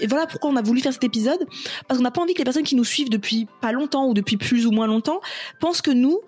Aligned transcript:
Et 0.00 0.06
voilà 0.06 0.26
pourquoi 0.26 0.50
on 0.50 0.56
a 0.56 0.62
voulu 0.62 0.80
faire 0.80 0.92
cet 0.92 1.04
épisode, 1.04 1.46
parce 1.86 1.98
qu'on 1.98 2.04
n'a 2.04 2.10
pas 2.10 2.22
envie 2.22 2.34
que 2.34 2.38
les 2.38 2.44
personnes 2.44 2.64
qui 2.64 2.76
nous 2.76 2.84
suivent 2.84 3.10
depuis 3.10 3.46
pas 3.60 3.72
longtemps 3.72 4.06
ou 4.06 4.14
depuis 4.14 4.36
plus 4.36 4.66
ou 4.66 4.70
moins 4.70 4.86
longtemps 4.86 5.20
pensent 5.60 5.82
que 5.82 5.90
nous, 5.90 6.20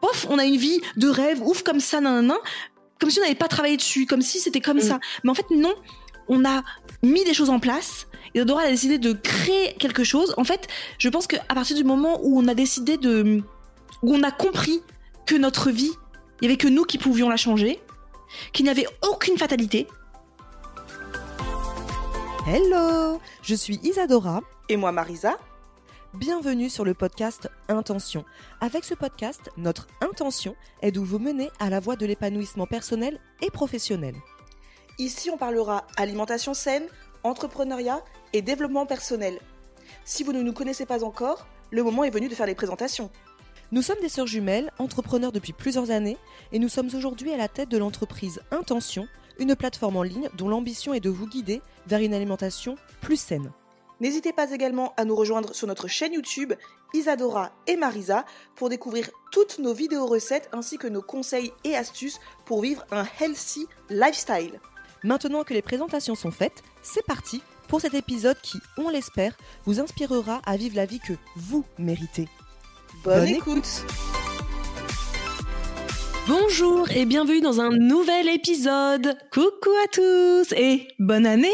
pof, 0.00 0.26
on 0.30 0.38
a 0.38 0.44
une 0.44 0.56
vie 0.56 0.80
de 0.96 1.08
rêve, 1.08 1.42
ouf 1.42 1.62
comme 1.62 1.80
ça, 1.80 2.00
nan, 2.00 2.32
comme 3.00 3.10
si 3.10 3.18
on 3.18 3.22
n'avait 3.22 3.34
pas 3.34 3.48
travaillé 3.48 3.76
dessus, 3.76 4.06
comme 4.06 4.22
si 4.22 4.38
c'était 4.38 4.60
comme 4.60 4.80
ça. 4.80 5.00
Mais 5.24 5.30
en 5.30 5.34
fait, 5.34 5.46
non, 5.50 5.74
on 6.28 6.44
a 6.44 6.62
mis 7.02 7.24
des 7.24 7.34
choses 7.34 7.50
en 7.50 7.58
place. 7.58 8.06
Et 8.34 8.44
Dora 8.44 8.62
a 8.62 8.70
décidé 8.70 8.98
de 8.98 9.12
créer 9.12 9.74
quelque 9.78 10.04
chose. 10.04 10.34
En 10.36 10.44
fait, 10.44 10.68
je 10.98 11.08
pense 11.08 11.26
qu'à 11.26 11.40
partir 11.40 11.76
du 11.76 11.84
moment 11.84 12.20
où 12.22 12.38
on 12.38 12.48
a 12.48 12.54
décidé 12.54 12.96
de, 12.96 13.42
où 14.02 14.14
on 14.14 14.22
a 14.22 14.30
compris 14.30 14.80
que 15.26 15.34
notre 15.34 15.70
vie, 15.70 15.90
il 16.40 16.44
y 16.44 16.48
avait 16.48 16.56
que 16.56 16.68
nous 16.68 16.84
qui 16.84 16.98
pouvions 16.98 17.28
la 17.28 17.36
changer, 17.36 17.80
qu'il 18.52 18.64
n'y 18.64 18.70
avait 18.70 18.86
aucune 19.10 19.36
fatalité, 19.36 19.86
Hello, 22.44 23.20
je 23.40 23.54
suis 23.54 23.78
Isadora. 23.84 24.40
Et 24.68 24.76
moi 24.76 24.90
Marisa. 24.90 25.38
Bienvenue 26.12 26.68
sur 26.68 26.84
le 26.84 26.92
podcast 26.92 27.48
Intention. 27.68 28.24
Avec 28.60 28.82
ce 28.82 28.94
podcast, 28.94 29.48
notre 29.56 29.86
intention 30.00 30.56
est 30.82 30.90
de 30.90 30.98
vous 30.98 31.20
mener 31.20 31.50
à 31.60 31.70
la 31.70 31.78
voie 31.78 31.94
de 31.94 32.04
l'épanouissement 32.04 32.66
personnel 32.66 33.20
et 33.42 33.50
professionnel. 33.50 34.16
Ici, 34.98 35.30
on 35.30 35.36
parlera 35.36 35.86
alimentation 35.96 36.52
saine, 36.52 36.88
entrepreneuriat 37.22 38.02
et 38.32 38.42
développement 38.42 38.86
personnel. 38.86 39.38
Si 40.04 40.24
vous 40.24 40.32
ne 40.32 40.42
nous 40.42 40.52
connaissez 40.52 40.84
pas 40.84 41.04
encore, 41.04 41.46
le 41.70 41.84
moment 41.84 42.02
est 42.02 42.10
venu 42.10 42.28
de 42.28 42.34
faire 42.34 42.46
les 42.46 42.56
présentations. 42.56 43.08
Nous 43.70 43.82
sommes 43.82 44.00
des 44.00 44.08
sœurs 44.08 44.26
jumelles, 44.26 44.72
entrepreneurs 44.78 45.32
depuis 45.32 45.52
plusieurs 45.52 45.92
années, 45.92 46.18
et 46.50 46.58
nous 46.58 46.68
sommes 46.68 46.90
aujourd'hui 46.92 47.32
à 47.32 47.36
la 47.36 47.48
tête 47.48 47.68
de 47.68 47.78
l'entreprise 47.78 48.42
Intention, 48.50 49.06
une 49.38 49.56
plateforme 49.56 49.96
en 49.96 50.02
ligne 50.02 50.28
dont 50.36 50.48
l'ambition 50.48 50.94
est 50.94 51.00
de 51.00 51.10
vous 51.10 51.26
guider 51.26 51.62
vers 51.86 52.00
une 52.00 52.14
alimentation 52.14 52.76
plus 53.00 53.16
saine. 53.16 53.52
N'hésitez 54.00 54.32
pas 54.32 54.50
également 54.50 54.94
à 54.96 55.04
nous 55.04 55.14
rejoindre 55.14 55.54
sur 55.54 55.68
notre 55.68 55.86
chaîne 55.86 56.12
YouTube 56.12 56.54
Isadora 56.92 57.52
et 57.66 57.76
Marisa 57.76 58.24
pour 58.56 58.68
découvrir 58.68 59.08
toutes 59.30 59.58
nos 59.58 59.74
vidéos 59.74 60.06
recettes 60.06 60.48
ainsi 60.52 60.76
que 60.76 60.88
nos 60.88 61.02
conseils 61.02 61.52
et 61.64 61.76
astuces 61.76 62.18
pour 62.44 62.62
vivre 62.62 62.84
un 62.90 63.04
healthy 63.20 63.66
lifestyle. 63.90 64.60
Maintenant 65.04 65.44
que 65.44 65.54
les 65.54 65.62
présentations 65.62 66.14
sont 66.14 66.30
faites, 66.30 66.62
c'est 66.82 67.04
parti 67.06 67.42
pour 67.68 67.80
cet 67.80 67.94
épisode 67.94 68.40
qui, 68.42 68.58
on 68.76 68.88
l'espère, 68.88 69.36
vous 69.64 69.80
inspirera 69.80 70.42
à 70.44 70.56
vivre 70.56 70.76
la 70.76 70.86
vie 70.86 71.00
que 71.00 71.14
vous 71.36 71.64
méritez. 71.78 72.28
Bonne, 73.04 73.28
écoute. 73.28 73.84
Bonjour 76.28 76.90
et 76.92 77.04
bienvenue 77.04 77.40
dans 77.40 77.60
un 77.60 77.70
nouvel 77.70 78.28
épisode. 78.28 79.16
Coucou 79.32 79.70
à 79.84 79.88
tous 79.88 80.52
et 80.56 80.86
bonne 80.98 81.26
année. 81.26 81.48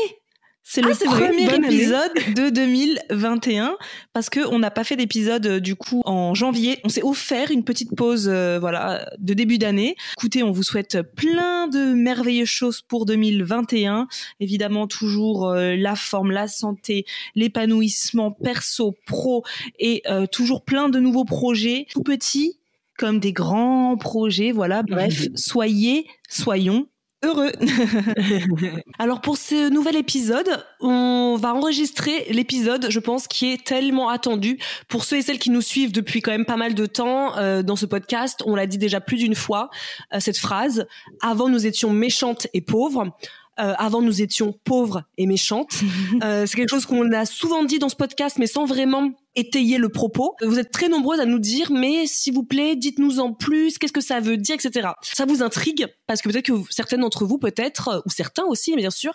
C'est 0.63 0.83
le 0.83 0.91
Ah, 0.93 1.05
premier 1.07 1.49
année. 1.49 1.67
épisode 1.69 2.13
de 2.37 2.51
2021 2.51 3.79
parce 4.13 4.29
que 4.29 4.47
on 4.49 4.59
n'a 4.59 4.71
pas 4.71 4.85
fait 4.85 4.97
d'épisode 4.97 5.47
euh, 5.47 5.61
du 5.61 5.75
coup 5.77 6.03
en 6.05 6.35
janvier. 6.35 6.79
On 6.85 6.91
s'est 6.91 7.03
offert 7.03 7.51
une 7.51 7.65
petite 7.65 7.97
pause 7.97 8.29
euh, 8.31 8.59
voilà 8.61 9.11
de 9.19 9.33
début 9.33 9.57
d'année. 9.57 9.97
Écoutez, 10.19 10.43
on 10.43 10.51
vous 10.53 10.63
souhaite 10.63 10.99
plein 11.17 11.69
de 11.69 11.95
merveilleuses 11.95 12.49
choses 12.51 12.83
pour 12.83 13.07
2021. 13.07 14.07
Évidemment 14.41 14.87
toujours 14.87 15.49
euh, 15.49 15.75
la 15.75 15.97
forme, 15.97 16.31
la 16.33 16.47
santé, 16.49 17.07
l'épanouissement 17.35 18.33
perso, 18.33 18.95
pro 19.07 19.45
et 19.79 20.03
toujours 20.31 20.63
plein 20.67 20.91
de 20.91 21.01
nouveaux 21.01 21.25
projets 21.25 21.87
tout 21.91 22.03
petits 22.03 22.59
comme 22.99 23.21
des 23.21 23.33
grands 23.33 23.97
projets. 23.97 24.53
Voilà, 24.53 24.83
bref, 24.89 25.29
soyez, 25.35 26.07
soyons 26.29 26.87
heureux. 27.25 27.51
Alors 28.99 29.21
pour 29.21 29.37
ce 29.37 29.71
nouvel 29.71 29.97
épisode, 29.97 30.65
on 30.81 31.37
va 31.41 31.55
enregistrer 31.55 32.27
l'épisode, 32.31 32.87
je 32.91 33.01
pense, 33.01 33.27
qui 33.27 33.53
est 33.53 33.65
tellement 33.65 34.09
attendu 34.09 34.59
pour 34.89 35.05
ceux 35.05 35.17
et 35.17 35.23
celles 35.23 35.39
qui 35.39 35.51
nous 35.51 35.63
suivent 35.63 35.93
depuis 35.93 36.21
quand 36.21 36.31
même 36.31 36.45
pas 36.45 36.57
mal 36.57 36.75
de 36.75 36.87
temps 36.87 37.37
euh, 37.37 37.63
dans 37.63 37.77
ce 37.77 37.87
podcast. 37.87 38.43
On 38.47 38.55
l'a 38.55 38.67
dit 38.67 38.79
déjà 38.79 39.01
plus 39.01 39.17
d'une 39.17 39.35
fois 39.35 39.71
euh, 40.15 40.21
cette 40.21 40.39
phrase. 40.39 40.87
Avant 41.21 41.49
nous 41.49 41.67
étions 41.67 41.93
méchantes 41.93 42.47
et 42.55 42.61
pauvres. 42.61 43.13
Euh, 43.61 43.75
avant 43.77 44.03
nous 44.03 44.23
étions 44.23 44.55
pauvres 44.65 45.03
et 45.17 45.27
méchantes. 45.27 45.73
Euh, 46.25 46.47
c'est 46.47 46.57
quelque 46.57 46.71
chose 46.71 46.87
qu'on 46.87 47.13
a 47.13 47.27
souvent 47.27 47.65
dit 47.65 47.79
dans 47.79 47.89
ce 47.89 47.95
podcast, 47.95 48.39
mais 48.39 48.47
sans 48.47 48.65
vraiment 48.65 49.13
étayer 49.37 49.79
le 49.79 49.89
propos. 49.89 50.35
Vous 50.43 50.59
êtes 50.59 50.73
très 50.73 50.89
nombreuses 50.89 51.21
à 51.21 51.27
nous 51.27 51.39
dire, 51.39 51.71
mais 51.71 52.07
s'il 52.07 52.35
vous 52.35 52.43
plaît, 52.43 52.75
dites-nous 52.77 53.21
en 53.21 53.33
plus, 53.33 53.79
qu'est-ce 53.79 53.93
que 53.93 54.01
ça 54.01 54.21
veut 54.21 54.37
dire, 54.37 54.57
etc. 54.57 54.89
Ça 55.03 55.27
vous 55.27 55.43
intrigue 55.43 55.87
parce 56.07 56.23
que 56.23 56.29
peut-être 56.29 56.47
que 56.47 56.55
certaines 56.71 57.03
d'entre 57.03 57.25
vous, 57.25 57.39
peut-être, 57.39 57.89
euh, 57.89 58.01
ou 58.05 58.11
certains 58.11 58.45
aussi, 58.45 58.75
bien 58.75 58.91
sûr, 58.91 59.15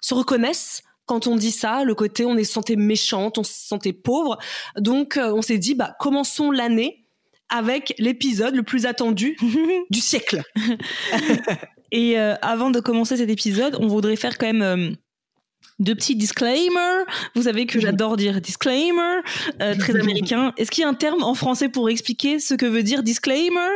se 0.00 0.14
reconnaissent 0.14 0.82
quand 1.06 1.26
on 1.26 1.36
dit 1.36 1.50
ça, 1.50 1.84
le 1.84 1.94
côté 1.94 2.24
on 2.24 2.36
est 2.36 2.44
santé 2.44 2.76
méchante, 2.76 3.38
on 3.38 3.44
se 3.44 3.52
sentait 3.52 3.92
pauvre. 3.92 4.38
Donc 4.78 5.16
euh, 5.16 5.32
on 5.34 5.42
s'est 5.42 5.58
dit, 5.58 5.74
bah 5.74 5.94
commençons 5.98 6.50
l'année 6.50 7.04
avec 7.48 7.94
l'épisode 7.98 8.54
le 8.54 8.62
plus 8.62 8.86
attendu 8.86 9.36
du 9.90 10.00
siècle. 10.00 10.42
Et 11.96 12.18
euh, 12.18 12.34
avant 12.42 12.70
de 12.70 12.80
commencer 12.80 13.16
cet 13.16 13.30
épisode, 13.30 13.76
on 13.80 13.86
voudrait 13.86 14.16
faire 14.16 14.36
quand 14.36 14.46
même 14.46 14.62
euh, 14.62 14.90
deux 15.78 15.94
petits 15.94 16.16
disclaimers. 16.16 17.04
Vous 17.36 17.42
savez 17.44 17.66
que 17.66 17.78
j'adore 17.80 18.16
dire 18.16 18.40
disclaimer, 18.40 19.20
euh, 19.62 19.74
très 19.78 19.94
américain. 19.98 20.52
Est-ce 20.56 20.70
qu'il 20.72 20.82
y 20.82 20.84
a 20.84 20.88
un 20.88 20.94
terme 20.94 21.22
en 21.22 21.34
français 21.34 21.68
pour 21.68 21.88
expliquer 21.88 22.40
ce 22.40 22.54
que 22.54 22.66
veut 22.66 22.82
dire 22.82 23.02
disclaimer? 23.02 23.70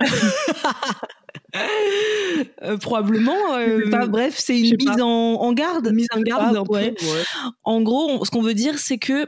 Euh, 2.62 2.76
probablement. 2.78 3.56
euh, 3.56 3.88
pas, 3.90 4.06
bref, 4.06 4.34
c'est 4.38 4.58
une 4.58 4.76
mise 4.76 4.86
pas. 4.96 5.02
en, 5.02 5.06
en 5.40 5.52
garde. 5.52 5.92
Mise 5.92 6.08
en 6.12 6.20
garde, 6.20 6.56
ouais. 6.68 6.94
En 7.62 7.80
gros, 7.80 8.10
on- 8.10 8.24
ce 8.24 8.30
qu'on 8.30 8.42
veut 8.42 8.54
dire, 8.54 8.78
c'est 8.78 8.98
que 8.98 9.26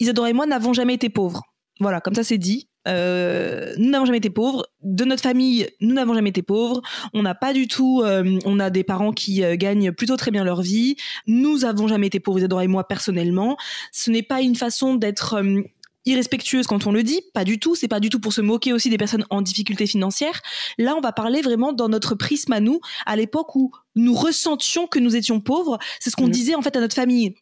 Isadora 0.00 0.30
et 0.30 0.32
moi 0.32 0.46
n'avons 0.46 0.72
jamais 0.72 0.94
été 0.94 1.08
pauvres. 1.10 1.42
Voilà, 1.78 2.00
comme 2.00 2.14
ça 2.14 2.24
c'est 2.24 2.38
dit. 2.38 2.68
Euh, 2.88 3.74
nous 3.76 3.90
n'avons 3.90 4.06
jamais 4.06 4.18
été 4.18 4.30
pauvres. 4.30 4.66
De 4.82 5.04
notre 5.04 5.22
famille, 5.22 5.68
nous 5.80 5.94
n'avons 5.94 6.14
jamais 6.14 6.30
été 6.30 6.42
pauvres. 6.42 6.80
On 7.12 7.22
n'a 7.22 7.34
pas 7.34 7.52
du 7.52 7.68
tout. 7.68 8.02
euh, 8.04 8.38
on 8.44 8.58
a 8.60 8.70
des 8.70 8.84
parents 8.84 9.12
qui 9.12 9.42
euh, 9.44 9.56
gagnent 9.56 9.92
plutôt 9.92 10.16
très 10.16 10.30
bien 10.30 10.44
leur 10.44 10.62
vie. 10.62 10.96
Nous 11.26 11.64
avons 11.64 11.88
jamais 11.88 12.06
été 12.06 12.20
pauvres, 12.20 12.38
Isadora 12.38 12.64
et 12.64 12.68
moi 12.68 12.86
personnellement. 12.88 13.56
Ce 13.92 14.10
n'est 14.10 14.22
pas 14.22 14.40
une 14.40 14.56
façon 14.56 14.94
d'être 14.94 15.42
irrespectueuse 16.06 16.66
quand 16.66 16.86
on 16.86 16.92
le 16.92 17.02
dit, 17.02 17.20
pas 17.34 17.44
du 17.44 17.58
tout. 17.60 17.74
C'est 17.74 17.88
pas 17.88 18.00
du 18.00 18.08
tout 18.08 18.20
pour 18.20 18.32
se 18.32 18.40
moquer 18.40 18.72
aussi 18.72 18.88
des 18.88 18.96
personnes 18.98 19.26
en 19.28 19.42
difficulté 19.42 19.86
financière. 19.86 20.40
Là, 20.78 20.94
on 20.96 21.00
va 21.02 21.12
parler 21.12 21.42
vraiment 21.42 21.72
dans 21.74 21.88
notre 21.90 22.14
prisme 22.14 22.52
à 22.52 22.60
nous, 22.60 22.80
à 23.04 23.16
l'époque 23.16 23.54
où 23.54 23.70
nous 23.96 24.14
ressentions 24.14 24.86
que 24.86 24.98
nous 24.98 25.14
étions 25.16 25.40
pauvres. 25.40 25.78
C'est 26.00 26.08
ce 26.10 26.16
qu'on 26.16 26.24
Mhm. 26.24 26.30
disait 26.30 26.54
en 26.54 26.62
fait 26.62 26.74
à 26.76 26.80
notre 26.80 26.94
famille 26.94 27.34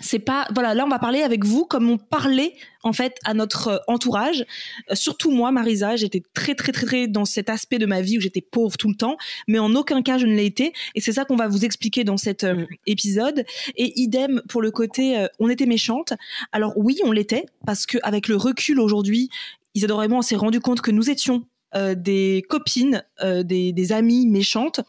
c'est 0.00 0.18
pas 0.18 0.46
voilà 0.54 0.74
là 0.74 0.84
on 0.84 0.88
va 0.88 0.98
parler 0.98 1.22
avec 1.22 1.44
vous 1.44 1.64
comme 1.64 1.90
on 1.90 1.98
parlait 1.98 2.54
en 2.82 2.92
fait 2.92 3.18
à 3.24 3.34
notre 3.34 3.68
euh, 3.68 3.78
entourage. 3.88 4.44
Euh, 4.90 4.94
surtout 4.94 5.30
moi 5.30 5.50
Marisa 5.50 5.96
j'étais 5.96 6.22
très 6.34 6.54
très 6.54 6.72
très 6.72 6.86
très 6.86 7.08
dans 7.08 7.24
cet 7.24 7.50
aspect 7.50 7.78
de 7.78 7.86
ma 7.86 8.00
vie 8.00 8.18
où 8.18 8.20
j'étais 8.20 8.40
pauvre 8.40 8.76
tout 8.76 8.88
le 8.88 8.94
temps. 8.94 9.16
Mais 9.46 9.58
en 9.58 9.74
aucun 9.74 10.02
cas 10.02 10.18
je 10.18 10.26
ne 10.26 10.34
l'ai 10.34 10.46
été. 10.46 10.72
Et 10.94 11.00
c'est 11.00 11.12
ça 11.12 11.24
qu'on 11.24 11.36
va 11.36 11.48
vous 11.48 11.64
expliquer 11.64 12.04
dans 12.04 12.16
cet 12.16 12.44
euh, 12.44 12.66
épisode. 12.86 13.44
Et 13.76 14.00
idem 14.00 14.42
pour 14.48 14.62
le 14.62 14.70
côté 14.70 15.18
euh, 15.18 15.26
on 15.38 15.48
était 15.48 15.66
méchante 15.66 16.12
alors 16.52 16.72
oui 16.76 16.98
on 17.04 17.12
l'était 17.12 17.46
parce 17.66 17.86
que 17.86 17.98
avec 18.02 18.28
le 18.28 18.36
recul 18.36 18.80
aujourd'hui 18.80 19.30
Isadora 19.74 20.04
et 20.04 20.08
moi 20.08 20.18
on 20.18 20.22
s'est 20.22 20.36
rendu 20.36 20.60
compte 20.60 20.80
que 20.80 20.90
nous 20.90 21.10
étions 21.10 21.44
des 21.96 22.46
copines 22.48 23.04
des, 23.22 23.72
des 23.72 23.92
amies 23.92 24.26
méchantes 24.26 24.80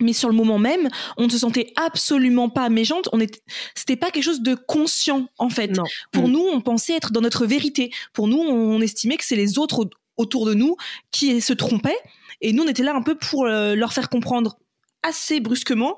mais 0.00 0.12
sur 0.12 0.28
le 0.28 0.34
moment 0.34 0.58
même, 0.58 0.88
on 1.16 1.24
ne 1.26 1.30
se 1.30 1.38
sentait 1.38 1.72
absolument 1.76 2.48
pas 2.48 2.68
méchante. 2.68 3.08
On 3.12 3.20
était, 3.20 3.40
c'était 3.74 3.96
pas 3.96 4.10
quelque 4.10 4.24
chose 4.24 4.40
de 4.42 4.54
conscient 4.54 5.28
en 5.38 5.48
fait. 5.50 5.68
Non. 5.68 5.84
Pour 6.12 6.28
Mm. 6.28 6.32
nous, 6.32 6.44
on 6.52 6.60
pensait 6.60 6.94
être 6.94 7.12
dans 7.12 7.20
notre 7.20 7.46
vérité. 7.46 7.90
Pour 8.12 8.28
nous, 8.28 8.38
on 8.38 8.80
estimait 8.80 9.16
que 9.16 9.24
c'est 9.24 9.36
les 9.36 9.58
autres 9.58 9.80
au- 9.84 9.90
autour 10.16 10.46
de 10.46 10.54
nous 10.54 10.76
qui 11.12 11.40
se 11.40 11.52
trompaient, 11.52 11.98
et 12.40 12.52
nous, 12.52 12.64
on 12.64 12.68
était 12.68 12.82
là 12.82 12.94
un 12.94 13.02
peu 13.02 13.14
pour 13.16 13.46
euh, 13.46 13.74
leur 13.74 13.92
faire 13.92 14.08
comprendre 14.08 14.58
assez 15.02 15.38
brusquement 15.40 15.96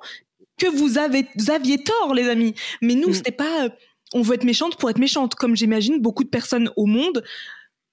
que 0.58 0.66
vous 0.66 0.98
avez, 0.98 1.26
vous 1.36 1.50
aviez 1.50 1.78
tort, 1.82 2.12
les 2.14 2.28
amis. 2.28 2.54
Mais 2.82 2.94
nous, 2.94 3.08
Mm. 3.10 3.14
c'était 3.14 3.32
pas, 3.32 3.64
euh, 3.64 3.68
on 4.12 4.20
veut 4.22 4.34
être 4.34 4.44
méchante 4.44 4.76
pour 4.76 4.90
être 4.90 4.98
méchante, 4.98 5.34
comme 5.36 5.56
j'imagine 5.56 6.00
beaucoup 6.00 6.24
de 6.24 6.28
personnes 6.28 6.70
au 6.76 6.84
monde 6.86 7.22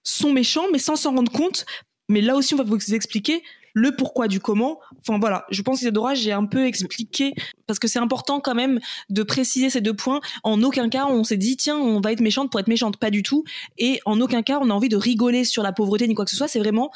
sont 0.04 0.32
méchants, 0.34 0.66
mais 0.72 0.80
sans 0.80 0.96
s'en 0.96 1.16
rendre 1.16 1.32
compte. 1.32 1.66
Mais 2.10 2.22
là 2.22 2.36
aussi, 2.36 2.54
on 2.54 2.58
va 2.58 2.64
vous 2.64 2.94
expliquer 2.94 3.44
le 3.74 3.96
pourquoi 3.96 4.28
du 4.28 4.40
comment. 4.40 4.80
Enfin 5.00 5.20
voilà, 5.20 5.46
je 5.50 5.62
pense 5.62 5.80
qu'Isadora, 5.80 6.16
j'ai 6.16 6.32
un 6.32 6.46
peu 6.46 6.66
expliqué 6.66 7.34
parce 7.66 7.80
que 7.80 7.88
c'est 7.88 8.00
important 8.00 8.40
quand 8.40 8.56
même 8.56 8.80
de 9.10 9.24
préciser 9.24 9.70
ces 9.70 9.82
deux 9.82 9.94
points. 9.94 10.20
En 10.44 10.62
aucun 10.64 10.90
cas, 10.90 11.06
on 11.06 11.24
s'est 11.24 11.38
dit 11.38 11.58
tiens, 11.58 11.78
on 11.78 12.02
va 12.02 12.12
être 12.12 12.22
méchante 12.22 12.52
pour 12.52 12.60
être 12.60 12.68
méchante, 12.68 12.98
pas 12.98 13.12
du 13.12 13.24
tout. 13.24 13.44
Et 13.78 14.00
en 14.06 14.20
aucun 14.22 14.42
cas, 14.42 14.60
on 14.62 14.70
a 14.70 14.74
envie 14.74 14.90
de 14.90 14.98
rigoler 14.98 15.44
sur 15.44 15.64
la 15.64 15.72
pauvreté 15.72 16.08
ni 16.08 16.16
quoi 16.16 16.26
que 16.26 16.32
ce 16.32 16.38
soit. 16.38 16.48
C'est 16.48 16.60
vraiment, 16.60 16.92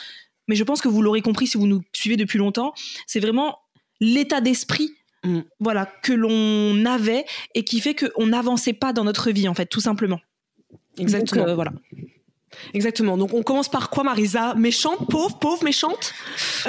mais 0.47 0.55
je 0.55 0.63
pense 0.63 0.81
que 0.81 0.87
vous 0.87 1.01
l'aurez 1.01 1.21
compris 1.21 1.47
si 1.47 1.57
vous 1.57 1.67
nous 1.67 1.81
suivez 1.93 2.17
depuis 2.17 2.37
longtemps, 2.37 2.73
c'est 3.07 3.19
vraiment 3.19 3.59
l'état 3.99 4.41
d'esprit 4.41 4.95
Mm. 5.23 5.41
voilà 5.59 5.85
que 6.01 6.13
l'on 6.13 6.83
avait 6.85 7.25
et 7.53 7.63
qui 7.63 7.79
fait 7.79 7.93
qu'on 7.93 8.25
n'avançait 8.27 8.73
pas 8.73 8.91
dans 8.91 9.03
notre 9.03 9.29
vie 9.29 9.47
en 9.47 9.53
fait 9.53 9.67
tout 9.67 9.79
simplement 9.79 10.19
Exactement. 10.97 11.43
Donc, 11.43 11.51
euh, 11.51 11.55
voilà 11.55 11.71
Exactement. 12.73 13.17
Donc 13.17 13.33
on 13.33 13.43
commence 13.43 13.69
par 13.69 13.89
quoi, 13.89 14.03
Marisa? 14.03 14.53
Méchante, 14.55 15.09
pauvre, 15.09 15.39
pauvre, 15.39 15.63
méchante? 15.63 16.13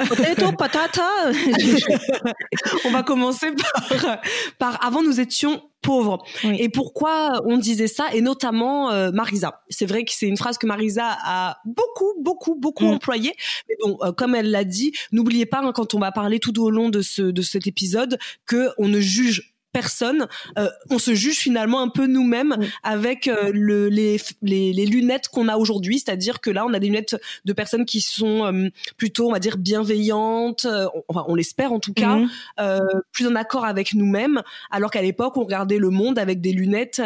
Potato 0.07 0.51
patata? 0.53 1.07
On 2.85 2.91
va 2.91 3.03
commencer 3.03 3.47
par, 3.51 4.19
par 4.59 4.85
avant 4.85 5.01
nous 5.03 5.19
étions 5.19 5.61
pauvres. 5.81 6.23
Oui. 6.45 6.55
Et 6.59 6.69
pourquoi 6.69 7.41
on 7.45 7.57
disait 7.57 7.87
ça 7.87 8.05
Et 8.13 8.21
notamment 8.21 8.91
euh, 8.91 9.11
Marisa? 9.11 9.61
C'est 9.69 9.85
vrai 9.85 10.05
que 10.05 10.11
c'est 10.13 10.27
une 10.27 10.37
phrase 10.37 10.57
que 10.57 10.65
Marisa 10.65 11.17
a 11.23 11.57
beaucoup, 11.65 12.13
beaucoup, 12.21 12.55
beaucoup 12.55 12.85
Mm. 12.85 12.93
employée. 12.93 13.33
Mais 13.67 13.75
bon, 13.83 13.97
euh, 14.01 14.11
comme 14.13 14.35
elle 14.35 14.49
l'a 14.51 14.63
dit, 14.63 14.93
n'oubliez 15.11 15.45
pas 15.45 15.59
hein, 15.59 15.71
quand 15.73 15.93
on 15.93 15.99
va 15.99 16.11
parler 16.11 16.39
tout 16.39 16.57
au 16.61 16.69
long 16.69 16.89
de 16.89 17.01
ce 17.01 17.21
de 17.21 17.41
cet 17.41 17.67
épisode 17.67 18.17
que 18.45 18.69
on 18.77 18.87
ne 18.87 18.99
juge 19.01 19.52
personne, 19.73 20.27
Euh, 20.57 20.69
on 20.89 20.99
se 20.99 21.13
juge 21.15 21.37
finalement 21.39 21.81
un 21.81 21.89
peu 21.89 22.05
nous-mêmes 22.07 22.55
Mm. 22.57 22.65
avec 22.83 23.27
euh, 23.27 23.51
le, 23.53 23.89
les, 23.89 24.17
les, 24.41 24.71
les 24.73 24.85
lunettes 24.85 25.27
qu'on 25.27 25.47
a 25.49 25.57
aujourd'hui, 25.57 25.99
c'est-à-dire 25.99 26.39
que 26.41 26.49
là 26.51 26.65
on 26.65 26.73
a 26.73 26.79
des 26.79 26.87
lunettes 26.87 27.15
de 27.45 27.53
personnes 27.53 27.85
qui 27.85 27.99
sont 28.01 28.45
euh, 28.45 28.69
plutôt, 28.97 29.27
on 29.27 29.31
va 29.33 29.39
dire, 29.39 29.57
bienveillantes, 29.57 30.65
euh, 30.65 30.87
enfin 31.07 31.25
on 31.27 31.35
l'espère 31.35 31.71
en 31.73 31.79
tout 31.79 31.93
cas, 31.93 32.15
Mhm. 32.17 32.29
euh, 32.59 32.79
plus 33.11 33.27
en 33.27 33.35
accord 33.35 33.65
avec 33.65 33.93
nous-mêmes, 33.93 34.41
alors 34.71 34.91
qu'à 34.91 35.01
l'époque 35.01 35.35
on 35.37 35.43
regardait 35.43 35.77
le 35.79 35.89
monde 35.89 36.19
avec 36.19 36.39
des 36.41 36.51
lunettes 36.53 37.01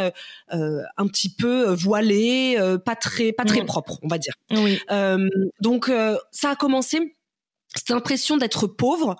euh, 0.54 0.81
un 0.98 1.08
petit 1.08 1.30
peu 1.34 1.72
voilées, 1.74 2.58
euh, 2.60 2.78
pas 2.78 2.96
très 2.96 3.31
pas 3.31 3.46
très 3.46 3.62
Mm. 3.62 3.66
propres, 3.66 3.98
on 4.04 4.08
va 4.08 4.18
dire. 4.18 4.34
oui 4.52 4.80
Euh, 4.92 5.30
donc 5.62 5.88
euh, 5.90 6.18
ça 6.31 6.50
a 6.52 6.56
commencé 6.56 7.16
cette 7.75 7.92
impression 7.92 8.38
d'être 8.38 8.68
pauvre 8.68 9.16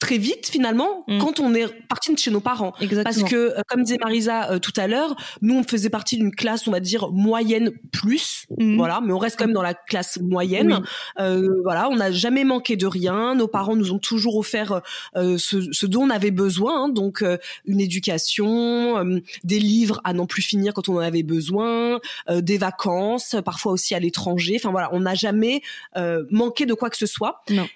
très 0.00 0.18
vite 0.18 0.46
finalement 0.48 1.04
Mm. 1.06 1.18
quand 1.18 1.38
on 1.40 1.54
est 1.54 1.66
parti 1.88 2.12
de 2.12 2.18
chez 2.18 2.30
nos 2.30 2.40
parents. 2.40 2.72
exactement 2.80 3.04
Parce 3.04 3.22
que, 3.30 3.36
euh, 3.36 3.62
comme 3.68 3.82
disait 3.84 3.98
Marisa 4.02 4.50
euh, 4.50 4.58
tout 4.58 4.72
à 4.76 4.86
l'heure, 4.88 5.14
nous 5.42 5.54
on 5.56 5.62
faisait 5.62 5.90
partie 5.90 6.16
d'une 6.16 6.34
classe, 6.34 6.66
on 6.66 6.70
va 6.72 6.80
dire 6.80 7.10
moyenne 7.12 7.70
plus, 7.92 8.46
Mhm. 8.58 8.76
voilà, 8.76 9.00
mais 9.04 9.12
on 9.12 9.18
reste 9.18 9.36
quand 9.38 9.44
même 9.46 9.54
dans 9.54 9.62
la 9.62 9.74
classe 9.74 10.18
moyenne. 10.20 10.80
Oui. 10.80 10.88
Euh, 11.24 11.48
voilà, 11.64 11.88
on 11.90 11.96
n'a 11.96 12.10
jamais 12.10 12.44
manqué 12.44 12.76
de 12.76 12.86
rien. 12.86 13.34
Nos 13.34 13.46
parents 13.46 13.76
nous 13.76 13.92
ont 13.92 13.98
toujours 13.98 14.36
offert 14.36 14.80
euh, 15.16 15.36
ce, 15.38 15.70
ce 15.72 15.86
dont 15.86 16.02
on 16.02 16.10
avait 16.10 16.30
besoin, 16.30 16.84
hein, 16.84 16.88
donc 16.88 17.22
euh, 17.22 17.36
une 17.66 17.80
éducation, 17.80 18.98
euh, 18.98 19.20
des 19.44 19.58
livres 19.58 20.00
à 20.04 20.12
n'en 20.14 20.26
plus 20.26 20.42
finir 20.42 20.72
quand 20.74 20.88
on 20.88 20.94
en 20.96 21.00
avait 21.00 21.22
besoin, 21.22 22.00
euh, 22.28 22.40
des 22.40 22.58
vacances, 22.58 23.36
parfois 23.44 23.72
aussi 23.72 23.94
à 23.94 24.00
l'étranger. 24.00 24.54
Enfin 24.56 24.70
voilà, 24.70 24.88
on 24.92 25.00
n'a 25.00 25.14
jamais 25.14 25.62
euh, 25.96 26.24
manqué 26.30 26.64
de 26.66 26.74
quoi 26.74 26.88
que 26.90 26.96
ce 26.96 27.06
soit. 27.06 27.42
Non. 27.50 27.66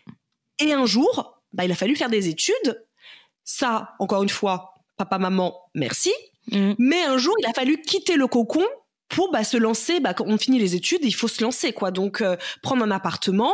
Et 0.61 0.73
un 0.73 0.87
jour, 0.87 1.34
bah, 1.55 1.65
il 1.65 1.73
a 1.73 1.75
fallu 1.75 1.97
faire 1.97 2.11
des 2.11 2.29
études. 2.29 2.85
Ça, 3.45 3.95
encore 3.99 4.23
une 4.23 4.29
fois, 4.29 4.75
papa, 4.97 5.19
maman, 5.19 5.55
merci. 5.75 6.13
Mhm. 6.51 6.75
Mais 6.79 7.03
un 7.05 7.19
jour, 7.19 7.35
il 7.39 7.47
a 7.47 7.53
fallu 7.53 7.81
quitter 7.81 8.17
le 8.17 8.27
cocon 8.27 8.65
pour 9.09 9.31
bah, 9.31 9.45
se 9.45 9.57
lancer. 9.57 10.01
Bah, 10.01 10.15
quand 10.15 10.25
on 10.27 10.39
finit 10.39 10.59
les 10.59 10.75
études, 10.75 11.01
il 11.03 11.15
faut 11.15 11.29
se 11.29 11.43
lancer, 11.43 11.73
quoi. 11.73 11.91
Donc, 11.91 12.21
euh, 12.21 12.37
prendre 12.63 12.83
un 12.85 12.91
appartement, 12.91 13.53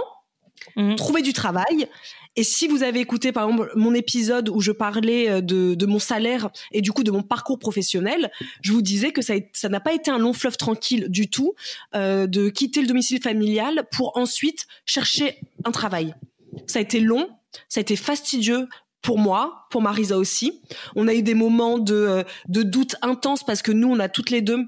Mhm. 0.76 0.96
trouver 0.96 1.22
du 1.22 1.32
travail. 1.32 1.88
Et 2.36 2.44
si 2.44 2.68
vous 2.68 2.82
avez 2.82 3.00
écouté, 3.00 3.32
par 3.32 3.48
exemple, 3.48 3.72
mon 3.76 3.94
épisode 3.94 4.50
où 4.50 4.60
je 4.60 4.72
parlais 4.72 5.28
euh, 5.28 5.40
de, 5.40 5.74
de 5.74 5.86
mon 5.86 5.98
salaire 5.98 6.50
et 6.70 6.80
du 6.82 6.92
coup 6.92 7.02
de 7.02 7.10
mon 7.10 7.22
parcours 7.22 7.58
professionnel, 7.58 8.30
je 8.60 8.72
vous 8.72 8.82
disais 8.82 9.10
que 9.10 9.22
ça 9.22 9.68
n'a 9.68 9.80
pas 9.80 9.94
été 9.94 10.10
un 10.10 10.18
long 10.18 10.32
fleuve 10.32 10.56
tranquille 10.56 11.06
du 11.08 11.28
tout 11.30 11.54
euh, 11.94 12.26
de 12.26 12.50
quitter 12.50 12.82
le 12.82 12.86
domicile 12.88 13.20
familial 13.22 13.84
pour 13.90 14.16
ensuite 14.16 14.66
chercher 14.84 15.40
un 15.64 15.70
travail. 15.72 16.14
Ça 16.66 16.78
a 16.78 16.82
été 16.82 17.00
long, 17.00 17.28
ça 17.68 17.80
a 17.80 17.82
été 17.82 17.96
fastidieux 17.96 18.68
pour 19.02 19.18
moi, 19.18 19.66
pour 19.70 19.82
Marisa 19.82 20.18
aussi. 20.18 20.60
On 20.94 21.08
a 21.08 21.14
eu 21.14 21.22
des 21.22 21.34
moments 21.34 21.78
de, 21.78 21.94
euh, 21.94 22.22
de 22.48 22.62
doute 22.62 22.96
intense 23.02 23.44
parce 23.44 23.62
que 23.62 23.72
nous, 23.72 23.88
on 23.88 23.98
a 23.98 24.08
toutes 24.08 24.30
les 24.30 24.42
deux 24.42 24.58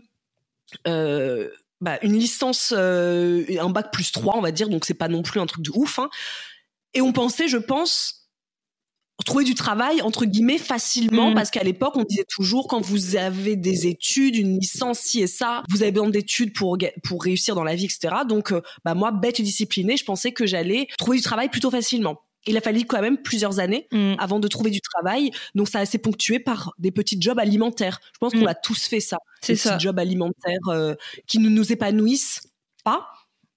euh, 0.86 1.50
bah, 1.80 1.98
une 2.02 2.14
licence, 2.14 2.72
euh, 2.76 3.44
un 3.60 3.68
bac 3.68 3.92
plus 3.92 4.12
3, 4.12 4.36
on 4.36 4.40
va 4.40 4.52
dire, 4.52 4.68
donc 4.68 4.84
c'est 4.84 4.94
pas 4.94 5.08
non 5.08 5.22
plus 5.22 5.40
un 5.40 5.46
truc 5.46 5.64
de 5.64 5.70
ouf. 5.74 5.98
Hein. 5.98 6.08
Et 6.94 7.02
on 7.02 7.12
pensait, 7.12 7.48
je 7.48 7.58
pense, 7.58 8.22
trouver 9.24 9.44
du 9.44 9.54
travail 9.54 10.02
entre 10.02 10.24
guillemets 10.24 10.58
facilement 10.58 11.30
Mm. 11.30 11.34
parce 11.34 11.50
qu'à 11.50 11.62
l'époque 11.62 11.96
on 11.96 12.04
disait 12.04 12.26
toujours 12.28 12.66
quand 12.66 12.80
vous 12.80 13.16
avez 13.16 13.56
des 13.56 13.86
études 13.86 14.36
une 14.36 14.58
licence 14.58 14.98
ci 14.98 15.20
et 15.20 15.26
ça 15.26 15.62
vous 15.70 15.82
avez 15.82 15.92
besoin 15.92 16.08
d'études 16.08 16.52
pour 16.52 16.76
réussir 17.22 17.54
dans 17.54 17.62
la 17.62 17.74
vie 17.74 17.84
etc 17.84 18.16
donc 18.28 18.52
euh, 18.52 18.62
bah 18.84 18.94
moi 18.94 19.12
bête 19.12 19.38
et 19.38 19.42
disciplinée 19.42 19.96
je 19.96 20.04
pensais 20.04 20.32
que 20.32 20.46
j'allais 20.46 20.88
trouver 20.98 21.18
du 21.18 21.22
travail 21.22 21.48
plutôt 21.48 21.70
facilement 21.70 22.20
il 22.46 22.56
a 22.56 22.60
fallu 22.60 22.84
quand 22.84 23.00
même 23.00 23.18
plusieurs 23.22 23.58
années 23.60 23.86
Mhm. 23.92 24.16
avant 24.18 24.40
de 24.40 24.48
trouver 24.48 24.70
du 24.70 24.80
travail. 24.80 25.30
Donc 25.54 25.68
ça 25.68 25.78
a 25.80 25.82
été 25.84 25.98
ponctué 25.98 26.38
par 26.40 26.72
des 26.78 26.90
petits 26.90 27.20
jobs 27.20 27.38
alimentaires. 27.38 28.00
Je 28.14 28.18
pense 28.18 28.32
qu'on 28.32 28.42
Mm. 28.44 28.48
a 28.48 28.54
tous 28.54 28.86
fait 28.86 29.00
ça. 29.00 29.18
C'est 29.40 29.52
Des 29.54 29.58
ça. 29.58 29.74
petits 29.74 29.84
jobs 29.84 29.98
alimentaires 29.98 30.68
euh, 30.68 30.94
qui 31.26 31.38
ne 31.38 31.48
nous 31.48 31.72
épanouissent 31.72 32.40
pas, 32.84 33.06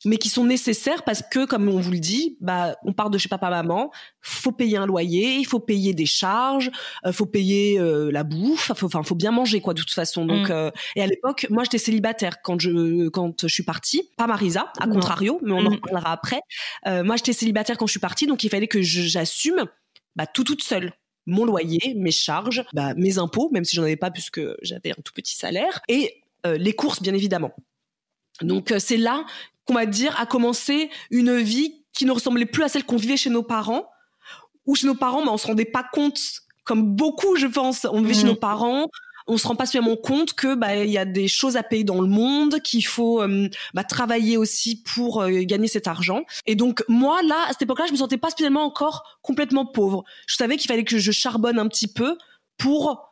mais 0.06 0.18
qui 0.18 0.30
sont 0.30 0.46
nécessaires 0.46 1.04
parce 1.04 1.22
que, 1.30 1.46
comme 1.46 1.68
on 1.68 1.80
vous 1.80 1.92
le 1.92 2.00
dit, 2.00 2.38
bah 2.40 2.76
on 2.84 2.94
part 2.94 3.10
de 3.10 3.18
chez 3.18 3.28
papa 3.28 3.50
maman, 3.50 3.92
faut 4.22 4.52
payer 4.52 4.78
un 4.78 4.86
loyer, 4.86 5.36
il 5.38 5.46
faut 5.46 5.60
payer 5.60 5.94
des 5.94 6.06
charges, 6.06 6.72
euh, 7.06 7.12
faut 7.12 7.26
payer 7.26 7.80
euh, 7.80 8.12
la 8.12 8.24
bouffe, 8.24 8.72
enfin 8.72 9.04
faut 9.04 9.16
bien 9.16 9.32
manger 9.32 9.62
quoi 9.62 9.74
de 9.74 9.80
toute 9.82 9.92
façon. 9.92 10.26
Donc 10.26 10.50
Mm. 10.50 10.54
euh, 10.54 10.72
et 10.96 11.02
à 11.02 11.08
l'époque, 11.08 11.48
moi 11.50 11.64
j'étais 11.64 11.78
célibataire 11.80 12.42
quand 12.44 12.60
je 12.60 13.10
quand 13.10 13.42
je 13.42 13.48
suis 13.54 13.64
partie, 13.64 14.10
pas 14.18 14.28
Marisa, 14.28 14.72
à 14.80 14.86
Non. 14.88 14.94
contrario, 14.94 15.40
mais 15.44 15.52
on 15.52 15.58
en 15.66 15.72
Mm. 15.72 15.74
reparlera 15.76 16.12
après. 16.12 16.40
Euh, 16.88 17.04
moi 17.04 17.16
j'étais 17.18 17.34
célibataire 17.34 17.78
quand 17.78 17.88
je 17.88 17.92
suis 17.92 18.00
partie, 18.00 18.28
donc 18.28 18.44
il 18.44 18.50
fallait 18.50 18.68
que 18.68 18.82
j'assume 18.82 19.66
bah, 20.16 20.26
tout 20.28 20.44
toute 20.44 20.64
seule 20.64 20.94
mon 21.28 21.44
loyer, 21.44 21.96
mes 21.96 22.12
charges, 22.12 22.64
bah, 22.74 22.94
mes 22.96 23.18
impôts, 23.18 23.50
même 23.52 23.66
si 23.66 23.76
j'en 23.76 23.82
avais 23.82 23.96
pas 23.96 24.12
puisque 24.12 24.42
j'avais 24.62 24.92
un 24.92 25.02
tout 25.04 25.12
petit 25.14 25.36
salaire, 25.36 25.82
et 25.90 26.22
les 26.46 26.74
courses 26.74 27.02
bien 27.02 27.16
évidemment. 27.16 27.52
Donc 28.42 28.72
c'est 28.78 28.98
là 28.98 29.26
qu'on 29.66 29.74
va 29.74 29.86
dire 29.86 30.16
a 30.20 30.26
commencé 30.26 30.90
une 31.12 31.38
vie 31.38 31.84
qui 31.94 32.06
ne 32.06 32.12
ressemblait 32.12 32.46
plus 32.46 32.64
à 32.64 32.68
celle 32.68 32.84
qu'on 32.86 32.98
vivait 32.98 33.18
chez 33.18 33.30
nos 33.30 33.44
parents, 33.44 33.88
où 34.66 34.76
chez 34.76 34.88
nos 34.88 34.96
parents, 34.96 35.24
bah, 35.26 35.32
on 35.32 35.38
se 35.38 35.48
rendait 35.48 35.66
pas 35.66 35.84
compte, 35.92 36.20
comme 36.64 36.84
beaucoup 36.96 37.36
je 37.36 37.48
pense, 37.48 37.86
on 37.92 38.02
vivait 38.02 38.14
chez 38.14 38.22
Mhm. 38.24 38.30
nos 38.30 38.36
parents. 38.36 38.88
On 39.28 39.38
se 39.38 39.48
rend 39.48 39.56
pas 39.56 39.66
suffisamment 39.66 39.96
compte 39.96 40.34
que 40.34 40.54
bah 40.54 40.76
il 40.76 40.92
y 40.92 41.00
a 41.00 41.06
des 41.06 41.28
choses 41.28 41.58
à 41.58 41.64
payer 41.64 41.84
dans 41.84 42.00
le 42.00 42.08
monde, 42.08 42.60
qu'il 42.62 42.86
faut 42.86 43.24
euh, 43.24 43.50
bah, 43.74 43.84
travailler 43.84 44.38
aussi 44.38 44.84
pour 44.84 45.24
euh, 45.24 45.42
gagner 45.42 45.68
cet 45.68 45.88
argent. 45.88 46.22
Et 46.46 46.54
donc 46.54 46.84
moi 46.88 47.24
là 47.24 47.46
à 47.48 47.52
cette 47.52 47.64
époque-là, 47.64 47.86
je 47.88 47.92
me 47.94 47.98
sentais 47.98 48.18
pas 48.18 48.30
spécialement 48.30 48.64
encore 48.64 49.18
complètement 49.24 49.66
pauvre. 49.66 50.04
Je 50.28 50.36
savais 50.36 50.58
qu'il 50.58 50.68
fallait 50.68 50.84
que 50.84 51.00
je 51.00 51.12
charbonne 51.12 51.58
un 51.58 51.68
petit 51.68 51.88
peu 51.88 52.20
pour 52.60 53.05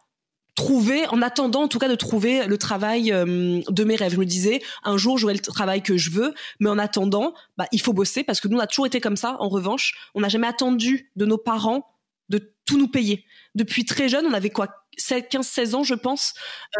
trouver, 0.55 1.07
en 1.07 1.21
attendant 1.21 1.63
en 1.63 1.67
tout 1.67 1.79
cas 1.79 1.89
de 1.89 1.95
trouver 1.95 2.45
le 2.45 2.57
travail 2.57 3.11
euh, 3.11 3.61
de 3.67 3.83
mes 3.83 3.95
rêves. 3.95 4.13
Je 4.13 4.19
me 4.19 4.25
disais, 4.25 4.61
un 4.83 4.97
jour 4.97 5.17
j'aurai 5.17 5.33
le 5.33 5.39
travail 5.39 5.81
que 5.81 5.97
je 5.97 6.11
veux, 6.11 6.33
mais 6.59 6.69
en 6.69 6.77
attendant, 6.77 7.33
bah, 7.57 7.65
il 7.71 7.81
faut 7.81 7.93
bosser 7.93 8.23
parce 8.23 8.39
que 8.39 8.47
nous 8.47 8.57
on 8.57 8.61
a 8.61 8.67
toujours 8.67 8.85
été 8.85 9.01
comme 9.01 9.17
ça. 9.17 9.37
En 9.39 9.49
revanche, 9.49 9.93
on 10.13 10.21
n'a 10.21 10.29
jamais 10.29 10.47
attendu 10.47 11.11
de 11.15 11.25
nos 11.25 11.37
parents 11.37 11.87
de 12.29 12.53
tout 12.65 12.77
nous 12.77 12.87
payer. 12.87 13.25
Depuis 13.55 13.85
très 13.85 14.09
jeune, 14.09 14.25
on 14.25 14.33
avait 14.33 14.49
quoi? 14.49 14.82
15-16 14.97 15.75
ans, 15.75 15.83
je 15.83 15.95
pense, 15.95 16.33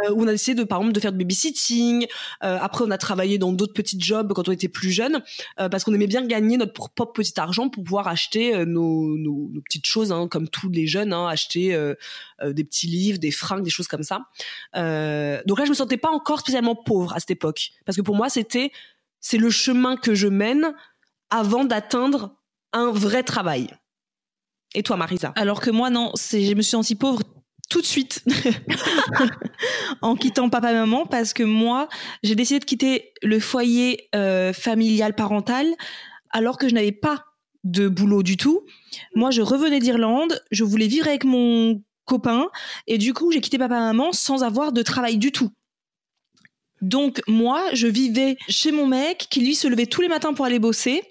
euh, 0.04 0.12
où 0.12 0.24
on 0.24 0.28
a 0.28 0.32
décidé 0.32 0.56
de, 0.56 0.64
par 0.64 0.80
exemple, 0.80 0.94
de 0.94 1.00
faire 1.00 1.12
du 1.12 1.18
babysitting. 1.20 2.08
Euh, 2.44 2.58
après, 2.62 2.84
on 2.86 2.92
a 2.92 2.98
travaillé 2.98 3.38
dans 3.38 3.52
d'autres 3.52 3.74
petits 3.74 4.00
jobs 4.00 4.34
quand 4.34 4.48
on 4.48 4.52
était 4.52 4.68
plus 4.68 4.92
jeune, 4.92 5.24
euh, 5.60 5.70
parce 5.70 5.84
qu'on 5.84 5.94
aimait 5.94 6.08
bien 6.08 6.26
gagner 6.26 6.58
notre 6.58 6.74
propre 6.74 7.14
petit 7.14 7.40
argent 7.40 7.70
pour 7.70 7.84
pouvoir 7.84 8.08
acheter 8.08 8.66
nos, 8.66 9.52
petites 9.66 9.86
choses, 9.86 10.12
hein, 10.12 10.28
comme 10.28 10.48
tous 10.48 10.70
les 10.70 10.88
jeunes, 10.88 11.14
hein, 11.14 11.28
acheter 11.28 11.78
des 12.44 12.64
petits 12.64 12.88
livres, 12.88 13.20
des 13.20 13.32
fringues, 13.32 13.64
des 13.64 13.70
choses 13.70 13.88
comme 13.88 14.04
ça. 14.04 14.26
Donc 14.74 15.60
là, 15.60 15.66
je 15.66 15.70
me 15.70 15.76
sentais 15.76 15.98
pas 15.98 16.10
encore 16.10 16.40
spécialement 16.40 16.76
pauvre 16.76 17.14
à 17.14 17.20
cette 17.20 17.32
époque, 17.32 17.72
parce 17.86 17.96
que 17.96 18.02
pour 18.02 18.16
moi, 18.16 18.30
c'était 18.30 18.72
c'est 19.20 19.38
le 19.38 19.50
chemin 19.50 19.96
que 19.96 20.16
je 20.16 20.28
mène 20.28 20.74
avant 21.30 21.64
d'atteindre 21.64 22.36
un 22.74 22.92
vrai 22.92 23.24
travail. 23.24 23.70
Et 24.76 24.84
toi, 24.84 24.98
Marisa? 24.98 25.32
Alors 25.36 25.62
que 25.62 25.70
moi, 25.70 25.90
non, 25.90 26.12
je 26.16 26.54
me 26.54 26.62
suis 26.62 26.72
sentie 26.72 26.96
pauvre 26.96 27.22
tout 27.74 27.82
de 27.82 27.88
suite 27.88 28.24
en 30.04 30.16
quittant 30.16 30.48
papa 30.48 30.70
et 30.70 30.76
maman 30.76 31.08
parce 31.08 31.34
que 31.34 31.42
moi, 31.42 31.90
j'ai 32.22 32.36
décidé 32.36 32.60
de 32.60 32.66
quitter 32.66 33.14
le 33.24 33.40
foyer 33.40 34.10
euh, 34.14 34.54
familial 34.54 35.16
parental 35.16 35.66
alors 36.30 36.60
que 36.60 36.70
je 36.70 36.76
n'avais 36.76 36.92
pas 36.92 37.26
de 37.64 37.88
boulot 37.88 38.22
du 38.22 38.38
tout. 38.38 38.62
Moi, 39.16 39.32
je 39.32 39.42
revenais 39.42 39.80
d'Irlande, 39.80 40.40
je 40.52 40.64
voulais 40.64 40.86
vivre 40.86 41.08
avec 41.08 41.24
mon 41.24 41.82
copain 42.06 42.46
et 42.86 43.00
du 43.00 43.12
coup, 43.16 43.32
j'ai 43.32 43.42
quitté 43.42 43.58
papa 43.58 43.78
et 43.78 43.80
maman 43.80 44.12
sans 44.12 44.44
avoir 44.44 44.72
de 44.72 44.84
travail 44.84 45.18
du 45.18 45.32
tout. 45.32 45.50
Donc 46.84 47.22
moi, 47.30 47.64
je 47.72 47.88
vivais 47.88 48.36
chez 48.50 48.74
mon 48.74 48.86
mec 48.86 49.28
qui 49.30 49.40
lui 49.40 49.56
se 49.56 49.70
levait 49.70 49.86
tous 49.86 50.02
les 50.02 50.10
matins 50.10 50.34
pour 50.34 50.44
aller 50.44 50.60
bosser 50.60 51.02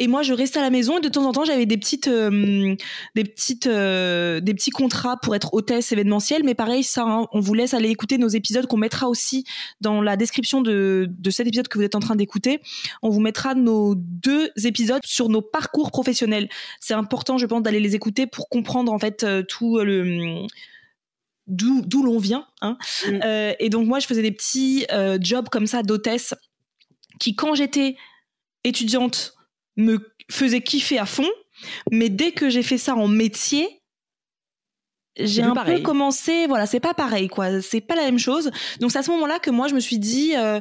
et 0.00 0.08
moi 0.08 0.22
je 0.22 0.34
restais 0.34 0.58
à 0.58 0.62
la 0.62 0.70
maison 0.70 0.98
et 0.98 1.00
de 1.00 1.08
temps 1.08 1.24
en 1.24 1.30
temps 1.30 1.44
j'avais 1.44 1.64
des 1.64 1.76
petites 1.76 2.08
euh, 2.08 2.74
des 3.14 3.22
petites 3.22 3.68
euh, 3.68 4.40
des 4.40 4.52
petits 4.52 4.72
contrats 4.72 5.16
pour 5.16 5.36
être 5.36 5.54
hôtesse 5.54 5.92
événementielle 5.92 6.42
mais 6.42 6.54
pareil 6.54 6.82
ça 6.82 7.04
hein, 7.04 7.28
on 7.32 7.38
vous 7.38 7.54
laisse 7.54 7.72
aller 7.72 7.88
écouter 7.88 8.18
nos 8.18 8.26
épisodes 8.26 8.66
qu'on 8.66 8.76
mettra 8.76 9.08
aussi 9.08 9.44
dans 9.80 10.02
la 10.02 10.16
description 10.16 10.60
de 10.60 11.08
de 11.08 11.30
cet 11.30 11.46
épisode 11.46 11.68
que 11.68 11.78
vous 11.78 11.84
êtes 11.84 11.94
en 11.94 12.00
train 12.00 12.16
d'écouter. 12.16 12.60
On 13.02 13.10
vous 13.10 13.20
mettra 13.20 13.54
nos 13.54 13.94
deux 13.94 14.50
épisodes 14.64 15.02
sur 15.04 15.28
nos 15.28 15.40
parcours 15.40 15.92
professionnels. 15.92 16.48
C'est 16.80 16.94
important 16.94 17.38
je 17.38 17.46
pense 17.46 17.62
d'aller 17.62 17.80
les 17.80 17.94
écouter 17.94 18.26
pour 18.26 18.48
comprendre 18.48 18.92
en 18.92 18.98
fait 18.98 19.22
euh, 19.22 19.44
tout 19.44 19.78
le 19.78 20.46
d'où 21.46 21.82
d'où 21.82 22.02
l'on 22.02 22.18
vient. 22.18 22.46
Hein. 22.60 22.76
Mm. 23.06 23.20
Euh, 23.24 23.54
et 23.58 23.68
donc 23.68 23.86
moi, 23.86 23.98
je 23.98 24.06
faisais 24.06 24.22
des 24.22 24.32
petits 24.32 24.86
euh, 24.92 25.18
jobs 25.20 25.48
comme 25.48 25.66
ça 25.66 25.82
d'hôtesse 25.82 26.34
qui, 27.18 27.34
quand 27.34 27.54
j'étais 27.54 27.96
étudiante, 28.64 29.34
me 29.76 30.12
faisaient 30.30 30.62
kiffer 30.62 30.98
à 30.98 31.06
fond. 31.06 31.28
Mais 31.90 32.08
dès 32.08 32.32
que 32.32 32.50
j'ai 32.50 32.62
fait 32.62 32.78
ça 32.78 32.94
en 32.94 33.08
métier, 33.08 33.82
j'ai 35.18 35.42
un 35.42 35.54
pareil. 35.54 35.76
peu 35.76 35.82
commencé. 35.82 36.46
Voilà, 36.46 36.66
c'est 36.66 36.80
pas 36.80 36.94
pareil, 36.94 37.28
quoi. 37.28 37.60
C'est 37.60 37.80
pas 37.80 37.94
la 37.94 38.04
même 38.04 38.18
chose. 38.18 38.50
Donc 38.80 38.90
c'est 38.90 38.98
à 38.98 39.02
ce 39.02 39.10
moment-là 39.10 39.38
que 39.38 39.50
moi, 39.50 39.68
je 39.68 39.74
me 39.74 39.80
suis 39.80 39.98
dit, 39.98 40.34
euh, 40.36 40.60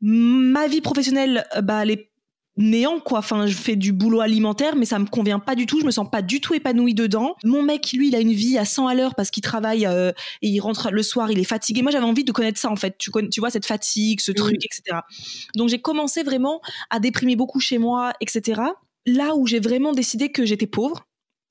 ma 0.00 0.68
vie 0.68 0.80
professionnelle, 0.80 1.46
bah, 1.62 1.82
elle 1.82 1.90
est 1.90 2.10
néant 2.56 3.00
quoi. 3.00 3.18
Enfin 3.18 3.46
je 3.46 3.56
fais 3.56 3.76
du 3.76 3.92
boulot 3.92 4.20
alimentaire 4.20 4.76
mais 4.76 4.84
ça 4.84 4.98
me 4.98 5.06
convient 5.06 5.38
pas 5.38 5.54
du 5.54 5.66
tout. 5.66 5.80
Je 5.80 5.86
me 5.86 5.90
sens 5.90 6.08
pas 6.10 6.22
du 6.22 6.40
tout 6.40 6.54
épanouie 6.54 6.94
dedans. 6.94 7.36
Mon 7.44 7.62
mec 7.62 7.92
lui 7.92 8.08
il 8.08 8.16
a 8.16 8.20
une 8.20 8.32
vie 8.32 8.58
à 8.58 8.64
100 8.64 8.86
à 8.86 8.94
l'heure 8.94 9.14
parce 9.14 9.30
qu'il 9.30 9.42
travaille 9.42 9.86
euh, 9.86 10.12
et 10.42 10.48
il 10.48 10.60
rentre 10.60 10.90
le 10.90 11.02
soir 11.02 11.30
il 11.30 11.38
est 11.38 11.44
fatigué. 11.44 11.82
Moi 11.82 11.90
j'avais 11.90 12.06
envie 12.06 12.24
de 12.24 12.32
connaître 12.32 12.58
ça 12.58 12.70
en 12.70 12.76
fait. 12.76 12.96
Tu, 12.98 13.10
tu 13.30 13.40
vois 13.40 13.50
cette 13.50 13.66
fatigue 13.66 14.20
ce 14.20 14.32
truc 14.32 14.56
etc 14.64 14.98
donc 15.54 15.68
j'ai 15.68 15.80
commencé 15.80 16.22
vraiment 16.22 16.60
à 16.90 17.00
déprimer 17.00 17.36
beaucoup 17.36 17.60
chez 17.60 17.78
moi 17.78 18.12
etc 18.20 18.60
là 19.06 19.34
où 19.36 19.46
j'ai 19.46 19.60
vraiment 19.60 19.92
décidé 19.92 20.30
que 20.30 20.44
j'étais 20.44 20.66
pauvre 20.66 21.06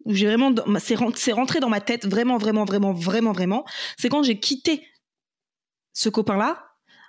où 0.05 0.13
j'ai 0.13 0.27
vraiment 0.27 0.53
c'est 0.79 1.33
rentré 1.33 1.59
dans 1.59 1.69
ma 1.69 1.81
tête 1.81 2.05
vraiment 2.07 2.37
vraiment 2.37 2.65
vraiment 2.65 2.93
vraiment 2.93 3.31
vraiment 3.31 3.65
c'est 3.97 4.09
quand 4.09 4.23
j'ai 4.23 4.39
quitté 4.39 4.83
ce 5.93 6.09
copain 6.09 6.37
là 6.37 6.63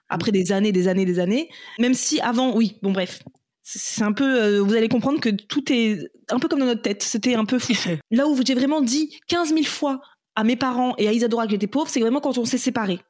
après 0.08 0.32
des 0.32 0.52
années 0.52 0.72
des 0.72 0.88
années 0.88 1.04
des 1.04 1.18
années. 1.18 1.50
Même 1.78 1.94
si 1.94 2.20
avant 2.20 2.54
oui 2.54 2.78
bon 2.82 2.92
bref 2.92 3.22
c'est 3.68 4.04
un 4.04 4.12
peu 4.12 4.42
euh, 4.42 4.60
vous 4.62 4.74
allez 4.74 4.88
comprendre 4.88 5.18
que 5.20 5.28
tout 5.28 5.72
est 5.72 5.98
un 6.30 6.38
peu 6.38 6.46
comme 6.46 6.60
dans 6.60 6.66
notre 6.66 6.82
tête 6.82 7.02
c'était 7.02 7.34
un 7.34 7.44
peu 7.44 7.58
fou 7.58 7.72
là 8.12 8.28
où 8.28 8.40
j'ai 8.46 8.54
vraiment 8.54 8.80
dit 8.80 9.18
15 9.26 9.48
000 9.52 9.64
fois 9.64 10.00
à 10.36 10.44
mes 10.44 10.54
parents 10.54 10.94
et 10.98 11.08
à 11.08 11.12
Isadora 11.12 11.46
que 11.46 11.50
j'étais 11.50 11.66
pauvre 11.66 11.88
c'est 11.90 11.98
vraiment 12.00 12.20
quand 12.20 12.38
on 12.38 12.44
s'est 12.44 12.58
séparés 12.58 13.00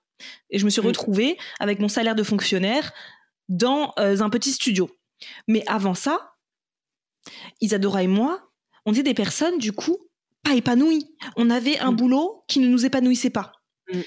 et 0.49 0.59
je 0.59 0.65
me 0.65 0.71
suis 0.71 0.81
Mm. 0.81 0.87
retrouvée 0.87 1.37
avec 1.61 1.79
mon 1.79 1.89
salaire 1.89 2.15
de 2.15 2.23
fonctionnaire 2.23 2.93
dans 3.51 3.93
euh, 3.99 4.21
un 4.23 4.31
petit 4.31 4.51
studio 4.51 4.89
mais 5.47 5.63
avant 5.67 5.95
ça 5.95 6.33
Isadora 7.61 8.03
et 8.03 8.07
moi 8.07 8.51
on 8.87 8.93
était 8.93 9.03
des 9.03 9.15
personnes 9.15 9.59
du 9.59 9.73
coup 9.73 9.99
pas 10.43 10.55
épanouies 10.55 11.07
on 11.37 11.51
avait 11.51 11.79
un 11.81 11.93
Mm. 11.93 11.97
boulot 11.97 12.45
qui 12.49 12.61
ne 12.61 12.69
nous 12.69 12.87
épanouissait 12.87 13.31
pas 13.31 13.53
Mm. 13.93 14.01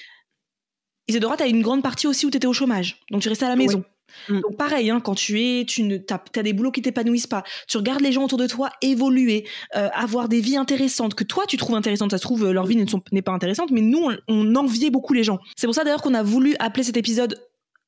Isadora, 1.07 1.37
tu 1.37 1.43
as 1.43 1.47
une 1.47 1.61
grande 1.61 1.81
partie 1.81 2.05
aussi 2.07 2.25
où 2.25 2.29
tu 2.29 2.37
étais 2.37 2.45
au 2.47 2.53
chômage. 2.53 2.99
Donc 3.09 3.21
tu 3.23 3.29
restais 3.29 3.45
à 3.45 3.49
la 3.49 3.55
maison. 3.55 3.83
Mm. 4.29 4.41
Donc 4.41 4.57
pareil, 4.57 4.89
hein, 4.89 4.99
quand 4.99 5.15
tu 5.15 5.41
es, 5.41 5.65
tu 5.65 5.83
ne, 5.83 5.97
t'as, 5.97 6.17
t'as 6.19 6.43
des 6.43 6.53
boulots 6.53 6.71
qui 6.71 6.81
t'épanouissent 6.81 7.27
pas. 7.27 7.43
Tu 7.67 7.77
regardes 7.77 8.01
les 8.01 8.11
gens 8.11 8.23
autour 8.23 8.37
de 8.37 8.47
toi 8.47 8.69
évoluer, 8.81 9.45
euh, 9.75 9.89
avoir 9.93 10.29
des 10.29 10.41
vies 10.41 10.57
intéressantes 10.57 11.15
que 11.15 11.23
toi 11.23 11.45
tu 11.47 11.57
trouves 11.57 11.75
intéressantes. 11.75 12.11
Ça 12.11 12.17
se 12.17 12.23
trouve 12.23 12.45
euh, 12.45 12.51
leur 12.53 12.65
vie 12.65 12.75
ne 12.75 12.85
sont- 12.87 13.01
n'est 13.11 13.21
pas 13.21 13.31
intéressante, 13.31 13.71
mais 13.71 13.81
nous 13.81 13.99
on, 13.99 14.17
on 14.27 14.55
enviait 14.55 14.89
beaucoup 14.89 15.13
les 15.13 15.23
gens. 15.23 15.39
C'est 15.55 15.67
pour 15.67 15.75
ça 15.75 15.83
d'ailleurs 15.83 16.01
qu'on 16.01 16.13
a 16.13 16.23
voulu 16.23 16.55
appeler 16.59 16.83
cet 16.83 16.97
épisode 16.97 17.39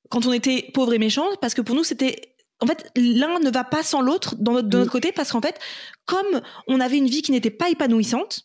quand 0.10 0.26
on 0.26 0.34
était 0.34 0.70
pauvre 0.74 0.94
et 0.94 1.00
méchant, 1.00 1.26
parce 1.42 1.54
que 1.54 1.62
pour 1.62 1.76
nous 1.76 1.84
c'était 1.84 2.22
en 2.64 2.68
fait, 2.68 2.92
l'un 2.96 3.40
ne 3.40 3.50
va 3.50 3.64
pas 3.64 3.82
sans 3.82 4.02
l'autre 4.02 4.36
dans 4.38 4.52
notre, 4.52 4.68
de 4.70 4.78
Mm. 4.78 4.80
notre 4.82 4.92
côté, 4.92 5.12
parce 5.12 5.32
qu'en 5.32 5.42
fait, 5.42 5.58
comme 6.06 6.42
on 6.68 6.80
avait 6.80 6.98
une 6.98 7.08
vie 7.08 7.24
qui 7.24 7.32
n'était 7.32 7.50
pas 7.50 7.70
épanouissante, 7.72 8.42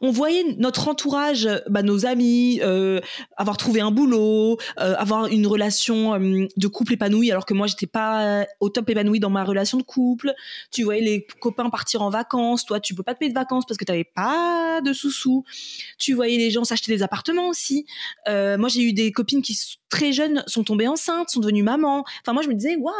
on 0.00 0.10
voyait 0.10 0.44
notre 0.58 0.88
entourage, 0.88 1.48
bah, 1.68 1.82
nos 1.82 2.06
amis, 2.06 2.60
euh, 2.62 3.00
avoir 3.36 3.56
trouvé 3.56 3.80
un 3.80 3.90
boulot, 3.90 4.58
euh, 4.78 4.94
avoir 4.96 5.26
une 5.26 5.46
relation 5.46 6.14
euh, 6.14 6.46
de 6.56 6.66
couple 6.68 6.94
épanouie, 6.94 7.30
alors 7.30 7.46
que 7.46 7.54
moi 7.54 7.66
j'étais 7.66 7.86
pas 7.86 8.40
euh, 8.40 8.44
au 8.60 8.68
top 8.68 8.88
épanouie 8.90 9.20
dans 9.20 9.30
ma 9.30 9.44
relation 9.44 9.78
de 9.78 9.82
couple. 9.82 10.32
Tu 10.70 10.84
voyais 10.84 11.02
les 11.02 11.26
copains 11.40 11.68
partir 11.70 12.02
en 12.02 12.10
vacances, 12.10 12.64
toi 12.64 12.80
tu 12.80 12.94
peux 12.94 13.02
pas 13.02 13.14
te 13.14 13.18
payer 13.18 13.30
de 13.30 13.38
vacances 13.38 13.64
parce 13.66 13.78
que 13.78 13.84
t'avais 13.84 14.04
pas 14.04 14.80
de 14.84 14.92
sous-sous. 14.92 15.44
Tu 15.98 16.14
voyais 16.14 16.38
les 16.38 16.50
gens 16.50 16.64
s'acheter 16.64 16.92
des 16.94 17.02
appartements 17.02 17.48
aussi. 17.48 17.86
Euh, 18.28 18.56
moi 18.58 18.68
j'ai 18.68 18.82
eu 18.82 18.92
des 18.92 19.12
copines 19.12 19.42
qui 19.42 19.58
très 19.88 20.12
jeunes 20.12 20.44
sont 20.46 20.64
tombées 20.64 20.88
enceintes, 20.88 21.30
sont 21.30 21.40
devenues 21.40 21.62
mamans. 21.62 22.04
Enfin 22.22 22.32
moi 22.32 22.42
je 22.42 22.48
me 22.48 22.54
disais 22.54 22.76
waouh. 22.76 22.94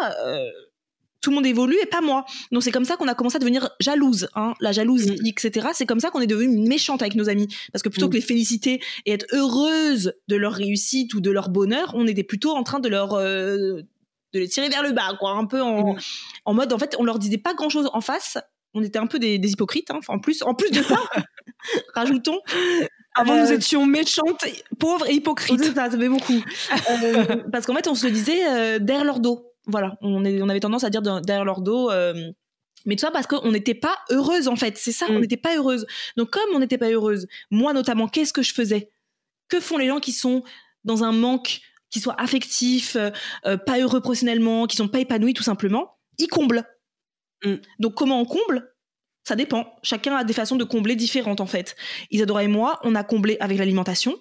Tout 1.26 1.30
le 1.32 1.34
monde 1.34 1.46
évolue 1.46 1.76
et 1.82 1.86
pas 1.86 2.00
moi. 2.00 2.24
Donc 2.52 2.62
c'est 2.62 2.70
comme 2.70 2.84
ça 2.84 2.96
qu'on 2.96 3.08
a 3.08 3.14
commencé 3.16 3.34
à 3.34 3.38
devenir 3.40 3.68
jalouse, 3.80 4.28
hein, 4.36 4.54
la 4.60 4.70
jalousie, 4.70 5.18
etc. 5.26 5.68
C'est 5.74 5.84
comme 5.86 5.98
ça 5.98 6.10
qu'on 6.10 6.20
est 6.20 6.28
devenu 6.28 6.56
méchante 6.68 7.02
avec 7.02 7.16
nos 7.16 7.28
amis, 7.28 7.48
parce 7.72 7.82
que 7.82 7.88
plutôt 7.88 8.06
Mm. 8.06 8.10
que 8.10 8.14
les 8.14 8.20
féliciter 8.20 8.80
et 9.06 9.12
être 9.12 9.26
heureuse 9.32 10.12
de 10.28 10.36
leur 10.36 10.52
réussite 10.52 11.14
ou 11.14 11.20
de 11.20 11.32
leur 11.32 11.48
bonheur, 11.48 11.90
on 11.94 12.06
était 12.06 12.22
plutôt 12.22 12.52
en 12.52 12.62
train 12.62 12.78
de 12.78 12.88
leur 12.88 13.14
euh, 13.14 13.82
de 14.34 14.38
les 14.38 14.48
tirer 14.48 14.68
vers 14.68 14.84
le 14.84 14.92
bas, 14.92 15.16
quoi, 15.18 15.32
un 15.32 15.46
peu 15.46 15.60
en, 15.60 15.94
Mm. 15.94 15.98
en 16.44 16.54
mode 16.54 16.72
en 16.72 16.78
fait 16.78 16.94
on 17.00 17.04
leur 17.04 17.18
disait 17.18 17.38
pas 17.38 17.54
grand 17.54 17.70
chose 17.70 17.90
en 17.92 18.00
face. 18.00 18.38
On 18.74 18.82
était 18.84 18.98
un 19.00 19.06
peu 19.08 19.18
des, 19.18 19.38
des 19.38 19.50
hypocrites. 19.52 19.90
hein. 19.90 19.96
Enfin, 19.98 20.14
en 20.14 20.18
plus, 20.20 20.42
en 20.42 20.54
plus 20.54 20.70
de 20.70 20.82
ça, 20.82 20.98
rajoutons. 21.94 22.38
Avant, 23.14 23.34
Euh, 23.34 23.42
nous 23.44 23.52
étions 23.52 23.86
méchantes, 23.86 24.44
pauvres 24.78 25.08
et 25.08 25.14
hypocrites. 25.14 25.64
ça, 25.74 25.90
ça 25.90 25.98
fait 25.98 26.08
beaucoup. 26.08 26.40
Euh, 27.02 27.42
parce 27.50 27.66
qu'en 27.66 27.74
fait, 27.74 27.88
on 27.88 27.94
se 27.94 28.06
le 28.06 28.12
disait 28.12 28.46
euh, 28.46 28.78
derrière 28.78 29.04
leur 29.04 29.18
dos. 29.20 29.50
Voilà, 29.66 29.96
on, 30.00 30.24
est, 30.24 30.40
on 30.42 30.48
avait 30.48 30.60
tendance 30.60 30.84
à 30.84 30.90
dire 30.90 31.02
de- 31.02 31.20
derrière 31.20 31.44
leur 31.44 31.60
dos. 31.60 31.90
euh, 31.90 32.14
mais 32.84 32.94
tout 32.94 33.00
ça 33.00 33.10
parce 33.10 33.26
qu'on 33.26 33.50
n'était 33.50 33.74
pas 33.74 33.96
heureuse 34.10 34.46
en 34.46 34.54
fait. 34.56 34.76
C'est 34.78 34.92
ça, 34.92 35.06
on 35.08 35.14
Mm. 35.14 35.20
n'était 35.22 35.36
pas 35.36 35.56
heureuse. 35.56 35.86
Donc 36.16 36.30
comme 36.30 36.48
on 36.54 36.60
n'était 36.60 36.78
pas 36.78 36.88
heureuse, 36.90 37.26
moi 37.50 37.72
notamment, 37.72 38.06
qu'est-ce 38.06 38.32
que 38.32 38.42
je 38.42 38.54
faisais? 38.54 38.90
Que 39.48 39.58
font 39.60 39.76
les 39.78 39.88
gens 39.88 39.98
qui 39.98 40.12
sont 40.12 40.44
dans 40.84 41.02
un 41.02 41.10
manque, 41.12 41.60
qui 41.90 41.98
soient 42.00 42.20
affectifs, 42.20 42.94
euh, 42.96 43.10
euh, 43.46 43.56
pas 43.56 43.80
heureux 43.80 44.00
professionnellement, 44.00 44.66
qui 44.66 44.76
sont 44.76 44.86
pas 44.88 45.00
épanouis 45.00 45.34
tout 45.34 45.42
simplement? 45.42 45.96
Ils 46.18 46.28
comblent. 46.28 46.62
Mm. 47.44 47.54
Donc 47.80 47.94
comment 47.94 48.20
on 48.20 48.24
comble? 48.24 48.72
Ça 49.24 49.34
dépend. 49.34 49.66
Chacun 49.82 50.14
a 50.14 50.22
des 50.22 50.32
façons 50.32 50.54
de 50.54 50.62
combler 50.64 50.94
différentes 50.94 51.40
en 51.40 51.46
fait. 51.46 51.74
Isadora 52.12 52.44
et 52.44 52.48
moi, 52.48 52.78
on 52.84 52.94
a 52.94 53.02
comblé 53.02 53.36
avec 53.40 53.58
l'alimentation. 53.58 54.16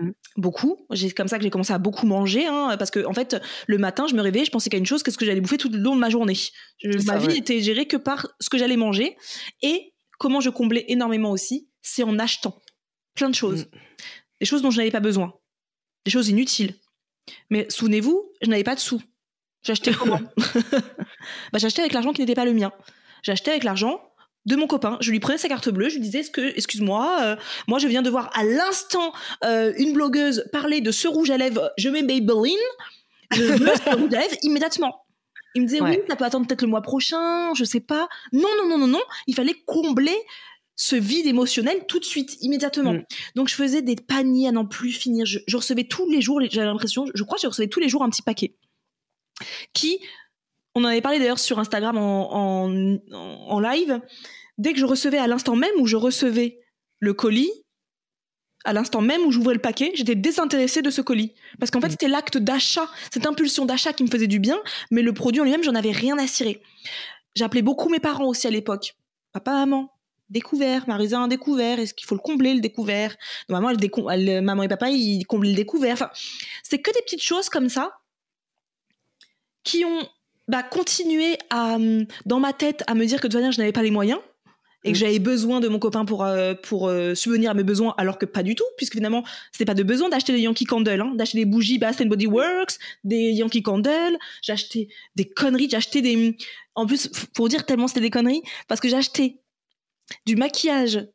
Mm. 0.00 0.10
Beaucoup. 0.36 0.86
C'est 0.94 1.10
comme 1.10 1.28
ça 1.28 1.38
que 1.38 1.42
j'ai 1.44 1.50
commencé 1.50 1.72
à 1.72 1.78
beaucoup 1.78 2.06
manger, 2.06 2.46
hein, 2.46 2.76
parce 2.78 2.90
que 2.90 3.04
en 3.06 3.12
fait, 3.12 3.36
le 3.66 3.78
matin, 3.78 4.06
je 4.08 4.14
me 4.14 4.20
réveillais, 4.22 4.44
je 4.44 4.50
pensais 4.50 4.70
qu'à 4.70 4.78
une 4.78 4.86
chose, 4.86 5.02
qu'est-ce 5.02 5.18
que 5.18 5.24
j'allais 5.24 5.40
bouffer 5.40 5.56
tout 5.58 5.68
le 5.70 5.78
long 5.78 5.94
de 5.94 6.00
ma 6.00 6.10
journée. 6.10 6.34
Je- 6.82 7.04
ma 7.06 7.18
vie 7.18 7.26
ouais. 7.28 7.38
était 7.38 7.60
gérée 7.60 7.86
que 7.86 7.96
par 7.96 8.28
ce 8.40 8.48
que 8.50 8.58
j'allais 8.58 8.76
manger 8.76 9.16
et 9.62 9.92
comment 10.18 10.40
je 10.40 10.50
comblais 10.50 10.84
énormément 10.88 11.30
aussi, 11.30 11.68
c'est 11.82 12.02
en 12.02 12.18
achetant 12.18 12.60
plein 13.14 13.28
de 13.30 13.34
choses, 13.34 13.66
Mm. 13.66 13.78
des 14.40 14.46
choses 14.46 14.62
dont 14.62 14.70
je 14.70 14.76
n'avais 14.78 14.90
pas 14.90 15.00
besoin, 15.00 15.34
des 16.04 16.10
choses 16.12 16.28
inutiles. 16.28 16.74
Mais 17.50 17.66
souvenez-vous, 17.68 18.30
je 18.42 18.48
n'avais 18.50 18.64
pas 18.64 18.74
de 18.74 18.80
sous. 18.80 19.02
J'achetais 19.64 19.90
comment? 19.98 20.20
Bah, 21.52 21.58
J'achetais 21.58 21.80
avec 21.82 21.92
l'argent 21.92 22.12
qui 22.12 22.20
n'était 22.20 22.34
pas 22.34 22.44
le 22.44 22.54
mien. 22.54 22.72
J'achetais 23.22 23.50
avec 23.50 23.64
l'argent 23.64 24.00
de 24.46 24.56
mon 24.56 24.66
copain. 24.66 24.96
Je 25.00 25.10
lui 25.10 25.20
prenais 25.20 25.38
sa 25.38 25.48
carte 25.48 25.68
bleue, 25.68 25.88
je 25.88 25.96
lui 25.96 26.02
disais, 26.02 26.22
excuse-moi, 26.54 27.18
euh, 27.22 27.36
moi 27.66 27.78
je 27.78 27.88
viens 27.88 28.02
de 28.02 28.10
voir 28.10 28.30
à 28.34 28.44
l'instant 28.44 29.12
euh, 29.44 29.72
une 29.76 29.92
blogueuse 29.92 30.44
parler 30.52 30.80
de 30.80 30.90
ce 30.90 31.08
rouge 31.08 31.30
à 31.30 31.36
lèvres, 31.36 31.70
je 31.76 31.88
mets 31.88 32.02
Maybelline, 32.02 32.56
je 33.32 33.42
veux 33.42 33.66
ce 33.66 33.96
rouge 33.96 34.14
à 34.14 34.20
lèvres 34.20 34.36
immédiatement. 34.42 35.04
Il 35.54 35.62
me 35.62 35.66
disait, 35.66 35.80
Ouais. 35.80 35.90
oui, 35.90 35.98
ça 36.08 36.16
peut 36.16 36.24
attendre 36.24 36.46
peut-être 36.46 36.62
le 36.62 36.68
mois 36.68 36.82
prochain, 36.82 37.52
je 37.54 37.64
sais 37.64 37.80
pas. 37.80 38.08
Non, 38.32 38.48
non, 38.58 38.68
non, 38.68 38.78
non, 38.78 38.86
non, 38.86 39.02
il 39.26 39.34
fallait 39.34 39.56
combler 39.66 40.16
ce 40.76 40.94
vide 40.94 41.26
émotionnel 41.26 41.84
tout 41.88 41.98
de 41.98 42.04
suite, 42.04 42.36
immédiatement. 42.40 42.92
Mm. 42.92 43.04
Donc 43.34 43.48
je 43.48 43.54
faisais 43.54 43.82
des 43.82 43.96
paniers 43.96 44.48
à 44.48 44.52
n'en 44.52 44.64
plus 44.64 44.92
finir. 44.92 45.26
Je, 45.26 45.40
je 45.46 45.56
recevais 45.56 45.84
tous 45.84 46.08
les 46.08 46.20
jours, 46.20 46.40
j'avais 46.50 46.66
l'impression, 46.66 47.06
je 47.12 47.22
crois 47.24 47.36
que 47.36 47.42
je 47.42 47.48
recevais 47.48 47.68
tous 47.68 47.80
les 47.80 47.88
jours 47.88 48.04
un 48.04 48.10
petit 48.10 48.22
paquet. 48.22 48.54
Qui, 49.72 49.98
on 50.78 50.84
en 50.84 50.88
avait 50.88 51.00
parlé 51.00 51.18
d'ailleurs 51.18 51.38
sur 51.38 51.58
Instagram 51.58 51.96
en, 51.98 52.32
en, 52.32 53.00
en 53.48 53.60
live, 53.60 54.00
dès 54.58 54.72
que 54.72 54.78
je 54.78 54.84
recevais 54.86 55.18
à 55.18 55.26
l'instant 55.26 55.56
même 55.56 55.74
où 55.78 55.86
je 55.86 55.96
recevais 55.96 56.60
le 57.00 57.12
colis, 57.14 57.50
à 58.64 58.72
l'instant 58.72 59.00
même 59.00 59.22
où 59.22 59.30
j'ouvrais 59.30 59.54
le 59.54 59.60
paquet, 59.60 59.92
j'étais 59.94 60.14
désintéressée 60.16 60.82
de 60.82 60.90
ce 60.90 61.00
colis. 61.00 61.32
Parce 61.60 61.70
qu'en 61.70 61.80
fait, 61.80 61.86
Mm. 61.88 61.90
c'était 61.92 62.08
l'acte 62.08 62.38
d'achat, 62.38 62.88
cette 63.12 63.26
impulsion 63.26 63.64
d'achat 63.66 63.92
qui 63.92 64.02
me 64.02 64.08
faisait 64.10 64.26
du 64.26 64.40
bien, 64.40 64.58
mais 64.90 65.02
le 65.02 65.12
produit 65.12 65.40
en 65.40 65.44
lui-même, 65.44 65.62
j'en 65.62 65.74
avais 65.74 65.92
rien 65.92 66.18
à 66.18 66.26
cirer. 66.26 66.60
J'appelais 67.36 67.62
beaucoup 67.62 67.88
mes 67.88 68.00
parents 68.00 68.26
aussi 68.26 68.46
à 68.46 68.50
l'époque. 68.50 68.94
Papa, 69.32 69.52
maman, 69.52 69.92
découvert, 70.28 70.88
Marisa 70.88 71.18
un 71.18 71.28
découvert, 71.28 71.78
est-ce 71.78 71.94
qu'il 71.94 72.06
faut 72.06 72.16
le 72.16 72.20
combler 72.20 72.52
le 72.54 72.60
découvert? 72.60 73.16
Maman, 73.48 73.70
elle 73.70 73.78
elle- 74.10 74.42
maman 74.42 74.64
et 74.64 74.68
papa, 74.68 74.90
ils 74.90 75.24
comblaient 75.24 75.50
le 75.50 75.56
découvert. 75.56 75.94
Enfin, 75.94 76.10
c'est 76.64 76.80
que 76.82 76.90
des 76.92 77.00
petites 77.02 77.22
choses 77.22 77.48
comme 77.48 77.68
ça 77.68 77.92
qui 79.62 79.84
ont 79.84 80.08
bah, 80.48 80.62
continué 80.62 81.36
à, 81.50 81.74
hum, 81.76 82.06
dans 82.26 82.40
ma 82.40 82.52
tête 82.52 82.82
à 82.86 82.94
me 82.94 83.04
dire 83.06 83.20
que 83.20 83.26
de 83.26 83.32
toute 83.32 83.34
manière, 83.40 83.52
je 83.52 83.58
n'avais 83.58 83.72
pas 83.72 83.82
les 83.82 83.90
moyens. 83.90 84.18
et 84.84 84.92
que 84.92 84.96
Mm. 84.96 85.00
j'avais 85.00 85.18
besoin 85.18 85.58
de 85.60 85.66
mon 85.68 85.80
copain 85.80 86.04
pour 86.04 86.24
euh, 86.24 86.54
pour 86.54 86.86
euh, 86.88 87.12
subvenir 87.14 87.50
à 87.50 87.54
mes 87.54 87.64
besoins 87.64 87.94
alors 87.98 88.16
que 88.16 88.26
pas 88.26 88.44
du 88.44 88.54
tout 88.54 88.64
puisque 88.76 88.94
finalement 88.94 89.24
c'était 89.50 89.64
pas 89.64 89.74
de 89.74 89.82
besoin 89.82 90.08
d'acheter 90.08 90.32
des 90.32 90.40
Yankee 90.42 90.66
Candle 90.66 91.00
hein, 91.00 91.12
d'acheter 91.16 91.38
des 91.38 91.44
bougies 91.46 91.78
Bath 91.78 92.00
Body 92.06 92.28
Works 92.28 92.78
des 93.02 93.32
Yankee 93.32 93.62
Candle 93.64 94.16
j'ai 94.40 94.52
acheté 94.52 94.88
des 95.16 95.24
conneries 95.28 95.68
j'ai 95.68 95.76
acheté 95.76 96.00
des 96.00 96.36
en 96.76 96.86
plus 96.86 97.08
pour 97.34 97.48
dire 97.48 97.66
tellement 97.66 97.88
c'était 97.88 98.02
des 98.02 98.10
conneries 98.10 98.42
parce 98.68 98.80
que 98.80 98.88
j'ai 98.88 98.94
acheté 98.96 99.40
du 100.26 100.36
maquillage 100.36 101.08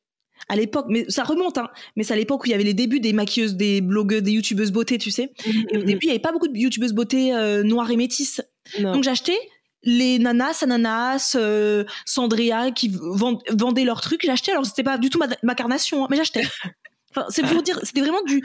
à 0.50 0.58
l'époque 0.58 0.88
mais 0.90 1.06
ça 1.08 1.24
remonte 1.24 1.58
hein 1.58 1.70
mais 1.96 2.04
c'est 2.04 2.14
à 2.14 2.18
l'époque 2.18 2.44
où 2.44 2.48
il 2.48 2.52
y 2.52 2.54
avait 2.54 2.66
les 2.66 2.74
débuts 2.74 3.00
des 3.00 3.14
maquilleuses 3.14 3.56
des 3.56 3.80
blogueuses 3.80 4.24
des 4.24 4.32
youtubeuses 4.32 4.74
beauté 4.74 4.98
tu 4.98 5.10
sais 5.10 5.32
et 5.72 5.78
au 5.78 5.84
début 5.84 6.06
il 6.06 6.08
y 6.08 6.12
avait 6.12 6.20
pas 6.20 6.34
beaucoup 6.34 6.50
de 6.50 6.58
youtubeuses 6.58 6.92
beauté 6.94 7.34
euh, 7.34 7.64
noires 7.64 7.90
et 7.90 7.96
métisses 7.96 8.42
Non. 8.80 8.94
donc 8.94 9.08
acheté 9.08 9.38
les 9.86 10.18
nanas, 10.18 10.60
ananas, 10.64 11.36
euh, 11.36 11.84
Sandria 12.06 12.72
qui 12.72 12.90
vend- 12.94 13.42
vendaient 13.50 13.84
leurs 13.84 14.00
trucs. 14.00 14.24
Acheté, 14.30 14.52
alors 14.52 14.66
c'était 14.66 14.84
pas 14.84 14.98
du 14.98 15.10
tout 15.10 15.20
ma, 15.20 15.28
ma 15.44 15.56
carnation, 15.56 16.04
hein, 16.06 16.08
mais 16.10 16.18
j'achetais. 16.18 16.44
Enfin, 17.16 17.28
c'est 17.30 17.44
pour 17.44 17.62
dire, 17.62 17.80
c'était 17.84 18.02
vraiment 18.02 18.24
du. 18.24 18.44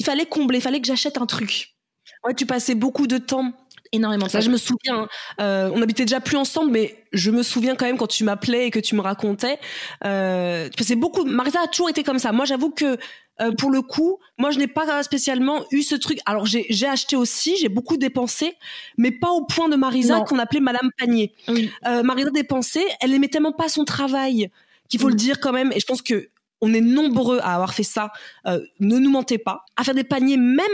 Il 0.00 0.04
fallait 0.04 0.26
combler, 0.26 0.58
il 0.58 0.60
fallait 0.60 0.80
que 0.80 0.86
j'achète 0.88 1.18
un 1.18 1.26
truc. 1.26 1.76
Ouais, 2.24 2.34
tu 2.34 2.46
passais 2.46 2.74
beaucoup 2.74 3.06
de 3.06 3.18
temps. 3.18 3.52
Énormément 3.92 4.26
de 4.26 4.30
Ça, 4.30 4.40
je 4.40 4.48
me 4.50 4.56
souviens. 4.56 5.06
euh, 5.40 5.70
on 5.74 5.82
habitait 5.82 6.04
déjà 6.04 6.20
plus 6.20 6.36
ensemble, 6.38 6.70
mais 6.70 7.04
je 7.12 7.30
me 7.30 7.42
souviens 7.42 7.74
quand 7.76 7.84
même 7.84 7.98
quand 7.98 8.06
tu 8.06 8.24
m'appelais 8.24 8.66
et 8.66 8.70
que 8.70 8.78
tu 8.80 8.94
me 8.94 9.00
racontais. 9.02 9.58
Euh, 10.04 10.68
tu 10.70 10.76
passais 10.78 10.96
beaucoup. 10.96 11.24
Marisa 11.24 11.60
a 11.62 11.66
toujours 11.66 11.90
été 11.90 12.02
comme 12.02 12.18
ça. 12.18 12.32
Moi, 12.32 12.46
j'avoue 12.46 12.70
que 12.70 12.96
euh, 13.40 13.52
pour 13.52 13.70
le 13.70 13.82
coup, 13.82 14.18
moi, 14.38 14.50
je 14.50 14.58
n'ai 14.58 14.66
pas 14.66 15.02
spécialement 15.02 15.64
eu 15.70 15.82
ce 15.82 15.94
truc. 15.94 16.20
Alors, 16.26 16.46
j'ai 16.46 16.64
j'ai 16.70 16.86
acheté 16.86 17.16
aussi, 17.16 17.56
j'ai 17.58 17.68
beaucoup 17.68 17.96
dépensé, 17.98 18.56
mais 18.96 19.10
pas 19.10 19.30
au 19.30 19.44
point 19.44 19.68
de 19.68 19.76
Marisa 19.76 20.20
qu'on 20.20 20.38
appelait 20.38 20.60
Madame 20.60 20.90
Panier. 20.98 21.32
Oui. 21.48 21.70
Euh, 21.86 22.02
Marisa 22.02 22.30
dépensait, 22.30 22.84
elle 23.00 23.12
aimait 23.12 23.28
tellement 23.28 23.52
pas 23.52 23.68
son 23.68 23.84
travail 23.84 24.50
qu'il 24.88 25.00
faut 25.00 25.08
Mm. 25.08 25.10
le 25.10 25.16
dire 25.16 25.40
quand 25.40 25.52
même. 25.52 25.70
Et 25.72 25.80
je 25.80 25.86
pense 25.86 26.00
que 26.02 26.28
on 26.62 26.72
est 26.72 26.80
nombreux 26.80 27.40
à 27.42 27.54
avoir 27.54 27.74
fait 27.74 27.82
ça. 27.82 28.12
Euh, 28.46 28.60
ne 28.80 28.98
nous 28.98 29.10
mentez 29.10 29.36
pas. 29.38 29.64
À 29.76 29.84
faire 29.84 29.94
des 29.94 30.04
paniers 30.04 30.36
même 30.38 30.64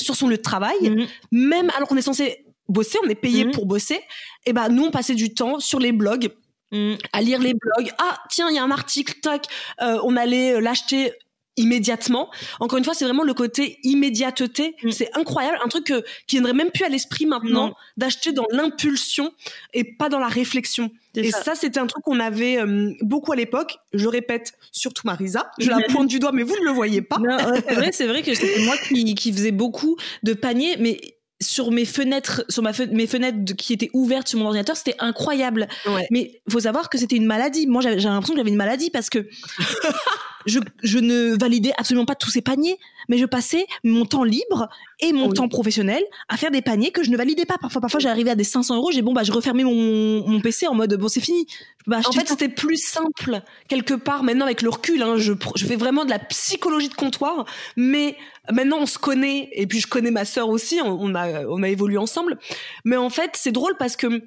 sur 0.00 0.16
son 0.16 0.28
lieu 0.28 0.36
de 0.36 0.42
travail 0.42 0.76
Mhm. 0.82 1.06
même 1.32 1.70
alors 1.76 1.88
qu'on 1.88 1.96
est 1.96 2.02
censé 2.02 2.44
bosser, 2.68 2.98
on 3.04 3.08
est 3.08 3.14
payé 3.14 3.44
Mhm. 3.44 3.52
pour 3.52 3.66
bosser, 3.66 4.00
et 4.46 4.52
ben 4.52 4.68
nous 4.68 4.84
on 4.84 4.90
passait 4.90 5.14
du 5.14 5.34
temps 5.34 5.58
sur 5.60 5.78
les 5.78 5.92
blogs 5.92 6.30
Mhm. 6.72 6.98
à 7.12 7.22
lire 7.22 7.40
les 7.40 7.54
blogs. 7.54 7.90
Ah 7.98 8.18
tiens, 8.30 8.48
il 8.50 8.56
y 8.56 8.58
a 8.58 8.62
un 8.64 8.70
article, 8.70 9.14
tac, 9.22 9.46
euh, 9.80 9.98
on 10.04 10.16
allait 10.16 10.54
euh, 10.54 10.60
l'acheter 10.60 11.12
immédiatement. 11.56 12.30
Encore 12.60 12.78
une 12.78 12.84
fois, 12.84 12.94
c'est 12.94 13.04
vraiment 13.04 13.24
le 13.24 13.34
côté 13.34 13.78
immédiateté. 13.82 14.76
Mm. 14.84 14.90
C'est 14.92 15.10
incroyable, 15.16 15.58
un 15.64 15.68
truc 15.68 15.86
que, 15.86 16.04
qui 16.28 16.36
viendrait 16.36 16.52
même 16.52 16.70
plus 16.70 16.84
à 16.84 16.88
l'esprit 16.88 17.26
maintenant 17.26 17.74
d'acheter 17.96 18.30
dans 18.32 18.46
l'impulsion 18.52 19.32
et 19.74 19.82
pas 19.82 20.08
dans 20.08 20.20
la 20.20 20.28
réflexion. 20.28 20.90
Et 21.16 21.32
ça. 21.32 21.42
ça, 21.42 21.54
c'était 21.56 21.80
un 21.80 21.88
truc 21.88 22.04
qu'on 22.04 22.20
avait 22.20 22.58
euh, 22.58 22.92
beaucoup 23.00 23.32
à 23.32 23.36
l'époque. 23.36 23.76
Je 23.92 24.06
répète, 24.06 24.52
surtout 24.70 25.02
Marisa. 25.04 25.50
Je 25.58 25.68
la 25.70 25.80
pointe 25.80 26.06
du 26.06 26.20
doigt, 26.20 26.30
mais 26.32 26.44
vous 26.44 26.54
ne 26.60 26.64
le 26.64 26.70
voyez 26.70 27.02
pas. 27.02 27.18
Ouais, 27.18 27.36
c'est 27.66 27.74
vrai, 27.74 27.92
c'est 27.92 28.06
vrai 28.06 28.22
que 28.22 28.34
c'était 28.34 28.60
moi 28.60 28.76
qui, 28.86 29.16
qui 29.16 29.32
faisais 29.32 29.50
beaucoup 29.50 29.96
de 30.22 30.34
paniers, 30.34 30.76
mais 30.78 31.00
sur 31.40 31.70
mes 31.70 31.84
fenêtres, 31.84 32.44
sur 32.48 32.62
ma 32.62 32.72
fe- 32.72 32.90
mes 32.90 33.06
fenêtres 33.06 33.38
de- 33.44 33.52
qui 33.52 33.72
étaient 33.72 33.90
ouvertes 33.92 34.26
sur 34.28 34.38
mon 34.38 34.46
ordinateur, 34.46 34.76
c'était 34.76 34.96
incroyable. 34.98 35.68
Ouais. 35.86 36.06
Mais 36.10 36.40
faut 36.50 36.60
savoir 36.60 36.90
que 36.90 36.98
c'était 36.98 37.16
une 37.16 37.26
maladie. 37.26 37.66
Moi, 37.66 37.80
j'avais 37.82 38.00
j'avais 38.00 38.14
l'impression 38.14 38.34
que 38.34 38.40
j'avais 38.40 38.50
une 38.50 38.56
maladie 38.56 38.90
parce 38.90 39.08
que 39.08 39.28
je, 40.46 40.58
je 40.82 40.98
ne 40.98 41.38
validais 41.38 41.72
absolument 41.76 42.06
pas 42.06 42.14
tous 42.14 42.30
ces 42.30 42.42
paniers, 42.42 42.78
mais 43.08 43.18
je 43.18 43.26
passais 43.26 43.66
mon 43.84 44.04
temps 44.04 44.24
libre 44.24 44.68
et 45.00 45.12
mon 45.12 45.28
Oui. 45.28 45.34
temps 45.34 45.48
professionnel 45.48 46.02
à 46.28 46.36
faire 46.36 46.50
des 46.50 46.62
paniers 46.62 46.90
que 46.90 47.02
je 47.04 47.10
ne 47.10 47.16
validais 47.16 47.44
pas. 47.46 47.56
Parfois, 47.58 47.80
parfois, 47.80 48.00
j'arrivais 48.00 48.30
à 48.30 48.34
des 48.34 48.44
500 48.44 48.76
euros. 48.76 48.90
J'ai 48.90 49.02
bon, 49.02 49.12
bah, 49.12 49.22
je 49.22 49.32
refermais 49.32 49.62
mon, 49.64 50.26
mon 50.26 50.40
PC 50.40 50.66
en 50.66 50.74
mode 50.74 50.94
bon, 50.94 51.08
c'est 51.08 51.20
fini. 51.20 51.46
Pas 51.86 52.00
En 52.06 52.12
fait, 52.12 52.28
c'était 52.28 52.48
plus 52.48 52.76
simple 52.76 53.40
quelque 53.68 53.94
part. 53.94 54.22
Maintenant, 54.24 54.44
avec 54.46 54.62
le 54.62 54.70
recul, 54.70 55.02
hein, 55.02 55.16
je, 55.16 55.32
je 55.56 55.66
fais 55.66 55.76
vraiment 55.76 56.04
de 56.04 56.10
la 56.10 56.18
psychologie 56.18 56.88
de 56.88 56.94
comptoir. 56.94 57.44
Mais 57.76 58.16
maintenant, 58.50 58.78
on 58.80 58.86
se 58.86 58.98
connaît. 58.98 59.48
Et 59.52 59.66
puis, 59.66 59.80
je 59.80 59.86
connais 59.86 60.10
ma 60.10 60.24
sœur 60.24 60.48
aussi. 60.48 60.80
On, 60.82 60.98
on 61.00 61.14
a, 61.14 61.44
on 61.46 61.62
a 61.62 61.68
évolué 61.68 61.96
ensemble. 61.98 62.38
Mais 62.84 62.96
en 62.96 63.10
fait, 63.10 63.30
c'est 63.34 63.52
drôle 63.52 63.76
parce 63.78 63.96
que 63.96 64.22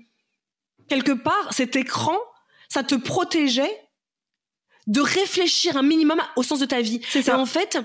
quelque 0.88 1.12
part, 1.12 1.50
cet 1.52 1.76
écran, 1.76 2.18
ça 2.70 2.84
te 2.84 2.96
protégeait 2.96 3.76
de 4.88 5.02
réfléchir 5.02 5.78
un 5.78 5.84
minimum 5.84 6.20
au 6.36 6.44
sens 6.44 6.60
de 6.60 6.66
ta 6.66 6.82
vie. 6.82 7.02
C'est 7.08 7.22
ça. 7.22 7.34
Et 7.34 7.36
en 7.36 7.46
fait, 7.46 7.78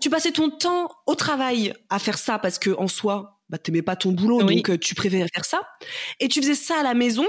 tu 0.00 0.10
passais 0.10 0.32
ton 0.32 0.50
temps 0.50 0.90
au 1.06 1.14
travail 1.14 1.74
à 1.88 1.98
faire 1.98 2.18
ça 2.18 2.38
parce 2.38 2.58
que 2.58 2.70
en 2.70 2.88
soi, 2.88 3.40
bah, 3.48 3.58
t'aimais 3.58 3.82
pas 3.82 3.96
ton 3.96 4.12
boulot, 4.12 4.42
Oui. 4.44 4.56
donc 4.56 4.70
euh, 4.70 4.78
tu 4.78 4.94
préférais 4.94 5.28
faire 5.32 5.44
ça. 5.44 5.62
Et 6.20 6.28
tu 6.28 6.40
faisais 6.40 6.54
ça 6.54 6.80
à 6.80 6.82
la 6.82 6.94
maison 6.94 7.26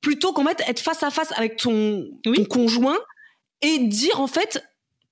plutôt 0.00 0.32
qu'en 0.32 0.44
fait 0.44 0.62
être 0.66 0.80
face 0.80 1.02
à 1.02 1.10
face 1.10 1.32
avec 1.32 1.56
ton, 1.56 2.08
Oui. 2.26 2.36
ton 2.36 2.44
conjoint 2.44 2.98
et 3.62 3.78
dire 3.80 4.20
en 4.20 4.26
fait 4.28 4.62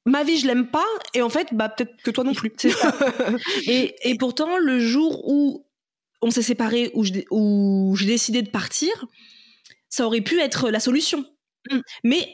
ma 0.04 0.22
vie 0.22 0.38
je 0.38 0.46
l'aime 0.46 0.68
pas 0.68 0.84
et 1.14 1.22
en 1.22 1.28
fait 1.28 1.48
bah 1.52 1.68
peut-être 1.68 1.96
que 2.02 2.10
toi 2.12 2.22
non 2.24 2.34
plus. 2.34 2.52
Et, 3.66 3.94
et 4.08 4.16
pourtant, 4.16 4.56
le 4.58 4.78
jour 4.78 5.28
où 5.28 5.66
on 6.22 6.30
s'est 6.30 6.42
séparés, 6.42 6.90
où 6.94 7.04
j'ai 7.96 8.06
décidé 8.06 8.42
de 8.42 8.50
partir, 8.50 8.90
ça 9.88 10.06
aurait 10.06 10.20
pu 10.20 10.40
être 10.40 10.70
la 10.70 10.80
solution. 10.80 11.24
Mm. 11.70 11.78
Mais 12.04 12.28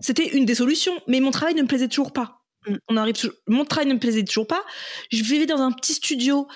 c'était 0.00 0.28
une 0.36 0.44
des 0.44 0.54
solutions. 0.54 0.98
Mais 1.06 1.20
mon 1.20 1.30
travail 1.30 1.54
ne 1.54 1.62
me 1.62 1.68
plaisait 1.68 1.88
toujours 1.88 2.12
pas. 2.12 2.37
On 2.88 2.96
arrive 2.96 3.14
mon 3.46 3.64
travail 3.64 3.88
ne 3.88 3.94
me 3.94 3.98
plaisait 3.98 4.24
toujours 4.24 4.46
pas. 4.46 4.62
Je 5.10 5.22
vivais 5.22 5.46
dans 5.46 5.60
un 5.60 5.72
petit 5.72 5.94
studio. 5.94 6.48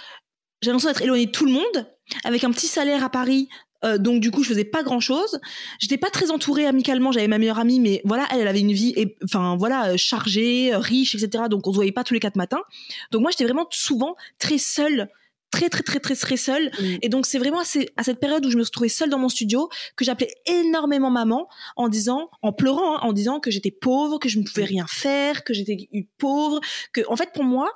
J'ai 0.61 0.71
l'impression 0.71 0.91
d'être 0.91 1.03
éloignée 1.03 1.27
de 1.27 1.31
tout 1.31 1.45
le 1.45 1.53
monde, 1.53 1.93
avec 2.25 2.45
un 2.45 2.51
petit 2.51 2.69
salaire 2.69 3.03
à 3.05 3.11
Paris. 3.11 3.49
euh, 3.85 3.99
donc 3.99 4.21
du 4.21 4.31
coup, 4.31 4.45
je 4.45 4.49
faisais 4.49 4.65
pas 4.65 4.85
grand 4.85 5.01
chose. 5.01 5.41
J'étais 5.81 5.99
pas 5.99 6.11
très 6.11 6.31
entourée 6.31 6.67
amicalement. 6.67 7.11
J'avais 7.11 7.27
ma 7.27 7.39
meilleure 7.39 7.59
amie, 7.59 7.81
mais 7.81 8.01
voilà, 8.05 8.29
elle, 8.31 8.47
avait 8.47 8.61
une 8.61 8.73
vie, 8.73 8.95
enfin 9.25 9.57
voilà, 9.57 9.91
euh, 9.91 9.97
chargée, 9.97 10.73
euh, 10.73 10.79
riche, 10.79 11.17
etc. 11.17 11.45
Donc 11.51 11.67
on 11.67 11.73
se 11.73 11.77
voyait 11.77 11.93
pas 11.93 12.05
tous 12.05 12.15
les 12.15 12.21
quatre 12.21 12.37
matins. 12.37 12.63
Donc 13.11 13.23
moi, 13.23 13.31
j'étais 13.33 13.45
vraiment 13.45 13.67
souvent 13.71 14.15
très 14.39 14.59
seule, 14.59 15.09
très 15.53 15.69
très 15.69 15.83
très 15.85 16.01
très 16.01 16.17
très 16.17 16.37
seule. 16.37 16.71
Et 17.03 17.09
donc 17.09 17.27
c'est 17.27 17.39
vraiment 17.39 17.61
à, 17.61 17.65
ces- 17.65 17.91
à 17.97 18.03
cette 18.03 18.19
période 18.19 18.45
où 18.45 18.51
je 18.51 18.57
me 18.57 18.63
retrouvais 18.65 18.89
seule 18.89 19.11
dans 19.11 19.19
mon 19.19 19.29
studio 19.29 19.69
que 19.97 20.05
j'appelais 20.05 20.33
énormément 20.47 21.11
maman 21.11 21.47
en 21.77 21.89
disant, 21.89 22.31
en 22.43 22.53
pleurant, 22.53 22.97
hein, 22.97 23.01
en 23.03 23.13
disant 23.13 23.39
que 23.39 23.51
j'étais 23.53 23.71
pauvre, 23.71 24.19
que 24.19 24.29
je 24.29 24.39
ne 24.41 24.45
pouvais 24.45 24.65
rien 24.65 24.87
faire, 24.89 25.45
que 25.45 25.55
j'étais 25.55 25.77
pauvre, 26.19 26.59
que 26.93 27.03
en 27.09 27.15
fait 27.17 27.31
pour 27.33 27.45
moi 27.45 27.71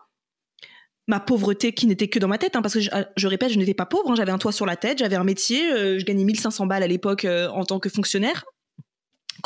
ma 1.08 1.20
pauvreté 1.20 1.72
qui 1.72 1.86
n'était 1.86 2.08
que 2.08 2.18
dans 2.18 2.26
ma 2.26 2.36
tête, 2.38 2.56
hein, 2.56 2.62
parce 2.62 2.74
que 2.74 2.80
je, 2.80 2.90
je 3.16 3.28
répète, 3.28 3.50
je 3.52 3.58
n'étais 3.58 3.74
pas 3.74 3.86
pauvre, 3.86 4.10
hein, 4.10 4.14
j'avais 4.16 4.32
un 4.32 4.38
toit 4.38 4.50
sur 4.50 4.66
la 4.66 4.74
tête, 4.74 4.98
j'avais 4.98 5.14
un 5.14 5.22
métier, 5.22 5.70
euh, 5.72 5.98
je 6.00 6.04
gagnais 6.04 6.24
1500 6.24 6.66
balles 6.66 6.82
à 6.82 6.88
l'époque 6.88 7.24
euh, 7.24 7.48
en 7.50 7.64
tant 7.64 7.78
que 7.78 7.88
fonctionnaire. 7.88 8.44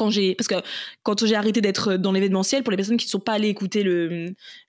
Quand 0.01 0.09
j'ai, 0.09 0.35
parce 0.35 0.49
que 0.49 0.55
quand 1.03 1.27
j'ai 1.27 1.35
arrêté 1.35 1.61
d'être 1.61 1.97
dans 1.97 2.11
l'événementiel, 2.11 2.63
pour 2.63 2.71
les 2.71 2.79
personnes 2.79 2.97
qui 2.97 3.05
ne 3.05 3.11
sont 3.11 3.21
pas 3.21 3.35
allées 3.35 3.49
écouter 3.51 3.85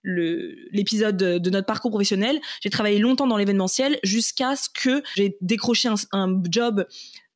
l'épisode 0.04 1.16
de, 1.16 1.38
de 1.38 1.50
notre 1.50 1.66
parcours 1.66 1.90
professionnel, 1.90 2.42
j'ai 2.60 2.70
travaillé 2.70 3.00
longtemps 3.00 3.28
dans 3.28 3.38
l'événementiel 3.38 3.98
jusqu'à 4.04 4.58
ce 4.58 4.68
que 4.68 5.02
j'ai 5.16 5.38
décroché 5.40 5.88
un, 5.88 5.96
un 6.12 6.44
job 6.50 6.86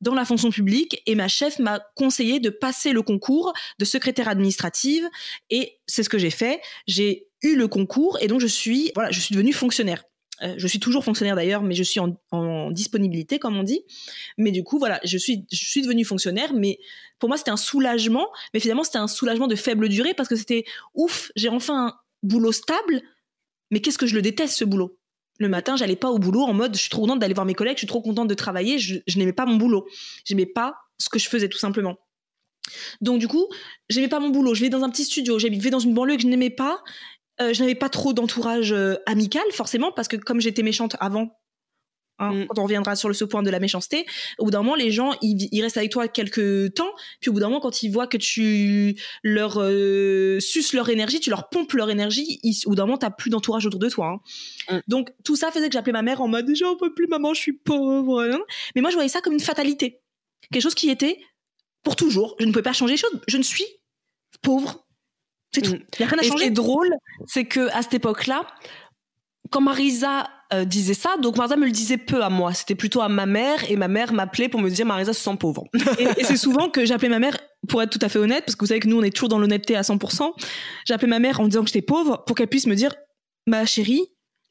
dans 0.02 0.12
la 0.12 0.26
fonction 0.26 0.50
publique 0.50 1.02
et 1.06 1.14
ma 1.14 1.26
chef 1.26 1.58
m'a 1.58 1.80
conseillé 1.94 2.38
de 2.38 2.50
passer 2.50 2.92
le 2.92 3.00
concours 3.00 3.54
de 3.78 3.86
secrétaire 3.86 4.28
administrative 4.28 5.08
et 5.48 5.78
c'est 5.86 6.02
ce 6.02 6.10
que 6.10 6.18
j'ai 6.18 6.28
fait. 6.28 6.60
J'ai 6.86 7.28
eu 7.42 7.56
le 7.56 7.66
concours 7.66 8.18
et 8.20 8.28
donc 8.28 8.42
je 8.42 8.46
suis 8.46 8.92
voilà, 8.94 9.10
je 9.10 9.20
suis 9.20 9.34
devenue 9.34 9.54
fonctionnaire. 9.54 10.04
Euh, 10.42 10.54
je 10.58 10.66
suis 10.66 10.80
toujours 10.80 11.04
fonctionnaire 11.04 11.36
d'ailleurs, 11.36 11.62
mais 11.62 11.74
je 11.74 11.82
suis 11.82 12.00
en, 12.00 12.16
en 12.30 12.70
disponibilité, 12.70 13.38
comme 13.38 13.56
on 13.56 13.62
dit. 13.62 13.82
Mais 14.38 14.50
du 14.50 14.62
coup, 14.64 14.78
voilà, 14.78 15.00
je 15.04 15.16
suis, 15.16 15.46
devenue 15.82 16.04
fonctionnaire, 16.04 16.52
mais 16.52 16.78
pour 17.18 17.28
moi, 17.28 17.38
c'était 17.38 17.50
un 17.50 17.56
soulagement. 17.56 18.28
Mais 18.52 18.60
finalement, 18.60 18.84
c'était 18.84 18.98
un 18.98 19.08
soulagement 19.08 19.48
de 19.48 19.56
faible 19.56 19.88
durée 19.88 20.14
parce 20.14 20.28
que 20.28 20.36
c'était 20.36 20.64
ouf, 20.94 21.30
j'ai 21.36 21.48
enfin 21.48 21.88
un 21.88 21.94
boulot 22.22 22.52
stable. 22.52 23.02
Mais 23.70 23.80
qu'est-ce 23.80 23.98
que 23.98 24.06
je 24.06 24.14
le 24.14 24.22
déteste, 24.22 24.58
ce 24.58 24.64
boulot? 24.64 24.98
Le 25.38 25.48
matin, 25.48 25.76
j'allais 25.76 25.96
pas 25.96 26.10
au 26.10 26.18
boulot 26.18 26.42
en 26.42 26.54
mode, 26.54 26.74
je 26.74 26.80
suis 26.80 26.90
trop 26.90 27.02
contente 27.02 27.18
d'aller 27.18 27.34
voir 27.34 27.46
mes 27.46 27.54
collègues, 27.54 27.76
je 27.76 27.80
suis 27.80 27.86
trop 27.86 28.00
contente 28.00 28.28
de 28.28 28.34
travailler. 28.34 28.78
Je, 28.78 29.00
n'aimais 29.16 29.32
pas 29.32 29.46
mon 29.46 29.56
boulot. 29.56 29.86
J'aimais 30.24 30.46
pas 30.46 30.76
ce 30.98 31.08
que 31.08 31.18
je 31.18 31.28
faisais, 31.28 31.48
tout 31.48 31.58
simplement. 31.58 31.98
Donc, 33.00 33.20
du 33.20 33.28
coup, 33.28 33.46
j'aimais 33.88 34.08
pas 34.08 34.18
mon 34.18 34.30
boulot. 34.30 34.54
Je 34.54 34.60
vivais 34.60 34.70
dans 34.70 34.82
un 34.82 34.90
petit 34.90 35.04
studio, 35.04 35.38
je 35.38 35.46
vivais 35.48 35.70
dans 35.70 35.78
une 35.78 35.94
banlieue 35.94 36.16
que 36.16 36.22
je 36.22 36.26
n'aimais 36.26 36.50
pas. 36.50 36.82
Euh, 37.40 37.52
je 37.52 37.60
n'avais 37.60 37.74
pas 37.74 37.88
trop 37.88 38.12
d'entourage 38.12 38.72
euh, 38.72 38.94
amical, 39.06 39.44
forcément, 39.52 39.92
parce 39.92 40.08
que 40.08 40.16
comme 40.16 40.40
j'étais 40.40 40.62
méchante 40.62 40.96
avant, 41.00 41.38
hein, 42.18 42.32
Mm. 42.32 42.46
quand 42.46 42.58
on 42.60 42.62
reviendra 42.64 42.96
sur 42.96 43.08
le, 43.08 43.14
ce 43.14 43.24
point 43.26 43.42
de 43.42 43.50
la 43.50 43.60
méchanceté, 43.60 44.06
au 44.38 44.46
bout 44.46 44.50
d'un 44.50 44.62
moment, 44.62 44.74
les 44.74 44.90
gens, 44.90 45.12
ils, 45.20 45.48
ils 45.52 45.60
restent 45.62 45.76
avec 45.76 45.92
toi 45.92 46.08
quelques 46.08 46.72
temps, 46.74 46.90
puis 47.20 47.28
au 47.28 47.34
bout 47.34 47.40
d'un 47.40 47.48
moment, 47.48 47.60
quand 47.60 47.82
ils 47.82 47.90
voient 47.90 48.06
que 48.06 48.16
tu 48.16 48.98
leur 49.22 49.58
euh, 49.60 50.40
suces 50.40 50.72
leur 50.72 50.88
énergie, 50.88 51.20
tu 51.20 51.28
leur 51.28 51.50
pompes 51.50 51.74
leur 51.74 51.90
énergie, 51.90 52.40
ils, 52.42 52.56
au 52.64 52.70
bout 52.70 52.76
d'un 52.76 52.86
moment, 52.86 52.96
t'as 52.96 53.10
plus 53.10 53.28
d'entourage 53.28 53.66
autour 53.66 53.80
de 53.80 53.90
toi. 53.90 54.18
hein. 54.70 54.76
Mm. 54.76 54.80
Donc, 54.88 55.10
tout 55.24 55.36
ça 55.36 55.50
faisait 55.52 55.68
que 55.68 55.74
j'appelais 55.74 55.92
ma 55.92 56.00
mère 56.02 56.22
en 56.22 56.28
mode, 56.28 56.50
j'en 56.54 56.74
peux 56.76 56.94
plus, 56.94 57.06
maman, 57.06 57.34
je 57.34 57.40
suis 57.40 57.52
pauvre. 57.52 58.22
hein. 58.22 58.40
Mais 58.74 58.80
moi, 58.80 58.88
je 58.90 58.94
voyais 58.96 59.10
ça 59.10 59.20
comme 59.20 59.34
une 59.34 59.40
fatalité. 59.40 60.00
Quelque 60.50 60.62
chose 60.62 60.74
qui 60.74 60.88
était 60.88 61.18
pour 61.82 61.96
toujours. 61.96 62.34
Je 62.40 62.46
ne 62.46 62.50
pouvais 62.50 62.62
pas 62.62 62.72
changer 62.72 62.94
les 62.94 62.98
choses. 62.98 63.20
Je 63.28 63.36
ne 63.36 63.42
suis 63.42 63.66
pauvre. 64.40 64.85
C'est 65.56 65.62
tout. 65.62 65.74
Mm. 65.74 65.82
Il 65.98 66.00
n'y 66.00 66.04
a 66.04 66.08
rien 66.08 66.18
à 66.18 66.22
Et 66.22 66.28
ce 66.28 66.32
qui 66.32 66.44
est 66.44 66.50
drôle, 66.50 66.94
c'est 67.26 67.44
que 67.44 67.68
à 67.72 67.82
cette 67.82 67.94
époque-là, 67.94 68.46
quand 69.50 69.60
Marisa 69.60 70.28
euh, 70.52 70.64
disait 70.64 70.94
ça, 70.94 71.16
donc 71.16 71.36
Marisa 71.36 71.56
me 71.56 71.64
le 71.64 71.70
disait 71.72 71.96
peu 71.96 72.22
à 72.22 72.30
moi. 72.30 72.52
C'était 72.54 72.74
plutôt 72.74 73.00
à 73.00 73.08
ma 73.08 73.26
mère 73.26 73.70
et 73.70 73.76
ma 73.76 73.88
mère 73.88 74.12
m'appelait 74.12 74.48
pour 74.48 74.60
me 74.60 74.70
dire 74.70 74.86
Marisa 74.86 75.12
se 75.12 75.20
sent 75.20 75.36
pauvre. 75.38 75.64
et, 75.98 76.04
et 76.18 76.24
c'est 76.24 76.36
souvent 76.36 76.68
que 76.68 76.84
j'appelais 76.84 77.08
ma 77.08 77.18
mère 77.18 77.36
pour 77.68 77.82
être 77.82 77.90
tout 77.90 77.98
à 78.02 78.08
fait 78.08 78.18
honnête, 78.18 78.44
parce 78.44 78.54
que 78.54 78.60
vous 78.60 78.68
savez 78.68 78.80
que 78.80 78.88
nous, 78.88 78.98
on 78.98 79.02
est 79.02 79.10
toujours 79.10 79.28
dans 79.28 79.38
l'honnêteté 79.38 79.76
à 79.76 79.82
100%, 79.82 80.32
j'ai 80.86 80.94
appelé 80.94 81.08
ma 81.08 81.18
mère 81.18 81.40
en 81.40 81.46
disant 81.46 81.62
que 81.62 81.68
j'étais 81.68 81.82
pauvre 81.82 82.24
pour 82.26 82.36
qu'elle 82.36 82.48
puisse 82.48 82.66
me 82.66 82.74
dire, 82.74 82.94
ma 83.46 83.66
chérie, 83.66 84.02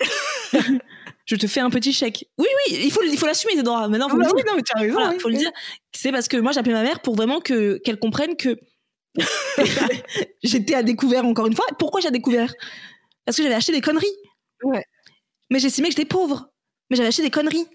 je 1.25 1.35
te 1.35 1.47
fais 1.47 1.59
un 1.59 1.69
petit 1.69 1.93
chèque. 1.93 2.25
Oui, 2.37 2.47
oui, 2.67 2.77
il 2.83 2.91
faut, 2.91 3.01
il 3.03 3.17
faut 3.17 3.25
l'assumer, 3.25 3.53
Isadora. 3.53 3.87
Maintenant, 3.87 4.09
faut 4.09 4.15
Ah 4.15 4.19
le 4.19 4.23
bah 4.23 4.27
dire. 4.27 4.35
oui, 4.35 4.43
non, 4.47 4.53
mais 4.55 4.63
tu 4.63 4.71
as 4.75 4.79
raison. 4.79 4.93
Voilà, 4.93 5.09
oui. 5.11 5.19
faut 5.19 5.29
le 5.29 5.37
dire. 5.37 5.51
C'est 5.93 6.11
parce 6.11 6.27
que 6.27 6.37
moi, 6.37 6.51
appelé 6.57 6.73
ma 6.73 6.83
mère 6.83 6.99
pour 6.99 7.15
vraiment 7.15 7.39
que 7.39 7.77
qu'elle 7.83 7.99
comprenne 7.99 8.35
que 8.35 8.57
j'étais 10.43 10.75
à 10.75 10.83
découvert 10.83 11.25
encore 11.25 11.47
une 11.47 11.55
fois. 11.55 11.65
Pourquoi 11.79 12.01
j'ai 12.01 12.07
à 12.07 12.11
découvert? 12.11 12.53
Parce 13.25 13.37
que 13.37 13.43
j'avais 13.43 13.55
acheté 13.55 13.71
des 13.71 13.81
conneries. 13.81 14.05
Ouais. 14.63 14.83
Mais 15.49 15.59
j'estimais 15.59 15.89
que 15.89 15.95
j'étais 15.95 16.05
pauvre. 16.07 16.49
Mais 16.89 16.97
j'avais 16.97 17.09
acheté 17.09 17.23
des 17.23 17.31
conneries 17.31 17.65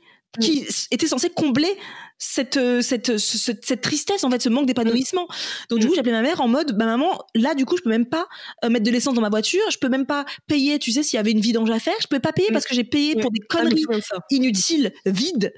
qui 0.41 0.61
s- 0.61 0.87
étaient 0.93 1.09
censées 1.09 1.31
combler 1.31 1.77
cette, 2.19 2.57
euh, 2.57 2.83
cette, 2.83 3.19
ce- 3.19 3.37
ce- 3.39 3.53
cette 3.63 3.81
tristesse, 3.81 4.23
en 4.23 4.31
fait, 4.31 4.41
ce 4.41 4.49
manque 4.49 4.67
d'épanouissement. 4.67 5.27
Donc, 5.71 5.81
du 5.81 5.89
coup, 5.89 5.95
j'ai 5.95 6.01
appelé 6.01 6.13
ma 6.13 6.23
mère 6.23 6.41
en 6.41 6.47
mode, 6.47 6.77
bah, 6.79 6.85
maman, 6.85 7.19
là, 7.35 7.55
du 7.55 7.65
coup, 7.65 7.77
je 7.77 7.83
peux 7.83 7.91
même 7.91 8.07
pas 8.07 8.29
euh, 8.65 8.69
mettre 8.69 8.85
de 8.85 8.91
l'essence 8.93 9.15
dans 9.15 9.21
ma 9.23 9.29
voiture. 9.31 9.63
Je 9.73 9.79
peux 9.79 9.89
même 9.89 10.07
pas 10.07 10.25
payer, 10.47 10.79
tu 10.79 10.93
sais, 10.93 11.03
s'il 11.03 11.17
y 11.17 11.21
avait 11.21 11.33
une 11.33 11.41
vidange 11.41 11.71
à 11.71 11.81
faire. 11.81 11.95
Je 12.01 12.07
peux 12.07 12.21
pas 12.21 12.33
payer 12.33 12.51
Mm. 12.51 12.53
parce 12.53 12.67
que 12.67 12.75
j'ai 12.75 12.85
payé 12.85 13.17
pour 13.17 13.33
des 13.33 13.41
Ah, 13.43 13.57
conneries 13.59 13.83
souviens 13.83 13.99
de 13.99 14.05
ça. 14.05 14.19
inutile, 14.31 14.93
vide, 15.07 15.53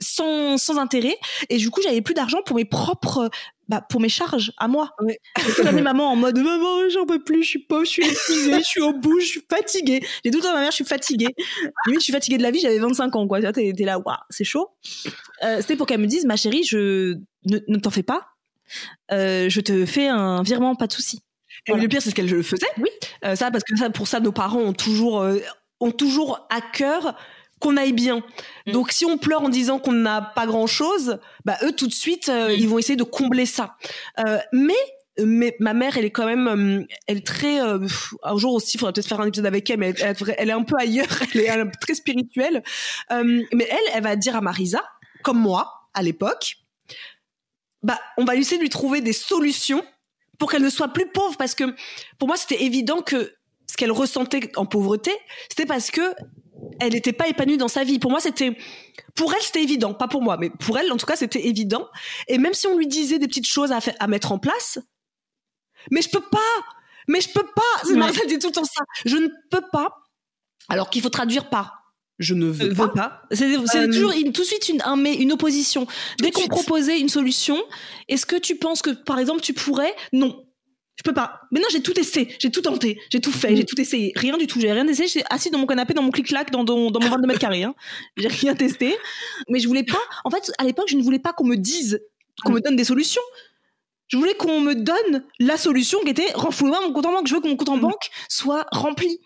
sans, 0.00 0.58
sans 0.58 0.78
intérêt. 0.78 1.16
Et 1.48 1.56
du 1.56 1.70
coup, 1.70 1.80
j'avais 1.82 2.02
plus 2.02 2.14
d'argent 2.14 2.42
pour 2.44 2.56
mes 2.56 2.64
propres, 2.64 3.30
bah, 3.68 3.80
pour 3.88 4.00
mes 4.00 4.08
charges 4.08 4.52
à 4.58 4.68
moi. 4.68 4.90
Ouais. 5.00 5.18
Donc, 5.38 5.56
quand 5.56 5.62
j'avais 5.64 5.82
maman 5.82 6.10
en 6.12 6.16
mode, 6.16 6.38
maman, 6.38 6.88
j'en 6.90 7.06
peux 7.06 7.22
plus, 7.22 7.42
je 7.42 7.48
suis 7.48 7.58
pauvre, 7.60 7.84
je 7.84 7.90
suis 7.90 8.02
épuisée, 8.02 8.58
je 8.58 8.64
suis 8.64 8.80
au 8.80 8.92
bout, 8.92 9.20
je 9.20 9.26
suis 9.26 9.42
fatiguée. 9.48 10.04
J'ai 10.24 10.30
tout 10.30 10.38
le 10.38 10.44
temps 10.44 10.52
ma 10.52 10.60
mère, 10.60 10.70
je 10.70 10.76
suis 10.76 10.84
fatiguée. 10.84 11.34
Limite, 11.86 12.00
je 12.00 12.04
suis 12.04 12.12
fatiguée 12.12 12.38
de 12.38 12.42
la 12.42 12.50
vie, 12.50 12.60
j'avais 12.60 12.78
25 12.78 13.16
ans, 13.16 13.26
quoi. 13.26 13.38
Tu 13.38 13.44
vois, 13.44 13.52
T'es 13.52 13.72
t'es 13.76 13.84
là, 13.84 13.98
waouh, 13.98 14.16
c'est 14.30 14.44
chaud. 14.44 14.68
Euh, 15.42 15.58
C'était 15.60 15.76
pour 15.76 15.86
qu'elle 15.86 16.00
me 16.00 16.06
dise, 16.06 16.26
ma 16.26 16.36
chérie, 16.36 16.64
je 16.64 17.14
ne, 17.46 17.58
ne 17.66 17.78
t'en 17.78 17.90
fais 17.90 18.02
pas. 18.02 18.26
Euh, 19.10 19.48
je 19.48 19.60
te 19.60 19.86
fais 19.86 20.08
un 20.08 20.42
virement, 20.42 20.74
pas 20.74 20.86
de 20.86 20.92
souci. 20.92 21.20
Le 21.68 21.86
pire, 21.86 22.02
c'est 22.02 22.10
ce 22.10 22.14
qu'elle 22.14 22.28
le 22.30 22.42
faisait. 22.42 22.66
Oui. 22.78 22.88
Euh, 23.24 23.36
ça, 23.36 23.50
parce 23.50 23.62
que 23.62 23.76
ça, 23.76 23.90
pour 23.90 24.08
ça, 24.08 24.20
nos 24.20 24.32
parents 24.32 24.60
ont 24.60 24.72
toujours, 24.72 25.24
ont 25.80 25.90
toujours 25.92 26.46
à 26.50 26.60
cœur 26.60 27.14
qu'on 27.62 27.76
aille 27.76 27.92
bien. 27.92 28.22
Mm. 28.66 28.72
Donc, 28.72 28.92
si 28.92 29.04
on 29.06 29.16
pleure 29.18 29.42
en 29.42 29.48
disant 29.48 29.78
qu'on 29.78 29.92
n'a 29.92 30.20
pas 30.34 30.46
grand 30.46 30.66
chose, 30.66 31.18
bah, 31.44 31.56
eux, 31.62 31.72
tout 31.72 31.86
de 31.86 31.92
suite, 31.94 32.28
euh, 32.28 32.48
Mm. 32.48 32.58
ils 32.58 32.68
vont 32.68 32.78
essayer 32.78 32.96
de 32.96 33.02
combler 33.04 33.46
ça. 33.46 33.76
Euh, 34.20 34.38
mais, 34.52 34.74
mais 35.18 35.56
ma 35.60 35.72
mère, 35.74 35.96
elle 35.96 36.04
est 36.04 36.10
quand 36.10 36.26
même, 36.26 36.48
euh, 36.48 36.84
elle 37.06 37.18
est 37.18 37.26
très, 37.26 37.60
euh, 37.60 37.78
un 38.22 38.36
jour 38.36 38.54
aussi, 38.54 38.72
il 38.76 38.80
faudrait 38.80 38.92
peut-être 38.92 39.08
faire 39.08 39.20
un 39.20 39.26
épisode 39.26 39.46
avec 39.46 39.68
elle, 39.70 39.78
mais 39.78 39.94
elle, 40.00 40.16
elle- 40.38 40.48
est 40.50 40.52
un 40.52 40.62
peu 40.64 40.76
ailleurs, 40.78 41.06
elle 41.34 41.40
est 41.60 41.70
très 41.80 41.94
spirituelle. 41.94 42.62
Euh, 43.12 43.42
mais 43.52 43.68
elle, 43.70 43.92
elle 43.94 44.02
va 44.02 44.16
dire 44.16 44.36
à 44.36 44.40
Marisa, 44.40 44.82
comme 45.22 45.38
moi, 45.38 45.72
à 45.94 46.02
l'époque, 46.02 46.56
bah, 47.82 47.98
on 48.16 48.24
va 48.24 48.36
essayer 48.36 48.58
de 48.58 48.62
lui 48.62 48.70
trouver 48.70 49.00
des 49.00 49.12
solutions 49.12 49.82
pour 50.38 50.50
qu'elle 50.50 50.62
ne 50.62 50.70
soit 50.70 50.88
plus 50.88 51.06
pauvre 51.06 51.36
parce 51.36 51.54
que 51.54 51.64
pour 52.18 52.26
moi 52.28 52.36
c'était 52.36 52.62
évident 52.64 53.00
que 53.02 53.32
ce 53.72 53.76
qu'elle 53.76 53.90
ressentait 53.92 54.50
en 54.56 54.66
pauvreté 54.66 55.10
c'était 55.48 55.66
parce 55.66 55.90
que 55.90 56.14
elle 56.78 56.92
n'était 56.92 57.12
pas 57.12 57.26
épanouie 57.26 57.56
dans 57.56 57.68
sa 57.68 57.82
vie. 57.84 57.98
Pour 57.98 58.10
moi 58.10 58.20
c'était 58.20 58.56
pour 59.14 59.32
elle 59.34 59.42
c'était 59.42 59.62
évident. 59.62 59.94
Pas 59.94 60.08
pour 60.08 60.22
moi 60.22 60.36
mais 60.38 60.50
pour 60.50 60.78
elle 60.78 60.92
en 60.92 60.96
tout 60.96 61.06
cas 61.06 61.16
c'était 61.16 61.46
évident. 61.46 61.88
Et 62.28 62.38
même 62.38 62.54
si 62.54 62.66
on 62.66 62.76
lui 62.76 62.86
disait 62.86 63.18
des 63.18 63.26
petites 63.26 63.46
choses 63.46 63.72
à, 63.72 64.06
mettre 64.06 64.30
en 64.32 64.38
place 64.38 64.78
mais 65.90 66.02
je 66.02 66.10
peux 66.10 66.20
pas 66.20 66.38
mais 67.08 67.20
je 67.20 67.28
peux 67.30 67.46
pas. 67.46 67.88
Ouais. 67.88 67.94
Marcel 67.96 68.26
dit 68.28 68.38
tout 68.38 68.48
le 68.48 68.52
temps 68.52 68.64
ça. 68.64 68.84
Je 69.04 69.16
ne 69.16 69.28
peux 69.50 69.64
pas. 69.72 69.88
Alors 70.68 70.88
qu'il 70.90 71.02
faut 71.02 71.08
traduire 71.10 71.48
par 71.48 71.78
je 72.18 72.34
ne 72.34 72.46
veux 72.46 72.70
Euh, 72.78 72.88
pas. 72.88 73.22
C'est 73.32 73.56
Euh, 73.56 73.86
toujours 73.86 74.12
une- 74.12 74.32
tout 74.32 74.42
de 74.42 74.46
suite 74.46 74.68
une, 74.68 74.80
un 74.82 75.02
une 75.04 75.32
opposition. 75.32 75.86
Dès 76.20 76.30
qu'on 76.30 76.46
proposait 76.46 77.00
une 77.00 77.08
solution, 77.08 77.60
est-ce 78.08 78.26
que 78.26 78.36
tu 78.36 78.54
penses 78.56 78.80
que, 78.82 78.90
par 78.90 79.18
exemple, 79.18 79.40
tu 79.40 79.54
pourrais? 79.54 79.92
Non. 80.12 80.44
Je 81.04 81.10
peux 81.10 81.14
pas. 81.14 81.40
Mais 81.50 81.58
non, 81.58 81.66
j'ai 81.72 81.82
tout 81.82 81.92
testé, 81.92 82.34
j'ai 82.38 82.50
tout 82.50 82.62
tenté, 82.62 83.00
j'ai 83.10 83.20
tout 83.20 83.32
fait, 83.32 83.50
Mm. 83.52 83.56
j'ai 83.56 83.64
tout 83.64 83.80
essayé. 83.80 84.12
Rien 84.14 84.36
du 84.38 84.46
tout, 84.46 84.60
j'ai 84.60 84.70
rien 84.70 84.86
essayé. 84.86 85.08
J'étais 85.08 85.26
assise 85.30 85.50
dans 85.50 85.58
mon 85.58 85.66
canapé, 85.66 85.94
dans 85.94 86.02
mon 86.02 86.12
clic-clac, 86.12 86.50
dans, 86.52 86.62
dans, 86.64 86.90
dans 86.90 87.00
mon 87.00 87.08
22 87.18 87.26
mètres 87.26 87.40
carrés. 87.40 87.64
Hein. 87.64 87.74
J'ai 88.16 88.28
rien 88.28 88.54
testé. 88.54 88.96
Mais 89.48 89.58
je 89.58 89.66
voulais 89.66 89.82
pas. 89.82 89.98
En 90.24 90.30
fait, 90.30 90.52
à 90.58 90.64
l'époque, 90.64 90.86
je 90.88 90.96
ne 90.96 91.02
voulais 91.02 91.18
pas 91.18 91.32
qu'on 91.32 91.44
me 91.44 91.56
dise, 91.56 92.00
qu'on 92.44 92.52
me 92.52 92.60
donne 92.60 92.76
des 92.76 92.84
solutions. 92.84 93.22
Je 94.08 94.16
voulais 94.16 94.34
qu'on 94.34 94.60
me 94.60 94.74
donne 94.74 95.24
la 95.40 95.56
solution 95.56 95.98
qui 96.04 96.10
était 96.10 96.30
renflouez-moi 96.34 96.80
mon 96.86 96.92
compte 96.92 97.06
en 97.06 97.12
banque. 97.12 97.26
Je 97.26 97.34
veux 97.34 97.40
que 97.40 97.48
mon 97.48 97.56
compte 97.56 97.70
en 97.70 97.76
Mm. 97.78 97.80
banque 97.80 98.10
soit 98.28 98.66
rempli. 98.70 99.18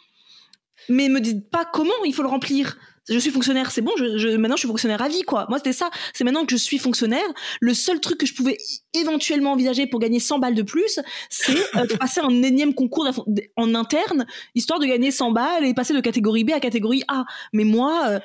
Mais 0.88 1.08
me 1.08 1.20
dites 1.20 1.50
pas 1.50 1.64
comment 1.64 1.92
il 2.04 2.14
faut 2.14 2.22
le 2.22 2.28
remplir. 2.28 2.78
Je 3.08 3.18
suis 3.18 3.30
fonctionnaire, 3.30 3.70
c'est 3.70 3.82
bon, 3.82 3.92
je, 3.96 4.18
je- 4.18 4.28
maintenant 4.36 4.56
je 4.56 4.60
suis 4.60 4.68
fonctionnaire 4.68 5.00
à 5.00 5.08
vie, 5.08 5.22
quoi. 5.22 5.46
Moi, 5.48 5.58
c'était 5.58 5.72
ça. 5.72 5.90
C'est 6.12 6.24
maintenant 6.24 6.44
que 6.44 6.50
je 6.50 6.56
suis 6.56 6.78
fonctionnaire. 6.78 7.26
Le 7.60 7.72
seul 7.72 8.00
truc 8.00 8.18
que 8.18 8.26
je 8.26 8.34
pouvais 8.34 8.58
éventuellement 8.94 9.52
envisager 9.52 9.86
pour 9.86 10.00
gagner 10.00 10.18
100 10.18 10.38
balles 10.40 10.54
de 10.56 10.62
plus, 10.62 10.98
c'est 11.30 11.56
euh, 11.76 11.86
de 11.86 11.94
passer 11.94 12.20
un 12.20 12.42
énième 12.42 12.74
concours 12.74 13.08
en 13.56 13.74
interne, 13.76 14.26
histoire 14.56 14.80
de 14.80 14.86
gagner 14.86 15.10
100 15.12 15.30
balles 15.30 15.64
et 15.64 15.72
passer 15.74 15.94
de 15.94 16.00
catégorie 16.00 16.42
B 16.44 16.50
à 16.50 16.60
catégorie 16.60 17.04
A. 17.08 17.24
Mais 17.52 17.64
moi, 17.64 18.02
euh, 18.08 18.20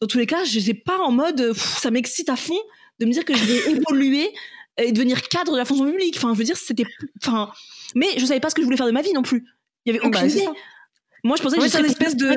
dans 0.00 0.06
tous 0.08 0.18
les 0.18 0.26
cas, 0.26 0.44
je 0.44 0.58
n'étais 0.58 0.74
pas 0.74 0.98
en 0.98 1.12
mode, 1.12 1.40
euh, 1.40 1.52
pff, 1.52 1.78
ça 1.78 1.90
m'excite 1.92 2.28
à 2.28 2.36
fond 2.36 2.58
de 2.98 3.06
me 3.06 3.12
dire 3.12 3.24
que 3.24 3.34
je 3.34 3.44
vais 3.44 3.70
évoluer 3.76 4.30
et 4.78 4.90
devenir 4.92 5.22
cadre 5.28 5.52
de 5.52 5.56
la 5.56 5.64
fonction 5.64 5.86
publique. 5.88 6.16
Enfin, 6.18 6.32
je 6.34 6.38
veux 6.38 6.44
dire, 6.44 6.56
c'était, 6.56 6.84
enfin, 7.22 7.50
mais 7.94 8.08
je 8.18 8.26
savais 8.26 8.40
pas 8.40 8.50
ce 8.50 8.54
que 8.56 8.60
je 8.62 8.66
voulais 8.66 8.76
faire 8.76 8.86
de 8.86 8.92
ma 8.92 9.02
vie 9.02 9.12
non 9.12 9.22
plus. 9.22 9.46
Il 9.84 9.94
y 9.94 9.96
avait 9.96 10.00
Bah, 10.10 10.18
aucune 10.18 10.30
c'est 10.30 10.38
idée. 10.40 10.48
Moi, 11.24 11.36
je 11.36 11.42
pensais 11.42 11.56
que 11.56 11.60
Ouais, 11.62 11.68
je 11.68 11.72
c'est 11.72 11.78
un 11.78 11.82
serais 11.82 11.92
espèce 11.92 12.16
de 12.16 12.34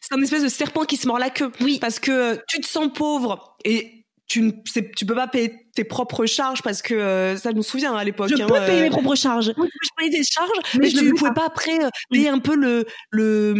c'est 0.00 0.14
un 0.14 0.22
espèce 0.22 0.42
de 0.42 0.48
serpent 0.48 0.84
qui 0.84 0.96
se 0.96 1.06
mord 1.06 1.18
la 1.18 1.30
queue 1.30 1.50
Oui. 1.60 1.78
parce 1.80 1.98
que 1.98 2.10
euh, 2.10 2.36
tu 2.48 2.60
te 2.60 2.66
sens 2.66 2.88
pauvre 2.92 3.56
et 3.64 4.04
tu 4.26 4.42
ne 4.42 4.50
tu 4.96 5.04
peux 5.06 5.14
pas 5.14 5.26
payer 5.26 5.52
tes 5.74 5.82
propres 5.84 6.24
charges 6.24 6.62
parce 6.62 6.82
que 6.82 6.94
euh, 6.94 7.36
ça 7.36 7.50
je 7.50 7.56
me 7.56 7.62
souviens 7.62 7.94
à 7.96 8.04
l'époque 8.04 8.28
Je 8.28 8.40
hein, 8.40 8.46
peux 8.46 8.54
payer 8.54 8.80
euh, 8.80 8.82
mes 8.84 8.90
propres 8.90 9.16
charges. 9.16 9.52
oui, 9.56 9.68
je 9.82 9.88
payais 9.96 10.10
des 10.10 10.22
charges 10.24 10.50
Mais 10.74 10.80
mais, 10.82 10.90
je 10.90 10.98
fais 10.98 11.10
pouvais 11.10 11.32
pas, 11.34 11.46
après 11.46 11.84
euh, 11.84 11.88
payer 12.10 12.28
un 12.28 12.38
peu 12.38 12.54
le 12.54 12.86
le 13.10 13.52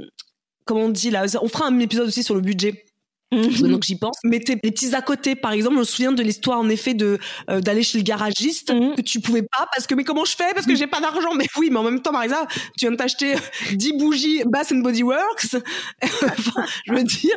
hum, 0.00 0.06
comment 0.64 0.82
on 0.82 0.88
dit 0.88 1.10
là 1.10 1.24
on 1.42 1.48
fera 1.48 1.66
un 1.66 1.78
épisode 1.80 2.06
aussi 2.08 2.22
sur 2.22 2.34
le 2.36 2.40
budget 2.42 2.84
maintenant 3.34 3.78
que 3.78 3.86
j'y 3.86 3.96
pense. 3.98 4.16
Mais 4.24 4.40
tes, 4.40 4.54
les 4.62 4.70
petits 4.70 4.94
à 4.94 5.02
côté, 5.02 5.34
par 5.34 5.52
exemple, 5.52 5.74
je 5.76 5.80
me 5.80 5.84
souviens 5.84 6.12
de 6.12 6.22
l'histoire 6.22 6.58
en 6.58 6.68
effet 6.68 6.94
de 6.94 7.18
euh, 7.50 7.60
d'aller 7.60 7.82
chez 7.82 7.98
le 7.98 8.04
garagiste 8.04 8.72
Mhm. 8.72 8.94
que 8.96 9.02
tu 9.02 9.20
pouvais 9.20 9.42
pas 9.42 9.66
parce 9.74 9.86
que 9.86 9.94
mais 9.94 10.04
comment 10.04 10.24
je 10.24 10.36
fais? 10.36 10.52
Parce 10.54 10.66
que 10.66 10.74
j'ai 10.74 10.86
pas 10.86 11.00
d'argent. 11.00 11.34
Mais 11.34 11.46
oui, 11.58 11.68
mais 11.70 11.78
en 11.78 11.82
même 11.84 12.00
temps, 12.00 12.12
Marisa, 12.12 12.46
tu 12.78 12.84
viens 12.86 12.90
de 12.92 12.96
t'acheter 12.96 13.34
10 13.72 13.92
bougies 13.98 14.42
Bath 14.46 14.72
and 14.72 14.78
Body 14.78 15.02
Works. 15.02 15.56
Enfin, 16.02 16.64
je 16.86 16.92
veux 16.92 17.02
dire, 17.04 17.34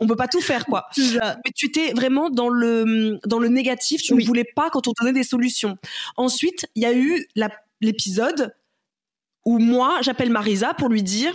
on 0.00 0.06
peut 0.06 0.16
pas 0.16 0.28
tout 0.28 0.40
faire 0.40 0.66
quoi. 0.66 0.86
Mais 0.98 1.52
tu 1.54 1.66
étais 1.66 1.92
vraiment 1.92 2.28
dans 2.30 2.48
le 2.48 3.18
dans 3.26 3.38
le 3.38 3.48
négatif. 3.48 4.02
Tu 4.02 4.12
Oui. 4.14 4.22
ne 4.22 4.26
voulais 4.26 4.44
pas 4.54 4.68
quand 4.70 4.86
on 4.88 4.92
te 4.92 5.02
donnait 5.04 5.18
des 5.18 5.24
solutions. 5.24 5.76
Ensuite, 6.16 6.66
il 6.74 6.82
y 6.82 6.86
a 6.86 6.92
eu 6.92 7.26
l'épisode 7.80 8.54
où 9.44 9.58
moi 9.58 9.98
j'appelle 10.02 10.30
Marisa 10.30 10.74
pour 10.74 10.88
lui 10.88 11.02
dire 11.02 11.34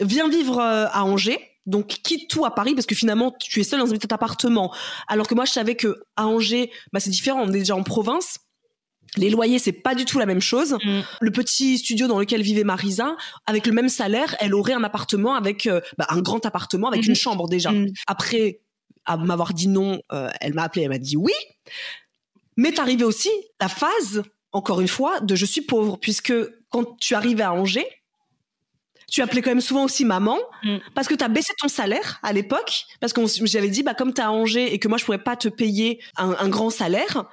viens 0.00 0.28
vivre 0.28 0.58
euh, 0.58 0.86
à 0.90 1.04
Angers. 1.04 1.38
Donc 1.66 1.88
quitte 2.02 2.30
tout 2.30 2.44
à 2.44 2.54
Paris 2.54 2.74
parce 2.74 2.86
que 2.86 2.94
finalement 2.94 3.34
tu 3.38 3.60
es 3.60 3.64
seul 3.64 3.80
dans 3.80 3.90
un 3.92 3.96
petit 3.96 4.12
appartement. 4.12 4.72
Alors 5.08 5.26
que 5.26 5.34
moi 5.34 5.44
je 5.44 5.52
savais 5.52 5.74
que 5.74 6.02
à 6.16 6.26
Angers, 6.26 6.70
bah 6.92 7.00
c'est 7.00 7.10
différent. 7.10 7.42
On 7.42 7.48
est 7.48 7.58
déjà 7.58 7.76
en 7.76 7.82
province. 7.82 8.38
Les 9.16 9.30
loyers 9.30 9.58
c'est 9.58 9.72
pas 9.72 9.94
du 9.94 10.04
tout 10.04 10.18
la 10.18 10.26
même 10.26 10.40
chose. 10.40 10.76
Mm. 10.84 11.00
Le 11.20 11.30
petit 11.30 11.78
studio 11.78 12.06
dans 12.06 12.18
lequel 12.18 12.42
vivait 12.42 12.64
Marisa, 12.64 13.16
avec 13.46 13.66
le 13.66 13.72
même 13.72 13.88
salaire, 13.88 14.36
elle 14.40 14.54
aurait 14.54 14.72
un 14.74 14.84
appartement 14.84 15.34
avec 15.34 15.66
euh, 15.66 15.80
bah, 15.98 16.06
un 16.10 16.20
grand 16.20 16.44
appartement 16.46 16.88
avec 16.88 17.02
Mhm. 17.02 17.10
une 17.10 17.14
chambre 17.16 17.48
déjà. 17.48 17.72
Mm. 17.72 17.92
Après 18.06 18.60
à 19.04 19.16
m'avoir 19.16 19.54
dit 19.54 19.68
non, 19.68 20.00
euh, 20.12 20.28
elle 20.40 20.54
m'a 20.54 20.64
appelé, 20.64 20.82
elle 20.82 20.90
m'a 20.90 20.98
dit 20.98 21.16
oui. 21.16 21.32
Mais 22.56 22.78
arrivé 22.80 23.04
aussi 23.04 23.30
la 23.60 23.68
phase, 23.68 24.22
encore 24.52 24.80
une 24.80 24.88
fois, 24.88 25.20
de 25.20 25.34
je 25.34 25.44
suis 25.46 25.60
pauvre, 25.60 25.96
puisque 25.98 26.32
quand 26.70 26.98
tu 27.00 27.14
arrivais 27.14 27.42
à 27.44 27.52
Angers, 27.52 27.86
tu 29.10 29.22
appelais 29.22 29.40
quand 29.42 29.50
même 29.50 29.60
souvent 29.60 29.84
aussi 29.84 30.04
maman, 30.04 30.38
Mm. 30.64 30.78
parce 30.94 31.06
que 31.08 31.14
tu 31.14 31.24
as 31.24 31.28
baissé 31.28 31.52
ton 31.60 31.68
salaire 31.68 32.18
à 32.22 32.32
l'époque, 32.32 32.84
parce 33.00 33.12
que 33.12 33.20
j'avais 33.44 33.68
dit, 33.68 33.82
bah, 33.82 33.94
comme 33.94 34.12
tu 34.12 34.20
à 34.20 34.32
Angers 34.32 34.72
et 34.74 34.78
que 34.78 34.88
moi 34.88 34.98
je 34.98 35.04
pourrais 35.04 35.22
pas 35.22 35.36
te 35.36 35.48
payer 35.48 36.00
un, 36.16 36.34
un 36.38 36.48
grand 36.48 36.70
salaire, 36.70 37.24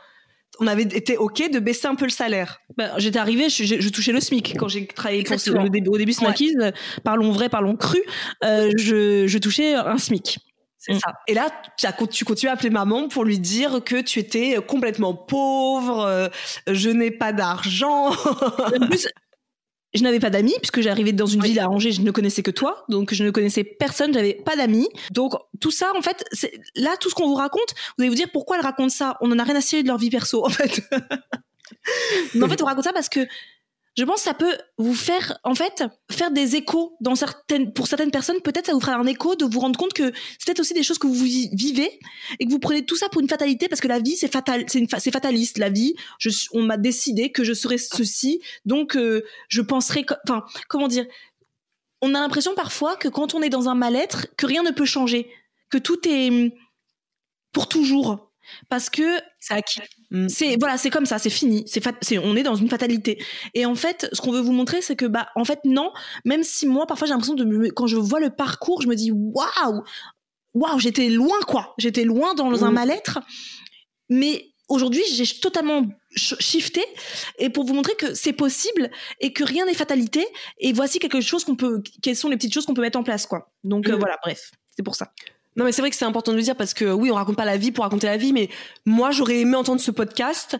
on 0.59 0.67
avait 0.67 0.83
été 0.83 1.17
OK 1.17 1.49
de 1.51 1.57
baisser 1.57 1.87
un 1.87 1.95
peu 1.95 2.05
le 2.05 2.11
salaire. 2.11 2.59
Bah, 2.77 2.91
j'étais 2.97 3.17
arrivée, 3.17 3.49
je, 3.49 3.63
je- 3.63 3.81
je 3.81 3.89
touchais 3.89 4.11
le 4.11 4.19
SMIC 4.19 4.55
quand 4.59 4.67
j'ai 4.67 4.85
travaillé 4.85 5.23
pour 5.23 5.35
le 5.63 5.69
début, 5.69 5.89
au 5.89 5.97
début 5.97 6.13
Smakies. 6.13 6.55
euh, 6.61 6.71
Parlons 7.03 7.31
vrai, 7.31 7.49
parlons 7.49 7.75
cru. 7.75 7.99
euh, 8.43 8.69
je, 8.77 9.25
je 9.25 9.37
touchais 9.39 9.73
un 9.73 9.97
SMIC. 9.97 10.37
C'est 10.77 10.93
Mm. 10.93 10.99
ça. 10.99 11.13
Et 11.27 11.33
là, 11.33 11.49
tu, 11.79 11.85
as, 11.87 11.93
tu 12.07 12.23
continues 12.25 12.49
à 12.49 12.53
appeler 12.53 12.69
maman 12.69 13.07
pour 13.07 13.23
lui 13.23 13.39
dire 13.39 13.83
que 13.83 13.99
tu 14.01 14.19
étais 14.19 14.57
complètement 14.67 15.15
pauvre, 15.15 16.01
euh, 16.05 16.27
je 16.67 16.89
n'ai 16.91 17.09
pas 17.09 17.33
d'argent. 17.33 18.11
En 18.11 18.87
plus, 18.87 19.07
je 19.93 20.03
n'avais 20.03 20.19
pas 20.19 20.29
d'amis 20.29 20.55
puisque 20.59 20.81
j'arrivais 20.81 21.11
dans 21.11 21.25
une 21.25 21.41
ville 21.41 21.59
à 21.59 21.69
Angers, 21.69 21.91
je 21.91 22.01
ne 22.01 22.11
connaissais 22.11 22.43
que 22.43 22.51
toi, 22.51 22.85
donc 22.89 23.13
je 23.13 23.23
ne 23.23 23.31
connaissais 23.31 23.63
personne, 23.63 24.13
j'avais 24.13 24.33
pas 24.33 24.55
d'amis. 24.55 24.89
Donc 25.11 25.33
tout 25.59 25.71
ça, 25.71 25.91
en 25.97 26.01
fait, 26.01 26.23
c'est 26.31 26.59
là 26.75 26.95
tout 26.99 27.09
ce 27.09 27.15
qu'on 27.15 27.27
vous 27.27 27.35
raconte, 27.35 27.73
vous 27.97 28.03
allez 28.03 28.09
vous 28.09 28.15
dire 28.15 28.29
pourquoi 28.31 28.57
elle 28.57 28.63
raconte 28.63 28.91
ça? 28.91 29.17
On 29.21 29.31
en 29.31 29.39
a 29.39 29.43
rien 29.43 29.55
à 29.55 29.61
cirer 29.61 29.83
de 29.83 29.87
leur 29.87 29.97
vie 29.97 30.09
perso, 30.09 30.45
en 30.45 30.49
fait. 30.49 30.81
Mais 32.33 32.43
en 32.43 32.49
fait, 32.49 32.61
on 32.61 32.65
raconte 32.65 32.85
ça 32.85 32.93
parce 32.93 33.09
que 33.09 33.21
je 33.95 34.03
pense 34.05 34.17
que 34.17 34.21
ça 34.21 34.33
peut 34.33 34.57
vous 34.77 34.95
faire, 34.95 35.37
en 35.43 35.53
fait, 35.53 35.83
faire 36.11 36.31
des 36.31 36.55
échos 36.55 36.97
pour 37.03 37.15
certaines 37.87 38.11
personnes. 38.11 38.41
Peut-être 38.41 38.65
ça 38.65 38.73
vous 38.73 38.79
fera 38.79 38.95
un 38.95 39.05
écho 39.05 39.35
de 39.35 39.45
vous 39.45 39.59
rendre 39.59 39.77
compte 39.77 39.93
que 39.93 40.11
c'est 40.39 40.45
peut-être 40.45 40.61
aussi 40.61 40.73
des 40.73 40.81
choses 40.81 40.97
que 40.97 41.05
vous 41.05 41.13
vivez 41.13 41.99
et 42.39 42.45
que 42.45 42.51
vous 42.51 42.59
prenez 42.59 42.85
tout 42.85 42.95
ça 42.95 43.09
pour 43.09 43.21
une 43.21 43.29
fatalité 43.29 43.67
parce 43.67 43.81
que 43.81 43.87
la 43.87 43.99
vie 43.99 44.15
c'est 44.15 44.31
fatal, 44.31 44.65
c'est 44.67 44.83
c'est 44.99 45.11
fataliste. 45.11 45.59
La 45.59 45.69
vie, 45.69 45.93
on 46.53 46.63
m'a 46.63 46.77
décidé 46.77 47.31
que 47.31 47.43
je 47.43 47.53
serais 47.53 47.77
ceci, 47.77 48.41
donc 48.65 48.95
euh, 48.95 49.23
je 49.47 49.61
penserais, 49.61 50.05
enfin, 50.27 50.43
comment 50.67 50.87
dire. 50.87 51.05
On 52.01 52.15
a 52.15 52.19
l'impression 52.19 52.53
parfois 52.53 52.97
que 52.97 53.07
quand 53.07 53.33
on 53.33 53.41
est 53.41 53.49
dans 53.49 53.69
un 53.69 53.75
mal-être, 53.75 54.27
que 54.35 54.45
rien 54.45 54.61
ne 54.63 54.71
peut 54.71 54.83
changer, 54.83 55.31
que 55.69 55.77
tout 55.77 56.05
est 56.05 56.53
pour 57.53 57.69
toujours 57.69 58.32
parce 58.69 58.89
que 58.89 59.19
c'est 59.39 59.53
acquis. 59.53 59.81
Mm. 60.11 60.27
C'est 60.29 60.57
voilà, 60.59 60.77
c'est 60.77 60.89
comme 60.89 61.05
ça, 61.05 61.19
c'est 61.19 61.29
fini, 61.29 61.65
c'est 61.67 62.17
on 62.17 62.35
est 62.35 62.43
dans 62.43 62.55
une 62.55 62.69
fatalité. 62.69 63.23
Et 63.53 63.65
en 63.65 63.75
fait, 63.75 64.09
ce 64.13 64.21
qu'on 64.21 64.31
veut 64.31 64.41
vous 64.41 64.53
montrer, 64.53 64.81
c'est 64.81 64.95
que 64.95 65.05
bah 65.05 65.29
en 65.35 65.45
fait 65.45 65.59
non, 65.65 65.91
même 66.25 66.43
si 66.43 66.65
moi 66.65 66.85
parfois 66.85 67.07
j'ai 67.07 67.13
l'impression 67.13 67.35
de 67.35 67.69
quand 67.69 67.87
je 67.87 67.97
vois 67.97 68.19
le 68.19 68.29
parcours, 68.29 68.81
je 68.81 68.87
me 68.87 68.95
dis 68.95 69.11
waouh, 69.11 69.83
waouh, 70.53 70.79
j'étais 70.79 71.09
loin 71.09 71.39
quoi, 71.47 71.73
j'étais 71.77 72.03
loin 72.03 72.33
dans 72.33 72.63
un 72.63 72.71
mm. 72.71 72.73
mal-être, 72.73 73.19
mais 74.09 74.53
aujourd'hui 74.69 75.03
j'ai 75.11 75.25
totalement 75.39 75.85
shifté 76.15 76.83
et 77.39 77.49
pour 77.49 77.65
vous 77.65 77.73
montrer 77.73 77.95
que 77.95 78.13
c'est 78.13 78.33
possible 78.33 78.91
et 79.19 79.33
que 79.33 79.43
rien 79.43 79.65
n'est 79.65 79.73
fatalité 79.73 80.25
et 80.59 80.73
voici 80.73 80.99
quelque 80.99 81.21
chose 81.21 81.43
qu'on 81.43 81.55
peut 81.55 81.81
quelles 82.01 82.15
sont 82.15 82.29
les 82.29 82.37
petites 82.37 82.53
choses 82.53 82.65
qu'on 82.65 82.73
peut 82.73 82.81
mettre 82.81 82.99
en 82.99 83.03
place 83.03 83.25
quoi 83.25 83.51
donc 83.63 83.89
euh, 83.89 83.95
mm. 83.95 83.99
voilà 83.99 84.17
bref 84.23 84.51
c'est 84.75 84.83
pour 84.83 84.95
ça 84.95 85.11
non, 85.55 85.65
mais 85.65 85.71
c'est 85.71 85.81
vrai 85.81 85.89
que 85.89 85.95
c'est 85.95 86.05
important 86.05 86.31
de 86.31 86.37
le 86.37 86.43
dire 86.43 86.55
parce 86.55 86.73
que 86.73 86.85
oui, 86.91 87.11
on 87.11 87.15
raconte 87.15 87.37
pas 87.37 87.45
la 87.45 87.57
vie 87.57 87.71
pour 87.71 87.83
raconter 87.83 88.07
la 88.07 88.17
vie, 88.17 88.33
mais 88.33 88.49
moi, 88.85 89.11
j'aurais 89.11 89.39
aimé 89.39 89.55
entendre 89.55 89.81
ce 89.81 89.91
podcast 89.91 90.57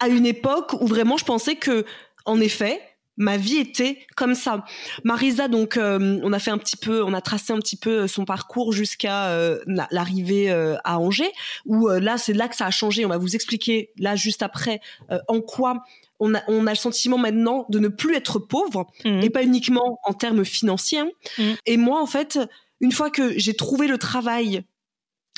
à 0.00 0.08
une 0.08 0.26
époque 0.26 0.74
où 0.80 0.86
vraiment 0.86 1.16
je 1.16 1.24
pensais 1.24 1.56
que, 1.56 1.84
en 2.24 2.40
effet, 2.40 2.80
ma 3.16 3.36
vie 3.36 3.58
était 3.58 3.98
comme 4.16 4.34
ça. 4.34 4.64
Marisa, 5.04 5.48
donc, 5.48 5.76
euh, 5.76 6.18
on 6.22 6.32
a 6.32 6.38
fait 6.38 6.50
un 6.50 6.58
petit 6.58 6.76
peu, 6.76 7.02
on 7.04 7.12
a 7.12 7.20
tracé 7.20 7.52
un 7.52 7.58
petit 7.58 7.76
peu 7.76 8.08
son 8.08 8.24
parcours 8.24 8.72
jusqu'à 8.72 9.28
euh, 9.28 9.60
l'arrivée 9.90 10.50
euh, 10.50 10.76
à 10.84 10.98
Angers, 10.98 11.30
où 11.64 11.88
là, 11.88 12.18
c'est 12.18 12.32
là 12.32 12.48
que 12.48 12.56
ça 12.56 12.66
a 12.66 12.70
changé. 12.70 13.04
On 13.04 13.10
va 13.10 13.18
vous 13.18 13.34
expliquer 13.34 13.90
là 13.98 14.16
juste 14.16 14.42
après 14.42 14.80
en 15.28 15.40
quoi 15.40 15.84
on 16.20 16.34
a, 16.34 16.42
on 16.48 16.66
a 16.66 16.70
le 16.70 16.76
sentiment 16.76 17.18
maintenant 17.18 17.66
de 17.68 17.78
ne 17.78 17.88
plus 17.88 18.14
être 18.14 18.38
pauvre 18.38 18.86
mmh. 19.04 19.20
et 19.20 19.30
pas 19.30 19.42
uniquement 19.42 19.98
en 20.04 20.12
termes 20.12 20.44
financiers. 20.44 21.02
Mmh. 21.38 21.42
Et 21.66 21.76
moi, 21.76 22.00
en 22.00 22.06
fait, 22.06 22.38
une 22.80 22.92
fois 22.92 23.10
que 23.10 23.38
j'ai 23.38 23.54
trouvé 23.54 23.86
le 23.86 23.98
travail, 23.98 24.64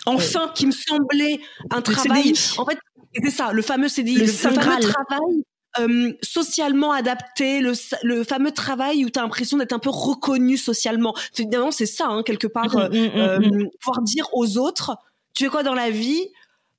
enfin, 0.07 0.51
qui 0.55 0.67
me 0.67 0.73
semblait 0.73 1.41
un 1.71 1.83
travail. 1.83 2.35
En 2.59 2.67
fait, 2.67 2.79
c'est 3.23 3.31
ça, 3.31 3.53
le 3.53 3.63
fameux 3.63 3.89
CDI, 3.89 4.15
le, 4.17 4.27
fameux 4.27 4.57
travail 4.57 5.45
euh, 5.79 6.13
socialement 6.23 6.93
adapté, 6.93 7.61
le, 7.61 7.73
le, 8.03 8.25
fameux 8.25 8.53
travail 8.53 9.05
où 9.05 9.11
tu 9.11 9.19
as 9.19 9.23
l'impression 9.23 9.59
d'être 9.59 9.73
un 9.73 9.79
peu 9.79 9.91
reconnu 9.91 10.57
socialement. 10.57 11.15
Évidemment, 11.39 11.71
c'est 11.71 11.87
ça, 11.87 12.07
hein, 12.07 12.23
quelque 12.23 12.47
part, 12.47 12.77
mmh, 12.77 12.89
mmh, 12.89 12.97
mmh, 12.97 13.19
euh, 13.19 13.69
pouvoir 13.81 14.03
dire 14.03 14.27
aux 14.33 14.59
autres, 14.59 14.97
tu 15.35 15.45
fais 15.45 15.51
quoi 15.51 15.63
dans 15.63 15.75
la 15.75 15.91
vie? 15.91 16.29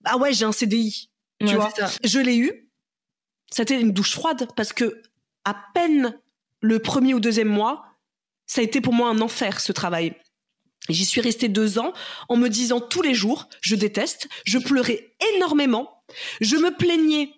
Ah 0.06 0.17
ouais, 0.17 0.34
j'ai 0.34 0.46
un 0.46 0.52
CDI. 0.52 1.10
Tu 1.39 1.54
vois, 1.54 1.72
je 2.04 2.20
l'ai 2.20 2.38
eu. 2.38 2.70
C'était 3.52 3.80
une 3.80 3.91
douche 3.91 4.13
froide 4.13 4.48
parce 4.56 4.74
que 4.74 5.02
à 5.46 5.56
peine 5.74 6.17
le 6.62 6.80
premier 6.80 7.13
ou 7.13 7.20
deuxième 7.20 7.48
mois, 7.48 7.86
ça 8.48 8.62
a 8.62 8.63
été 8.63 8.82
pour 8.82 8.93
moi 8.93 9.10
un 9.10 9.22
enfer 9.22 9.60
ce 9.60 9.72
travail. 9.72 10.15
J'y 10.89 11.06
suis 11.06 11.21
restée 11.21 11.47
deux 11.50 11.80
ans 11.80 11.93
en 12.30 12.38
me 12.38 12.50
disant 12.50 12.80
tous 12.80 13.02
les 13.02 13.13
jours, 13.13 13.47
je 13.62 13.76
déteste, 13.76 14.28
je 14.45 14.58
pleurais 14.58 15.13
énormément, 15.36 16.04
je 16.41 16.56
me 16.56 16.76
plaignais 16.76 17.32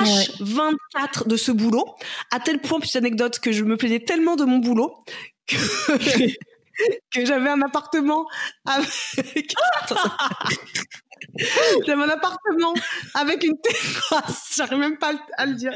H24 0.00 1.26
de 1.26 1.36
ce 1.36 1.52
boulot, 1.52 1.94
à 2.30 2.40
tel 2.40 2.60
point, 2.60 2.80
petite 2.80 2.96
anecdote, 2.96 3.38
que 3.38 3.52
je 3.52 3.64
me 3.64 3.76
plaignais 3.76 4.00
tellement 4.00 4.36
de 4.36 4.44
mon 4.44 4.58
boulot 4.58 5.04
que, 5.46 5.56
j'avais 7.24 7.50
un 7.50 7.62
appartement 7.62 8.26
avec... 8.64 9.54
j'avais 11.86 12.02
un 12.02 12.08
appartement 12.08 12.74
avec 13.14 13.44
une 13.44 13.58
terrasse, 13.60 14.54
j'arrive 14.56 14.78
même 14.78 14.98
pas 14.98 15.14
à 15.36 15.46
le 15.46 15.54
dire. 15.54 15.72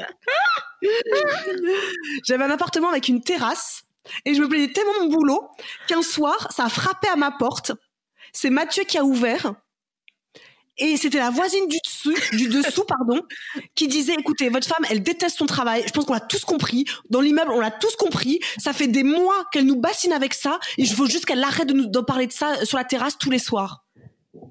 j'avais 2.27 2.45
un 2.45 2.51
appartement 2.51 2.91
avec 2.91 3.09
une 3.09 3.23
terrasse 3.23 3.86
et 4.25 4.35
je 4.35 4.41
me 4.41 4.49
plaignais 4.49 4.73
tellement 4.73 4.93
mon 5.01 5.09
boulot 5.09 5.49
qu'un 5.87 6.03
soir, 6.03 6.49
ça 6.53 6.65
a 6.65 6.69
frappé 6.69 7.09
à 7.09 7.17
ma 7.17 7.31
porte. 7.31 7.73
C'est 8.33 8.51
Mathieu 8.51 8.85
qui 8.85 8.99
a 8.99 9.05
ouvert. 9.05 9.55
Et 10.79 10.99
c'était 10.99 11.19
la 11.19 11.31
voisine 11.31 11.67
du 11.69 11.79
dessous, 11.83 12.15
du 12.37 12.49
dessous, 12.49 12.85
pardon, 12.89 13.23
qui 13.75 13.89
disait, 13.89 14.15
écoutez, 14.19 14.51
votre 14.51 14.67
femme, 14.69 14.85
elle 14.91 15.03
déteste 15.03 15.39
son 15.39 15.47
travail. 15.47 15.83
Je 15.87 15.93
pense 15.93 16.05
qu'on 16.05 16.13
l'a 16.13 16.21
tous 16.21 16.45
compris. 16.45 16.85
Dans 17.09 17.23
l'immeuble, 17.23 17.51
on 17.51 17.61
l'a 17.61 17.71
tous 17.71 17.97
compris. 17.97 18.41
Ça 18.59 18.75
fait 18.75 18.87
des 18.87 19.03
mois 19.03 19.47
qu'elle 19.53 19.65
nous 19.65 19.81
bassine 19.81 20.13
avec 20.13 20.35
ça. 20.35 20.59
Et 20.77 20.85
je 20.85 20.95
veux 20.95 21.09
juste 21.09 21.25
qu'elle 21.25 21.43
arrête 21.43 21.69
de 21.69 21.73
nous 21.73 21.87
de 21.87 22.01
parler 22.01 22.27
de 22.27 22.33
ça 22.33 22.65
sur 22.67 22.77
la 22.77 22.85
terrasse 22.85 23.17
tous 23.17 23.31
les 23.31 23.39
soirs. 23.39 23.87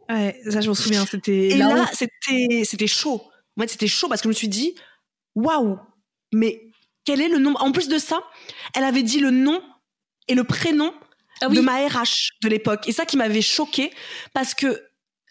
Ouais, 0.09 0.41
ça, 0.49 0.61
je 0.61 0.67
m'en 0.67 0.73
souviens. 0.73 1.05
C'était, 1.05 1.49
et 1.49 1.57
là, 1.57 1.85
c'était, 1.93 2.63
c'était 2.63 2.87
chaud. 2.87 3.21
En 3.57 3.61
fait, 3.61 3.69
c'était 3.69 3.87
chaud 3.87 4.07
parce 4.07 4.21
que 4.21 4.25
je 4.25 4.29
me 4.29 4.33
suis 4.33 4.47
dit, 4.47 4.75
waouh, 5.35 5.77
mais 6.33 6.61
quel 7.05 7.21
est 7.21 7.29
le 7.29 7.37
nom 7.37 7.53
En 7.55 7.71
plus 7.71 7.87
de 7.87 7.97
ça, 7.97 8.21
elle 8.73 8.83
avait 8.83 9.03
dit 9.03 9.19
le 9.19 9.31
nom 9.31 9.61
et 10.27 10.35
le 10.35 10.43
prénom 10.43 10.93
ah 11.41 11.47
de 11.47 11.61
ma 11.61 11.85
RH 11.87 12.33
de 12.41 12.49
l'époque. 12.49 12.87
Et 12.87 12.91
ça 12.91 13.05
qui 13.05 13.17
m'avait 13.17 13.41
choqué 13.41 13.91
parce 14.33 14.53
que 14.53 14.81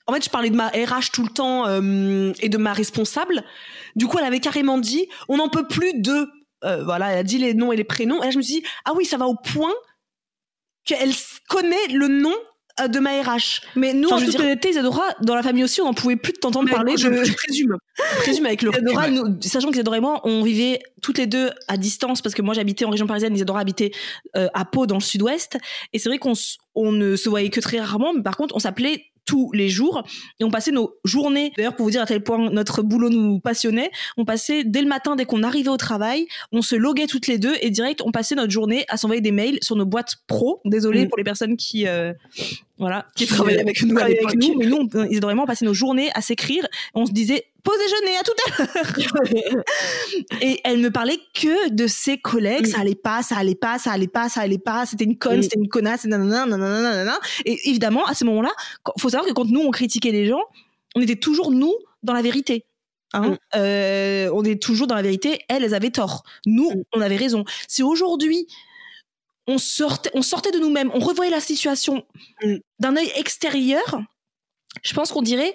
en 0.07 0.13
fait, 0.13 0.25
je 0.25 0.31
parlais 0.31 0.51
de 0.51 0.57
ma 0.57 0.69
RH 0.69 1.11
tout 1.13 1.23
le 1.23 1.31
temps 1.31 1.67
euh, 1.67 2.33
et 2.41 2.51
de 2.51 2.59
ma 2.59 2.75
responsable. 2.75 3.43
Du 3.97 4.07
coup, 4.07 4.19
elle 4.19 4.27
avait 4.27 4.41
carrément 4.41 4.79
dit 4.79 5.09
on 5.29 5.39
n'en 5.39 5.49
peut 5.49 5.67
plus 5.67 5.95
de 5.95 6.29
euh, 6.65 6.85
voilà, 6.85 7.13
elle 7.13 7.19
a 7.19 7.23
dit 7.23 7.39
les 7.39 7.55
noms 7.55 7.73
et 7.73 7.77
les 7.77 7.85
prénoms. 7.85 8.23
Et 8.23 8.27
là, 8.27 8.31
je 8.31 8.39
me 8.39 8.43
suis 8.43 8.61
dit 8.61 8.67
ah 8.85 8.93
oui, 8.95 9.05
ça 9.05 9.17
va 9.17 9.27
au 9.27 9.35
point 9.35 9.73
qu'elle 10.85 11.13
connaît 11.49 11.89
le 11.89 12.09
nom 12.09 12.35
de 12.89 12.99
ma 12.99 13.23
RH. 13.23 13.61
Mais 13.77 13.93
nous, 13.93 14.09
en 14.09 14.19
toute 14.21 14.39
honnêteté, 14.39 14.71
Isadora, 14.71 15.05
dans 15.23 15.35
la 15.35 15.43
famille 15.43 15.65
aussi, 15.65 15.81
on 15.81 15.85
n'en 15.85 15.95
pouvait 15.95 16.17
plus 16.17 16.33
de 16.33 16.39
t'entendre 16.39 16.69
parler. 16.71 16.97
Je, 16.97 17.09
je, 17.25 17.33
présume. 17.33 17.77
Je 17.97 18.17
présume 18.23 18.47
avec 18.47 18.63
le 18.63 18.71
Isadora, 18.71 19.11
nous, 19.11 19.41
sachant 19.41 19.71
qu'Isadora 19.71 19.99
et 19.99 20.01
moi, 20.01 20.21
on 20.25 20.43
vivait 20.43 20.81
toutes 21.01 21.19
les 21.19 21.27
deux 21.27 21.51
à 21.69 21.77
distance 21.77 22.21
parce 22.21 22.35
que 22.35 22.43
moi, 22.43 22.55
j'habitais 22.55 22.85
en 22.85 22.91
région 22.91 23.07
parisienne, 23.07 23.35
Isadora 23.35 23.61
habitait 23.61 23.93
euh, 24.37 24.49
à 24.55 24.65
Pau, 24.65 24.87
dans 24.87 24.97
le 24.97 25.01
sud-ouest. 25.01 25.59
Et 25.93 25.99
c'est 25.99 26.09
vrai 26.09 26.19
qu'on 26.19 26.35
on 26.75 26.93
ne 26.93 27.17
se 27.17 27.29
voyait 27.29 27.51
que 27.51 27.61
très 27.61 27.81
rarement, 27.81 28.13
mais 28.13 28.23
par 28.23 28.37
contre, 28.37 28.57
on 28.57 28.59
s'appelait 28.59 29.05
tous 29.25 29.51
les 29.53 29.69
jours. 29.69 30.03
Et 30.41 30.45
on 30.45 30.51
passait 30.51 30.71
nos 30.71 30.95
journées 31.05 31.53
d'ailleurs 31.57 31.77
pour 31.77 31.87
vous 31.87 31.91
dire 31.91 32.03
à 32.03 32.07
tel 32.07 32.23
point 32.23 32.51
notre 32.51 32.83
boulot 32.83 33.09
nous 33.09 33.41
passionnait 33.41 33.91
on 34.17 34.25
passait 34.25 34.65
dès 34.65 34.83
le 34.83 34.89
matin 34.89 35.17
dès 35.17 35.25
qu'on 35.25 35.43
arrivait 35.43 35.71
au 35.71 35.77
travail 35.77 36.27
on 36.53 36.63
se 36.63 36.77
loguait 36.77 37.07
toutes 37.07 37.27
les 37.27 37.39
deux 37.39 37.55
et 37.61 37.71
direct 37.71 38.01
on 38.05 38.13
passait 38.13 38.35
notre 38.35 38.51
journée 38.51 38.85
à 38.89 38.97
s'envoyer 38.97 39.21
des 39.21 39.33
mails 39.33 39.59
sur 39.63 39.77
nos 39.77 39.87
boîtes 39.87 40.17
pro. 40.27 40.61
Désolé 40.65 41.05
mm. 41.05 41.09
pour 41.09 41.19
les 41.19 41.25
personnes 41.25 41.57
qui 41.57 41.87
euh, 41.87 42.13
voilà 42.79 43.07
qui, 43.15 43.27
travaillaient 43.27 43.61
avec 43.61 43.83
nous 43.83 43.99
avec 43.99 44.21
nous 44.35 44.55
mais 44.59 44.67
nous 44.67 44.89
ils 45.11 45.19
ont 45.19 45.21
vraiment 45.21 45.47
passé 45.47 45.65
nos 45.65 45.75
journées 45.75 46.11
à 46.15 46.21
s'écrire. 46.21 46.67
On 46.95 47.07
se 47.07 47.13
disait 47.13 47.47
pause 47.65 47.79
déjeuner 47.79 48.17
à 48.17 48.23
tout 48.23 48.33
à 48.47 48.63
l'heure. 48.63 49.65
et 50.43 50.61
elle 50.63 50.79
me 50.79 50.91
parlait 50.91 51.19
que 51.35 51.71
de 51.71 51.87
ses 51.87 52.19
collègues, 52.19 52.67
ça 52.67 52.81
allait 52.81 52.95
pas, 52.95 53.23
ça 53.23 53.37
allait 53.37 53.55
pas, 53.55 53.79
ça 53.79 53.91
allait 53.91 54.07
pas, 54.07 54.29
ça 54.29 54.43
allait 54.43 54.59
pas, 54.59 54.87
c'était 54.87 55.05
une 55.05 55.19
conne, 55.19 55.43
c'était 55.43 55.59
une 55.59 55.69
connasse, 55.69 56.05
nanana, 56.05 56.47
nanana, 56.47 56.83
nanana. 56.83 57.19
Et 57.45 57.69
évidemment, 57.69 58.05
à 58.05 58.15
ce 58.15 58.25
moment-là, 58.25 58.53
faut 58.99 59.09
savoir 59.09 59.27
que 59.27 59.33
quand 59.35 59.47
nous 59.47 59.61
on 59.61 59.71
critiquait 59.71 60.13
les 60.13 60.29
gens, 60.29 60.43
on 60.95 61.01
était 61.01 61.17
toujours 61.17 61.51
nous 61.51 61.75
dans 62.03 62.13
la 62.13 62.23
vérité. 62.23 62.67
Hein 63.15 63.31
mm. 63.31 63.39
euh, 63.57 64.31
on 64.35 64.45
est 64.45 64.63
toujours 64.63 64.87
dans 64.87 64.95
la 64.95 65.03
vérité. 65.03 65.41
Elles, 65.49 65.65
elles 65.65 65.75
avaient 65.75 65.91
tort. 65.91 66.23
Nous, 66.47 66.71
mm. 66.71 66.83
on 66.93 67.01
avait 67.01 67.17
raison. 67.17 67.45
Si 67.67 67.83
aujourd'hui 67.83 68.47
on 69.47 69.59
sortait, 69.59 70.11
on 70.15 70.23
sortait 70.23 70.53
de 70.53 70.59
nous-mêmes, 70.59 70.91
on 70.95 71.01
revoyait 71.01 71.31
la 71.31 71.41
situation 71.41 72.05
mm. 72.43 72.57
d'un 72.79 72.97
œil 72.97 73.11
extérieur, 73.17 74.01
je 74.83 74.95
pense 74.95 75.13
qu'on 75.13 75.23
dirait 75.23 75.55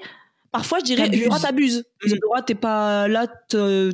Parfois, 0.52 0.80
je 0.80 0.86
dirais, 0.86 1.10
tu 1.10 1.28
t'abuses. 1.42 1.84
Mmh. 2.06 2.42
t'es 2.46 2.56
pas 2.56 3.08
là, 3.08 3.28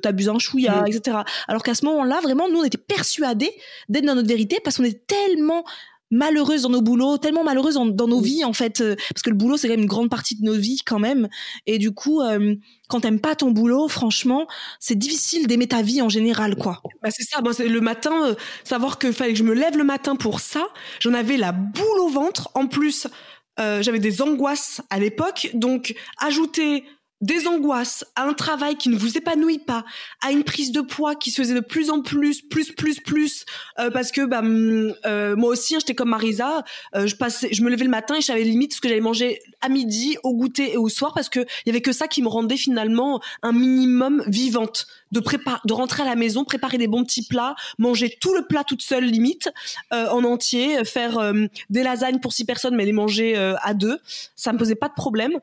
t'abuses 0.02 0.30
un 0.30 0.40
chouïa, 0.40 0.82
mmh. 0.82 0.88
etc. 0.88 1.18
Alors 1.48 1.64
qu'à 1.64 1.76
ce 1.76 1.86
moment-là, 1.86 2.22
vraiment, 2.22 2.50
nous, 2.50 2.60
on 2.60 2.64
était 2.64 2.78
persuadés 2.78 3.52
d'être 3.90 4.06
dans 4.06 4.16
notre 4.16 4.28
vérité 4.28 4.60
parce 4.64 4.78
qu'on 4.78 4.84
est 4.84 5.06
tellement 5.06 5.66
malheureuses 6.12 6.64
dans 6.64 6.70
nos 6.70 6.82
boulots, 6.82 7.18
tellement 7.18 7.44
malheureuses 7.44 7.76
dans, 7.76 8.08
nos 8.08 8.22
vies, 8.22 8.44
en 8.44 8.54
fait. 8.54 8.82
Euh, 8.82 8.96
parce 9.14 9.22
que 9.22 9.30
le 9.30 9.36
boulot, 9.36 9.58
c'est 9.58 9.68
quand 9.68 9.74
même 9.74 9.82
une 9.82 9.88
grande 9.88 10.10
partie 10.10 10.36
de 10.36 10.44
nos 10.44 10.54
vies, 10.54 10.82
quand 10.86 11.00
même. 11.00 11.28
Et 11.66 11.78
du 11.78 11.92
coup, 11.92 12.22
euh, 12.22 12.56
quand 12.88 13.02
t'aimes 13.02 13.20
pas 13.20 13.36
ton 13.36 13.52
boulot, 13.52 13.88
franchement, 13.88 14.48
c'est 14.80 14.96
difficile 14.96 15.48
d'aimer 15.48 15.68
ta 15.68 15.82
vie 15.82 16.02
en 16.02 16.10
général, 16.10 16.56
quoi. 16.56 16.82
Bah, 17.02 17.10
c'est 17.12 17.24
ça. 17.24 17.42
Moi, 17.42 17.54
c'est 17.54 17.68
le 17.68 17.82
matin, 17.82 18.28
euh, 18.28 18.36
savoir 18.64 19.00
qu'il 19.00 19.14
fallait 19.14 19.34
que 19.34 19.40
je 19.40 19.44
me 19.44 19.54
lève 19.54 19.78
le 19.78 19.84
matin 19.84 20.16
pour 20.16 20.40
ça. 20.40 20.68
J'en 21.00 21.14
avais 21.14 21.38
la 21.38 21.52
boule 21.52 22.00
au 22.00 22.10
ventre. 22.10 22.50
En 22.54 22.68
plus, 22.68 23.08
euh, 23.60 23.82
j'avais 23.82 24.00
des 24.00 24.22
angoisses 24.22 24.82
à 24.90 25.00
l'époque, 25.00 25.50
donc 25.54 25.96
ajouter 26.20 26.84
des 27.22 27.48
angoisses, 27.48 28.06
à 28.16 28.24
un 28.24 28.34
travail 28.34 28.76
qui 28.76 28.90
ne 28.90 28.98
vous 28.98 29.18
épanouit 29.18 29.60
pas, 29.60 29.86
à 30.22 30.32
une 30.32 30.44
prise 30.44 30.72
de 30.72 30.82
poids 30.82 31.16
qui 31.16 31.32
se 31.32 31.42
faisait 31.42 31.56
de 31.56 31.62
plus 31.62 31.90
en 31.90 32.02
plus, 32.02 32.42
plus, 32.42 32.72
plus, 32.74 33.00
plus, 33.00 33.46
euh, 33.80 33.90
parce 33.90 34.12
que 34.12 34.26
bah, 34.26 34.40
hum, 34.40 34.94
euh, 35.06 35.36
moi 35.36 35.50
aussi, 35.50 35.76
hein, 35.76 35.80
j'étais 35.80 35.96
comme 35.96 36.10
Marisa, 36.10 36.64
euh, 36.96 37.08
je 37.08 37.16
passais, 37.16 37.50
je 37.52 37.64
me 37.64 37.70
levais 37.70 37.86
le 37.86 37.90
matin 37.90 38.16
et 38.16 38.22
je 38.22 38.26
savais 38.26 38.44
limite 38.44 38.74
ce 38.74 38.82
que 38.82 38.90
j'allais 38.90 39.02
manger 39.02 39.40
à 39.62 39.70
midi, 39.70 40.18
au 40.24 40.36
goûter 40.36 40.74
et 40.74 40.78
au 40.78 40.90
soir, 40.90 41.14
parce 41.14 41.30
que 41.30 41.40
il 41.40 41.68
y 41.68 41.70
avait 41.70 41.82
que 41.82 41.94
ça 41.94 42.08
qui 42.08 42.22
me 42.22 42.28
rendait 42.28 42.58
finalement 42.58 43.22
un 43.42 43.54
minimum 43.54 44.24
vivante, 44.28 44.88
de 45.12 45.20
préparer, 45.20 45.60
de 45.66 45.74
rentrer 45.74 46.04
à 46.04 46.06
la 46.06 46.16
maison, 46.16 46.44
préparer 46.44 46.78
des 46.78 46.88
bons 46.88 47.04
petits 47.04 47.26
plats, 47.26 47.56
manger 47.78 48.18
tout 48.20 48.34
le 48.34 48.46
plat 48.46 48.64
toute 48.64 48.82
seule 48.82 49.06
limite, 49.06 49.50
en 49.92 50.24
entier, 50.24 50.84
faire 50.84 51.34
des 51.70 51.84
lasagnes 51.84 52.20
pour 52.20 52.34
six 52.34 52.46
personnes, 52.46 52.76
mais 52.76 52.86
les 52.86 52.92
manger 52.92 53.36
à 53.36 53.74
deux, 53.74 54.00
ça 54.36 54.52
me 54.54 54.58
posait 54.58 54.76
pas 54.76 54.90
de 54.90 54.94
problème, 54.94 55.34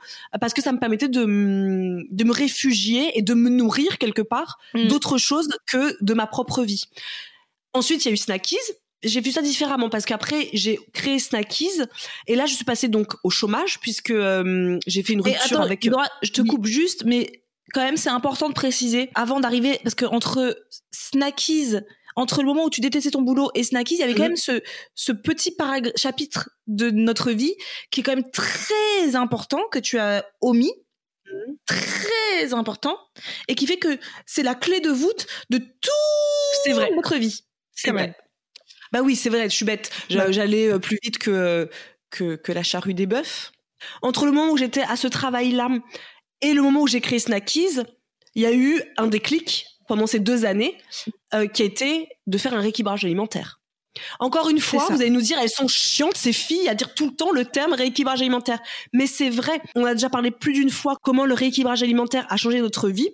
parce 0.41 0.53
que 0.53 0.63
ça 0.63 0.73
me 0.73 0.79
permettait 0.79 1.09
de 1.09 1.23
de 1.23 2.25
me 2.25 2.33
réfugier 2.33 3.17
et 3.19 3.23
de 3.23 3.35
me 3.35 3.49
nourrir 3.51 3.99
quelque 3.99 4.23
part 4.23 4.59
mm. 4.75 4.89
d'autre 4.89 5.19
chose 5.19 5.49
que 5.67 5.97
de 6.01 6.15
ma 6.15 6.27
propre 6.27 6.63
vie. 6.63 6.85
Ensuite, 7.73 8.05
il 8.05 8.09
y 8.09 8.11
a 8.11 8.15
eu 8.15 8.19
Snackies. 8.19 8.57
J'ai 9.03 9.21
vu 9.21 9.33
ça 9.33 9.43
différemment 9.43 9.91
parce 9.91 10.05
qu'après 10.05 10.49
j'ai 10.53 10.79
créé 10.93 11.19
Snackies 11.19 11.83
et 12.29 12.37
là 12.37 12.47
je 12.47 12.55
suis 12.55 12.65
passée 12.65 12.87
donc 12.87 13.15
au 13.25 13.31
chômage 13.31 13.81
puisque 13.81 14.11
euh, 14.11 14.79
j'ai 14.87 15.03
fait 15.03 15.15
une 15.15 15.23
rupture 15.23 15.61
avec. 15.61 15.89
je 16.23 16.31
te 16.31 16.41
coupe 16.41 16.67
juste, 16.67 17.05
mais 17.05 17.42
quand 17.73 17.83
même 17.83 17.97
c'est 17.97 18.11
important 18.11 18.49
de 18.49 18.55
préciser 18.55 19.11
avant 19.15 19.41
d'arriver 19.41 19.79
parce 19.83 19.95
que 19.95 20.05
entre 20.05 20.57
Snackies 20.91 21.77
entre 22.15 22.43
le 22.43 22.47
moment 22.47 22.65
où 22.65 22.71
tu 22.71 22.83
détestais 22.83 23.11
ton 23.11 23.23
boulot 23.23 23.51
et 23.55 23.65
Snackies, 23.65 23.95
il 23.95 24.01
y 24.01 24.03
avait 24.03 24.15
quand 24.15 24.25
mm. 24.25 24.29
même 24.29 24.37
ce, 24.37 24.61
ce 24.95 25.13
petit 25.13 25.57
chapitre 25.97 26.51
de 26.67 26.91
notre 26.91 27.31
vie 27.31 27.55
qui 27.91 28.01
est 28.01 28.03
quand 28.03 28.15
même 28.15 28.31
très 28.31 29.17
important 29.17 29.61
que 29.71 29.79
tu 29.79 29.99
as 29.99 30.25
omis 30.43 30.73
très 31.67 32.53
important 32.53 32.99
et 33.49 33.55
qui 33.55 33.67
fait 33.67 33.79
que 33.79 33.99
c'est 34.27 34.43
la 34.43 34.55
clé 34.55 34.81
de 34.81 34.91
voûte 34.91 35.27
de 35.51 35.59
tout 35.59 36.73
vrai. 36.73 36.91
notre 36.95 37.17
vie. 37.17 37.45
C'est 37.75 37.91
vrai. 37.91 38.17
Bah 38.93 39.01
oui, 39.01 39.17
c'est 39.17 39.31
vrai, 39.31 39.45
je 39.45 39.55
suis 39.55 39.65
bête. 39.65 39.91
J'allais 40.11 40.71
euh, 40.71 40.79
plus 40.79 40.99
vite 41.03 41.19
que, 41.19 41.71
que, 42.11 42.37
que 42.37 42.53
la 42.53 42.63
charrue 42.63 42.95
des 42.95 43.07
bœufs. 43.07 43.53
Entre 44.03 44.27
le 44.27 44.33
moment 44.33 44.53
où 44.53 44.57
j'étais 44.57 44.83
à 44.83 44.97
ce 44.97 45.09
travail-là 45.09 45.69
et 46.43 46.55
le 46.55 46.63
moment 46.63 46.83
où 46.83 46.87
j'ai 46.87 47.01
créé 47.01 47.19
Snackies, 47.19 47.81
il 48.35 48.43
y 48.43 48.47
a 48.47 48.53
eu 48.53 48.83
un 48.97 49.07
déclic 49.07 49.67
pendant 49.89 50.07
ces 50.07 50.19
deux 50.19 50.45
années 50.45 50.77
euh, 51.35 51.47
qui 51.47 51.63
a 51.63 51.65
été 51.65 52.09
de 52.27 52.39
faire 52.39 52.55
un 52.55 52.61
rééquilibrage 52.61 53.05
alimentaire. 53.05 53.61
Encore 54.21 54.49
une 54.49 54.61
fois, 54.61 54.87
vous 54.89 55.03
allez 55.03 55.11
nous 55.11 55.21
dire, 55.21 55.39
elles 55.39 55.51
sont 55.51 55.69
chiantes, 55.69 56.17
ces 56.17 56.33
filles, 56.33 56.69
à 56.69 56.75
dire 56.75 56.95
tout 56.95 57.07
le 57.07 57.15
temps 57.15 57.31
le 57.31 57.45
terme 57.45 57.75
rééquilibrage 57.75 58.21
alimentaire. 58.21 58.61
Mais 58.93 59.07
c'est 59.07 59.29
vrai, 59.29 59.61
on 59.75 59.85
a 59.85 59.93
déjà 59.93 60.09
parlé 60.09 60.31
plus 60.31 60.55
d'une 60.55 60.71
fois 60.71 60.97
comment 61.03 61.27
le 61.27 61.35
rééquilibrage 61.35 61.83
alimentaire 61.83 62.27
a 62.31 62.37
changé 62.37 62.61
notre 62.61 62.89
vie. 62.89 63.11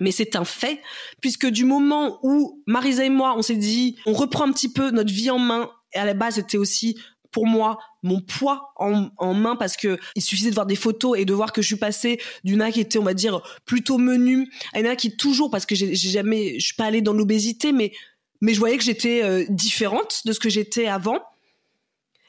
Mais 0.00 0.10
c'est 0.10 0.36
un 0.36 0.44
fait, 0.44 0.82
puisque 1.20 1.46
du 1.46 1.64
moment 1.64 2.18
où 2.22 2.62
Marisa 2.66 3.04
et 3.04 3.10
moi, 3.10 3.34
on 3.36 3.42
s'est 3.42 3.56
dit, 3.56 3.96
on 4.06 4.12
reprend 4.12 4.44
un 4.44 4.52
petit 4.52 4.72
peu 4.72 4.90
notre 4.90 5.12
vie 5.12 5.30
en 5.30 5.38
main, 5.38 5.70
et 5.94 5.98
à 5.98 6.04
la 6.04 6.14
base, 6.14 6.34
c'était 6.34 6.58
aussi 6.58 7.00
pour 7.36 7.46
moi 7.46 7.78
mon 8.02 8.22
poids 8.22 8.72
en, 8.76 9.34
main 9.34 9.56
parce 9.56 9.76
que 9.76 9.98
il 10.14 10.22
suffisait 10.22 10.48
de 10.48 10.54
voir 10.54 10.64
des 10.64 10.74
photos 10.74 11.18
et 11.18 11.26
de 11.26 11.34
voir 11.34 11.52
que 11.52 11.60
je 11.60 11.66
suis 11.66 11.76
passée 11.76 12.18
d'une 12.44 12.56
nana 12.56 12.72
qui 12.72 12.80
était 12.80 12.98
on 12.98 13.02
va 13.02 13.12
dire 13.12 13.42
plutôt 13.66 13.98
menue 13.98 14.50
à 14.72 14.78
une 14.78 14.84
nana 14.84 14.96
qui 14.96 15.14
toujours 15.18 15.50
parce 15.50 15.66
que 15.66 15.74
j'ai 15.74 15.94
jamais 15.94 16.58
je 16.58 16.64
suis 16.64 16.76
pas 16.76 16.86
allée 16.86 17.02
dans 17.02 17.12
l'obésité 17.12 17.72
mais 17.72 17.92
mais 18.40 18.54
je 18.54 18.58
voyais 18.58 18.78
que 18.78 18.84
j'étais 18.84 19.22
euh, 19.22 19.44
différente 19.50 20.22
de 20.24 20.32
ce 20.32 20.40
que 20.40 20.48
j'étais 20.48 20.86
avant. 20.86 21.18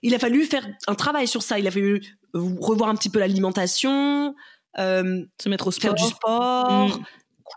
Il 0.02 0.14
a 0.14 0.20
fallu 0.20 0.44
faire 0.44 0.68
un 0.88 0.96
travail 0.96 1.26
sur 1.26 1.42
ça. 1.42 1.58
Il 1.58 1.68
a 1.68 1.72
fallu 1.72 2.04
euh, 2.36 2.56
revoir 2.60 2.90
un 2.90 2.96
petit 2.96 3.10
peu 3.10 3.20
l'alimentation, 3.20 4.36
euh, 4.78 5.24
se 5.42 5.48
mettre 5.48 5.68
au 5.68 5.72
sport, 5.72 5.82
faire 5.82 5.94
du 5.96 6.04
sport, 6.04 6.98
mm. 6.98 7.04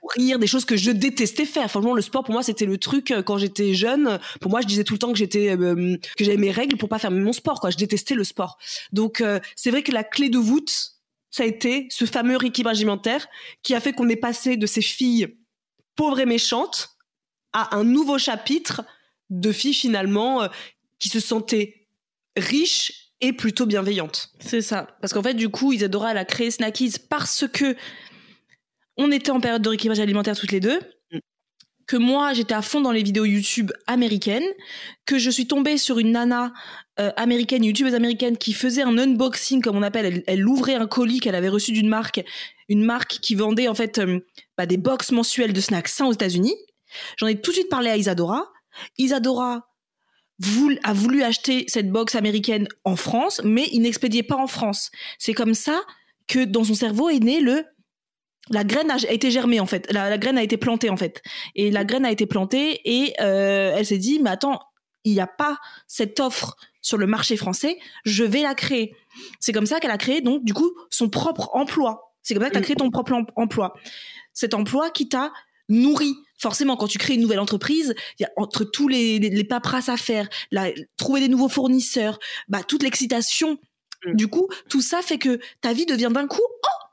Courir, 0.01 0.39
des 0.39 0.47
choses 0.47 0.65
que 0.65 0.77
je 0.77 0.91
détestais 0.91 1.45
faire. 1.45 1.71
Franchement, 1.71 1.95
le 1.95 2.03
sport 2.03 2.25
pour 2.25 2.33
moi 2.33 2.43
c'était 2.43 2.67
le 2.67 2.79
truc 2.79 3.13
quand 3.27 3.39
j'étais 3.39 3.75
jeune. 3.75 4.19
Pour 4.41 4.51
moi, 4.51 4.61
je 4.61 4.67
disais 4.67 4.85
tout 4.85 4.95
le 4.95 4.99
temps 4.99 5.13
que 5.13 5.19
j'étais 5.19 5.57
que 5.57 6.25
j'avais 6.25 6.37
mes 6.37 6.51
règles 6.51 6.77
pour 6.77 6.89
pas 6.89 6.99
faire 6.99 7.11
mon 7.11 7.33
sport. 7.33 7.61
Je 7.71 7.77
détestais 7.77 8.15
le 8.15 8.25
sport. 8.25 8.59
Donc 8.93 9.23
c'est 9.57 9.71
vrai 9.71 9.83
que 9.83 9.93
la 9.93 10.05
clé 10.05 10.29
de 10.29 10.39
voûte, 10.39 10.93
ça 11.31 11.43
a 11.43 11.47
été 11.47 11.87
ce 11.91 12.05
fameux 12.05 12.37
rééquilibrage 12.37 12.79
alimentaire 12.79 13.27
qui 13.63 13.75
a 13.75 13.81
fait 13.81 13.93
qu'on 13.93 14.09
est 14.09 14.17
passé 14.17 14.57
de 14.57 14.67
ces 14.67 14.83
filles 14.83 15.37
pauvres 15.97 16.21
et 16.21 16.27
méchantes 16.27 16.97
à 17.53 17.77
un 17.77 17.85
nouveau 17.85 18.19
chapitre 18.19 18.83
de 19.29 19.53
filles 19.53 19.75
finalement 19.75 20.43
euh, 20.43 20.49
qui 20.99 21.09
se 21.09 21.21
sentaient 21.21 21.87
riches 22.37 23.13
et 23.21 23.33
plutôt 23.33 23.67
bienveillantes. 23.67 24.31
C'est 24.41 24.63
ça. 24.63 24.97
Parce 25.01 25.13
qu'en 25.13 25.23
fait, 25.23 25.35
du 25.35 25.49
coup, 25.49 25.73
Isadora, 25.73 26.13
elle 26.13 26.19
a 26.19 26.25
créé 26.25 26.51
Snackies 26.51 26.95
parce 27.09 27.47
que 27.47 27.77
on 29.01 29.11
était 29.11 29.31
en 29.31 29.41
période 29.41 29.63
de 29.63 29.69
rééquilibrage 29.69 30.01
alimentaire 30.01 30.37
toutes 30.37 30.53
les 30.53 30.61
deux. 30.61 30.79
Mm. 31.13 31.19
Que 31.87 31.97
moi, 31.97 32.33
j'étais 32.35 32.55
à 32.55 32.63
fond 32.63 32.81
dans 32.81 32.93
les 32.93 33.03
vidéos 33.03 33.25
YouTube 33.25 33.73
américaines. 33.87 34.47
Que 35.07 35.19
je 35.19 35.31
suis 35.31 35.47
tombée 35.47 35.79
sur 35.79 35.99
une 35.99 36.13
nana 36.13 36.53
euh, 37.01 37.11
américaine, 37.17 37.65
youtubeuse 37.65 37.95
américaine, 37.95 38.37
qui 38.37 38.53
faisait 38.53 38.83
un 38.83 38.97
unboxing, 38.97 39.63
comme 39.63 39.77
on 39.77 39.83
appelle. 39.83 40.23
Elle, 40.27 40.47
ouvrait 40.47 40.75
un 40.75 40.87
colis 40.87 41.19
qu'elle 41.21 41.35
avait 41.35 41.49
reçu 41.49 41.73
d'une 41.73 41.89
marque. 41.89 42.23
Une 42.69 42.85
marque 42.85 43.19
qui 43.21 43.35
vendait, 43.35 43.69
en 43.69 43.75
fait, 43.75 43.99
euh, 43.99 44.21
bah, 44.57 44.67
des 44.67 44.77
box 44.77 45.11
mensuelles 45.11 45.53
de 45.53 45.61
snacks 45.61 45.89
sains 45.89 46.07
aux 46.07 46.13
États-Unis. 46.13 46.55
J'en 47.17 47.27
ai 47.27 47.41
tout 47.41 47.51
de 47.51 47.57
suite 47.57 47.71
parlé 47.71 47.91
à 47.91 47.97
Isadora. 47.97 48.53
Isadora 48.99 49.67
a 50.85 50.93
voulu 50.93 51.23
acheter 51.23 51.65
cette 51.69 51.91
box 51.91 52.15
américaine 52.15 52.67
en 52.85 52.97
France, 52.97 53.41
mais 53.45 53.69
il 53.73 53.83
n'expédiait 53.83 54.23
pas 54.23 54.37
en 54.37 54.47
France. 54.47 54.91
C'est 55.19 55.35
comme 55.35 55.55
ça 55.55 55.83
que 56.29 56.45
dans 56.45 56.65
son 56.65 56.75
cerveau 56.75 57.11
est 57.11 57.19
né 57.19 57.41
le 57.41 57.65
la 58.51 58.65
graine 58.65 58.91
a, 58.91 58.97
été 59.11 59.31
germée 59.31 59.61
en 59.61 59.67
fait, 59.67 59.91
la, 59.93 60.19
graine 60.19 60.39
a 60.39 60.43
été 60.43 60.57
plantée 60.57 60.91
en 60.91 60.97
fait, 60.97 61.23
et 61.55 61.71
la 61.71 61.85
graine 61.85 62.05
a 62.05 62.11
été 62.11 62.27
plantée 62.27 62.81
et 62.85 63.15
euh, 63.21 63.75
elle 63.77 63.87
s'est 63.87 63.99
dit 63.99 64.21
mais 64.21 64.31
attends 64.31 64.61
il 65.05 65.15
n'y 65.15 65.21
a 65.21 65.27
pas 65.27 65.59
cette 65.87 66.21
offre 66.21 66.57
sur 66.83 66.99
le 66.99 67.07
marché 67.07 67.37
français, 67.37 67.79
je 68.05 68.25
vais 68.25 68.43
la 68.43 68.55
créer. 68.55 68.95
C'est 69.39 69.53
comme 69.53 69.67
ça 69.67 69.81
qu'elle 69.81 69.91
a 69.91 69.99
créé 69.99 70.21
donc 70.21 70.45
du 70.45 70.53
coup 70.53 70.71
son 70.91 71.09
propre 71.09 71.51
emploi. 71.55 72.13
C'est 72.23 72.35
comme 72.35 72.43
ça 72.43 72.51
que 72.51 72.55
tu 72.55 72.59
as 72.59 72.63
créé 72.63 72.77
ton 72.77 72.91
propre 72.91 73.15
emploi. 73.37 73.73
Cet 74.35 74.53
emploi 74.53 74.91
qui 74.91 75.09
t'a 75.09 75.33
nourri 75.71 76.15
forcément, 76.41 76.77
quand 76.77 76.89
tu 76.89 76.99
crées 76.99 77.15
une 77.15 77.21
nouvelle 77.21 77.39
entreprise, 77.39 77.95
il 78.19 78.23
y 78.23 78.27
a 78.27 78.31
entre 78.37 78.65
tous 78.65 78.89
les, 78.89 79.19
les, 79.19 79.45
paperasses 79.45 79.91
à 79.91 79.97
faire, 79.97 80.29
trouver 80.97 81.21
des 81.21 81.29
nouveaux 81.29 81.51
fournisseurs, 81.51 82.19
bah, 82.49 82.63
toute 82.63 82.83
l'excitation. 82.83 83.59
Mm. 84.07 84.17
Du 84.17 84.29
coup, 84.29 84.49
tout 84.69 84.81
ça 84.81 85.03
fait 85.03 85.19
que 85.19 85.39
ta 85.61 85.75
vie 85.75 85.87
devient 85.87 86.09
d'un 86.11 86.27
coup, 86.27 86.41
oh, 86.41 86.87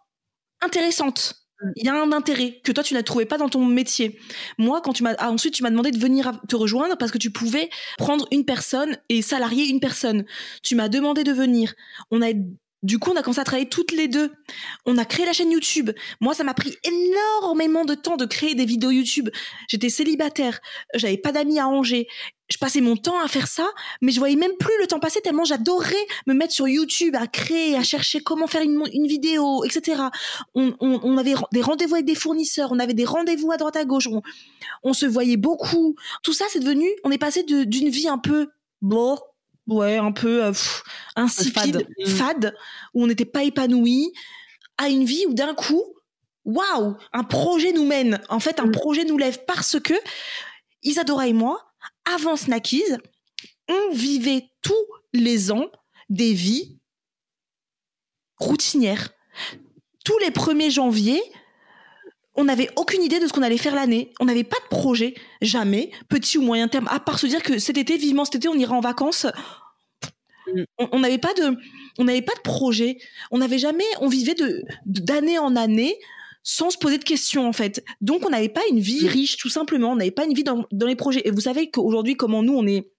intéressante. 0.62 1.47
Mm. 1.62 1.72
Il 1.76 1.86
y 1.86 1.90
a 1.90 1.96
un 1.96 2.12
intérêt 2.12 2.60
que 2.64 2.72
toi 2.72 2.84
tu 2.84 2.94
n'as 2.94 3.04
trouvé 3.04 3.26
pas 3.26 3.38
dans 3.38 3.50
ton 3.50 3.66
métier. 3.66 4.20
Moi, 4.58 4.82
quand 4.82 4.94
tu 4.94 5.04
m'as 5.04 5.16
ah, 5.20 5.32
ensuite 5.32 5.54
tu 5.54 5.64
m'as 5.64 5.70
demandé 5.70 5.92
de 5.92 6.00
venir 6.00 6.40
te 6.48 6.56
rejoindre 6.56 6.98
parce 6.98 7.12
que 7.12 7.18
tu 7.18 7.32
pouvais 7.32 7.70
prendre 7.98 8.28
une 8.32 8.46
personne 8.46 8.98
et 9.10 9.22
salarier 9.22 9.68
une 9.68 9.80
personne. 9.80 10.26
Tu 10.64 10.76
m'as 10.76 10.90
demandé 10.90 11.24
de 11.24 11.32
venir. 11.32 11.74
On 12.12 12.22
a 12.22 12.32
du 12.84 13.00
coup, 13.00 13.12
on 13.12 13.16
a 13.16 13.24
commencé 13.24 13.40
à 13.40 13.44
travailler 13.44 13.70
toutes 13.70 13.92
les 13.92 14.08
deux. 14.08 14.32
On 14.86 14.98
a 14.98 15.06
créé 15.06 15.26
la 15.26 15.34
chaîne 15.34 15.52
YouTube. 15.52 15.90
Moi, 16.22 16.34
ça 16.34 16.44
m'a 16.44 16.54
pris 16.54 16.76
énormément 16.84 17.86
de 17.86 17.96
temps 17.96 18.18
de 18.18 18.26
créer 18.26 18.54
des 18.54 18.66
vidéos 18.66 18.92
YouTube. 18.92 19.30
J'étais 19.68 19.90
célibataire, 19.90 20.60
j'avais 20.94 21.18
pas 21.18 21.32
d'amis 21.32 21.60
à 21.60 21.68
Angers. 21.68 22.08
Je 22.50 22.58
passais 22.58 22.80
mon 22.80 22.96
temps 22.96 23.20
à 23.20 23.28
faire 23.28 23.48
ça, 23.48 23.68
mais 24.02 24.12
je 24.12 24.20
voyais 24.20 24.38
même 24.38 24.56
plus 24.58 24.72
le 24.80 24.88
temps 24.88 25.02
passer 25.02 25.20
tellement 25.20 25.44
j'adorais 25.44 25.96
me 26.28 26.34
mettre 26.34 26.54
sur 26.54 26.68
YouTube 26.68 27.14
à 27.16 27.28
créer, 27.28 27.76
à 27.76 27.84
chercher 27.84 28.22
comment 28.22 28.48
faire 28.48 28.62
une, 28.62 29.08
vidéo, 29.08 29.66
etc. 29.66 30.04
On, 30.56 31.18
avait 31.18 31.34
des 31.52 31.62
rendez-vous 31.62 31.96
avec 31.96 32.06
des 32.06 32.16
fournisseurs, 32.16 32.72
on 32.72 32.80
avait 32.80 32.94
des 32.94 33.04
rendez-vous 33.04 33.52
à 33.52 33.58
droite 33.58 33.76
à 33.76 33.84
gauche, 33.84 34.08
on, 34.84 34.94
se 34.94 35.06
voyait 35.06 35.36
beaucoup. 35.36 35.96
Tout 36.24 36.32
ça, 36.32 36.46
c'est 36.50 36.60
devenu, 36.60 36.88
on 37.04 37.12
est 37.12 37.18
passé 37.18 37.44
d'une 37.44 37.90
vie 37.90 38.08
un 38.08 38.18
peu 38.18 38.48
bon, 38.82 39.18
ouais, 39.68 39.98
un 39.98 40.12
peu 40.12 40.46
euh, 40.46 40.54
insipide, 41.16 41.88
mm. 42.00 42.06
fade. 42.08 42.56
où 42.94 43.04
on 43.04 43.08
n'était 43.08 43.26
pas 43.26 43.44
épanoui, 43.44 44.12
à 44.78 44.90
une 44.90 45.06
vie 45.06 45.26
où 45.28 45.34
d'un 45.34 45.54
coup, 45.54 45.84
waouh, 46.46 46.96
un 47.14 47.24
projet 47.24 47.72
nous 47.72 47.86
mène. 47.86 48.22
En 48.30 48.40
fait, 48.40 48.60
un 48.60 48.68
mm. 48.68 48.72
projet 48.72 49.06
nous 49.06 49.18
lève 49.18 49.44
parce 49.46 49.80
que 49.80 49.94
Isadora 50.84 51.28
et 51.28 51.34
moi, 51.34 51.74
avant 52.06 52.36
Snackies, 52.36 52.84
on 53.68 53.94
vivait 53.94 54.50
tous 54.62 54.74
les 55.14 55.52
ans 55.52 55.70
des 56.10 56.34
vies 56.34 56.80
routinières. 58.38 59.10
Tous 60.06 60.18
les 60.20 60.30
1er 60.30 60.72
janvier, 60.72 61.22
on 62.38 62.46
n'avait 62.46 62.70
aucune 62.76 63.02
idée 63.02 63.20
de 63.20 63.28
ce 63.28 63.34
qu'on 63.34 63.42
allait 63.42 63.58
faire 63.58 63.76
l'année. 63.76 64.14
On 64.20 64.26
n'avait 64.26 64.44
pas 64.44 64.58
de 64.64 64.70
projet, 64.70 65.16
jamais, 65.42 65.92
petit 66.08 66.38
ou 66.38 66.44
moyen 66.44 66.68
terme, 66.68 66.88
à 66.90 67.00
part 67.00 67.20
se 67.20 67.26
dire 67.26 67.42
que 67.42 67.58
cet 67.58 67.78
été, 67.78 67.98
vivement 67.98 68.26
cet 68.26 68.36
été, 68.36 68.48
on 68.48 68.54
ira 68.54 68.76
en 68.76 68.80
vacances. 68.80 69.26
Mm. 70.54 70.64
On 70.92 71.00
n'avait 71.00 71.18
pas 71.18 71.34
de, 71.34 71.58
on 71.98 72.04
n'avait 72.04 72.22
pas 72.22 72.36
de 72.36 72.42
projet. 72.42 73.00
On 73.32 73.40
n'avait 73.40 73.58
jamais, 73.58 73.86
on 74.02 74.08
vivait 74.08 74.36
de 74.36 74.64
d'année 74.86 75.40
en 75.40 75.56
année 75.56 75.98
sans 76.44 76.70
se 76.70 76.78
poser 76.78 76.98
de 76.98 77.04
questions 77.04 77.48
en 77.48 77.54
fait. 77.54 77.84
Donc 78.00 78.26
on 78.26 78.30
n'avait 78.30 78.50
pas 78.50 78.62
une 78.72 78.80
vie 78.80 79.06
mm. 79.06 79.10
riche 79.10 79.38
tout 79.38 79.50
simplement. 79.50 79.92
On 79.92 79.96
n'avait 79.96 80.12
pas 80.12 80.26
une 80.26 80.34
vie 80.34 80.44
dans, 80.44 80.66
les 80.72 80.96
projets. 80.96 81.28
Et 81.28 81.32
vous 81.32 81.42
savez 81.42 81.72
qu'aujourd'hui, 81.72 82.16
comment 82.16 82.44
nous 82.44 82.54
on 82.54 82.68
est 82.68 82.92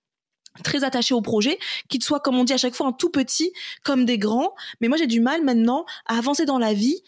très 0.64 0.82
attachés 0.82 1.14
au 1.14 1.22
projet, 1.22 1.56
qu'ils 1.88 2.02
soient, 2.02 2.18
comme 2.18 2.36
on 2.36 2.42
dit 2.42 2.52
à 2.52 2.56
chaque 2.56 2.74
fois, 2.74 2.88
un 2.88 2.92
tout 2.92 3.10
petit 3.10 3.52
comme 3.84 4.04
des 4.04 4.18
grands. 4.18 4.54
Mais 4.80 4.88
moi, 4.88 4.98
j'ai 4.98 5.06
du 5.06 5.20
mal 5.20 5.44
maintenant 5.44 5.86
à 6.06 6.18
avancer 6.18 6.46
dans 6.46 6.58
la 6.58 6.74
vie 6.74 7.00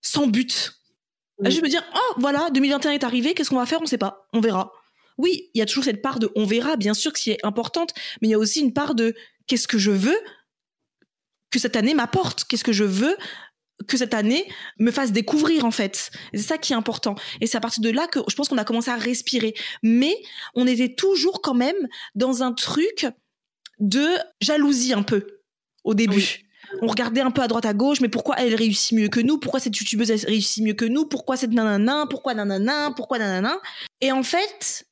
sans 0.00 0.26
but. 0.26 0.77
Oui. 1.38 1.50
Je 1.50 1.56
vais 1.56 1.62
me 1.62 1.68
dire, 1.68 1.84
oh 1.94 2.14
voilà, 2.18 2.50
2021 2.50 2.92
est 2.92 3.04
arrivé, 3.04 3.34
qu'est-ce 3.34 3.50
qu'on 3.50 3.56
va 3.56 3.66
faire? 3.66 3.80
On 3.80 3.86
sait 3.86 3.98
pas, 3.98 4.26
on 4.32 4.40
verra. 4.40 4.72
Oui, 5.18 5.50
il 5.54 5.58
y 5.58 5.62
a 5.62 5.66
toujours 5.66 5.84
cette 5.84 6.02
part 6.02 6.18
de 6.18 6.30
on 6.36 6.44
verra, 6.44 6.76
bien 6.76 6.94
sûr, 6.94 7.12
qui 7.12 7.30
est 7.30 7.44
importante, 7.44 7.92
mais 8.20 8.28
il 8.28 8.30
y 8.30 8.34
a 8.34 8.38
aussi 8.38 8.60
une 8.60 8.72
part 8.72 8.94
de 8.94 9.14
qu'est-ce 9.46 9.68
que 9.68 9.78
je 9.78 9.90
veux 9.90 10.18
que 11.50 11.58
cette 11.58 11.76
année 11.76 11.94
m'apporte, 11.94 12.44
qu'est-ce 12.44 12.64
que 12.64 12.72
je 12.72 12.84
veux 12.84 13.16
que 13.86 13.96
cette 13.96 14.14
année 14.14 14.46
me 14.78 14.90
fasse 14.90 15.12
découvrir 15.12 15.64
en 15.64 15.70
fait? 15.70 16.10
C'est 16.34 16.42
ça 16.42 16.58
qui 16.58 16.72
est 16.72 16.76
important. 16.76 17.14
Et 17.40 17.46
c'est 17.46 17.56
à 17.56 17.60
partir 17.60 17.82
de 17.82 17.90
là 17.90 18.06
que 18.06 18.20
je 18.28 18.34
pense 18.34 18.48
qu'on 18.48 18.58
a 18.58 18.64
commencé 18.64 18.90
à 18.90 18.96
respirer. 18.96 19.54
Mais 19.82 20.14
on 20.54 20.66
était 20.66 20.94
toujours 20.94 21.40
quand 21.42 21.54
même 21.54 21.88
dans 22.14 22.42
un 22.42 22.52
truc 22.52 23.06
de 23.78 24.06
jalousie 24.40 24.92
un 24.92 25.02
peu 25.02 25.40
au 25.84 25.94
début. 25.94 26.16
Oui. 26.16 26.44
On 26.82 26.86
regardait 26.86 27.20
un 27.22 27.30
peu 27.30 27.40
à 27.42 27.48
droite 27.48 27.64
à 27.66 27.72
gauche, 27.74 28.00
mais 28.00 28.08
pourquoi 28.08 28.36
elle 28.38 28.54
réussit 28.54 28.96
mieux 28.98 29.08
que 29.08 29.20
nous? 29.20 29.38
Pourquoi 29.38 29.60
cette 29.60 29.76
youtubeuse 29.78 30.10
elle 30.10 30.24
réussit 30.26 30.62
mieux 30.64 30.74
que 30.74 30.84
nous? 30.84 31.06
Pourquoi 31.06 31.36
cette 31.36 31.52
nanana? 31.52 32.06
Pourquoi 32.10 32.34
nanana? 32.34 32.92
Pourquoi 32.94 33.18
nanana? 33.18 33.58
Et 34.00 34.12
en 34.12 34.22
fait, 34.22 34.86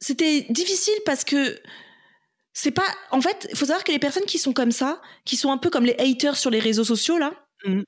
c'était 0.00 0.46
difficile 0.50 0.94
parce 1.04 1.24
que 1.24 1.58
c'est 2.52 2.70
pas. 2.70 2.86
En 3.10 3.20
fait, 3.20 3.48
il 3.50 3.56
faut 3.56 3.66
savoir 3.66 3.84
que 3.84 3.92
les 3.92 3.98
personnes 3.98 4.24
qui 4.24 4.38
sont 4.38 4.52
comme 4.52 4.72
ça, 4.72 5.00
qui 5.24 5.36
sont 5.36 5.50
un 5.50 5.58
peu 5.58 5.70
comme 5.70 5.84
les 5.84 5.96
haters 5.98 6.36
sur 6.36 6.50
les 6.50 6.60
réseaux 6.60 6.84
sociaux 6.84 7.18
là, 7.18 7.32
Mhm. 7.64 7.82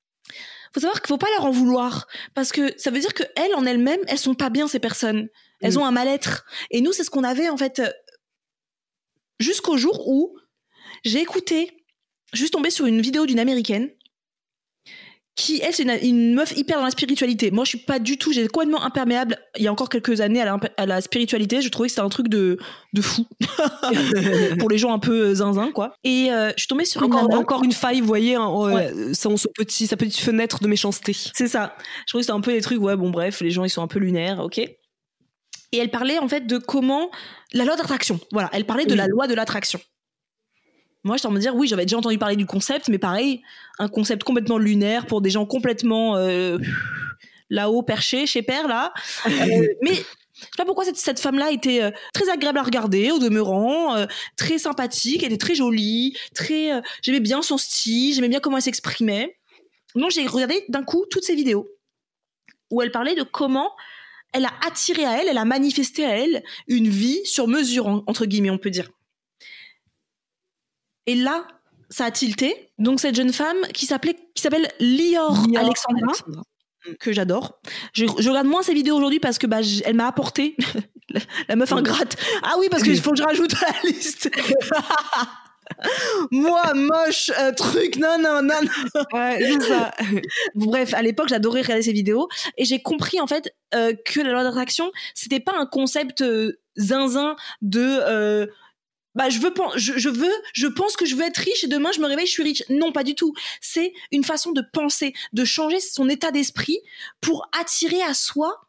faut 0.75 0.81
savoir 0.81 1.01
qu'il 1.01 1.09
faut 1.09 1.19
pas 1.19 1.31
leur 1.37 1.45
en 1.45 1.51
vouloir 1.51 2.07
parce 2.35 2.51
que 2.53 2.73
ça 2.77 2.91
veut 2.91 2.99
dire 3.01 3.15
que 3.15 3.23
elles 3.37 3.55
en 3.55 3.65
elles-mêmes, 3.67 4.01
elles 4.09 4.19
sont 4.19 4.35
pas 4.35 4.51
bien 4.51 4.67
ces 4.67 4.81
personnes. 4.81 5.29
Elles 5.61 5.75
Mhm. 5.75 5.79
ont 5.83 5.87
un 5.87 5.91
mal-être. 5.93 6.45
Et 6.71 6.81
nous, 6.81 6.93
c'est 6.93 7.05
ce 7.05 7.11
qu'on 7.11 7.23
avait 7.25 7.49
en 7.49 7.57
fait 7.57 7.81
jusqu'au 9.39 9.77
jour 9.77 10.09
où 10.09 10.37
j'ai 11.05 11.21
écouté, 11.21 11.80
juste 12.33 12.53
tombé 12.53 12.71
sur 12.71 12.87
une 12.87 13.01
vidéo 13.01 13.27
d'une 13.27 13.39
américaine 13.39 13.91
qui, 15.37 15.61
elle, 15.63 15.73
c'est 15.73 15.85
une, 15.85 15.97
une 16.03 16.35
meuf 16.35 16.55
hyper 16.57 16.79
dans 16.79 16.85
la 16.85 16.91
spiritualité. 16.91 17.51
Moi, 17.51 17.65
je 17.65 17.71
suis 17.71 17.79
pas 17.79 17.99
du 17.99 18.19
tout, 18.19 18.31
j'ai 18.33 18.47
complètement 18.47 18.83
imperméable 18.83 19.39
il 19.57 19.63
y 19.63 19.69
a 19.69 19.73
encore 19.73 19.89
quelques 19.89 20.21
années 20.21 20.43
à 20.43 20.45
la, 20.45 20.61
à 20.77 20.87
la 20.87 21.01
spiritualité. 21.01 21.63
Je 21.63 21.69
trouvais 21.71 21.89
que 21.89 21.93
c'était 21.93 22.05
un 22.05 22.11
truc 22.11 22.29
de, 22.29 22.59
de 22.93 23.01
fou. 23.01 23.27
Pour 24.59 24.69
les 24.69 24.77
gens 24.77 24.93
un 24.93 24.99
peu 24.99 25.29
euh, 25.29 25.35
zinzin, 25.37 25.71
quoi. 25.73 25.95
Et 26.05 26.31
euh, 26.31 26.51
je 26.57 26.63
suis 26.63 26.69
tombée 26.69 26.85
sur 26.85 27.03
une 27.03 27.15
Encore, 27.15 27.33
encore 27.39 27.65
une 27.65 27.73
faille, 27.73 28.01
vous 28.01 28.07
voyez, 28.07 28.35
hein, 28.35 28.51
euh, 28.51 29.15
son, 29.15 29.37
son 29.39 29.49
petit, 29.55 29.87
sa 29.87 29.97
petite 29.97 30.21
fenêtre 30.21 30.61
de 30.61 30.69
méchanceté. 30.69 31.15
C'est 31.15 31.49
ça. 31.49 31.75
Je 32.07 32.13
trouvais 32.13 32.21
que 32.21 32.27
c'était 32.27 32.37
un 32.37 32.43
peu 32.43 32.53
des 32.53 32.61
trucs, 32.61 32.81
ouais, 32.83 32.97
bon, 32.97 33.09
bref, 33.11 33.41
les 33.41 33.51
gens, 33.51 33.65
ils 33.65 33.71
sont 33.71 33.83
un 33.83 33.89
peu 33.89 33.99
lunaires, 34.01 34.41
ok. 34.41 34.59
Et 34.59 35.79
elle 35.79 35.91
parlait 35.91 36.19
en 36.19 36.29
fait 36.29 36.47
de 36.47 36.59
comment. 36.59 37.11
La 37.53 37.65
loi 37.65 37.77
d'attraction. 37.77 38.21
Voilà, 38.33 38.51
elle 38.53 38.65
parlait 38.65 38.85
de 38.85 38.93
Oui. 38.93 38.97
la 38.97 39.07
loi 39.07 39.27
de 39.27 39.35
l'attraction. 39.35 39.81
Moi, 41.05 41.17
j'étais 41.17 41.29
en 41.29 41.33
me 41.33 41.41
dire, 41.41 41.55
oui, 41.55 41.67
j'avais 41.67 41.85
déjà 41.87 41.97
entendu 41.99 42.19
parler 42.19 42.37
du 42.37 42.47
concept, 42.47 42.89
mais 42.89 42.99
pareil, 42.99 43.43
un 43.79 43.89
concept 43.89 44.23
complètement 44.25 44.59
lunaire 44.59 45.07
pour 45.07 45.21
des 45.23 45.31
gens 45.31 45.47
complètement 45.47 46.17
euh, 46.17 46.59
là-haut, 47.49 47.83
perchés, 47.83 48.27
chez 48.27 48.43
Père, 48.43 48.69
là. 48.69 48.93
Euh, 49.27 49.31
mais 49.83 49.95
je 49.95 50.45
sais 50.45 50.49
pas 50.59 50.65
pourquoi 50.65 50.85
cette, 50.85 50.97
cette 50.97 51.21
femme-là 51.21 51.51
était 51.53 51.83
euh, 51.83 51.91
très 52.13 52.29
agréable 52.29 52.59
à 52.59 52.63
regarder, 52.63 53.11
au 53.13 53.19
demeurant, 53.19 54.07
très 54.37 54.59
sympathique, 54.59 55.23
elle 55.23 55.33
était 55.33 55.39
très 55.45 55.55
jolie, 55.55 56.17
très. 56.35 56.71
j'aimais 57.03 57.21
bien 57.21 57.41
son 57.43 57.57
style, 57.59 58.15
j'aimais 58.15 58.29
bien 58.29 58.41
comment 58.41 58.57
elle 58.59 58.63
s'exprimait. 58.63 59.37
Donc 59.95 60.11
j'ai 60.11 60.27
regardé 60.27 60.65
d'un 60.69 60.83
coup 60.85 61.05
toutes 61.11 61.25
ces 61.25 61.35
vidéos 61.35 61.69
où 62.71 62.81
elle 62.83 62.93
parlait 62.93 63.15
de 63.17 63.23
comment 63.25 63.73
elle 64.33 64.45
a 64.45 64.53
attiré 64.65 65.05
à 65.05 65.21
elle, 65.21 65.29
elle 65.29 65.39
a 65.39 65.45
manifesté 65.45 66.05
à 66.05 66.17
elle 66.17 66.43
une 66.69 66.89
vie 66.89 67.19
sur 67.25 67.49
mesure, 67.49 67.89
en- 67.89 68.05
entre 68.07 68.27
guillemets, 68.27 68.51
on 68.51 68.59
peut 68.59 68.71
dire. 68.71 68.89
Et 71.07 71.15
là, 71.15 71.47
ça 71.89 72.07
a 72.07 72.11
tilté. 72.11 72.73
Donc 72.79 73.01
cette 73.01 73.15
jeune 73.15 73.33
femme 73.33 73.59
qui 73.75 73.87
s'appelait, 73.87 74.17
qui 74.35 74.43
s'appelle 74.43 74.69
Lior, 74.81 75.47
Lior 75.49 75.65
Alexandra, 75.65 76.03
Alexandra. 76.07 76.43
que 77.01 77.13
j'adore. 77.13 77.61
Je, 77.93 78.07
je 78.19 78.29
regarde 78.29 78.47
moins 78.47 78.63
ses 78.63 78.75
vidéos 78.75 78.97
aujourd'hui 78.97 79.21
parce 79.21 79.39
que 79.39 79.47
bah, 79.47 79.61
elle 79.85 79.97
m'a 79.97 80.07
apporté 80.07 80.57
la, 81.11 81.21
la 81.49 81.57
meuf 81.57 81.73
ingrate. 81.73 82.17
Ah 82.43 82.55
oui, 82.59 82.69
parce 82.71 82.83
qu'il 82.83 83.01
faut 83.01 83.11
que 83.11 83.19
je 83.19 83.23
rajoute 83.23 83.55
à 83.63 83.73
la 83.73 83.91
liste. 83.91 84.31
Moi, 86.31 86.63
moche, 86.75 87.31
euh, 87.39 87.53
truc, 87.53 87.97
non, 87.97 88.19
non, 88.21 88.43
non, 88.43 88.61
non. 88.63 89.03
Ouais, 89.13 89.39
c'est 89.41 89.63
ça. 89.69 89.93
Bref, 90.55 90.95
à 90.95 91.03
l'époque, 91.03 91.29
j'adorais 91.29 91.63
regarder 91.63 91.83
ces 91.83 91.93
vidéos 91.93 92.29
et 92.57 92.65
j'ai 92.65 92.83
compris 92.83 93.21
en 93.21 93.27
fait 93.27 93.55
euh, 93.75 93.93
que 94.05 94.21
la 94.21 94.33
loi 94.33 94.43
d'attraction, 94.43 94.91
c'était 95.15 95.41
pas 95.41 95.55
un 95.57 95.67
concept 95.67 96.23
euh, 96.23 96.59
zinzin 96.77 97.37
de 97.63 97.81
euh, 98.03 98.47
bah 99.15 99.29
je 99.29 99.39
veux 99.41 99.53
je, 99.77 99.99
je 99.99 100.09
veux 100.09 100.33
je 100.53 100.67
pense 100.67 100.97
que 100.97 101.05
je 101.05 101.17
veux 101.17 101.25
être 101.25 101.39
riche 101.39 101.65
et 101.65 101.67
demain 101.69 101.91
je 101.93 102.01
me 102.01 102.07
réveille 102.07 102.27
je 102.27 102.33
suis 102.33 102.43
riche. 102.43 102.63
Non, 102.69 102.93
pas 102.93 103.03
du 103.05 103.15
tout. 103.15 103.35
C'est 103.61 103.93
une 104.13 104.25
façon 104.25 104.53
de 104.53 104.63
penser, 104.73 105.13
de 105.33 105.45
changer 105.45 105.81
son 105.81 106.09
état 106.09 106.31
d'esprit 106.31 106.79
pour 107.21 107.49
attirer 107.59 108.03
à 108.03 108.15
soi 108.15 108.69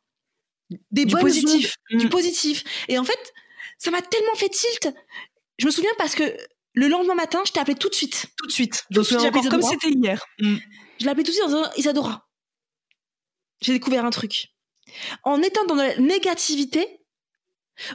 des 0.91 1.05
Du 1.05 1.13
bonnes 1.13 1.21
positif. 1.21 1.75
ondes, 1.91 1.99
du 1.99 2.05
Mm. 2.07 2.09
positif. 2.09 2.63
Et 2.87 2.97
en 2.97 3.03
fait, 3.03 3.33
ça 3.77 3.91
m'a 3.91 4.01
tellement 4.01 4.35
fait 4.35 4.49
tilt. 4.49 4.89
Je 5.59 5.65
me 5.65 5.71
souviens 5.71 5.91
parce 5.97 6.15
que 6.15 6.23
le 6.73 6.87
lendemain 6.87 7.15
matin, 7.15 7.41
je 7.45 7.51
t'ai 7.51 7.59
appelé 7.59 7.75
tout 7.77 7.89
de 7.89 7.95
suite. 7.95 8.27
Tout 8.37 8.47
de 8.47 8.51
suite. 8.51 8.85
Tout 8.93 9.01
de 9.03 9.15
encore 9.27 9.49
comme 9.49 9.61
c'était 9.61 9.89
hier. 9.89 10.23
Mm. 10.39 10.55
Je 10.99 11.05
l'ai 11.05 11.11
appelé 11.11 11.23
tout 11.23 11.31
de 11.31 11.35
suite 11.35 11.45
en 11.45 11.47
disant 11.49 11.69
Isadora. 11.77 12.27
J'ai 13.61 13.73
découvert 13.73 14.05
un 14.05 14.09
truc. 14.09 14.47
En 15.23 15.41
étant 15.41 15.65
dans 15.65 15.75
la 15.75 15.95
négativité, 15.97 16.87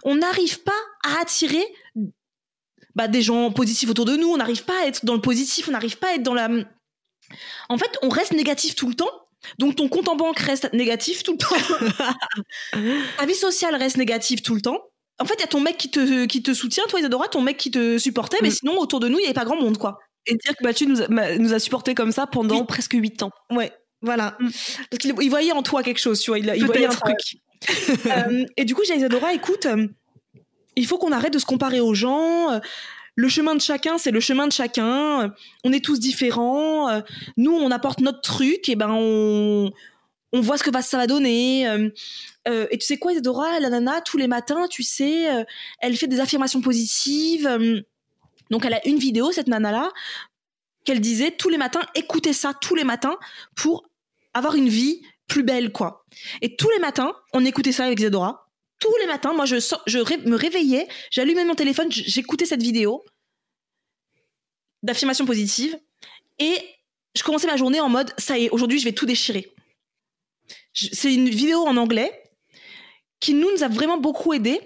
on 0.05 0.17
n'arrive 0.17 0.63
pas 0.63 0.79
à 1.05 1.21
attirer 1.21 1.65
bah, 2.97 3.07
des 3.07 3.23
gens 3.23 3.53
positifs 3.53 3.89
autour 3.91 4.05
de 4.07 4.17
nous. 4.17 4.29
On 4.29 4.37
n'arrive 4.39 4.65
pas 4.65 4.83
à 4.83 4.87
être 4.87 5.05
dans 5.05 5.15
le 5.15 5.21
positif. 5.21 5.69
On 5.69 5.73
n'arrive 5.73 5.99
pas 5.99 6.09
à 6.09 6.15
être 6.15 6.23
dans 6.25 6.35
la. 6.35 6.49
En 7.69 7.79
fait, 7.79 7.97
on 8.03 8.09
reste 8.09 8.33
négatif 8.33 8.75
tout 8.75 8.89
le 8.89 8.95
temps. 8.95 9.11
Donc 9.59 9.77
ton 9.77 9.89
compte 9.89 10.09
en 10.09 10.17
banque 10.17 10.39
reste 10.41 10.73
négatif 10.73 11.23
tout 11.23 11.33
le 11.33 11.39
temps. 11.39 12.13
Ta 13.19 13.27
vie 13.27 13.35
sociale 13.35 13.75
reste 13.77 13.97
négative 13.97 14.43
tout 14.43 14.55
le 14.55 14.61
temps. 14.61 14.81
En 15.19 15.25
fait, 15.25 15.35
il 15.35 15.41
y 15.41 15.45
a 15.45 15.49
ton 15.49 15.61
mec 15.61 15.79
qui 15.79 15.91
te, 15.91 16.27
qui 16.27 16.43
te 16.43 16.53
soutient, 16.53 16.85
toi 16.89 16.99
Isadora, 17.01 17.29
ton 17.29 17.41
mec 17.41 17.57
qui 17.57 17.71
te 17.71 17.97
supportait, 17.99 18.37
mais 18.43 18.49
Mm. 18.49 18.53
sinon 18.53 18.79
autour 18.79 19.01
de 19.01 19.09
nous, 19.09 19.19
il 19.19 19.23
n'y 19.23 19.27
avait 19.27 19.35
pas 19.35 19.45
grand 19.45 19.61
monde, 19.61 19.79
quoi. 19.79 19.99
Et 20.27 20.35
dire 20.35 20.55
que 20.57 20.65
Mathieu 20.65 20.87
nous 20.87 21.01
a, 21.03 21.37
nous 21.39 21.55
a 21.55 21.59
supporté 21.59 21.95
comme 21.95 22.13
ça 22.13 22.27
pendant 22.27 22.59
Oui. 22.61 22.67
presque 22.67 22.93
8 22.95 23.23
ans. 23.23 23.31
Ouais, 23.51 23.73
voilà. 24.03 24.37
Mm. 24.41 24.49
Parce 24.91 24.99
qu'il 25.01 25.15
il 25.23 25.31
voyait 25.31 25.53
en 25.53 25.63
toi 25.63 25.83
quelque 25.83 26.01
chose, 26.01 26.21
tu 26.21 26.31
vois. 26.31 26.39
Il, 26.39 26.53
il 26.57 26.67
voyait 26.67 26.87
un 26.87 26.91
truc. 26.91 27.17
Euh, 28.07 28.45
et 28.57 28.65
du 28.65 28.75
coup, 28.75 28.83
j'ai 28.87 28.97
Isadora, 28.97 29.33
écoute, 29.33 29.67
euh, 29.67 29.87
il 30.77 30.87
faut 30.87 30.99
qu'on 30.99 31.13
arrête 31.13 31.33
de 31.33 31.39
se 31.39 31.47
comparer 31.47 31.81
aux 31.81 31.95
gens. 31.95 32.53
euh, 32.53 32.61
Le 33.17 33.29
chemin 33.29 33.55
de 33.55 33.61
chacun, 33.61 33.99
c'est 33.99 34.11
le 34.11 34.21
chemin 34.21 34.47
de 34.47 34.53
chacun. 34.53 35.23
euh, 35.23 35.29
On 35.65 35.73
est 35.73 35.85
tous 35.85 35.99
différents. 35.99 36.89
euh, 36.89 37.01
Nous, 37.37 37.53
on 37.53 37.71
apporte 37.71 38.01
notre 38.01 38.21
truc. 38.21 38.69
Et 38.69 38.77
ben, 38.77 38.91
on, 38.91 39.73
on 40.33 40.41
voit 40.41 40.59
ce 40.59 40.63
que 40.63 40.71
ça 40.83 40.97
va 40.99 41.07
donner. 41.07 41.65
et 42.47 42.79
tu 42.79 42.87
sais 42.87 42.99
quoi, 42.99 43.13
Isadora, 43.13 43.59
la 43.59 43.71
nana, 43.71 44.01
tous 44.03 44.19
les 44.19 44.27
matins, 44.29 44.67
tu 44.69 44.83
sais, 44.83 45.27
elle 45.81 45.97
fait 45.97 46.07
des 46.09 46.21
affirmations 46.21 46.61
positives. 46.61 47.49
donc, 48.51 48.65
elle 48.65 48.75
a 48.75 48.87
une 48.87 48.99
vidéo, 48.99 49.33
cette 49.33 49.49
nana-là, 49.49 49.91
qu'elle 50.85 51.01
disait 51.01 51.33
tous 51.33 51.49
les 51.49 51.59
matins, 51.59 51.81
écoutez 51.95 52.33
ça 52.33 52.53
tous 52.55 52.75
les 52.75 52.85
matins 52.85 53.17
pour 53.57 53.89
avoir 54.35 54.55
une 54.55 54.69
vie 54.69 55.01
plus 55.27 55.43
belle, 55.43 55.73
quoi. 55.73 56.05
Et 56.43 56.55
tous 56.55 56.71
les 56.71 56.79
matins, 56.79 57.13
on 57.33 57.45
écoutait 57.45 57.73
ça 57.73 57.85
avec 57.87 57.99
Isadora. 57.99 58.46
Tous 58.79 58.95
les 59.01 59.07
matins, 59.07 59.33
moi, 59.33 59.47
je, 59.47 59.57
me 60.29 60.37
réveillais, 60.37 60.87
j'allumais 61.11 61.45
mon 61.45 61.55
téléphone, 61.55 61.91
j'écoutais 61.91 62.47
cette 62.47 62.63
vidéo 62.63 63.05
d'affirmation 64.83 65.25
positive 65.25 65.79
et 66.39 66.57
je 67.17 67.23
commençais 67.23 67.47
ma 67.47 67.57
journée 67.57 67.81
en 67.81 67.89
mode 67.89 68.13
ça 68.19 68.39
y 68.39 68.45
est, 68.45 68.51
aujourd'hui, 68.51 68.79
je 68.79 68.85
vais 68.85 68.93
tout 68.93 69.07
déchirer. 69.07 69.53
C'est 70.75 71.13
une 71.13 71.31
vidéo 71.31 71.67
en 71.67 71.77
anglais 71.77 72.23
qui 73.21 73.33
nous, 73.33 73.63
a 73.63 73.69
vraiment 73.69 73.97
beaucoup 73.97 74.35
aidé 74.35 74.61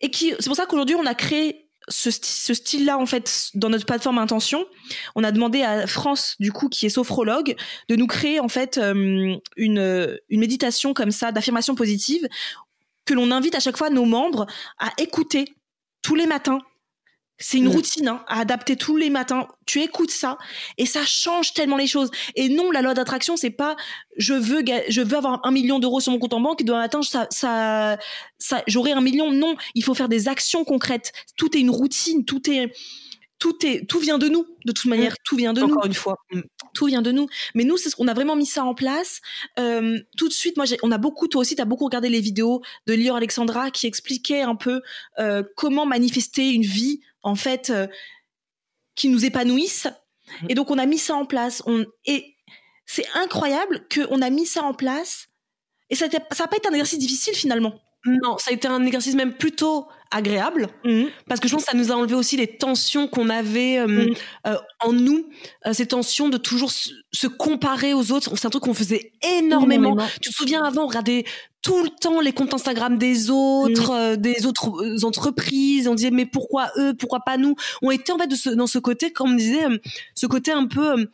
et 0.00 0.10
qui 0.10 0.34
c'est 0.40 0.46
pour 0.46 0.56
ça 0.56 0.66
qu'aujourd'hui 0.66 0.96
on 0.96 1.06
a 1.06 1.14
créé 1.14 1.70
ce 1.88 2.10
style-là 2.54 2.98
en 2.98 3.06
fait 3.06 3.50
dans 3.54 3.68
notre 3.68 3.86
plateforme 3.86 4.18
Intention. 4.18 4.66
On 5.14 5.24
a 5.24 5.32
demandé 5.32 5.62
à 5.62 5.86
France 5.86 6.36
du 6.38 6.52
coup 6.52 6.68
qui 6.68 6.86
est 6.86 6.90
sophrologue 6.90 7.56
de 7.88 7.96
nous 7.96 8.06
créer 8.06 8.40
en 8.40 8.48
fait 8.48 8.78
euh, 8.78 9.36
une, 9.56 10.18
une 10.28 10.40
méditation 10.40 10.94
comme 10.94 11.10
ça 11.10 11.32
d'affirmation 11.32 11.74
positive 11.74 12.28
que 13.04 13.14
l'on 13.14 13.30
invite 13.30 13.54
à 13.54 13.60
chaque 13.60 13.76
fois 13.76 13.90
nos 13.90 14.04
membres 14.04 14.46
à 14.78 14.90
écouter 14.98 15.44
tous 16.02 16.14
les 16.14 16.26
matins. 16.26 16.60
C'est 17.38 17.58
une 17.58 17.64
Mhm. 17.64 17.72
routine 17.72 18.08
hein, 18.08 18.24
à 18.28 18.38
adapter 18.40 18.76
tous 18.76 18.96
les 18.96 19.10
matins. 19.10 19.48
Tu 19.66 19.80
écoutes 19.82 20.12
ça 20.12 20.38
et 20.78 20.86
ça 20.86 21.04
change 21.04 21.54
tellement 21.54 21.76
les 21.76 21.88
choses. 21.88 22.10
Et 22.36 22.48
non, 22.48 22.70
la 22.70 22.82
loi 22.82 22.94
d'attraction, 22.94 23.36
c'est 23.36 23.50
pas 23.50 23.74
je 24.16 24.34
veux 24.34 24.62
je 24.88 25.00
veux 25.00 25.16
avoir 25.16 25.40
un 25.44 25.50
million 25.50 25.80
d'euros 25.80 25.98
sur 25.98 26.12
mon 26.12 26.20
compte 26.20 26.34
en 26.34 26.40
banque 26.40 26.60
et 26.60 26.64
demain 26.64 26.78
matin 26.78 27.02
ça 27.02 27.26
ça, 27.30 27.98
ça 28.38 28.62
j'aurai 28.68 28.92
un 28.92 29.00
million. 29.00 29.32
Non, 29.32 29.56
il 29.74 29.82
faut 29.82 29.94
faire 29.94 30.08
des 30.08 30.28
actions 30.28 30.64
concrètes. 30.64 31.10
Tout 31.36 31.56
est 31.56 31.60
une 31.60 31.70
routine. 31.70 32.24
Tout 32.24 32.48
est 32.48 32.72
tout 33.40 33.56
est 33.66 33.86
tout 33.88 33.98
vient 33.98 34.18
de 34.18 34.28
nous. 34.28 34.46
De 34.64 34.70
toute 34.70 34.84
manière, 34.86 35.16
tout 35.24 35.34
vient 35.36 35.52
de 35.52 35.62
nous 35.62 35.66
Encore 35.72 35.86
une 35.86 35.94
fois. 35.94 36.18
Tout 36.74 36.86
vient 36.86 37.02
de 37.02 37.12
nous. 37.12 37.26
Mais 37.54 37.64
nous, 37.64 37.76
c'est 37.76 37.90
ce 37.90 37.96
qu'on 37.96 38.08
a 38.08 38.14
vraiment 38.14 38.36
mis 38.36 38.46
ça 38.46 38.64
en 38.64 38.74
place. 38.74 39.20
Euh, 39.58 39.98
tout 40.16 40.28
de 40.28 40.32
suite, 40.32 40.56
moi, 40.56 40.66
on 40.82 40.90
a 40.90 40.98
beaucoup, 40.98 41.28
toi 41.28 41.40
aussi, 41.40 41.54
tu 41.54 41.62
as 41.62 41.66
beaucoup 41.66 41.84
regardé 41.84 42.08
les 42.08 42.20
vidéos 42.20 42.62
de 42.86 42.94
Lior 42.94 43.16
Alexandra 43.16 43.70
qui 43.70 43.86
expliquaient 43.86 44.42
un 44.42 44.54
peu 44.54 44.80
euh, 45.18 45.42
comment 45.56 45.86
manifester 45.86 46.50
une 46.50 46.62
vie, 46.62 47.00
en 47.22 47.34
fait, 47.34 47.70
euh, 47.70 47.86
qui 48.94 49.08
nous 49.08 49.24
épanouisse. 49.24 49.86
Et 50.48 50.54
donc, 50.54 50.70
on 50.70 50.78
a 50.78 50.86
mis 50.86 50.98
ça 50.98 51.14
en 51.14 51.26
place. 51.26 51.62
On, 51.66 51.84
et 52.06 52.36
c'est 52.86 53.06
incroyable 53.14 53.86
qu'on 53.92 54.22
a 54.22 54.30
mis 54.30 54.46
ça 54.46 54.62
en 54.62 54.74
place. 54.74 55.28
Et 55.90 55.94
ça 55.94 56.08
n'a 56.08 56.20
pas 56.20 56.56
été 56.56 56.68
un 56.68 56.72
exercice 56.72 56.98
difficile 56.98 57.34
finalement. 57.34 57.78
Non, 58.04 58.36
ça 58.38 58.50
a 58.50 58.54
été 58.54 58.66
un 58.68 58.84
exercice 58.84 59.14
même 59.14 59.32
plutôt 59.34 59.86
agréable 60.10 60.68
Mhm. 60.84 61.08
parce 61.28 61.40
que 61.40 61.48
je 61.48 61.54
pense 61.54 61.64
que 61.64 61.70
ça 61.70 61.76
nous 61.76 61.90
a 61.90 61.94
enlevé 61.94 62.14
aussi 62.14 62.36
les 62.36 62.46
tensions 62.46 63.08
qu'on 63.08 63.30
avait 63.30 63.78
euh, 63.78 63.86
Mhm. 63.86 64.14
euh, 64.48 64.56
en 64.80 64.92
nous, 64.92 65.24
euh, 65.66 65.72
ces 65.72 65.86
tensions 65.86 66.28
de 66.28 66.36
toujours 66.36 66.70
se, 66.70 66.90
se 67.12 67.26
comparer 67.26 67.94
aux 67.94 68.12
autres. 68.12 68.36
C'est 68.36 68.46
un 68.46 68.50
truc 68.50 68.64
qu'on 68.64 68.74
faisait 68.74 69.12
énormément. 69.38 69.96
Tu 70.20 70.30
te 70.30 70.34
souviens 70.34 70.62
avant, 70.64 70.84
on 70.84 70.86
regardait 70.88 71.24
tout 71.62 71.82
le 71.82 71.88
temps 71.90 72.20
les 72.20 72.32
comptes 72.32 72.52
Instagram 72.52 72.98
des 72.98 73.30
autres, 73.30 73.90
euh, 73.92 74.16
des 74.16 74.44
autres 74.46 74.68
euh, 74.84 75.04
entreprises. 75.06 75.86
On 75.88 75.94
disait 75.94 76.10
mais 76.10 76.26
pourquoi 76.26 76.70
eux, 76.76 76.92
pourquoi 76.94 77.20
pas 77.20 77.36
nous? 77.38 77.54
On 77.82 77.90
était 77.90 78.12
en 78.12 78.18
fait 78.18 78.26
de 78.26 78.34
ce- 78.34 78.50
dans 78.50 78.66
ce 78.66 78.78
côté, 78.80 79.12
comme 79.12 79.32
on 79.32 79.36
disait, 79.36 79.64
euh, 79.64 79.78
ce 80.14 80.26
côté 80.26 80.50
un 80.52 80.66
peu 80.66 81.06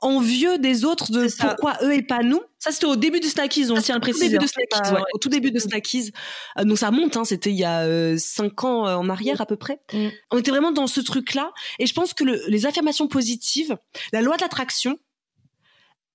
envieux 0.00 0.58
des 0.58 0.84
autres 0.84 1.10
de 1.12 1.26
pourquoi 1.38 1.76
eux 1.82 1.92
et 1.94 2.02
pas 2.02 2.22
nous. 2.22 2.40
Ça, 2.58 2.70
c'était 2.72 2.86
au 2.86 2.96
début 2.96 3.20
de 3.20 3.26
Snackies, 3.26 3.70
on 3.70 3.74
tient 3.80 3.94
le 3.94 4.00
au 4.00 4.04
tout 4.04 4.10
préciser. 4.12 4.36
hein. 4.36 4.40
Pas- 4.70 4.92
ouais, 4.94 5.00
au 5.14 5.18
tout 5.18 5.28
début 5.28 5.50
de 5.50 5.58
Snackies. 5.58 6.12
Euh, 6.58 6.64
donc 6.64 6.78
ça 6.78 6.90
monte, 6.90 7.16
hein, 7.16 7.24
c'était 7.24 7.50
il 7.50 7.56
y 7.56 7.64
a 7.64 7.80
euh, 7.82 8.16
cinq 8.18 8.64
ans 8.64 8.86
euh, 8.86 8.96
en 8.96 9.08
arrière 9.08 9.40
à 9.40 9.46
peu 9.46 9.56
près. 9.56 9.80
Mm. 9.92 10.08
On 10.30 10.38
était 10.38 10.50
vraiment 10.50 10.72
dans 10.72 10.86
ce 10.86 11.00
truc-là. 11.00 11.52
Et 11.78 11.86
je 11.86 11.94
pense 11.94 12.12
que 12.14 12.24
le- 12.24 12.42
les 12.48 12.66
affirmations 12.66 13.08
positives, 13.08 13.76
la 14.12 14.20
loi 14.22 14.36
de 14.36 14.42
l'attraction, 14.42 14.98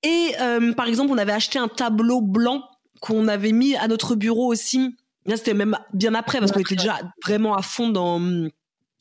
et 0.03 0.33
euh, 0.39 0.73
par 0.73 0.87
exemple, 0.87 1.11
on 1.11 1.17
avait 1.17 1.31
acheté 1.31 1.57
un 1.57 1.67
tableau 1.67 2.21
blanc 2.21 2.63
qu'on 3.01 3.27
avait 3.27 3.51
mis 3.51 3.75
à 3.75 3.87
notre 3.87 4.15
bureau 4.15 4.51
aussi. 4.51 4.95
Là, 5.25 5.37
c'était 5.37 5.53
même 5.55 5.77
bien 5.93 6.13
après 6.13 6.39
parce 6.39 6.51
qu'on 6.51 6.59
était 6.59 6.75
déjà 6.75 6.99
vraiment 7.23 7.55
à 7.55 7.61
fond 7.63 7.89
dans 7.89 8.19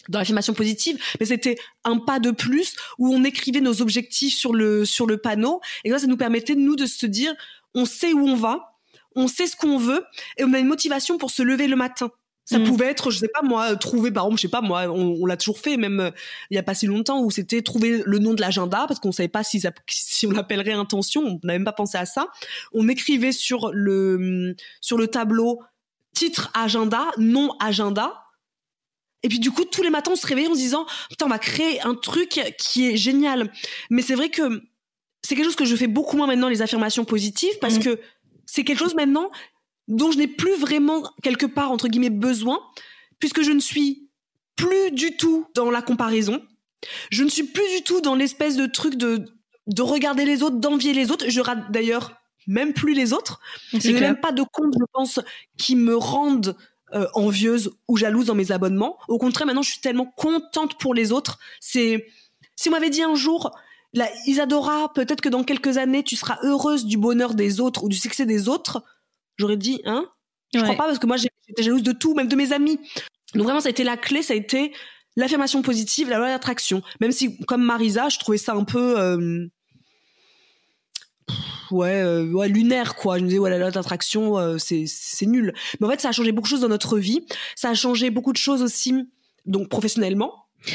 dans 0.08 0.18
l'affirmation 0.18 0.54
positive, 0.54 0.98
mais 1.20 1.26
c'était 1.26 1.56
un 1.84 1.98
pas 1.98 2.18
de 2.18 2.30
plus 2.30 2.74
où 2.98 3.14
on 3.14 3.24
écrivait 3.24 3.60
nos 3.60 3.82
objectifs 3.82 4.34
sur 4.36 4.52
le 4.52 4.84
sur 4.84 5.06
le 5.06 5.18
panneau 5.18 5.60
et 5.84 5.90
là 5.90 5.98
ça 5.98 6.06
nous 6.06 6.16
permettait 6.16 6.54
nous 6.54 6.76
de 6.76 6.86
se 6.86 7.06
dire 7.06 7.34
on 7.74 7.86
sait 7.86 8.12
où 8.12 8.26
on 8.26 8.36
va, 8.36 8.76
on 9.16 9.28
sait 9.28 9.46
ce 9.46 9.56
qu'on 9.56 9.78
veut 9.78 10.04
et 10.36 10.44
on 10.44 10.52
a 10.52 10.58
une 10.58 10.68
motivation 10.68 11.18
pour 11.18 11.30
se 11.30 11.42
lever 11.42 11.66
le 11.66 11.76
matin. 11.76 12.10
Ça 12.46 12.58
Mm. 12.58 12.64
pouvait 12.64 12.86
être, 12.86 13.10
je 13.10 13.18
sais 13.18 13.28
pas 13.28 13.40
moi, 13.42 13.74
trouver, 13.76 14.10
par 14.10 14.24
exemple, 14.24 14.36
je 14.36 14.42
sais 14.42 14.50
pas 14.50 14.60
moi, 14.60 14.82
on, 14.88 15.16
on 15.22 15.26
l'a 15.26 15.36
toujours 15.38 15.58
fait, 15.58 15.78
même 15.78 16.00
euh, 16.00 16.10
il 16.50 16.56
y 16.56 16.58
a 16.58 16.62
pas 16.62 16.74
si 16.74 16.86
longtemps, 16.86 17.22
où 17.22 17.30
c'était 17.30 17.62
trouver 17.62 18.02
le 18.04 18.18
nom 18.18 18.34
de 18.34 18.40
l'agenda 18.42 18.84
parce 18.86 19.00
qu'on 19.00 19.12
savait 19.12 19.28
pas 19.28 19.42
si, 19.42 19.60
ça, 19.60 19.70
si 19.88 20.26
on 20.26 20.30
l'appellerait 20.30 20.72
intention, 20.72 21.22
on 21.22 21.40
n'avait 21.42 21.58
même 21.58 21.64
pas 21.64 21.72
pensé 21.72 21.96
à 21.96 22.04
ça. 22.04 22.26
On 22.72 22.88
écrivait 22.88 23.32
sur 23.32 23.70
le 23.72 24.54
sur 24.82 24.98
le 24.98 25.06
tableau 25.08 25.60
titre 26.14 26.50
agenda, 26.54 27.06
nom 27.18 27.56
agenda. 27.60 28.23
Et 29.24 29.28
puis 29.28 29.40
du 29.40 29.50
coup, 29.50 29.64
tous 29.64 29.82
les 29.82 29.90
matins, 29.90 30.12
on 30.12 30.16
se 30.16 30.26
réveillait 30.26 30.48
en 30.48 30.54
se 30.54 30.58
disant, 30.58 30.86
putain, 31.08 31.26
on 31.26 31.30
va 31.30 31.38
créer 31.38 31.80
un 31.80 31.94
truc 31.94 32.40
qui 32.58 32.88
est 32.88 32.96
génial. 32.96 33.50
Mais 33.90 34.02
c'est 34.02 34.14
vrai 34.14 34.28
que 34.28 34.62
c'est 35.22 35.34
quelque 35.34 35.46
chose 35.46 35.56
que 35.56 35.64
je 35.64 35.74
fais 35.74 35.86
beaucoup 35.88 36.16
moins 36.16 36.26
maintenant, 36.26 36.48
les 36.48 36.60
affirmations 36.62 37.04
positives, 37.04 37.58
parce 37.60 37.76
Mhm. 37.76 37.82
que 37.82 38.00
c'est 38.46 38.62
quelque 38.62 38.78
chose 38.78 38.94
maintenant 38.94 39.30
dont 39.88 40.10
je 40.12 40.18
n'ai 40.18 40.28
plus 40.28 40.54
vraiment, 40.56 41.02
quelque 41.22 41.46
part, 41.46 41.70
entre 41.72 41.88
guillemets, 41.88 42.10
besoin, 42.10 42.60
puisque 43.18 43.42
je 43.42 43.50
ne 43.52 43.60
suis 43.60 44.10
plus 44.56 44.90
du 44.92 45.16
tout 45.16 45.46
dans 45.54 45.70
la 45.70 45.82
comparaison. 45.82 46.42
Je 47.10 47.24
ne 47.24 47.30
suis 47.30 47.44
plus 47.44 47.66
du 47.76 47.82
tout 47.82 48.00
dans 48.02 48.14
l'espèce 48.14 48.56
de 48.56 48.66
truc 48.66 48.96
de, 48.96 49.24
de 49.66 49.82
regarder 49.82 50.26
les 50.26 50.42
autres, 50.42 50.56
d'envier 50.56 50.92
les 50.92 51.10
autres. 51.10 51.24
Je 51.30 51.40
rate 51.40 51.72
d'ailleurs 51.72 52.12
même 52.46 52.74
plus 52.74 52.92
les 52.92 53.14
autres. 53.14 53.40
Je 53.72 53.90
n'ai 53.90 54.00
même 54.00 54.20
pas 54.20 54.32
de 54.32 54.42
compte, 54.42 54.74
je 54.78 54.84
pense, 54.92 55.18
qui 55.56 55.76
me 55.76 55.96
rendent 55.96 56.54
euh, 56.94 57.06
envieuse 57.14 57.72
ou 57.88 57.96
jalouse 57.96 58.26
dans 58.26 58.34
mes 58.34 58.52
abonnements. 58.52 58.98
Au 59.08 59.18
contraire, 59.18 59.46
maintenant, 59.46 59.62
je 59.62 59.70
suis 59.70 59.80
tellement 59.80 60.06
contente 60.16 60.78
pour 60.78 60.94
les 60.94 61.12
autres. 61.12 61.38
C'est 61.60 62.06
si 62.56 62.68
on 62.68 62.72
m'avait 62.72 62.90
dit 62.90 63.02
un 63.02 63.14
jour, 63.14 63.50
la 63.92 64.08
Isadora, 64.26 64.92
peut-être 64.94 65.20
que 65.20 65.28
dans 65.28 65.44
quelques 65.44 65.76
années, 65.78 66.02
tu 66.02 66.16
seras 66.16 66.38
heureuse 66.42 66.84
du 66.84 66.96
bonheur 66.96 67.34
des 67.34 67.60
autres 67.60 67.84
ou 67.84 67.88
du 67.88 67.96
succès 67.96 68.26
des 68.26 68.48
autres, 68.48 68.82
j'aurais 69.36 69.56
dit, 69.56 69.80
hein 69.84 70.06
Je 70.52 70.58
Ouais. 70.60 70.64
crois 70.64 70.76
pas 70.76 70.84
parce 70.86 70.98
que 70.98 71.06
moi, 71.06 71.16
j'étais 71.16 71.62
jalouse 71.62 71.82
de 71.82 71.92
tout, 71.92 72.14
même 72.14 72.28
de 72.28 72.36
mes 72.36 72.52
amis. 72.52 72.78
Donc 73.34 73.44
vraiment, 73.44 73.60
ça 73.60 73.68
a 73.68 73.70
été 73.70 73.82
la 73.84 73.96
clé, 73.96 74.22
ça 74.22 74.34
a 74.34 74.36
été 74.36 74.72
l'affirmation 75.16 75.62
positive, 75.62 76.08
la 76.08 76.18
loi 76.18 76.28
d'attraction. 76.28 76.82
Même 77.00 77.12
si, 77.12 77.38
comme 77.46 77.62
Marisa, 77.62 78.08
je 78.08 78.18
trouvais 78.18 78.38
ça 78.38 78.54
un 78.54 78.64
peu 78.64 78.98
euh, 78.98 79.46
ouais, 81.70 82.02
euh, 82.02 82.30
ouais, 82.32 82.48
lunaire 82.48 82.94
quoi. 82.96 83.18
Je 83.18 83.22
me 83.24 83.28
disais 83.28 83.38
ouais, 83.38 83.50
la 83.50 83.58
loi 83.58 83.70
d'attraction, 83.70 84.38
euh, 84.38 84.58
c'est 84.58 84.84
c'est 84.86 85.26
nul. 85.26 85.52
Mais 85.80 85.86
en 85.86 85.90
fait, 85.90 86.00
ça 86.00 86.08
a 86.10 86.12
changé 86.12 86.32
beaucoup 86.32 86.46
de 86.46 86.50
choses 86.50 86.60
dans 86.60 86.68
notre 86.68 86.98
vie. 86.98 87.26
Ça 87.56 87.70
a 87.70 87.74
changé 87.74 88.10
beaucoup 88.10 88.32
de 88.32 88.38
choses 88.38 88.62
aussi, 88.62 88.94
donc 89.46 89.68
professionnellement. 89.68 90.32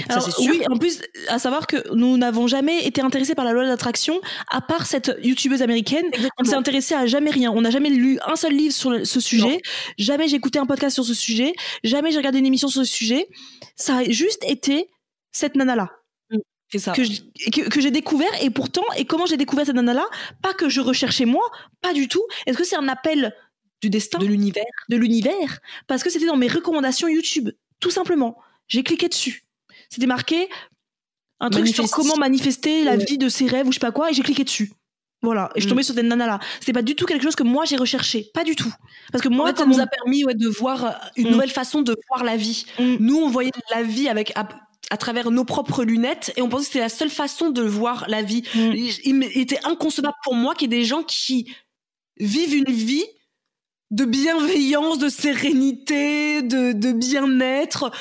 Alors, 0.08 0.22
ça 0.24 0.30
c'est 0.32 0.44
sûr. 0.44 0.52
oui, 0.52 0.62
en 0.70 0.78
plus, 0.78 1.02
à 1.30 1.40
savoir 1.40 1.66
que 1.66 1.78
nous 1.96 2.16
n'avons 2.18 2.46
jamais 2.46 2.86
été 2.86 3.02
intéressés 3.02 3.34
par 3.34 3.44
la 3.44 3.54
loi 3.54 3.66
d'attraction, 3.66 4.22
à 4.52 4.62
part 4.62 4.86
cette 4.86 5.18
youtubeuse 5.24 5.64
américaine. 5.64 6.06
On 6.38 6.44
ne 6.44 6.48
s'est 6.48 6.54
intéressé 6.56 6.94
à 6.94 7.08
jamais 7.08 7.32
rien. 7.32 7.52
On 7.52 7.62
n'a 7.62 7.72
jamais 7.72 7.90
lu 7.90 8.20
un 8.24 8.36
seul 8.36 8.54
livre 8.54 8.74
sur 8.76 8.92
le- 8.92 9.04
ce 9.04 9.20
sujet. 9.20 9.60
Jamais 9.98 10.28
j'ai 10.28 10.36
écouté 10.36 10.60
un 10.60 10.68
podcast 10.68 10.94
sur 10.94 11.04
ce 11.06 11.16
sujet. 11.16 11.54
Jamais 11.84 12.12
j'ai 12.12 12.18
regardé 12.18 12.38
une 12.38 12.46
émission 12.46 12.68
sur 12.68 12.86
ce 12.86 12.92
sujet. 12.92 13.28
Ça 13.76 13.98
a 13.98 14.04
juste 14.04 14.44
été 14.48 14.90
cette 15.32 15.56
nana-là 15.56 15.90
ça. 16.78 16.92
que, 16.92 17.04
je- 17.04 17.22
que, 17.52 17.68
que 17.70 17.82
j'ai 17.82 17.90
découvert. 17.92 18.30
Et 18.44 18.52
pourtant, 18.52 18.84
et 18.98 19.06
comment 19.06 19.26
j'ai 19.26 19.38
découvert 19.38 19.66
cette 19.66 19.76
nana-là? 19.76 20.06
Pas 20.44 20.54
que 20.54 20.70
je 20.70 20.82
recherchais 20.82 21.26
moi, 21.26 21.44
pas 21.82 21.94
du 21.94 22.08
tout. 22.08 22.24
Est-ce 22.46 22.58
que 22.58 22.64
c'est 22.64 22.76
un 22.76 22.88
appel 22.88 23.34
du 23.82 23.90
destin? 23.90 24.20
De 24.20 24.26
l'univers. 24.28 24.64
de 24.90 24.98
l'univers 24.98 25.60
parce 25.88 26.04
que 26.04 26.10
c'était 26.12 26.26
dans 26.28 26.36
mes 26.38 26.48
recommandations 26.50 27.08
YouTube, 27.08 27.50
tout 27.80 27.90
simplement. 27.90 28.38
J'ai 28.68 28.84
cliqué 28.84 29.08
dessus. 29.10 29.46
C'était 29.90 30.06
marqué 30.06 30.48
un 31.40 31.50
truc 31.50 31.68
sur 31.70 31.90
comment 31.90 32.18
manifester 32.18 32.84
la 32.84 32.96
Ouais. 32.98 33.06
vie 33.06 33.18
de 33.18 33.30
ses 33.30 33.48
rêves 33.48 33.66
ou 33.68 33.72
je 33.72 33.76
sais 33.78 33.80
pas 33.80 33.92
quoi 33.94 34.12
et 34.12 34.14
j'ai 34.14 34.22
cliqué 34.22 34.44
dessus. 34.44 34.72
Voilà, 35.22 35.50
et 35.56 35.60
je 35.62 35.66
Mm. 35.66 35.70
tombée 35.70 35.84
sur 35.84 35.96
cette 35.96 36.06
nana 36.06 36.28
là. 36.28 36.40
C'était 36.60 36.72
pas 36.74 36.82
du 36.82 36.96
tout 36.96 37.06
quelque 37.06 37.24
chose 37.24 37.36
que 37.36 37.44
moi 37.44 37.66
j'ai 37.66 37.76
recherché, 37.78 38.30
pas 38.34 38.44
du 38.44 38.56
tout. 38.56 38.74
Parce 39.12 39.22
que 39.24 39.28
moi, 39.30 39.46
En 39.46 39.48
fait, 39.50 39.58
ça 39.58 39.66
nous 39.66 39.80
a 39.80 39.88
permis 39.88 40.24
ouais, 40.24 40.34
de 40.36 40.48
voir 40.48 40.86
euh, 40.86 40.90
une 41.18 41.28
Mm. 41.28 41.32
nouvelle 41.32 41.50
façon 41.52 41.82
de 41.82 41.96
voir 42.10 42.24
la 42.24 42.38
vie. 42.38 42.66
Mm. 42.80 42.96
Nous, 43.00 43.18
on 43.18 43.30
voyait 43.30 43.52
la 43.74 43.84
vie 43.84 44.08
avec 44.08 44.32
à, 44.90 44.98
travers 44.98 45.32
nos 45.32 45.46
propres 45.46 45.84
lunettes 45.84 46.34
et 46.36 46.42
on 46.42 46.50
pensait 46.50 46.64
que 46.64 46.68
c'était 46.68 46.80
la 46.80 46.90
seule 46.90 47.10
façon 47.10 47.50
de 47.50 47.62
voir 47.62 48.06
la 48.08 48.22
vie. 48.22 48.44
Mm. 48.56 48.72
Il, 49.06 49.24
était 49.36 49.60
inconcevable 49.66 50.16
pour 50.24 50.36
moi 50.36 50.56
qu'il 50.56 50.72
y 50.72 50.76
ait 50.76 50.80
des 50.80 50.86
gens 50.86 51.04
qui 51.04 51.52
vivent 52.18 52.56
une 52.56 52.72
vie 52.74 53.06
de 53.92 54.06
bienveillance, 54.06 55.00
de 55.00 55.10
sérénité, 55.10 56.42
de, 56.42 56.74
de 56.74 56.92
bien-être. 56.92 57.92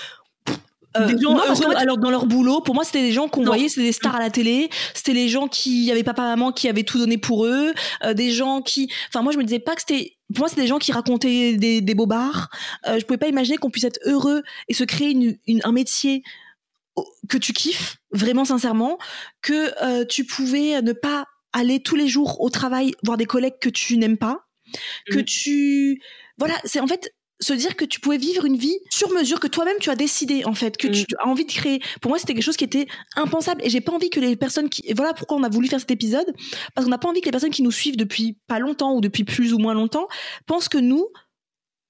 Euh, 0.97 1.07
des 1.07 1.21
gens 1.21 1.35
non, 1.35 1.45
heureux 1.45 1.55
fait, 1.55 1.75
alors 1.77 1.99
dans 1.99 2.11
leur 2.11 2.25
boulot 2.25 2.63
pour 2.63 2.75
moi 2.75 2.83
c'était 2.83 3.03
des 3.03 3.13
gens 3.13 3.29
qu'on 3.29 3.45
voyait 3.45 3.69
c'était 3.69 3.83
des 3.83 3.93
stars 3.93 4.17
à 4.17 4.21
la 4.21 4.31
télé 4.31 4.71
c'était 4.95 5.13
les 5.13 5.29
gens 5.29 5.47
qui 5.47 5.91
avaient 5.91 6.03
papa 6.03 6.23
maman 6.23 6.51
qui 6.51 6.67
avaient 6.67 6.83
tout 6.83 6.99
donné 6.99 7.19
pour 7.19 7.45
eux 7.45 7.75
euh, 8.05 8.15
des 8.15 8.31
gens 8.31 8.63
qui 8.63 8.91
enfin 9.09 9.21
moi 9.21 9.31
je 9.33 9.37
me 9.37 9.45
disais 9.45 9.59
pas 9.59 9.75
que 9.75 9.83
c'était 9.87 10.17
pour 10.33 10.39
moi 10.41 10.49
c'était 10.49 10.63
des 10.63 10.67
gens 10.67 10.79
qui 10.79 10.91
racontaient 10.93 11.59
des, 11.59 11.83
des 11.83 11.95
bobards 11.95 12.49
euh, 12.87 12.99
je 12.99 13.05
pouvais 13.05 13.19
pas 13.19 13.29
imaginer 13.29 13.59
qu'on 13.59 13.69
puisse 13.69 13.85
être 13.85 14.01
heureux 14.07 14.43
et 14.69 14.73
se 14.73 14.83
créer 14.83 15.11
une, 15.11 15.37
une- 15.47 15.61
un 15.63 15.73
métier 15.73 16.23
que 17.29 17.39
tu 17.39 17.53
kiffes 17.53 17.97
vraiment 18.13 18.45
sincèrement 18.45 18.99
que 19.43 19.73
euh, 19.85 20.05
tu 20.05 20.25
pouvais 20.25 20.81
ne 20.83 20.93
pas 20.93 21.25
aller 21.53 21.81
tous 21.81 21.97
les 21.97 22.09
jours 22.09 22.41
au 22.41 22.51
travail 22.51 22.93
voir 23.05 23.17
des 23.17 23.27
collègues 23.27 23.59
que 23.61 23.69
tu 23.71 23.97
n'aimes 23.97 24.19
pas 24.19 24.45
que 25.11 25.19
Mhm. 25.19 25.25
tu 25.25 26.03
voilà 26.39 26.55
c'est 26.65 26.81
en 26.81 26.87
fait 26.87 27.13
se 27.41 27.53
dire 27.53 27.77
que 27.77 27.85
tu 27.85 28.01
pouvais 28.01 28.19
vivre 28.19 28.45
une 28.45 28.57
vie 28.57 28.77
sur 28.91 29.11
mesure 29.13 29.39
que 29.41 29.47
toi-même 29.47 29.77
tu 29.81 29.91
as 29.91 29.95
décidé 29.97 30.45
en 30.45 30.55
fait 30.55 30.77
que 30.77 30.89
Mm. 30.89 30.93
tu 30.93 31.07
as 31.21 31.27
envie 31.27 31.45
de 31.47 31.53
créer 31.53 31.81
pour 32.03 32.11
moi 32.11 32.19
c'était 32.19 32.35
quelque 32.35 32.43
chose 32.45 32.57
qui 32.57 32.65
était 32.65 32.87
impensable 33.17 33.63
et 33.65 33.71
j'ai 33.71 33.81
pas 33.81 33.93
envie 33.93 34.11
que 34.11 34.21
les 34.21 34.35
personnes 34.37 34.69
qui 34.69 34.83
et 34.85 34.93
voilà 34.95 35.15
pourquoi 35.15 35.37
on 35.37 35.43
a 35.45 35.49
voulu 35.49 35.69
faire 35.69 35.79
cet 35.81 35.91
épisode 35.93 36.27
parce 36.75 36.85
qu'on 36.85 36.91
n'a 36.91 36.99
pas 36.99 37.09
envie 37.09 37.21
que 37.21 37.27
les 37.27 37.31
personnes 37.31 37.53
qui 37.53 37.63
nous 37.63 37.71
suivent 37.71 37.97
depuis 37.97 38.37
pas 38.49 38.59
longtemps 38.59 38.93
ou 38.95 39.01
depuis 39.01 39.25
plus 39.25 39.53
ou 39.55 39.59
moins 39.59 39.73
longtemps 39.75 40.09
pensent 40.47 40.69
que 40.69 40.79
nous 40.79 41.07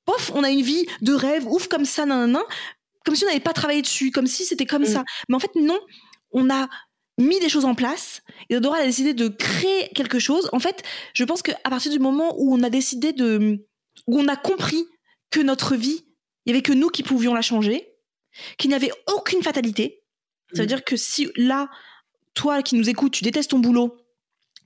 pof 0.04 0.30
on 0.34 0.44
a 0.44 0.50
une 0.50 0.62
vie 0.62 0.86
de 1.02 1.12
rêve 1.14 1.46
ouf 1.46 1.66
comme 1.68 1.84
ça 1.84 2.04
nan, 2.06 2.20
nan, 2.20 2.32
nan, 2.32 2.42
comme 3.08 3.16
si 3.16 3.24
on 3.24 3.28
n'avait 3.28 3.40
pas 3.40 3.52
travaillé 3.54 3.82
dessus 3.82 4.10
comme 4.10 4.26
si 4.26 4.44
c'était 4.44 4.66
comme 4.66 4.82
Mm. 4.82 4.86
ça 4.86 5.04
mais 5.28 5.34
en 5.34 5.38
fait 5.40 5.50
non 5.56 5.78
on 6.32 6.50
a 6.50 6.68
mis 7.18 7.40
des 7.40 7.48
choses 7.48 7.64
en 7.64 7.74
place 7.74 8.22
et 8.50 8.60
Dora 8.60 8.76
a 8.78 8.84
décidé 8.84 9.12
de 9.14 9.28
créer 9.28 9.88
quelque 9.94 10.18
chose 10.18 10.48
en 10.52 10.60
fait 10.60 10.82
je 11.14 11.24
pense 11.24 11.42
qu'à 11.42 11.54
partir 11.64 11.90
du 11.90 11.98
moment 11.98 12.34
où 12.38 12.54
on 12.54 12.62
a 12.62 12.70
décidé 12.70 13.12
de 13.12 13.64
où 14.06 14.20
on 14.20 14.28
a 14.28 14.36
compris 14.36 14.84
que 15.30 15.40
notre 15.40 15.74
vie, 15.76 16.04
il 16.46 16.50
y 16.50 16.52
avait 16.52 16.62
que 16.62 16.72
nous 16.72 16.88
qui 16.88 17.02
pouvions 17.02 17.34
la 17.34 17.42
changer, 17.42 17.88
qu'il 18.56 18.70
n'y 18.70 18.76
avait 18.76 18.92
aucune 19.14 19.42
fatalité. 19.42 20.02
Ça 20.54 20.62
veut 20.62 20.64
Mm. 20.64 20.68
dire 20.68 20.84
que 20.84 20.96
si 20.96 21.28
là, 21.36 21.68
toi 22.32 22.62
qui 22.62 22.76
nous 22.76 22.88
écoutes, 22.88 23.12
tu 23.12 23.24
détestes 23.24 23.50
ton 23.50 23.58
boulot, 23.58 23.98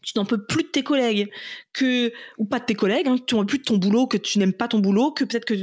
tu 0.03 0.13
n'en 0.17 0.25
peux 0.25 0.45
plus 0.47 0.63
de 0.65 0.69
tes 0.69 0.85
collègues, 0.85 1.31
que 1.73 2.13
ou 2.39 2.45
pas 2.45 2.61
de 2.61 2.67
tes 2.67 2.75
collègues, 2.75 3.09
hein, 3.09 3.17
tu 3.27 3.35
n'en 3.35 3.41
peux 3.41 3.47
plus 3.47 3.59
de 3.59 3.65
ton 3.65 3.79
boulot, 3.79 4.07
que 4.07 4.17
tu 4.19 4.39
n'aimes 4.39 4.53
pas 4.53 4.69
ton 4.69 4.79
boulot, 4.79 5.11
que 5.11 5.25
peut-être 5.25 5.45
que 5.47 5.55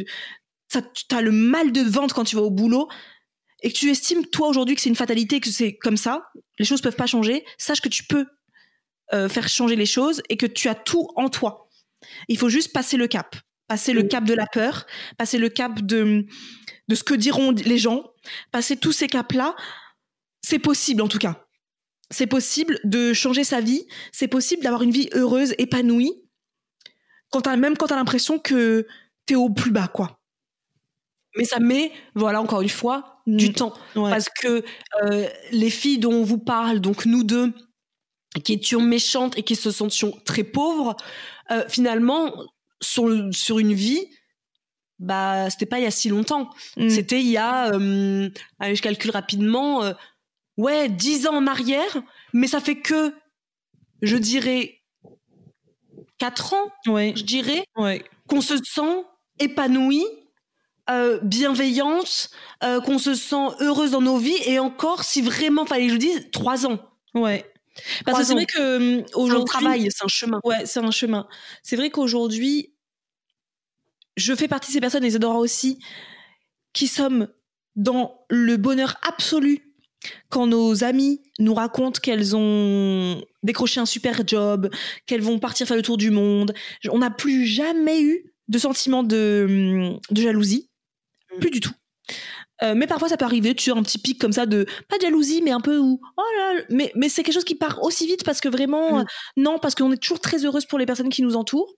ça, 0.71 0.81
tu 0.81 1.03
as 1.15 1.21
le 1.21 1.31
mal 1.31 1.71
de 1.71 1.81
ventre 1.81 2.13
quand 2.15 2.23
tu 2.23 2.35
vas 2.35 2.41
au 2.43 2.51
boulot, 2.51 2.87
et 3.61 3.71
que 3.71 3.77
tu 3.77 3.89
estimes 3.89 4.25
toi 4.25 4.47
aujourd'hui 4.47 4.75
que 4.75 4.81
c'est 4.81 4.89
une 4.89 4.95
fatalité, 4.95 5.39
que 5.41 5.49
c'est 5.49 5.75
comme 5.77 5.97
ça, 5.97 6.29
les 6.59 6.65
choses 6.65 6.81
peuvent 6.81 6.95
pas 6.95 7.07
changer. 7.07 7.43
Sache 7.57 7.81
que 7.81 7.89
tu 7.89 8.03
peux 8.05 8.25
euh, 9.13 9.27
faire 9.27 9.49
changer 9.49 9.75
les 9.75 9.85
choses 9.87 10.21
et 10.29 10.37
que 10.37 10.45
tu 10.45 10.69
as 10.69 10.75
tout 10.75 11.09
en 11.15 11.29
toi. 11.29 11.67
Il 12.29 12.37
faut 12.37 12.47
juste 12.49 12.71
passer 12.73 12.95
le 12.97 13.07
cap 13.07 13.35
passer 13.67 13.93
le 13.93 14.01
Mm. 14.03 14.07
cap 14.07 14.23
de 14.23 14.33
la 14.33 14.47
peur, 14.47 14.87
passer 15.19 15.37
le 15.37 15.47
cap 15.49 15.81
de, 15.81 16.25
de 16.87 16.95
ce 16.95 17.03
que 17.03 17.13
diront 17.13 17.51
les 17.51 17.77
gens, 17.77 18.03
passer 18.51 18.75
tous 18.77 18.91
ces 18.93 19.05
caps-là, 19.07 19.55
c'est 20.41 20.57
possible 20.57 21.01
en 21.03 21.07
tout 21.07 21.19
cas. 21.19 21.45
c'est 22.11 22.25
possible 22.25 22.79
de 22.83 23.13
changer 23.13 23.43
sa 23.43 23.61
vie, 23.61 23.85
c'est 24.11 24.27
possible 24.27 24.63
d'avoir 24.63 24.81
une 24.81 24.89
vie 24.89 25.07
heureuse, 25.13 25.53
épanouie, 25.59 26.11
quand 27.29 27.41
t'as- 27.41 27.57
même 27.57 27.77
quand 27.77 27.85
t'as 27.87 27.95
l'impression 27.95 28.39
que 28.39 28.87
t'es 29.27 29.35
au 29.35 29.51
plus 29.51 29.69
bas, 29.69 29.87
quoi. 29.87 30.18
Mais 31.37 31.43
ça 31.45 31.59
met, 31.59 31.91
voilà, 32.15 32.41
encore 32.41 32.61
une 32.61 32.69
fois, 32.69 33.21
du 33.27 33.49
Mm. 33.49 33.53
temps. 33.53 33.73
Ouais. 33.95 34.09
Parce 34.09 34.27
que 34.29 34.63
euh, 35.03 35.27
les 35.51 35.69
filles 35.69 35.99
dont 35.99 36.13
on 36.13 36.23
vous 36.23 36.39
parle, 36.39 36.79
donc 36.79 37.05
nous 37.05 37.23
deux, 37.23 37.53
qui 38.43 38.53
étions 38.53 38.81
méchantes 38.81 39.37
et 39.37 39.43
qui 39.43 39.55
se 39.55 39.71
sentions 39.71 40.11
très 40.25 40.43
pauvres, 40.43 40.95
euh, 41.51 41.63
finalement, 41.67 42.33
sur, 42.81 43.09
sur 43.31 43.59
une 43.59 43.73
vie, 43.73 44.07
bah, 44.99 45.49
c'était 45.49 45.65
pas 45.65 45.79
il 45.79 45.83
y 45.83 45.87
a 45.87 45.91
si 45.91 46.09
longtemps. 46.09 46.49
Mm. 46.77 46.89
C'était 46.89 47.19
il 47.21 47.27
y 47.29 47.37
a, 47.37 47.73
euh, 47.73 48.29
allez, 48.59 48.75
je 48.75 48.81
calcule 48.81 49.11
rapidement, 49.11 49.83
ouais, 50.57 50.89
dix 50.89 51.27
ans 51.27 51.35
en 51.35 51.47
arrière, 51.47 52.01
mais 52.33 52.47
ça 52.47 52.59
fait 52.59 52.79
que, 52.81 53.13
je 54.01 54.17
dirais, 54.17 54.81
quatre 56.17 56.53
ans, 56.53 56.71
Ouais, 56.87 57.13
je 57.15 57.23
dirais, 57.23 57.63
ouais. 57.77 58.03
qu'on 58.27 58.41
se 58.41 58.57
sent 58.57 59.03
épanouie, 59.39 60.03
euh, 60.89 61.19
bienveillante, 61.21 62.29
euh, 62.63 62.81
qu'on 62.81 62.97
se 62.97 63.15
sent 63.15 63.47
heureuse 63.59 63.91
dans 63.91 64.01
nos 64.01 64.17
vies, 64.17 64.37
et 64.45 64.59
encore, 64.59 65.03
si 65.03 65.21
vraiment 65.21 65.65
fallait 65.65 65.83
que 65.83 65.89
je 65.89 65.93
le 65.93 65.99
dise, 65.99 66.27
trois 66.31 66.65
ans. 66.65 66.79
Ouais. 67.13 67.45
Parce 68.05 68.19
que 68.19 68.25
c'est 68.25 68.33
vrai 68.33 68.45
que 68.45 68.99
hum, 68.99 69.05
aujourd'hui, 69.13 69.45
travail, 69.45 69.87
c'est 69.89 70.03
un 70.03 70.07
chemin. 70.07 70.39
Ouais, 70.43 70.65
c'est 70.65 70.79
un 70.79 70.91
chemin. 70.91 71.27
C'est 71.63 71.75
vrai 71.75 71.89
qu'aujourd'hui, 71.89 72.73
je 74.17 74.33
fais 74.35 74.47
partie 74.47 74.69
de 74.69 74.73
ces 74.73 74.81
personnes, 74.81 75.03
et 75.03 75.07
Isadora 75.07 75.39
aussi, 75.39 75.79
qui 76.73 76.87
sommes 76.87 77.27
dans 77.75 78.25
le 78.29 78.57
bonheur 78.57 78.95
absolu 79.07 79.73
quand 80.29 80.47
nos 80.47 80.83
amis 80.83 81.21
nous 81.39 81.53
racontent 81.53 81.99
qu'elles 82.01 82.35
ont 82.35 83.21
décroché 83.43 83.79
un 83.79 83.85
super 83.85 84.21
job, 84.25 84.69
qu'elles 85.05 85.21
vont 85.21 85.39
partir 85.39 85.67
faire 85.67 85.77
le 85.77 85.83
tour 85.83 85.97
du 85.97 86.09
monde. 86.09 86.53
On 86.89 86.99
n'a 86.99 87.09
plus 87.09 87.45
jamais 87.45 88.01
eu 88.01 88.33
de 88.47 88.57
sentiment 88.57 89.03
de, 89.03 89.45
hum, 89.47 89.99
de 90.09 90.21
jalousie. 90.21 90.68
Plus 91.39 91.51
du 91.51 91.59
tout. 91.59 91.71
Euh, 92.61 92.73
mais 92.75 92.87
parfois 92.87 93.07
ça 93.07 93.15
peut 93.15 93.23
arriver, 93.23 93.55
tu 93.55 93.71
as 93.71 93.75
un 93.75 93.83
petit 93.83 93.99
pic 93.99 94.19
comme 94.19 94.33
ça 94.33 94.45
de 94.45 94.65
pas 94.89 94.97
de 94.97 95.03
jalousie, 95.03 95.41
mais 95.41 95.51
un 95.51 95.61
peu 95.61 95.77
où 95.77 96.01
oh 96.17 96.21
là, 96.37 96.55
là. 96.55 96.61
mais 96.69 96.91
mais 96.95 97.07
c'est 97.07 97.23
quelque 97.23 97.35
chose 97.35 97.45
qui 97.45 97.55
part 97.55 97.81
aussi 97.83 98.05
vite 98.05 98.25
parce 98.25 98.41
que 98.41 98.49
vraiment 98.49 98.97
Mm. 98.97 98.99
euh, 98.99 99.03
non 99.37 99.59
parce 99.59 99.75
qu'on 99.75 99.91
est 99.93 99.97
toujours 99.97 100.19
très 100.19 100.43
heureuse 100.45 100.65
pour 100.65 100.77
les 100.79 100.85
personnes 100.85 101.07
qui 101.09 101.21
nous 101.21 101.35
entourent. 101.37 101.73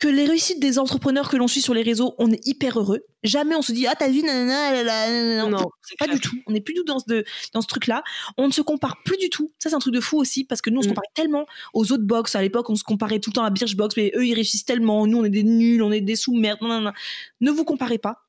Que 0.00 0.08
les 0.08 0.24
réussites 0.24 0.58
des 0.58 0.80
entrepreneurs 0.80 1.28
que 1.28 1.36
l'on 1.36 1.46
suit 1.46 1.60
sur 1.62 1.74
les 1.74 1.82
réseaux, 1.82 2.16
on 2.18 2.28
est 2.32 2.44
hyper 2.44 2.76
heureux. 2.80 3.02
Jamais 3.22 3.54
on 3.54 3.62
se 3.62 3.70
dit 3.70 3.86
ah 3.86 3.94
t'as 3.96 4.08
vu 4.08 4.22
nanana, 4.24 4.82
nanana. 4.82 5.48
Non, 5.48 5.68
c'est 5.82 5.96
pas 5.96 6.06
clair. 6.06 6.16
du 6.16 6.20
tout. 6.20 6.36
On 6.48 6.52
n'est 6.52 6.60
plus 6.60 6.74
du 6.74 6.80
tout 6.80 6.86
dans 6.86 6.98
ce, 6.98 7.22
dans 7.54 7.60
ce 7.60 7.68
truc-là. 7.68 8.02
On 8.36 8.48
ne 8.48 8.52
se 8.52 8.62
compare 8.62 8.96
plus 9.04 9.16
du 9.18 9.30
tout. 9.30 9.52
Ça, 9.60 9.68
c'est 9.70 9.76
un 9.76 9.78
truc 9.78 9.94
de 9.94 10.00
fou 10.00 10.18
aussi, 10.18 10.42
parce 10.42 10.60
que 10.60 10.70
nous, 10.70 10.80
on 10.80 10.82
se 10.82 10.88
Mm. 10.88 10.90
comparait 10.90 11.06
tellement 11.14 11.46
aux 11.74 11.92
autres 11.92 12.02
box. 12.02 12.34
À 12.34 12.42
l'époque, 12.42 12.68
on 12.68 12.74
se 12.74 12.82
comparait 12.82 13.20
tout 13.20 13.30
le 13.30 13.34
temps 13.34 13.44
à 13.44 13.50
Birchbox, 13.50 13.96
mais 13.96 14.10
eux, 14.16 14.26
ils 14.26 14.34
réussissent 14.34 14.64
tellement. 14.64 15.06
Nous, 15.06 15.18
on 15.18 15.24
est 15.24 15.30
des 15.30 15.44
nuls, 15.44 15.82
on 15.84 15.92
est 15.92 16.00
des 16.00 16.14
non, 16.26 16.80
non. 16.80 16.92
Ne 17.40 17.50
vous 17.52 17.64
comparez 17.64 17.98
pas. 17.98 18.21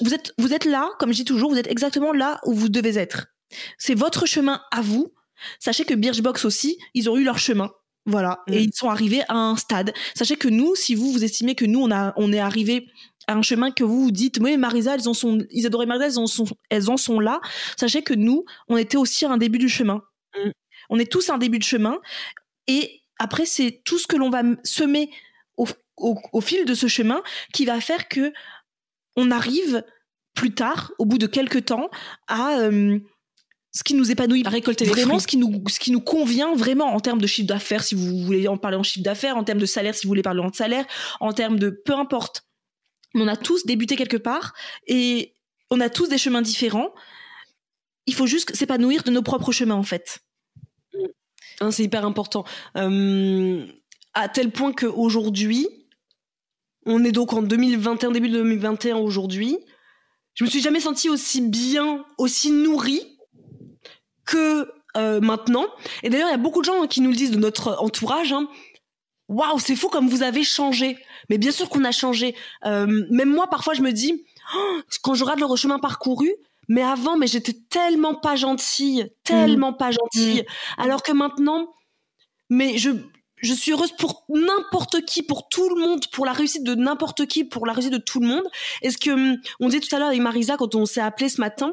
Vous 0.00 0.14
êtes, 0.14 0.32
vous 0.38 0.52
êtes 0.52 0.64
là, 0.64 0.90
comme 0.98 1.12
je 1.12 1.16
dis 1.16 1.24
toujours, 1.24 1.50
vous 1.50 1.58
êtes 1.58 1.70
exactement 1.70 2.12
là 2.12 2.40
où 2.44 2.54
vous 2.54 2.68
devez 2.68 2.98
être. 2.98 3.28
C'est 3.78 3.94
votre 3.94 4.26
chemin 4.26 4.62
à 4.70 4.82
vous. 4.82 5.12
Sachez 5.58 5.84
que 5.84 5.94
Birchbox 5.94 6.44
aussi, 6.44 6.78
ils 6.94 7.08
ont 7.08 7.16
eu 7.16 7.24
leur 7.24 7.38
chemin. 7.38 7.70
Voilà. 8.06 8.42
Mm. 8.46 8.52
Et 8.52 8.62
ils 8.62 8.74
sont 8.74 8.88
arrivés 8.88 9.22
à 9.28 9.36
un 9.36 9.56
stade. 9.56 9.92
Sachez 10.14 10.36
que 10.36 10.48
nous, 10.48 10.74
si 10.74 10.94
vous, 10.94 11.12
vous 11.12 11.24
estimez 11.24 11.54
que 11.54 11.64
nous, 11.64 11.80
on, 11.80 11.90
a, 11.90 12.12
on 12.16 12.32
est 12.32 12.38
arrivé 12.38 12.88
à 13.26 13.34
un 13.34 13.42
chemin 13.42 13.70
que 13.70 13.84
vous 13.84 14.04
vous 14.04 14.10
dites, 14.10 14.38
oui, 14.40 14.56
Marisa, 14.56 14.94
elles 14.94 15.08
en 15.08 15.14
sont, 15.14 15.38
Isadora 15.50 15.84
et 15.84 15.86
Marisa, 15.86 16.06
elles 16.06 16.18
en 16.18 16.26
sont, 16.26 16.46
elles 16.68 16.90
en 16.90 16.96
sont 16.96 17.20
là. 17.20 17.40
Sachez 17.76 18.02
que 18.02 18.14
nous, 18.14 18.44
on 18.68 18.76
était 18.76 18.96
aussi 18.96 19.24
à 19.24 19.30
un 19.30 19.38
début 19.38 19.58
du 19.58 19.68
chemin. 19.68 20.02
Mm. 20.36 20.50
On 20.90 20.98
est 20.98 21.10
tous 21.10 21.30
à 21.30 21.34
un 21.34 21.38
début 21.38 21.58
de 21.58 21.64
chemin. 21.64 21.98
Et 22.66 23.00
après, 23.18 23.46
c'est 23.46 23.82
tout 23.84 23.98
ce 23.98 24.06
que 24.06 24.16
l'on 24.16 24.30
va 24.30 24.42
semer 24.64 25.10
au, 25.56 25.66
au, 25.96 26.18
au 26.32 26.40
fil 26.40 26.64
de 26.64 26.74
ce 26.74 26.86
chemin 26.86 27.22
qui 27.52 27.64
va 27.64 27.80
faire 27.80 28.08
que 28.08 28.32
on 29.16 29.30
arrive 29.30 29.84
plus 30.34 30.54
tard, 30.54 30.92
au 30.98 31.04
bout 31.04 31.18
de 31.18 31.26
quelques 31.26 31.66
temps, 31.66 31.90
à 32.28 32.58
euh, 32.60 32.98
ce 33.72 33.84
qui 33.84 33.94
nous 33.94 34.10
épanouit 34.10 34.42
À 34.44 34.50
récolter 34.50 34.84
les 34.84 34.90
vraiment 34.90 35.14
fruits. 35.14 35.20
ce 35.20 35.26
qui 35.26 35.36
nous 35.36 35.62
ce 35.68 35.78
qui 35.78 35.92
nous 35.92 36.00
convient 36.00 36.54
vraiment 36.54 36.94
en 36.94 37.00
termes 37.00 37.20
de 37.20 37.26
chiffre 37.26 37.46
d'affaires 37.48 37.84
si 37.84 37.94
vous 37.94 38.24
voulez 38.24 38.48
en 38.48 38.56
parler 38.56 38.76
en 38.76 38.82
chiffre 38.82 39.04
d'affaires 39.04 39.36
en 39.36 39.44
termes 39.44 39.60
de 39.60 39.66
salaire 39.66 39.94
si 39.94 40.06
vous 40.06 40.10
voulez 40.10 40.22
parler 40.22 40.40
en 40.40 40.52
salaire 40.52 40.86
en 41.20 41.32
termes 41.32 41.56
de 41.56 41.70
peu 41.70 41.94
importe 41.94 42.48
on 43.14 43.28
a 43.28 43.36
tous 43.36 43.66
débuté 43.66 43.94
quelque 43.94 44.16
part 44.16 44.54
et 44.88 45.34
on 45.70 45.78
a 45.78 45.88
tous 45.88 46.08
des 46.08 46.18
chemins 46.18 46.42
différents 46.42 46.92
il 48.06 48.14
faut 48.14 48.26
juste 48.26 48.56
s'épanouir 48.56 49.04
de 49.04 49.12
nos 49.12 49.22
propres 49.22 49.52
chemins 49.52 49.76
en 49.76 49.84
fait 49.84 50.20
Hein, 51.60 51.70
c'est 51.70 51.84
hyper 51.84 52.04
important. 52.04 52.44
Euh, 52.76 53.66
à 54.14 54.28
tel 54.28 54.50
point 54.50 54.72
qu'aujourd'hui, 54.72 55.68
on 56.86 57.04
est 57.04 57.12
donc 57.12 57.32
en 57.32 57.42
2021, 57.42 58.10
début 58.10 58.28
2021 58.28 58.96
aujourd'hui, 58.96 59.58
je 60.34 60.44
me 60.44 60.48
suis 60.48 60.60
jamais 60.60 60.80
sentie 60.80 61.08
aussi 61.08 61.42
bien, 61.42 62.04
aussi 62.18 62.50
nourrie 62.50 63.18
que 64.24 64.70
euh, 64.96 65.20
maintenant. 65.20 65.66
Et 66.02 66.10
d'ailleurs, 66.10 66.28
il 66.28 66.32
y 66.32 66.34
a 66.34 66.38
beaucoup 66.38 66.60
de 66.60 66.64
gens 66.64 66.82
hein, 66.82 66.86
qui 66.86 67.00
nous 67.00 67.10
le 67.10 67.16
disent 67.16 67.32
de 67.32 67.38
notre 67.38 67.76
entourage. 67.80 68.32
hein. 68.32 68.48
Waouh, 69.28 69.58
c'est 69.58 69.76
fou 69.76 69.88
comme 69.88 70.08
vous 70.08 70.22
avez 70.22 70.42
changé. 70.42 70.96
Mais 71.28 71.38
bien 71.38 71.52
sûr 71.52 71.68
qu'on 71.68 71.84
a 71.84 71.92
changé. 71.92 72.34
Euh, 72.64 73.04
même 73.10 73.30
moi, 73.30 73.48
parfois, 73.48 73.74
je 73.74 73.82
me 73.82 73.92
dis, 73.92 74.24
Oh, 74.56 74.80
quand 75.02 75.14
je 75.14 75.24
regarde 75.24 75.48
le 75.48 75.56
chemin 75.56 75.78
parcouru, 75.78 76.30
mais 76.68 76.82
avant, 76.82 77.16
mais 77.16 77.26
j'étais 77.26 77.56
tellement 77.68 78.14
pas 78.14 78.36
gentille, 78.36 79.08
tellement 79.24 79.72
pas 79.72 79.90
gentille. 79.90 80.44
Alors 80.78 81.02
que 81.02 81.12
maintenant, 81.12 81.72
mais 82.48 82.78
je, 82.78 82.90
je 83.42 83.52
suis 83.54 83.72
heureuse 83.72 83.92
pour 83.92 84.24
n'importe 84.28 85.04
qui, 85.04 85.22
pour 85.22 85.48
tout 85.48 85.68
le 85.74 85.80
monde, 85.80 86.06
pour 86.12 86.26
la 86.26 86.32
réussite 86.32 86.62
de 86.64 86.74
n'importe 86.74 87.26
qui, 87.26 87.44
pour 87.44 87.66
la 87.66 87.72
réussite 87.72 87.92
de 87.92 87.98
tout 87.98 88.20
le 88.20 88.26
monde. 88.26 88.44
Et 88.82 88.90
ce 88.90 88.98
que 88.98 89.10
hum, 89.10 89.36
on 89.60 89.68
disait 89.68 89.80
tout 89.80 89.94
à 89.94 89.98
l'heure 89.98 90.08
avec 90.08 90.20
Marisa 90.20 90.56
quand 90.56 90.74
on 90.74 90.86
s'est 90.86 91.00
appelé 91.00 91.28
ce 91.28 91.40
matin, 91.40 91.72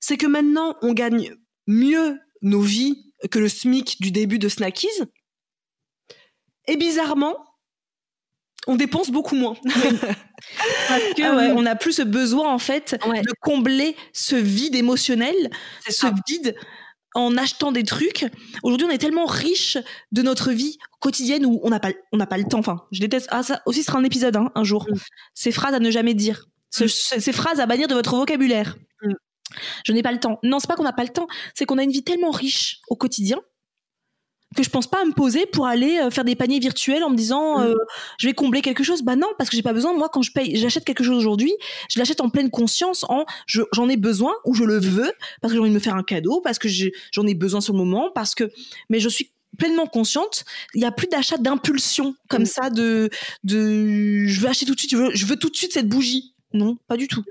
c'est 0.00 0.16
que 0.16 0.26
maintenant 0.26 0.76
on 0.82 0.92
gagne 0.92 1.34
mieux 1.66 2.18
nos 2.42 2.60
vies 2.60 3.04
que 3.30 3.38
le 3.38 3.48
SMIC 3.48 4.00
du 4.00 4.10
début 4.10 4.38
de 4.38 4.48
Snackies. 4.48 4.88
Et 6.66 6.76
bizarrement, 6.76 7.36
on 8.68 8.76
dépense 8.76 9.10
beaucoup 9.10 9.34
moins. 9.34 9.54
parce 10.88 11.02
que 11.16 11.22
Ah 11.22 11.36
ouais, 11.36 11.52
on 11.52 11.62
n'a 11.62 11.74
plus 11.76 11.92
ce 11.94 12.02
besoin 12.02 12.52
en 12.52 12.58
fait 12.58 12.96
Ouais. 13.06 13.20
de 13.22 13.32
combler 13.40 13.96
ce 14.12 14.36
vide 14.36 14.74
émotionnel 14.74 15.34
ce 15.88 16.06
vide 16.28 16.54
en 17.14 17.36
achetant 17.36 17.72
des 17.72 17.82
trucs. 17.84 18.26
Aujourd'hui, 18.62 18.86
on 18.86 18.90
est 18.90 18.98
tellement 18.98 19.26
riche 19.26 19.76
de 20.12 20.22
notre 20.22 20.50
vie 20.52 20.78
quotidienne 21.00 21.44
où 21.46 21.60
on 21.62 21.70
n'a 21.70 21.80
pas, 21.80 21.90
on 22.12 22.16
n'a 22.16 22.26
pas 22.26 22.38
le 22.38 22.44
temps. 22.44 22.58
Enfin, 22.60 22.84
je 22.92 23.00
déteste. 23.00 23.28
Ah, 23.30 23.42
ça 23.42 23.60
aussi 23.66 23.82
sera 23.82 23.98
un 23.98 24.04
épisode 24.04 24.36
hein, 24.36 24.50
un 24.54 24.64
jour. 24.64 24.86
Mm. 24.90 24.94
Ces 25.34 25.52
phrases 25.52 25.74
à 25.74 25.78
ne 25.80 25.90
jamais 25.90 26.14
dire. 26.14 26.46
Ce- 26.70 26.86
ce- 26.86 27.20
ces 27.20 27.32
phrases 27.32 27.60
à 27.60 27.66
bannir 27.66 27.88
de 27.88 27.94
votre 27.94 28.16
vocabulaire. 28.16 28.76
Mm. 29.02 29.12
Je 29.84 29.92
n'ai 29.92 30.02
pas 30.02 30.12
le 30.12 30.20
temps. 30.20 30.38
Non, 30.42 30.58
c'est 30.58 30.66
pas 30.68 30.76
qu'on 30.76 30.84
n'a 30.84 30.92
pas 30.94 31.02
le 31.04 31.10
temps. 31.10 31.26
C'est 31.54 31.66
qu'on 31.66 31.76
a 31.78 31.82
une 31.82 31.90
vie 31.92 32.04
tellement 32.04 32.30
riche 32.30 32.78
au 32.88 32.96
quotidien 32.96 33.38
que 34.56 34.62
je 34.62 34.70
pense 34.70 34.86
pas 34.86 35.02
à 35.02 35.04
me 35.04 35.12
poser 35.12 35.46
pour 35.46 35.66
aller 35.66 35.98
euh, 35.98 36.10
faire 36.10 36.24
des 36.24 36.34
paniers 36.36 36.58
virtuels 36.58 37.02
en 37.04 37.10
me 37.10 37.16
disant 37.16 37.58
Mm. 37.58 37.62
euh, 37.62 37.74
je 38.18 38.26
vais 38.28 38.34
combler 38.34 38.60
quelque 38.62 38.84
chose. 38.84 39.02
Bah 39.02 39.16
non, 39.16 39.28
parce 39.38 39.50
que 39.50 39.56
j'ai 39.56 39.62
pas 39.62 39.72
besoin. 39.72 39.92
Moi, 39.94 40.08
quand 40.12 40.22
je 40.22 40.32
paye, 40.32 40.56
j'achète 40.56 40.84
quelque 40.84 41.04
chose 41.04 41.16
aujourd'hui, 41.16 41.52
je 41.90 41.98
l'achète 41.98 42.20
en 42.20 42.28
pleine 42.30 42.50
conscience, 42.50 43.04
en 43.08 43.24
je- 43.46 43.62
j'en 43.72 43.88
ai 43.88 43.96
besoin 43.96 44.34
ou 44.44 44.54
je 44.54 44.64
le 44.64 44.78
veux 44.78 45.12
parce 45.40 45.52
que 45.52 45.56
j'ai 45.56 45.60
envie 45.60 45.70
de 45.70 45.74
me 45.74 45.80
faire 45.80 45.96
un 45.96 46.02
cadeau, 46.02 46.40
parce 46.40 46.58
que 46.58 46.68
j'en 46.68 47.26
ai 47.26 47.34
besoin 47.34 47.60
sur 47.60 47.72
le 47.72 47.78
moment, 47.78 48.10
parce 48.14 48.34
que 48.34 48.50
mais 48.88 49.00
je 49.00 49.08
suis 49.08 49.30
pleinement 49.58 49.86
consciente. 49.86 50.44
Il 50.74 50.80
y 50.80 50.84
a 50.86 50.92
plus 50.92 51.06
d'achat 51.08 51.36
d'impulsion 51.36 52.14
comme 52.28 52.42
Mm. 52.42 52.46
ça 52.46 52.70
de 52.70 53.10
de 53.44 54.26
je 54.26 54.40
veux 54.40 54.48
acheter 54.48 54.66
tout 54.66 54.74
de 54.74 54.78
suite, 54.78 54.90
je 54.92 54.96
veux, 54.96 55.10
je 55.14 55.26
veux 55.26 55.36
tout 55.36 55.50
de 55.50 55.56
suite 55.56 55.72
cette 55.72 55.88
bougie. 55.88 56.34
Non, 56.54 56.76
pas 56.88 56.96
du 56.96 57.08
tout. 57.08 57.22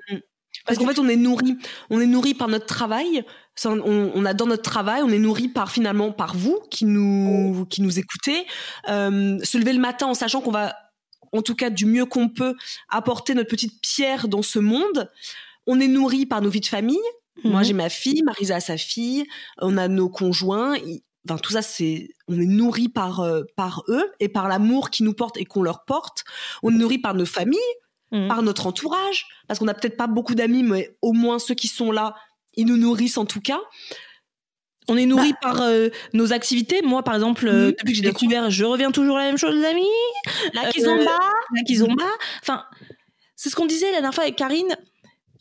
Parce 0.66 0.78
qu'en 0.78 0.86
fait, 0.88 0.99
on 0.99 1.07
est 1.07 1.16
nourri, 1.16 1.57
on 1.89 1.99
est 1.99 2.05
nourri 2.05 2.34
par 2.34 2.47
notre 2.47 2.66
travail. 2.66 3.24
On, 3.66 3.80
on 4.16 4.26
adore 4.26 4.47
notre 4.47 4.64
travail. 4.64 5.01
On 5.03 5.09
est 5.09 5.20
nourri 5.20 5.47
par 5.47 5.72
finalement 5.72 6.12
par 6.12 6.36
vous 6.36 6.59
qui 6.70 6.86
nous 6.86 7.66
qui 7.70 7.82
nous 7.82 7.99
écoutez. 7.99 8.45
Euh, 8.89 9.38
se 9.43 9.57
lever 9.57 9.74
le 9.74 9.80
matin 9.80 10.07
en 10.07 10.14
sachant 10.14 10.41
qu'on 10.41 10.51
va, 10.51 10.76
en 11.32 11.41
tout 11.41 11.55
cas 11.55 11.70
du 11.70 11.86
mieux 11.86 12.05
qu'on 12.05 12.30
peut, 12.30 12.55
apporter 12.89 13.34
notre 13.34 13.49
petite 13.49 13.82
pierre 13.82 14.28
dans 14.28 14.41
ce 14.41 14.59
monde. 14.59 15.09
On 15.68 15.80
est 15.80 15.88
nourri 15.88 16.26
par 16.26 16.41
nos 16.41 16.49
vies 16.49 16.59
de 16.62 16.66
famille. 16.66 16.97
Moi, 17.43 17.59
Mhm. 17.62 17.66
j'ai 17.66 17.74
ma 17.74 17.89
fille, 17.89 18.24
Marisa 18.24 18.55
a 18.55 18.59
sa 18.59 18.78
fille. 18.78 19.26
On 19.59 19.78
a 19.78 19.88
nos 19.88 20.09
conjoints. 20.09 20.76
Enfin, 21.28 21.38
tout 21.38 21.51
ça, 21.53 21.62
c'est, 21.62 22.09
on 22.28 22.39
est 22.39 22.45
nourri 22.45 22.89
par 22.89 23.20
euh, 23.20 23.43
par 23.55 23.84
eux 23.89 24.12
et 24.20 24.28
par 24.28 24.47
l'amour 24.47 24.89
qu'ils 24.89 25.05
nous 25.05 25.14
portent 25.14 25.38
et 25.38 25.45
qu'on 25.45 25.62
leur 25.62 25.86
porte. 25.86 26.24
On 26.64 26.72
est 26.74 26.78
nourri 26.78 26.97
par 26.97 27.14
nos 27.14 27.26
familles 27.26 27.59
Mhm. 28.12 28.28
par 28.28 28.41
notre 28.43 28.68
entourage, 28.68 29.26
parce 29.47 29.57
qu'on 29.59 29.66
n'a 29.66 29.74
peut-être 29.74 29.95
pas 29.95 30.07
beaucoup 30.07 30.36
d'amis, 30.36 30.64
mais 30.64 30.95
au 31.01 31.14
moins 31.14 31.39
ceux 31.39 31.53
qui 31.55 31.68
sont 31.70 31.91
là, 31.91 32.14
ils 32.55 32.66
nous 32.66 32.76
nourrissent 32.78 33.18
en 33.18 33.26
tout 33.26 33.39
cas. 33.41 33.59
On 34.89 34.97
est 34.97 35.05
nourri 35.05 35.34
par 35.41 35.62
euh, 35.62 35.89
nos 36.14 36.34
activités. 36.34 36.82
Moi, 36.82 37.03
par 37.03 37.14
exemple, 37.16 37.47
euh, 37.47 37.68
Mhm, 37.68 37.72
depuis 37.80 37.91
que 37.93 37.97
j'ai 37.97 38.01
découvert, 38.01 38.49
je 38.49 38.66
reviens 38.66 38.91
toujours 38.91 39.16
à 39.18 39.22
la 39.22 39.28
même 39.28 39.38
chose, 39.38 39.55
les 39.55 39.64
amis. 39.66 39.86
La 40.53 40.68
Euh, 40.68 40.72
kizomba 40.72 41.18
la 41.55 41.64
kizomba. 41.64 42.03
Enfin, 42.41 42.66
c'est 43.36 43.49
ce 43.49 43.55
qu'on 43.55 43.68
disait 43.68 43.86
la 43.88 43.93
dernière 43.93 44.14
fois 44.14 44.24
avec 44.26 44.36
Karine. 44.36 44.76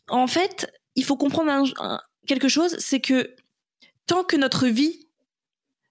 En 0.09 0.27
fait, 0.29 0.71
il 0.95 1.05
faut 1.05 1.17
comprendre 1.17 1.51
un- 1.51 1.65
un- 1.81 2.01
quelque 2.27 2.49
chose, 2.49 2.77
c'est 2.79 3.01
que 3.01 3.35
tant 4.07 4.23
que 4.23 4.37
notre 4.37 4.67
vie 4.69 5.09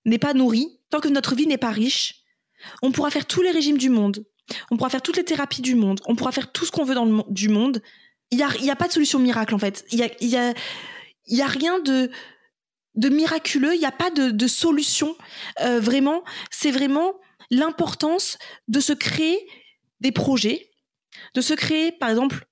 n'est 0.06 0.20
pas 0.20 0.34
nourrie, 0.34 0.80
tant 0.92 1.00
que 1.02 1.08
notre 1.10 1.36
vie 1.36 1.48
n'est 1.48 1.58
pas 1.58 1.72
riche, 1.72 2.22
on 2.82 2.92
pourra 2.92 3.10
faire 3.10 3.26
tous 3.26 3.42
les 3.42 3.52
régimes 3.52 3.78
du 3.78 3.90
monde, 3.90 4.24
on 4.72 4.78
pourra 4.78 4.90
faire 4.90 5.02
toutes 5.02 5.18
les 5.18 5.24
thérapies 5.24 5.62
du 5.62 5.76
monde, 5.76 6.00
on 6.06 6.16
pourra 6.16 6.32
faire 6.32 6.52
tout 6.52 6.66
ce 6.66 6.72
qu'on 6.72 6.84
veut 6.84 6.96
dans 6.96 7.06
le 7.06 7.24
du 7.30 7.50
monde. 7.50 7.82
Il 8.32 8.38
n'y 8.38 8.44
a, 8.44 8.56
y 8.60 8.70
a 8.70 8.76
pas 8.76 8.88
de 8.88 8.94
solution 8.94 9.20
miracle 9.20 9.56
en 9.56 9.60
fait. 9.60 9.86
Il 9.92 10.00
y 10.00 10.04
a, 10.04 10.10
y 10.22 10.36
a, 10.38 10.54
y 11.28 11.42
a 11.42 11.48
rien 11.48 11.80
de 11.80 12.12
de 12.96 13.10
miraculeux, 13.10 13.76
il 13.76 13.80
n'y 13.80 13.86
a 13.86 13.92
pas 13.92 14.10
de, 14.10 14.30
de 14.30 14.48
solution. 14.48 15.16
Euh, 15.62 15.80
vraiment, 15.80 16.24
c'est 16.52 16.72
vraiment 16.72 17.14
l'importance 17.50 18.38
de 18.68 18.80
se 18.80 18.94
créer 18.94 19.40
des 20.02 20.12
projets, 20.12 20.70
de 21.34 21.42
se 21.42 21.54
créer, 21.54 21.92
par 21.92 22.10
exemple, 22.10 22.46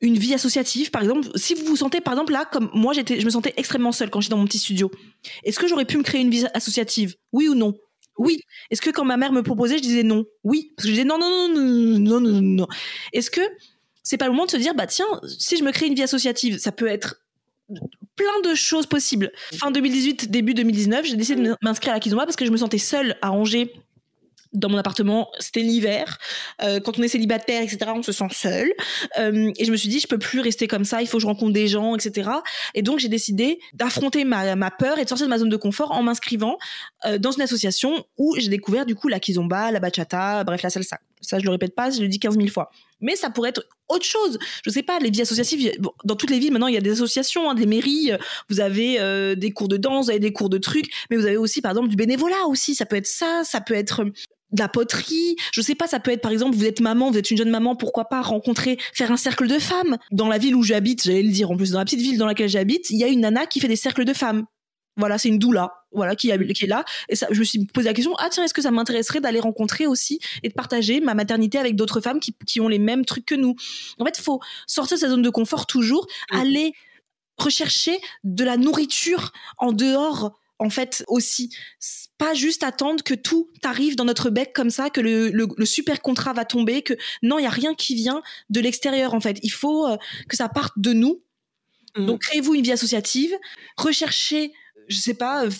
une 0.00 0.18
vie 0.18 0.34
associative, 0.34 0.90
par 0.90 1.02
exemple, 1.02 1.28
si 1.36 1.54
vous 1.54 1.64
vous 1.64 1.76
sentez, 1.76 2.00
par 2.00 2.12
exemple, 2.14 2.32
là, 2.32 2.44
comme 2.44 2.70
moi, 2.74 2.92
je 2.92 3.24
me 3.24 3.30
sentais 3.30 3.54
extrêmement 3.56 3.92
seule 3.92 4.10
quand 4.10 4.20
j'étais 4.20 4.32
dans 4.32 4.38
mon 4.38 4.44
petit 4.44 4.58
studio. 4.58 4.90
Est-ce 5.44 5.58
que 5.58 5.66
j'aurais 5.66 5.86
pu 5.86 5.96
me 5.96 6.02
créer 6.02 6.20
une 6.20 6.30
vie 6.30 6.46
associative? 6.52 7.14
Oui 7.32 7.48
ou 7.48 7.54
non? 7.54 7.74
Oui. 8.18 8.40
Est-ce 8.70 8.82
que 8.82 8.90
quand 8.90 9.04
ma 9.04 9.16
mère 9.16 9.32
me 9.32 9.42
proposait, 9.42 9.78
je 9.78 9.82
disais 9.82 10.02
non? 10.02 10.24
Oui. 10.42 10.72
Parce 10.76 10.84
que 10.84 10.88
je 10.88 10.94
disais 10.94 11.04
non, 11.04 11.18
non, 11.18 11.48
non, 11.48 11.58
non, 11.58 12.20
non, 12.20 12.20
non, 12.20 12.40
non. 12.40 12.66
Est-ce 13.12 13.30
que 13.30 13.40
c'est 14.02 14.18
pas 14.18 14.26
le 14.26 14.32
moment 14.32 14.46
de 14.46 14.50
se 14.50 14.56
dire, 14.56 14.74
bah 14.74 14.86
tiens, 14.86 15.06
si 15.38 15.56
je 15.56 15.64
me 15.64 15.72
crée 15.72 15.86
une 15.86 15.94
vie 15.94 16.02
associative, 16.02 16.58
ça 16.58 16.72
peut 16.72 16.86
être 16.86 17.22
plein 18.16 18.40
de 18.44 18.54
choses 18.54 18.86
possibles. 18.86 19.32
Fin 19.54 19.70
2018, 19.70 20.30
début 20.30 20.54
2019, 20.54 21.06
j'ai 21.06 21.16
décidé 21.16 21.42
de 21.42 21.56
m'inscrire 21.62 21.92
à 21.92 21.96
la 21.96 22.00
Kizomba 22.00 22.24
parce 22.24 22.36
que 22.36 22.44
je 22.44 22.50
me 22.50 22.56
sentais 22.56 22.78
seule 22.78 23.16
à 23.22 23.32
Angers 23.32 23.72
dans 24.54 24.68
mon 24.68 24.78
appartement, 24.78 25.30
c'était 25.40 25.60
l'hiver. 25.60 26.18
Euh, 26.62 26.80
quand 26.80 26.98
on 26.98 27.02
est 27.02 27.08
célibataire, 27.08 27.62
etc., 27.62 27.90
on 27.94 28.02
se 28.02 28.12
sent 28.12 28.28
seul. 28.32 28.72
Euh, 29.18 29.52
et 29.58 29.64
je 29.64 29.70
me 29.70 29.76
suis 29.76 29.88
dit, 29.88 30.00
je 30.00 30.06
peux 30.06 30.18
plus 30.18 30.40
rester 30.40 30.66
comme 30.68 30.84
ça. 30.84 31.02
Il 31.02 31.08
faut 31.08 31.18
que 31.18 31.22
je 31.22 31.26
rencontre 31.26 31.52
des 31.52 31.68
gens, 31.68 31.94
etc. 31.96 32.30
Et 32.74 32.82
donc 32.82 33.00
j'ai 33.00 33.08
décidé 33.08 33.58
d'affronter 33.72 34.24
ma, 34.24 34.70
peur 34.70 34.98
et 34.98 35.04
de 35.04 35.08
sortir 35.08 35.26
de 35.26 35.30
ma 35.30 35.38
zone 35.38 35.48
de 35.48 35.56
confort 35.56 35.92
en 35.92 36.02
m'inscrivant 36.02 36.56
euh, 37.04 37.18
dans 37.18 37.32
une 37.32 37.42
association 37.42 38.04
où 38.16 38.34
j'ai 38.38 38.48
découvert 38.48 38.86
du 38.86 38.94
coup 38.94 39.08
la 39.08 39.20
kizomba, 39.20 39.70
la 39.70 39.80
bachata, 39.80 40.44
bref 40.44 40.62
la 40.62 40.70
salsa. 40.70 40.98
Ça, 41.24 41.38
je 41.38 41.44
le 41.44 41.50
répète 41.50 41.74
pas, 41.74 41.90
je 41.90 42.00
le 42.00 42.08
dis 42.08 42.18
15 42.18 42.36
000 42.36 42.48
fois. 42.48 42.70
Mais 43.00 43.16
ça 43.16 43.30
pourrait 43.30 43.50
être 43.50 43.66
autre 43.88 44.04
chose. 44.04 44.38
Je 44.64 44.70
sais 44.70 44.82
pas, 44.82 44.98
les 44.98 45.10
vies 45.10 45.22
associatives. 45.22 45.72
Dans 46.04 46.16
toutes 46.16 46.30
les 46.30 46.38
villes 46.38 46.52
maintenant, 46.52 46.68
il 46.68 46.74
y 46.74 46.78
a 46.78 46.80
des 46.80 46.92
associations, 46.92 47.50
hein, 47.50 47.54
des 47.54 47.66
mairies. 47.66 48.12
Vous 48.48 48.60
avez 48.60 49.00
euh, 49.00 49.34
des 49.34 49.50
cours 49.50 49.68
de 49.68 49.76
danse, 49.76 50.06
vous 50.06 50.10
avez 50.10 50.20
des 50.20 50.32
cours 50.32 50.48
de 50.48 50.58
trucs, 50.58 50.90
mais 51.10 51.16
vous 51.16 51.26
avez 51.26 51.36
aussi, 51.36 51.60
par 51.60 51.72
exemple, 51.72 51.88
du 51.88 51.96
bénévolat 51.96 52.46
aussi. 52.48 52.74
Ça 52.74 52.86
peut 52.86 52.96
être 52.96 53.06
ça, 53.06 53.42
ça 53.44 53.60
peut 53.60 53.74
être 53.74 54.04
de 54.54 54.60
la 54.60 54.68
poterie. 54.68 55.36
Je 55.52 55.60
sais 55.60 55.74
pas, 55.74 55.86
ça 55.86 56.00
peut 56.00 56.10
être 56.10 56.22
par 56.22 56.32
exemple, 56.32 56.56
vous 56.56 56.64
êtes 56.64 56.80
maman, 56.80 57.10
vous 57.10 57.18
êtes 57.18 57.30
une 57.30 57.36
jeune 57.36 57.50
maman, 57.50 57.76
pourquoi 57.76 58.06
pas 58.06 58.22
rencontrer, 58.22 58.78
faire 58.94 59.10
un 59.10 59.16
cercle 59.16 59.46
de 59.46 59.58
femmes? 59.58 59.98
Dans 60.12 60.28
la 60.28 60.38
ville 60.38 60.54
où 60.54 60.62
j'habite, 60.62 61.04
j'allais 61.04 61.22
le 61.22 61.32
dire, 61.32 61.50
en 61.50 61.56
plus 61.56 61.72
dans 61.72 61.78
la 61.78 61.84
petite 61.84 62.00
ville 62.00 62.18
dans 62.18 62.26
laquelle 62.26 62.48
j'habite, 62.48 62.88
il 62.90 62.98
y 62.98 63.04
a 63.04 63.08
une 63.08 63.20
nana 63.20 63.46
qui 63.46 63.60
fait 63.60 63.68
des 63.68 63.76
cercles 63.76 64.04
de 64.04 64.12
femmes. 64.12 64.44
Voilà, 64.96 65.18
c'est 65.18 65.28
une 65.28 65.38
doula, 65.38 65.72
voilà, 65.92 66.14
qui, 66.14 66.30
qui 66.54 66.64
est 66.64 66.68
là. 66.68 66.84
Et 67.08 67.16
ça, 67.16 67.26
je 67.30 67.38
me 67.40 67.44
suis 67.44 67.66
posé 67.66 67.88
la 67.88 67.94
question, 67.94 68.14
ah 68.18 68.28
tiens, 68.30 68.44
est-ce 68.44 68.54
que 68.54 68.62
ça 68.62 68.70
m'intéresserait 68.70 69.20
d'aller 69.20 69.40
rencontrer 69.40 69.86
aussi 69.86 70.20
et 70.42 70.48
de 70.48 70.54
partager 70.54 71.00
ma 71.00 71.14
maternité 71.14 71.58
avec 71.58 71.74
d'autres 71.74 72.00
femmes 72.00 72.20
qui, 72.20 72.36
qui, 72.46 72.60
ont 72.60 72.68
les 72.68 72.78
mêmes 72.78 73.04
trucs 73.04 73.26
que 73.26 73.34
nous? 73.34 73.56
En 73.98 74.04
fait, 74.04 74.18
il 74.18 74.22
faut 74.22 74.40
sortir 74.66 74.96
de 74.96 75.00
sa 75.00 75.08
zone 75.08 75.22
de 75.22 75.30
confort 75.30 75.66
toujours, 75.66 76.06
aller 76.30 76.72
rechercher 77.38 77.98
de 78.22 78.44
la 78.44 78.56
nourriture 78.56 79.32
en 79.58 79.72
dehors 79.72 80.38
en 80.60 80.70
fait 80.70 81.04
aussi 81.08 81.50
pas 82.16 82.34
juste 82.34 82.62
attendre 82.62 83.02
que 83.02 83.14
tout 83.14 83.50
arrive 83.64 83.96
dans 83.96 84.04
notre 84.04 84.30
bec 84.30 84.52
comme 84.54 84.70
ça 84.70 84.88
que 84.88 85.00
le, 85.00 85.30
le, 85.30 85.48
le 85.56 85.66
super 85.66 86.00
contrat 86.00 86.32
va 86.32 86.44
tomber 86.44 86.82
que 86.82 86.94
non 87.22 87.38
il 87.38 87.42
y 87.42 87.46
a 87.46 87.50
rien 87.50 87.74
qui 87.74 87.96
vient 87.96 88.22
de 88.50 88.60
l'extérieur 88.60 89.14
en 89.14 89.20
fait 89.20 89.38
il 89.42 89.50
faut 89.50 89.86
euh, 89.86 89.96
que 90.28 90.36
ça 90.36 90.48
parte 90.48 90.74
de 90.76 90.92
nous 90.92 91.22
mmh. 91.96 92.06
donc 92.06 92.20
créez-vous 92.22 92.54
une 92.54 92.62
vie 92.62 92.72
associative 92.72 93.34
recherchez 93.76 94.52
je 94.88 94.98
sais 94.98 95.14
pas, 95.14 95.44
euh, 95.44 95.50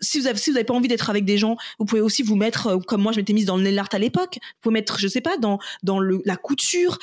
si 0.00 0.20
vous 0.20 0.26
avez, 0.26 0.38
si 0.38 0.50
vous 0.50 0.56
avez 0.56 0.64
pas 0.64 0.74
envie 0.74 0.88
d'être 0.88 1.10
avec 1.10 1.24
des 1.24 1.38
gens, 1.38 1.56
vous 1.78 1.84
pouvez 1.84 2.00
aussi 2.00 2.22
vous 2.22 2.36
mettre, 2.36 2.66
euh, 2.66 2.78
comme 2.78 3.02
moi, 3.02 3.12
je 3.12 3.18
m'étais 3.18 3.32
mise 3.32 3.46
dans 3.46 3.56
le 3.56 3.62
nail 3.62 3.78
art 3.78 3.88
à 3.92 3.98
l'époque. 3.98 4.38
Vous 4.40 4.60
pouvez 4.62 4.74
mettre, 4.74 4.98
je 4.98 5.08
sais 5.08 5.20
pas, 5.20 5.36
dans, 5.36 5.58
dans 5.82 5.98
le, 5.98 6.22
la 6.24 6.36
couture, 6.36 6.98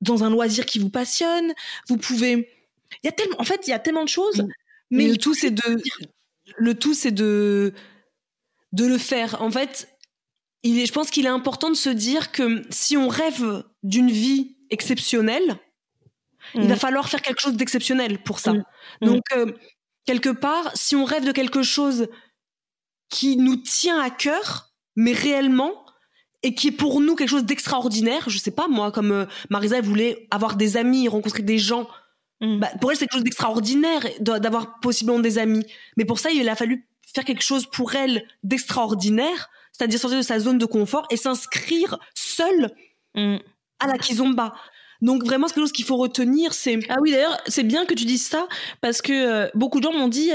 dans 0.00 0.24
un 0.24 0.30
loisir 0.30 0.66
qui 0.66 0.78
vous 0.78 0.90
passionne. 0.90 1.52
Vous 1.88 1.96
pouvez, 1.96 2.48
il 3.02 3.06
y 3.06 3.08
a 3.08 3.12
tellement, 3.12 3.36
en 3.40 3.44
fait, 3.44 3.66
il 3.66 3.70
y 3.70 3.74
a 3.74 3.78
tellement 3.78 4.04
de 4.04 4.08
choses. 4.08 4.42
Mmh. 4.42 4.48
Mais, 4.90 5.04
mais 5.04 5.08
le 5.10 5.16
tout, 5.16 5.34
c'est 5.34 5.50
de, 5.50 5.82
le 6.56 6.74
tout, 6.74 6.94
c'est 6.94 7.12
de, 7.12 7.72
de 8.72 8.84
le 8.84 8.98
faire. 8.98 9.40
En 9.40 9.50
fait, 9.50 9.88
il 10.62 10.78
est, 10.78 10.86
je 10.86 10.92
pense 10.92 11.10
qu'il 11.10 11.24
est 11.24 11.30
important 11.30 11.70
de 11.70 11.76
se 11.76 11.90
dire 11.90 12.32
que 12.32 12.62
si 12.70 12.96
on 12.96 13.08
rêve 13.08 13.64
d'une 13.82 14.10
vie 14.10 14.56
exceptionnelle, 14.70 15.58
mmh. 16.54 16.62
il 16.62 16.68
va 16.68 16.76
falloir 16.76 17.08
faire 17.08 17.22
quelque 17.22 17.40
chose 17.40 17.54
d'exceptionnel 17.54 18.22
pour 18.22 18.38
ça. 18.38 18.52
Mmh. 18.52 18.64
Donc, 19.02 19.22
euh, 19.36 19.52
quelque 20.06 20.30
part, 20.30 20.70
si 20.74 20.96
on 20.96 21.04
rêve 21.04 21.24
de 21.24 21.32
quelque 21.32 21.62
chose 21.62 22.08
qui 23.08 23.36
nous 23.36 23.56
tient 23.56 24.00
à 24.00 24.10
cœur, 24.10 24.72
mais 24.96 25.12
réellement, 25.12 25.72
et 26.42 26.54
qui 26.54 26.68
est 26.68 26.72
pour 26.72 27.00
nous 27.00 27.14
quelque 27.14 27.28
chose 27.28 27.44
d'extraordinaire, 27.44 28.28
je 28.28 28.38
sais 28.38 28.50
pas, 28.50 28.68
moi, 28.68 28.90
comme 28.90 29.12
euh, 29.12 29.26
Marisa, 29.50 29.78
elle 29.78 29.84
voulait 29.84 30.26
avoir 30.30 30.56
des 30.56 30.76
amis, 30.76 31.08
rencontrer 31.08 31.42
des 31.42 31.58
gens. 31.58 31.88
Mmh. 32.40 32.58
Bah, 32.58 32.70
pour 32.80 32.90
elle, 32.90 32.96
c'est 32.96 33.06
quelque 33.06 33.18
chose 33.18 33.24
d'extraordinaire 33.24 34.06
d'avoir 34.20 34.80
possiblement 34.80 35.20
des 35.20 35.38
amis. 35.38 35.64
Mais 35.96 36.04
pour 36.04 36.18
ça, 36.18 36.30
il 36.30 36.48
a 36.48 36.56
fallu 36.56 36.88
faire 37.14 37.24
quelque 37.24 37.44
chose 37.44 37.66
pour 37.66 37.94
elle 37.94 38.26
d'extraordinaire, 38.42 39.50
c'est-à-dire 39.72 40.00
sortir 40.00 40.18
de 40.18 40.24
sa 40.24 40.40
zone 40.40 40.58
de 40.58 40.66
confort 40.66 41.06
et 41.10 41.16
s'inscrire 41.16 41.98
seule 42.14 42.74
mmh. 43.14 43.36
à 43.78 43.86
la 43.86 43.98
kizomba. 43.98 44.54
Donc 45.02 45.24
vraiment, 45.24 45.48
c'est 45.48 45.54
quelque 45.54 45.64
chose 45.64 45.72
qu'il 45.72 45.84
faut 45.84 45.96
retenir. 45.96 46.54
C'est 46.54 46.78
ah 46.88 46.96
oui 47.00 47.10
d'ailleurs, 47.10 47.36
c'est 47.46 47.64
bien 47.64 47.84
que 47.84 47.94
tu 47.94 48.04
dises 48.04 48.26
ça 48.26 48.48
parce 48.80 49.02
que 49.02 49.12
euh, 49.12 49.48
beaucoup 49.54 49.80
de 49.80 49.84
gens 49.84 49.92
m'ont 49.92 50.08
dit. 50.08 50.30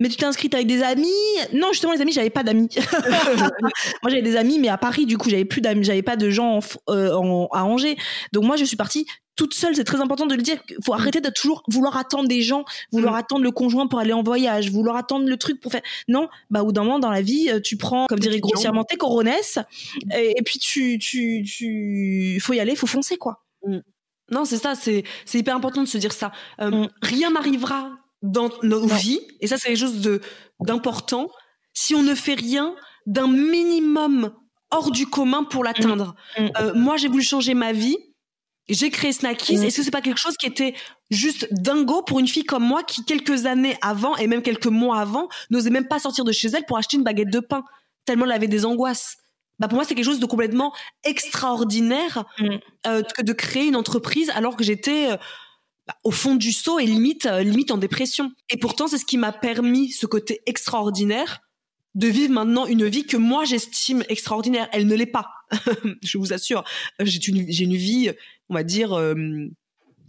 Mais 0.00 0.08
tu 0.08 0.16
t'es 0.16 0.24
inscrite 0.24 0.54
avec 0.54 0.66
des 0.66 0.82
amis? 0.82 1.08
Non, 1.52 1.68
justement, 1.70 1.92
les 1.92 2.00
amis, 2.00 2.12
j'avais 2.12 2.30
pas 2.30 2.42
d'amis. 2.42 2.68
moi, 4.02 4.10
j'avais 4.10 4.22
des 4.22 4.36
amis, 4.36 4.58
mais 4.58 4.68
à 4.68 4.76
Paris, 4.76 5.06
du 5.06 5.16
coup, 5.16 5.30
j'avais 5.30 5.44
plus 5.44 5.60
d'amis, 5.60 5.84
j'avais 5.84 6.02
pas 6.02 6.16
de 6.16 6.30
gens 6.30 6.58
en, 6.58 6.60
euh, 6.90 7.14
en, 7.14 7.46
à 7.52 7.62
Angers. 7.62 7.96
Donc 8.32 8.44
moi, 8.44 8.56
je 8.56 8.64
suis 8.64 8.76
partie 8.76 9.06
toute 9.36 9.54
seule. 9.54 9.74
C'est 9.76 9.84
très 9.84 10.00
important 10.00 10.26
de 10.26 10.34
le 10.34 10.42
dire. 10.42 10.58
Il 10.68 10.76
faut 10.84 10.94
arrêter 10.94 11.20
de 11.20 11.30
toujours 11.30 11.62
vouloir 11.68 11.96
attendre 11.96 12.28
des 12.28 12.42
gens, 12.42 12.64
vouloir 12.92 13.14
mm. 13.14 13.18
attendre 13.18 13.42
le 13.44 13.50
conjoint 13.52 13.86
pour 13.86 14.00
aller 14.00 14.12
en 14.12 14.22
voyage, 14.22 14.70
vouloir 14.70 14.96
attendre 14.96 15.28
le 15.28 15.36
truc 15.36 15.60
pour 15.60 15.70
faire. 15.70 15.82
Non, 16.08 16.28
bah 16.50 16.62
au 16.62 16.72
d'un 16.72 16.82
moment 16.82 16.98
dans 16.98 17.10
la 17.10 17.22
vie, 17.22 17.48
euh, 17.50 17.60
tu 17.60 17.76
prends, 17.76 18.06
comme 18.06 18.18
dirait 18.18 18.40
grossièrement, 18.40 18.84
tes 18.84 18.96
coronesses, 18.96 19.58
et, 20.12 20.34
et, 20.36 20.42
puis 20.42 20.58
tu, 20.58 20.98
tu, 20.98 21.44
tu, 21.44 22.38
faut 22.40 22.52
y 22.52 22.60
aller, 22.60 22.74
faut 22.74 22.86
foncer 22.86 23.16
quoi. 23.16 23.44
Mm. 23.66 23.78
Non, 24.30 24.44
c'est 24.44 24.58
ça. 24.58 24.74
C'est, 24.74 25.04
hyper 25.32 25.54
important 25.54 25.82
de 25.82 25.88
se 25.88 25.98
dire 25.98 26.12
ça. 26.12 26.32
Euh, 26.60 26.70
mm. 26.70 26.88
Rien 27.02 27.30
n'arrivera 27.30 27.92
dans 28.24 28.50
nos 28.62 28.86
vies, 28.86 29.20
et 29.40 29.46
ça 29.46 29.58
c'est 29.58 29.68
quelque 29.68 29.78
chose 29.78 30.00
de 30.00 30.20
d'important, 30.60 31.30
si 31.74 31.94
on 31.94 32.02
ne 32.02 32.14
fait 32.14 32.34
rien 32.34 32.74
d'un 33.06 33.28
minimum 33.28 34.32
hors 34.70 34.90
du 34.90 35.06
commun 35.06 35.44
pour 35.44 35.62
l'atteindre. 35.62 36.14
Mmh. 36.38 36.46
Euh, 36.58 36.72
moi, 36.74 36.96
j'ai 36.96 37.08
voulu 37.08 37.22
changer 37.22 37.54
ma 37.54 37.72
vie. 37.72 37.96
J'ai 38.68 38.90
créé 38.90 39.12
Snackies. 39.12 39.58
Mmh. 39.58 39.64
Est-ce 39.64 39.76
que 39.76 39.82
c'est 39.82 39.90
pas 39.90 40.00
quelque 40.00 40.18
chose 40.18 40.36
qui 40.36 40.46
était 40.46 40.74
juste 41.10 41.46
dingo 41.52 42.02
pour 42.02 42.18
une 42.18 42.26
fille 42.26 42.44
comme 42.44 42.64
moi 42.64 42.82
qui, 42.82 43.04
quelques 43.04 43.46
années 43.46 43.76
avant 43.82 44.16
et 44.16 44.26
même 44.26 44.42
quelques 44.42 44.66
mois 44.66 44.98
avant, 44.98 45.28
n'osait 45.50 45.70
même 45.70 45.86
pas 45.86 45.98
sortir 45.98 46.24
de 46.24 46.32
chez 46.32 46.48
elle 46.48 46.64
pour 46.64 46.78
acheter 46.78 46.96
une 46.96 47.04
baguette 47.04 47.30
de 47.30 47.40
pain, 47.40 47.62
tellement 48.06 48.24
elle 48.24 48.32
avait 48.32 48.48
des 48.48 48.64
angoisses? 48.64 49.16
Bah 49.60 49.68
pour 49.68 49.76
moi 49.76 49.84
c'est 49.84 49.94
quelque 49.94 50.04
chose 50.04 50.18
de 50.18 50.26
complètement 50.26 50.74
extraordinaire 51.04 52.24
mmh. 52.38 52.48
euh, 52.88 53.02
que 53.02 53.22
de 53.22 53.32
créer 53.32 53.66
une 53.66 53.76
entreprise 53.76 54.30
alors 54.30 54.56
que 54.56 54.64
j'étais 54.64 55.12
euh, 55.12 55.16
au 56.02 56.10
fond 56.10 56.34
du 56.34 56.52
seau 56.52 56.78
et 56.78 56.86
limite 56.86 57.26
euh, 57.26 57.42
limite 57.42 57.70
en 57.70 57.78
dépression. 57.78 58.32
Et 58.50 58.56
pourtant, 58.56 58.88
c'est 58.88 58.98
ce 58.98 59.04
qui 59.04 59.18
m'a 59.18 59.32
permis 59.32 59.90
ce 59.90 60.06
côté 60.06 60.40
extraordinaire 60.46 61.40
de 61.94 62.08
vivre 62.08 62.32
maintenant 62.32 62.66
une 62.66 62.86
vie 62.86 63.06
que 63.06 63.16
moi 63.16 63.44
j'estime 63.44 64.02
extraordinaire. 64.08 64.68
Elle 64.72 64.86
ne 64.86 64.94
l'est 64.94 65.06
pas, 65.06 65.28
je 66.02 66.18
vous 66.18 66.32
assure. 66.32 66.64
J'ai 67.00 67.20
une 67.28 67.50
j'ai 67.50 67.64
une 67.64 67.76
vie, 67.76 68.10
on 68.48 68.54
va 68.54 68.62
dire 68.62 68.92
euh, 68.92 69.14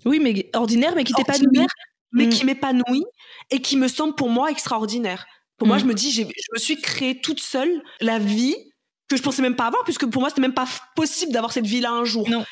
oui, 0.06 0.20
mais 0.20 0.50
ordinaire, 0.54 0.94
mais 0.96 1.04
qui 1.04 1.14
t'épanouit, 1.14 1.68
mais 2.12 2.28
mmh. 2.28 2.30
qui 2.30 2.46
m'épanouit 2.46 3.06
et 3.52 3.62
qui 3.62 3.76
me 3.76 3.88
semble 3.88 4.16
pour 4.16 4.30
moi 4.30 4.52
extraordinaire. 4.52 5.26
Pour 5.58 5.68
mmh. 5.68 5.70
moi, 5.70 5.78
je 5.78 5.86
me 5.86 5.94
dis, 5.94 6.12
je 6.12 6.24
me 6.24 6.60
suis 6.60 6.80
créée 6.80 7.22
toute 7.22 7.40
seule 7.40 7.82
la 8.02 8.20
vie 8.20 8.56
que 9.08 9.18
je 9.18 9.22
pensais 9.22 9.42
même 9.42 9.56
pas 9.56 9.68
avoir, 9.68 9.84
puisque 9.84 10.06
pour 10.06 10.22
moi, 10.22 10.30
c'était 10.30 10.42
même 10.42 10.54
pas 10.54 10.68
possible 10.96 11.32
d'avoir 11.32 11.52
cette 11.52 11.66
vie-là 11.66 11.92
un 11.92 12.06
jour. 12.06 12.30
Non. 12.30 12.44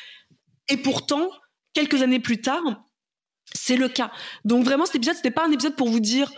Et 0.68 0.76
pourtant, 0.76 1.30
quelques 1.72 2.02
années 2.02 2.20
plus 2.20 2.40
tard, 2.40 2.62
c'est 3.52 3.76
le 3.76 3.88
cas. 3.88 4.10
Donc 4.44 4.64
vraiment, 4.64 4.86
cet 4.86 4.96
épisode, 4.96 5.16
c'était 5.16 5.30
pas 5.30 5.46
un 5.46 5.50
épisode 5.50 5.76
pour 5.76 5.88
vous 5.88 6.00
dire, 6.00 6.32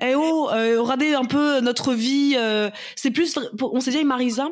eh 0.00 0.14
oh, 0.14 0.50
euh, 0.50 0.80
regardez 0.80 1.14
un 1.14 1.24
peu 1.24 1.60
notre 1.60 1.94
vie. 1.94 2.34
Euh, 2.36 2.70
c'est 2.94 3.10
plus, 3.10 3.38
on 3.60 3.80
s'est 3.80 3.90
dit 3.90 3.96
avec 3.96 4.06
Marisa, 4.06 4.48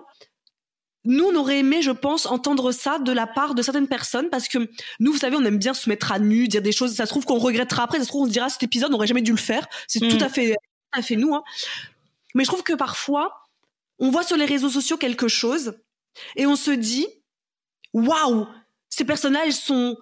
nous, 1.07 1.25
on 1.27 1.35
aurait 1.35 1.59
aimé, 1.59 1.83
je 1.83 1.91
pense, 1.91 2.25
entendre 2.25 2.73
ça 2.73 2.99
de 2.99 3.13
la 3.13 3.27
part 3.27 3.55
de 3.55 3.61
certaines 3.61 3.89
personnes 3.89 4.31
parce 4.31 4.49
que 4.49 4.59
nous, 5.01 5.13
vous 5.13 5.19
savez, 5.19 5.37
on 5.37 5.45
aime 5.45 5.59
bien 5.59 5.75
se 5.75 5.89
mettre 5.89 6.13
à 6.13 6.19
nu, 6.19 6.49
dire 6.49 6.63
des 6.63 6.73
choses. 6.73 6.95
Ça 6.95 7.05
se 7.05 7.11
trouve 7.11 7.27
qu'on 7.27 7.39
regrettera 7.39 7.83
après. 7.83 7.99
Ça 7.99 8.05
se 8.05 8.09
trouve, 8.09 8.23
on 8.23 8.27
se 8.27 8.33
dira 8.33 8.49
cet 8.49 8.63
épisode, 8.63 8.89
on 8.89 8.93
n'aurait 8.93 9.07
jamais 9.07 9.23
dû 9.23 9.33
le 9.33 9.37
faire. 9.37 9.67
C'est 9.87 10.03
mm. 10.03 10.09
tout 10.09 10.25
à 10.25 10.29
fait, 10.31 10.53
tout 10.53 10.99
à 10.99 11.03
fait 11.03 11.17
nous. 11.17 11.35
Hein. 11.35 11.45
Mais 12.35 12.45
je 12.45 12.49
trouve 12.49 12.63
que 12.63 12.73
parfois, 12.73 13.35
on 13.99 14.11
voit 14.11 14.23
sur 14.23 14.37
les 14.37 14.47
réseaux 14.47 14.71
sociaux 14.71 14.97
quelque 14.97 15.29
chose 15.29 15.75
et 16.37 16.47
on 16.47 16.57
se 16.57 16.71
dit, 16.71 17.07
waouh, 17.93 18.47
ces 18.89 19.05
personnages 19.05 19.53
sont 19.53 19.99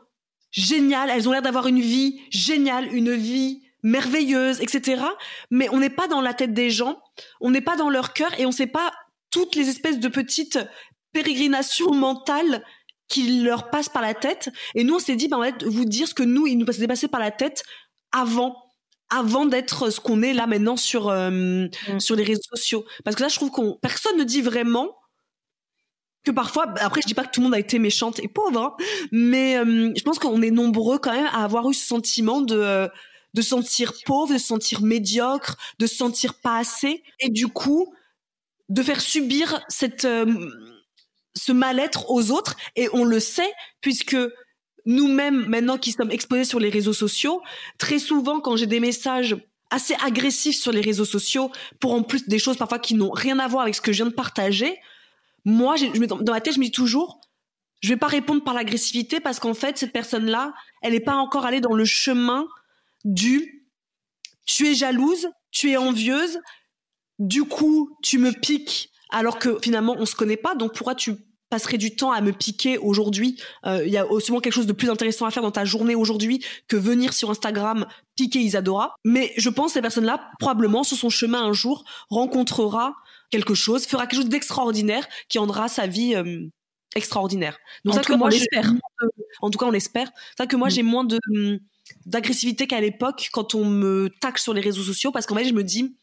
géniales, 0.53 1.11
elles 1.11 1.29
ont 1.29 1.33
l'air 1.33 1.43
d'avoir 1.43 1.67
une 1.67 1.81
vie 1.81 2.21
géniale, 2.31 2.95
une 2.95 3.13
vie 3.13 3.63
merveilleuse, 3.83 4.61
etc. 4.61 5.03
Mais 5.51 5.69
on 5.71 5.81
n'est 5.81 5.91
pas 5.91 6.07
dans 6.07 6.21
la 6.21 6.35
tête 6.35 6.55
des 6.55 6.71
gens, 6.71 7.03
on 7.41 7.51
n'est 7.51 7.61
pas 7.61 7.77
dans 7.77 7.91
leur 7.91 8.13
cœur 8.13 8.31
et 8.39 8.47
on 8.47 8.53
sait 8.53 8.67
pas 8.67 8.93
toutes 9.31 9.57
les 9.57 9.69
espèces 9.69 9.99
de 9.99 10.09
petites 10.09 10.59
pérégrinations 11.13 11.93
mentales 11.93 12.65
qui 13.09 13.43
leur 13.43 13.71
passent 13.71 13.89
par 13.89 14.03
la 14.03 14.15
tête. 14.15 14.51
Et 14.75 14.85
nous, 14.85 14.95
on 14.95 14.99
s'est 14.99 15.17
dit, 15.17 15.29
ben, 15.29 15.39
on 15.39 15.41
va 15.41 15.51
vous 15.67 15.85
dire 15.85 16.07
ce 16.07 16.15
que 16.15 16.23
nous, 16.23 16.47
il 16.47 16.57
nous 16.57 16.65
passait 16.65 16.87
passé 16.87 17.09
par 17.09 17.21
la 17.21 17.31
tête 17.31 17.65
avant 18.13 18.57
avant 19.15 19.45
d'être 19.45 19.91
ce 19.91 20.01
qu'on 20.01 20.23
est 20.23 20.33
là 20.33 20.47
maintenant 20.47 20.79
sur 20.79 21.09
euh, 21.09 21.69
mm. 21.89 22.01
sur 22.01 22.17
les 22.17 22.25
réseaux 22.25 22.41
sociaux 22.55 22.87
parce 23.05 23.15
que 23.15 23.23
là 23.23 23.29
je 23.29 23.37
trouve 23.37 23.51
qu'on 23.51 23.79
personne 23.83 24.17
ne 24.17 24.25
dit 24.25 24.41
vraiment 24.41 24.97
que 26.25 26.31
parfois 26.31 26.73
après 26.81 27.01
je 27.03 27.07
dis 27.07 27.15
pas 27.15 27.25
que 27.25 27.31
tout 27.31 27.41
le 27.41 27.45
monde 27.45 27.55
a 27.55 27.59
été 27.59 27.79
méchante 27.79 28.21
et 28.21 28.29
pauvre 28.29 28.61
hein, 28.61 28.77
mais 29.11 29.59
euh, 29.59 29.93
je 29.97 30.03
pense 30.03 30.19
qu'on 30.19 30.43
est 30.43 30.51
nombreux 30.51 30.99
quand 30.99 31.13
même 31.13 31.29
à 31.33 31.45
avoir 31.45 31.69
eu 31.71 31.75
ce 31.75 31.87
sentiment 31.87 32.41
de 32.41 32.57
euh, 32.57 32.89
de 33.35 33.43
sentir 33.43 33.93
pauvre 34.05 34.35
de 34.35 34.39
se 34.39 34.47
sentir 34.47 34.83
médiocre 34.83 35.57
de 35.79 35.87
se 35.87 35.97
sentir 35.97 36.35
pas 36.35 36.59
assez 36.59 37.03
et 37.21 37.31
du 37.31 37.49
coup 37.49 37.95
de 38.69 38.83
faire 38.83 39.01
subir 39.01 39.63
cette 39.69 40.07
ce 41.35 41.53
mal-être 41.53 42.11
aux 42.11 42.31
autres 42.31 42.57
et 42.77 42.89
on 42.93 43.05
le 43.05 43.21
sait 43.21 43.53
puisque 43.81 44.17
nous-mêmes, 44.87 45.47
maintenant 45.47 45.79
qui 45.79 45.93
sommes 45.93 46.11
exposés 46.11 46.45
sur 46.45 46.61
les 46.61 46.71
réseaux 46.71 46.93
sociaux, 46.93 47.43
très 47.79 47.99
souvent, 47.99 48.41
quand 48.41 48.57
j'ai 48.57 48.67
des 48.67 48.81
messages 48.81 49.37
assez 49.71 49.95
agressifs 50.05 50.57
sur 50.57 50.73
les 50.73 50.81
réseaux 50.81 51.05
sociaux, 51.05 51.51
pour 51.81 51.95
en 51.95 52.03
plus 52.03 52.29
des 52.29 52.39
choses 52.39 52.57
parfois 52.57 52.79
qui 52.79 52.95
n'ont 52.95 53.11
rien 53.11 53.39
à 53.39 53.49
voir 53.49 53.63
avec 53.63 53.75
ce 53.75 53.81
que 53.81 53.93
je 53.93 53.99
viens 53.99 54.11
de 54.11 54.15
partager, 54.15 54.79
moi, 55.45 55.77
je, 55.77 55.87
dans 56.07 56.33
ma 56.33 56.41
tête, 56.41 56.55
je 56.55 56.59
me 56.59 56.65
dis 56.65 56.71
toujours, 56.71 57.21
je 57.81 57.89
vais 57.89 57.97
pas 57.97 58.07
répondre 58.07 58.45
par 58.45 58.55
l'agressivité 58.55 59.21
parce 59.21 59.41
qu'en 59.41 59.55
fait, 59.55 59.79
cette 59.79 59.93
personne-là, 59.93 60.55
elle 60.83 60.93
n'est 60.93 61.01
pas 61.01 61.17
encore 61.17 61.47
allée 61.47 61.61
dans 61.61 61.75
le 61.75 61.85
chemin 61.85 62.47
du 63.05 63.69
tu 64.45 64.69
es 64.69 64.75
jalouse, 64.75 65.29
tu 65.51 65.71
es 65.71 65.77
envieuse, 65.77 66.39
du 67.19 67.45
coup, 67.45 67.97
tu 68.03 68.19
me 68.19 68.33
piques 68.33 68.91
alors 69.11 69.39
que 69.39 69.59
finalement, 69.63 69.95
on 69.99 70.07
se 70.07 70.15
connaît 70.15 70.37
pas, 70.37 70.55
donc 70.55 70.75
pourquoi 70.75 70.95
tu 70.95 71.17
passerais 71.51 71.77
du 71.77 71.95
temps 71.95 72.13
à 72.13 72.23
me 72.23 72.33
piquer 72.33 72.79
aujourd'hui, 72.79 73.39
euh, 73.67 73.85
il 73.85 73.93
y 73.93 73.99
a 73.99 74.07
souvent 74.21 74.41
quelque 74.41 74.55
chose 74.55 74.67
de 74.67 74.73
plus 74.73 74.89
intéressant 74.89 75.27
à 75.27 75.31
faire 75.31 75.43
dans 75.43 75.51
ta 75.51 75.67
journée 75.67 75.95
aujourd'hui 75.95 76.43
que 76.67 76.77
venir 76.77 77.13
sur 77.13 77.31
Instagram 77.31 77.87
piquer 78.17 78.39
Isadora. 78.39 78.95
Mais 79.05 79.35
je 79.37 79.51
pense 79.51 79.67
que 79.67 79.73
ces 79.75 79.83
personnes-là, 79.83 80.31
probablement, 80.39 80.83
sur 80.83 80.97
son 80.97 81.11
chemin 81.11 81.43
un 81.43 81.53
jour, 81.53 81.85
rencontrera 82.09 82.95
quelque 83.33 83.55
chose, 83.55 83.87
fera 83.87 84.07
quelque 84.07 84.21
chose 84.21 84.29
d'extraordinaire 84.29 85.09
qui 85.29 85.39
rendra 85.39 85.67
sa 85.69 85.89
vie 85.89 86.15
euh, 86.15 86.47
extraordinaire. 86.95 87.59
Donc 87.85 87.95
en 87.95 87.97
ça 87.97 88.03
que 88.05 88.13
moi, 88.13 88.31
j'espère. 88.31 88.71
En 89.41 89.51
tout 89.51 89.59
cas, 89.59 89.67
on 89.67 89.71
l'espère. 89.71 90.13
Ça 90.37 90.47
que 90.47 90.55
moi, 90.55 90.69
mm. 90.69 90.71
j'ai 90.71 90.83
moins 90.83 91.05
de 91.05 91.19
d'agressivité 92.07 92.67
qu'à 92.69 92.81
l'époque 92.81 93.29
quand 93.33 93.55
on 93.55 93.65
me 93.65 94.09
taxe 94.21 94.45
sur 94.45 94.55
les 94.55 94.61
réseaux 94.61 94.83
sociaux 94.83 95.11
parce 95.11 95.27
qu'en 95.27 95.35
fait, 95.35 95.47
je 95.47 95.55
me 95.55 95.65
dis, 95.65 95.97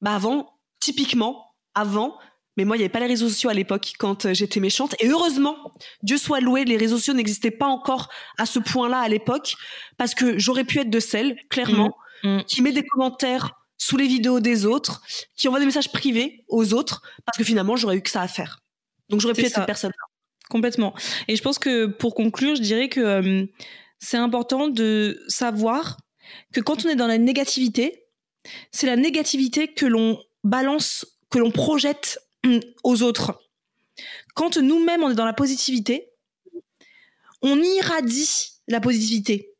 bah 0.00 0.14
avant, 0.14 0.60
typiquement, 0.80 1.54
avant, 1.74 2.16
mais 2.56 2.64
moi, 2.64 2.76
il 2.76 2.80
n'y 2.80 2.84
avait 2.84 2.92
pas 2.92 3.00
les 3.00 3.06
réseaux 3.06 3.28
sociaux 3.28 3.50
à 3.50 3.54
l'époque 3.54 3.94
quand 3.98 4.26
euh, 4.26 4.34
j'étais 4.34 4.60
méchante. 4.60 4.94
Et 5.00 5.08
heureusement, 5.08 5.56
Dieu 6.02 6.18
soit 6.18 6.40
loué, 6.40 6.64
les 6.64 6.76
réseaux 6.76 6.98
sociaux 6.98 7.14
n'existaient 7.14 7.50
pas 7.50 7.66
encore 7.66 8.10
à 8.38 8.46
ce 8.46 8.60
point-là 8.60 9.00
à 9.00 9.08
l'époque, 9.08 9.56
parce 9.96 10.14
que 10.14 10.38
j'aurais 10.38 10.64
pu 10.64 10.78
être 10.78 10.90
de 10.90 11.00
celles, 11.00 11.36
clairement, 11.50 11.96
mmh. 12.22 12.28
Mmh. 12.28 12.44
qui 12.44 12.62
met 12.62 12.72
des 12.72 12.84
commentaires 12.84 13.50
sous 13.78 13.96
les 13.96 14.06
vidéos 14.06 14.40
des 14.40 14.66
autres, 14.66 15.02
qui 15.36 15.48
envoie 15.48 15.60
des 15.60 15.66
messages 15.66 15.90
privés 15.90 16.44
aux 16.48 16.72
autres, 16.74 17.02
parce 17.24 17.36
que 17.36 17.44
finalement, 17.44 17.76
j'aurais 17.76 17.96
eu 17.96 18.02
que 18.02 18.10
ça 18.10 18.22
à 18.22 18.28
faire. 18.28 18.60
Donc 19.08 19.20
j'aurais 19.20 19.34
pu 19.34 19.44
être 19.44 19.54
cette 19.54 19.66
personne-là. 19.66 19.96
Complètement. 20.48 20.94
Et 21.28 21.36
je 21.36 21.42
pense 21.42 21.58
que 21.58 21.86
pour 21.86 22.14
conclure, 22.14 22.54
je 22.54 22.62
dirais 22.62 22.88
que 22.88 23.00
euh, 23.00 23.46
c'est 23.98 24.16
important 24.16 24.68
de 24.68 25.22
savoir 25.28 25.98
que 26.52 26.60
quand 26.60 26.84
on 26.84 26.88
est 26.88 26.96
dans 26.96 27.06
la 27.06 27.18
négativité, 27.18 28.04
c'est 28.70 28.86
la 28.86 28.96
négativité 28.96 29.68
que 29.68 29.86
l'on 29.86 30.22
balance, 30.42 31.06
que 31.30 31.38
l'on 31.38 31.50
projette 31.50 32.18
aux 32.82 33.02
autres. 33.02 33.40
Quand 34.34 34.56
nous-mêmes, 34.56 35.02
on 35.02 35.10
est 35.10 35.14
dans 35.14 35.24
la 35.24 35.32
positivité, 35.32 36.10
on 37.42 37.60
irradie 37.62 38.50
la 38.68 38.80
positivité. 38.80 39.53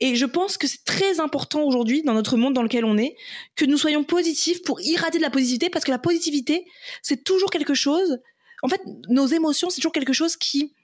Et 0.00 0.16
je 0.16 0.26
pense 0.26 0.56
que 0.56 0.66
c'est 0.66 0.84
très 0.84 1.20
important 1.20 1.62
aujourd'hui, 1.64 2.02
dans 2.02 2.14
notre 2.14 2.36
monde 2.36 2.54
dans 2.54 2.62
lequel 2.62 2.84
on 2.84 2.96
est, 2.96 3.16
que 3.56 3.64
nous 3.64 3.76
soyons 3.76 4.04
positifs 4.04 4.62
pour 4.62 4.80
irradier 4.80 5.18
de 5.18 5.24
la 5.24 5.30
positivité, 5.30 5.70
parce 5.70 5.84
que 5.84 5.90
la 5.90 5.98
positivité, 5.98 6.64
c'est 7.02 7.24
toujours 7.24 7.50
quelque 7.50 7.74
chose. 7.74 8.18
En 8.62 8.68
fait, 8.68 8.80
nos 9.08 9.26
émotions, 9.26 9.70
c'est 9.70 9.80
toujours 9.80 9.92
quelque 9.92 10.12
chose 10.12 10.36
qui 10.36 10.74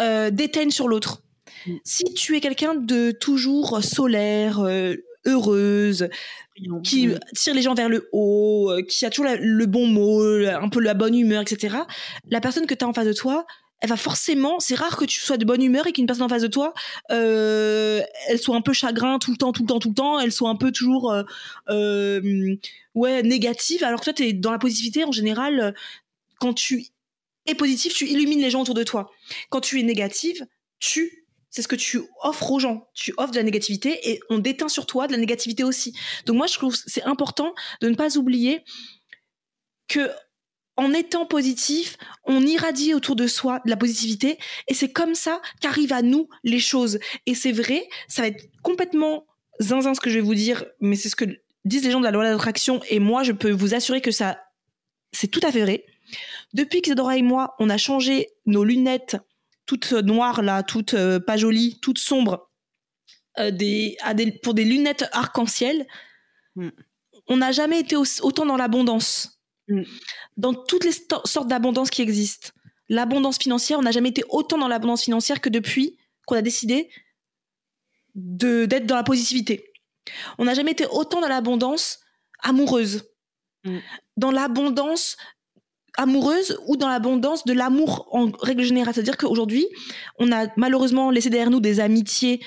euh, 0.00 0.30
déteigne 0.30 0.70
sur 0.70 0.88
l'autre. 0.88 1.22
Mm. 1.66 1.76
Si 1.84 2.04
tu 2.14 2.36
es 2.36 2.40
quelqu'un 2.40 2.74
de 2.74 3.10
toujours 3.10 3.82
solaire, 3.82 4.60
euh, 4.60 4.94
heureuse, 5.26 6.08
qui 6.82 7.08
tire 7.34 7.54
les 7.54 7.62
gens 7.62 7.74
vers 7.74 7.88
le 7.88 8.08
haut, 8.12 8.70
euh, 8.70 8.82
qui 8.82 9.04
a 9.04 9.10
toujours 9.10 9.32
le 9.38 9.66
bon 9.66 9.86
mot, 9.86 10.22
un 10.22 10.68
peu 10.68 10.80
la 10.80 10.94
bonne 10.94 11.14
humeur, 11.14 11.42
etc. 11.42 11.76
La 12.28 12.40
personne 12.40 12.66
que 12.66 12.74
tu 12.74 12.84
as 12.84 12.88
en 12.88 12.92
face 12.92 13.06
de 13.06 13.12
toi, 13.12 13.46
elle 13.80 13.88
va 13.88 13.96
forcément, 13.96 14.60
c'est 14.60 14.74
rare 14.74 14.96
que 14.96 15.04
tu 15.04 15.20
sois 15.20 15.38
de 15.38 15.44
bonne 15.44 15.62
humeur 15.62 15.86
et 15.86 15.92
qu'une 15.92 16.06
personne 16.06 16.24
en 16.24 16.28
face 16.28 16.42
de 16.42 16.48
toi, 16.48 16.74
euh, 17.10 18.02
elle 18.28 18.38
soit 18.38 18.54
un 18.54 18.60
peu 18.60 18.72
chagrin 18.72 19.18
tout 19.18 19.30
le 19.30 19.36
temps, 19.36 19.52
tout 19.52 19.62
le 19.62 19.68
temps, 19.68 19.78
tout 19.78 19.88
le 19.88 19.94
temps, 19.94 20.20
elle 20.20 20.32
soit 20.32 20.50
un 20.50 20.56
peu 20.56 20.70
toujours, 20.70 21.14
euh, 21.68 22.56
ouais, 22.94 23.22
négative. 23.22 23.82
Alors 23.82 24.00
que 24.00 24.04
toi, 24.04 24.12
tu 24.12 24.24
es 24.24 24.32
dans 24.32 24.52
la 24.52 24.58
positivité 24.58 25.04
en 25.04 25.12
général. 25.12 25.74
Quand 26.40 26.52
tu 26.52 26.86
es 27.46 27.54
positif, 27.54 27.94
tu 27.94 28.06
illumines 28.06 28.40
les 28.40 28.50
gens 28.50 28.62
autour 28.62 28.74
de 28.74 28.84
toi. 28.84 29.10
Quand 29.48 29.60
tu 29.60 29.80
es 29.80 29.82
négative, 29.82 30.46
tu 30.78 31.16
c'est 31.50 31.62
ce 31.62 31.68
que 31.68 31.76
tu 31.76 32.00
offres 32.22 32.52
aux 32.52 32.60
gens. 32.60 32.88
Tu 32.94 33.12
offres 33.16 33.32
de 33.32 33.36
la 33.36 33.42
négativité 33.42 34.10
et 34.10 34.20
on 34.30 34.38
déteint 34.38 34.68
sur 34.68 34.86
toi 34.86 35.08
de 35.08 35.12
la 35.12 35.18
négativité 35.18 35.64
aussi. 35.64 35.96
Donc 36.26 36.36
moi, 36.36 36.46
je 36.46 36.54
trouve 36.54 36.76
c'est 36.86 37.02
important 37.02 37.54
de 37.80 37.88
ne 37.88 37.96
pas 37.96 38.16
oublier 38.16 38.62
que 39.88 40.08
en 40.80 40.94
étant 40.94 41.26
positif, 41.26 41.98
on 42.24 42.40
irradie 42.40 42.94
autour 42.94 43.14
de 43.14 43.26
soi 43.26 43.60
de 43.66 43.70
la 43.70 43.76
positivité 43.76 44.38
et 44.66 44.72
c'est 44.72 44.90
comme 44.90 45.14
ça 45.14 45.42
qu'arrivent 45.60 45.92
à 45.92 46.00
nous 46.00 46.26
les 46.42 46.58
choses. 46.58 46.98
Et 47.26 47.34
c'est 47.34 47.52
vrai, 47.52 47.86
ça 48.08 48.22
va 48.22 48.28
être 48.28 48.48
complètement 48.62 49.26
zinzin 49.60 49.92
ce 49.92 50.00
que 50.00 50.08
je 50.08 50.14
vais 50.14 50.24
vous 50.24 50.34
dire, 50.34 50.64
mais 50.80 50.96
c'est 50.96 51.10
ce 51.10 51.16
que 51.16 51.26
disent 51.66 51.84
les 51.84 51.90
gens 51.90 52.00
de 52.00 52.06
la 52.06 52.10
loi 52.10 52.24
d'attraction 52.24 52.80
et 52.88 52.98
moi, 52.98 53.22
je 53.24 53.32
peux 53.32 53.50
vous 53.50 53.74
assurer 53.74 54.00
que 54.00 54.10
ça, 54.10 54.40
c'est 55.12 55.28
tout 55.28 55.40
à 55.42 55.52
fait 55.52 55.60
vrai. 55.60 55.84
Depuis 56.54 56.80
qu'Isadora 56.80 57.18
et 57.18 57.22
moi, 57.22 57.54
on 57.58 57.68
a 57.68 57.76
changé 57.76 58.28
nos 58.46 58.64
lunettes 58.64 59.18
toute 59.66 59.92
noire 59.92 60.40
là, 60.40 60.62
toute 60.62 60.94
euh, 60.94 61.20
pas 61.20 61.36
jolie, 61.36 61.78
toute 61.80 61.98
sombre, 61.98 62.50
euh, 63.38 63.50
des, 63.50 63.98
pour 64.42 64.54
des 64.54 64.64
lunettes 64.64 65.04
arc-en-ciel, 65.12 65.86
mm. 66.56 66.70
on 67.28 67.36
n'a 67.36 67.52
jamais 67.52 67.80
été 67.80 67.96
autant 67.96 68.46
dans 68.46 68.56
l'abondance. 68.56 69.39
Mm. 69.70 69.82
Dans 70.36 70.54
toutes 70.54 70.84
les 70.84 70.92
sortes 71.24 71.48
d'abondance 71.48 71.90
qui 71.90 72.02
existent. 72.02 72.50
L'abondance 72.88 73.38
financière, 73.38 73.78
on 73.78 73.82
n'a 73.82 73.92
jamais 73.92 74.08
été 74.08 74.24
autant 74.28 74.58
dans 74.58 74.68
l'abondance 74.68 75.04
financière 75.04 75.40
que 75.40 75.48
depuis 75.48 75.96
qu'on 76.26 76.34
a 76.34 76.42
décidé 76.42 76.90
d'être 78.14 78.86
dans 78.86 78.96
la 78.96 79.04
positivité. 79.04 79.72
On 80.38 80.44
n'a 80.44 80.54
jamais 80.54 80.72
été 80.72 80.86
autant 80.86 81.20
dans 81.20 81.28
l'abondance 81.28 82.00
amoureuse. 82.42 83.04
Mm. 83.64 83.78
Dans 84.16 84.32
l'abondance 84.32 85.16
amoureuse 85.96 86.58
ou 86.66 86.76
dans 86.76 86.88
l'abondance 86.88 87.44
de 87.44 87.52
l'amour 87.52 88.08
en 88.12 88.30
règle 88.40 88.62
générale. 88.62 88.94
C'est-à-dire 88.94 89.16
qu'aujourd'hui, 89.16 89.66
on 90.18 90.32
a 90.32 90.46
malheureusement 90.56 91.10
laissé 91.10 91.30
derrière 91.30 91.50
nous 91.50 91.60
des 91.60 91.80
amitiés 91.80 92.40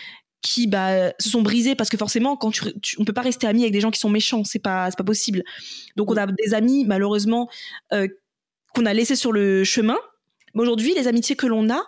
qui 0.43 0.67
bah, 0.67 1.11
se 1.19 1.29
sont 1.29 1.41
brisées 1.41 1.73
parce 1.73 1.89
que 1.89 1.97
forcément, 1.97 2.35
quand 2.35 2.51
tu, 2.51 2.95
on 2.99 3.05
peut 3.05 3.13
pas 3.13 3.21
rester 3.21 3.47
ami 3.47 3.61
avec 3.61 3.73
des 3.73 3.81
gens 3.81 3.89
qui 3.89 3.99
sont 3.99 4.09
méchants, 4.09 4.43
c'est 4.43 4.59
pas 4.59 4.91
c'est 4.91 4.97
pas 4.97 5.03
possible. 5.03 5.43
Donc 5.95 6.11
on 6.11 6.17
a 6.17 6.27
des 6.27 6.53
amis 6.53 6.85
malheureusement 6.85 7.49
euh, 7.93 8.07
qu'on 8.75 8.85
a 8.85 8.93
laissés 8.93 9.15
sur 9.15 9.31
le 9.31 9.63
chemin. 9.63 9.97
Mais 10.53 10.61
aujourd'hui, 10.61 10.93
les 10.93 11.07
amitiés 11.07 11.35
que 11.35 11.47
l'on 11.47 11.71
a, 11.71 11.81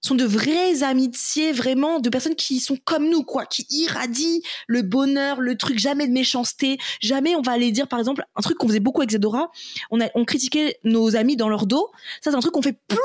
sont 0.00 0.14
de 0.14 0.24
vraies 0.24 0.82
amitiés, 0.82 1.52
vraiment, 1.52 1.98
de 1.98 2.08
personnes 2.08 2.36
qui 2.36 2.60
sont 2.60 2.76
comme 2.84 3.08
nous, 3.08 3.24
quoi, 3.24 3.46
qui 3.46 3.66
irradient 3.70 4.40
le 4.68 4.82
bonheur, 4.82 5.40
le 5.40 5.56
truc, 5.56 5.78
jamais 5.78 6.06
de 6.06 6.12
méchanceté, 6.12 6.78
jamais 7.00 7.34
on 7.34 7.42
va 7.42 7.52
aller 7.52 7.72
dire, 7.72 7.88
par 7.88 7.98
exemple, 7.98 8.24
un 8.36 8.42
truc 8.42 8.58
qu'on 8.58 8.68
faisait 8.68 8.80
beaucoup 8.80 9.00
avec 9.00 9.10
Zedora, 9.10 9.50
on, 9.90 10.00
a, 10.00 10.08
on 10.14 10.24
critiquait 10.24 10.78
nos 10.84 11.16
amis 11.16 11.36
dans 11.36 11.48
leur 11.48 11.66
dos, 11.66 11.90
ça 12.22 12.30
c'est 12.30 12.36
un 12.36 12.40
truc 12.40 12.52
qu'on 12.52 12.62
fait 12.62 12.78
plus 12.86 12.98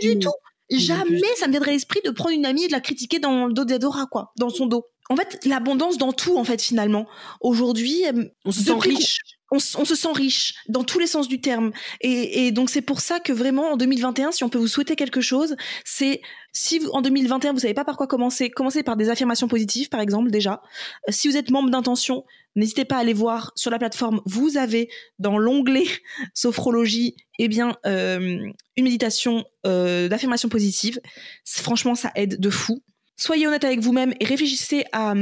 du 0.00 0.16
mmh. 0.16 0.20
tout. 0.20 0.32
Jamais 0.70 1.34
ça 1.36 1.46
me 1.46 1.52
viendrait 1.52 1.70
à 1.70 1.74
l'esprit 1.74 2.00
de 2.04 2.10
prendre 2.10 2.34
une 2.34 2.46
amie 2.46 2.64
et 2.64 2.66
de 2.68 2.72
la 2.72 2.80
critiquer 2.80 3.18
dans 3.18 3.46
le 3.46 3.52
dos 3.52 3.64
d'Edora, 3.64 4.06
quoi, 4.06 4.32
dans 4.38 4.50
son 4.50 4.66
dos. 4.66 4.86
En 5.10 5.16
fait, 5.16 5.38
l'abondance 5.46 5.96
dans 5.96 6.12
tout, 6.12 6.36
en 6.36 6.44
fait, 6.44 6.60
finalement. 6.60 7.06
Aujourd'hui, 7.40 8.04
euh, 8.06 8.24
on 8.44 8.52
se 8.52 8.62
sent 8.62 8.74
riche 8.78 9.20
on, 9.50 9.58
se 9.58 9.94
sent 9.94 10.12
riche 10.14 10.54
dans 10.68 10.84
tous 10.84 10.98
les 10.98 11.06
sens 11.06 11.28
du 11.28 11.40
terme. 11.40 11.72
Et, 12.00 12.50
donc 12.52 12.70
c'est 12.70 12.82
pour 12.82 13.00
ça 13.00 13.20
que 13.20 13.32
vraiment 13.32 13.72
en 13.72 13.76
2021, 13.76 14.32
si 14.32 14.44
on 14.44 14.48
peut 14.48 14.58
vous 14.58 14.68
souhaiter 14.68 14.96
quelque 14.96 15.20
chose, 15.20 15.56
c'est 15.84 16.20
si 16.52 16.80
en 16.92 17.02
2021 17.02 17.52
vous 17.52 17.60
savez 17.60 17.74
pas 17.74 17.84
par 17.84 17.96
quoi 17.96 18.06
commencer, 18.06 18.50
commencez 18.50 18.82
par 18.82 18.96
des 18.96 19.10
affirmations 19.10 19.48
positives 19.48 19.88
par 19.88 20.00
exemple 20.00 20.30
déjà. 20.30 20.60
Euh, 21.08 21.12
si 21.12 21.28
vous 21.28 21.36
êtes 21.36 21.50
membre 21.50 21.70
d'intention, 21.70 22.24
n'hésitez 22.58 22.84
pas 22.84 22.96
à 22.96 23.00
aller 23.00 23.12
voir 23.12 23.52
sur 23.54 23.70
la 23.70 23.78
plateforme. 23.78 24.20
Vous 24.26 24.56
avez 24.56 24.90
dans 25.18 25.38
l'onglet 25.38 25.84
sophrologie, 26.34 27.16
eh 27.38 27.48
bien 27.48 27.76
euh, 27.86 28.38
une 28.76 28.84
méditation 28.84 29.44
euh, 29.66 30.08
d'affirmation 30.08 30.48
positive. 30.48 31.00
Franchement, 31.44 31.94
ça 31.94 32.12
aide 32.14 32.38
de 32.40 32.50
fou. 32.50 32.82
Soyez 33.16 33.46
honnête 33.46 33.64
avec 33.64 33.80
vous-même 33.80 34.14
et 34.20 34.24
réfléchissez 34.24 34.84
à, 34.92 35.14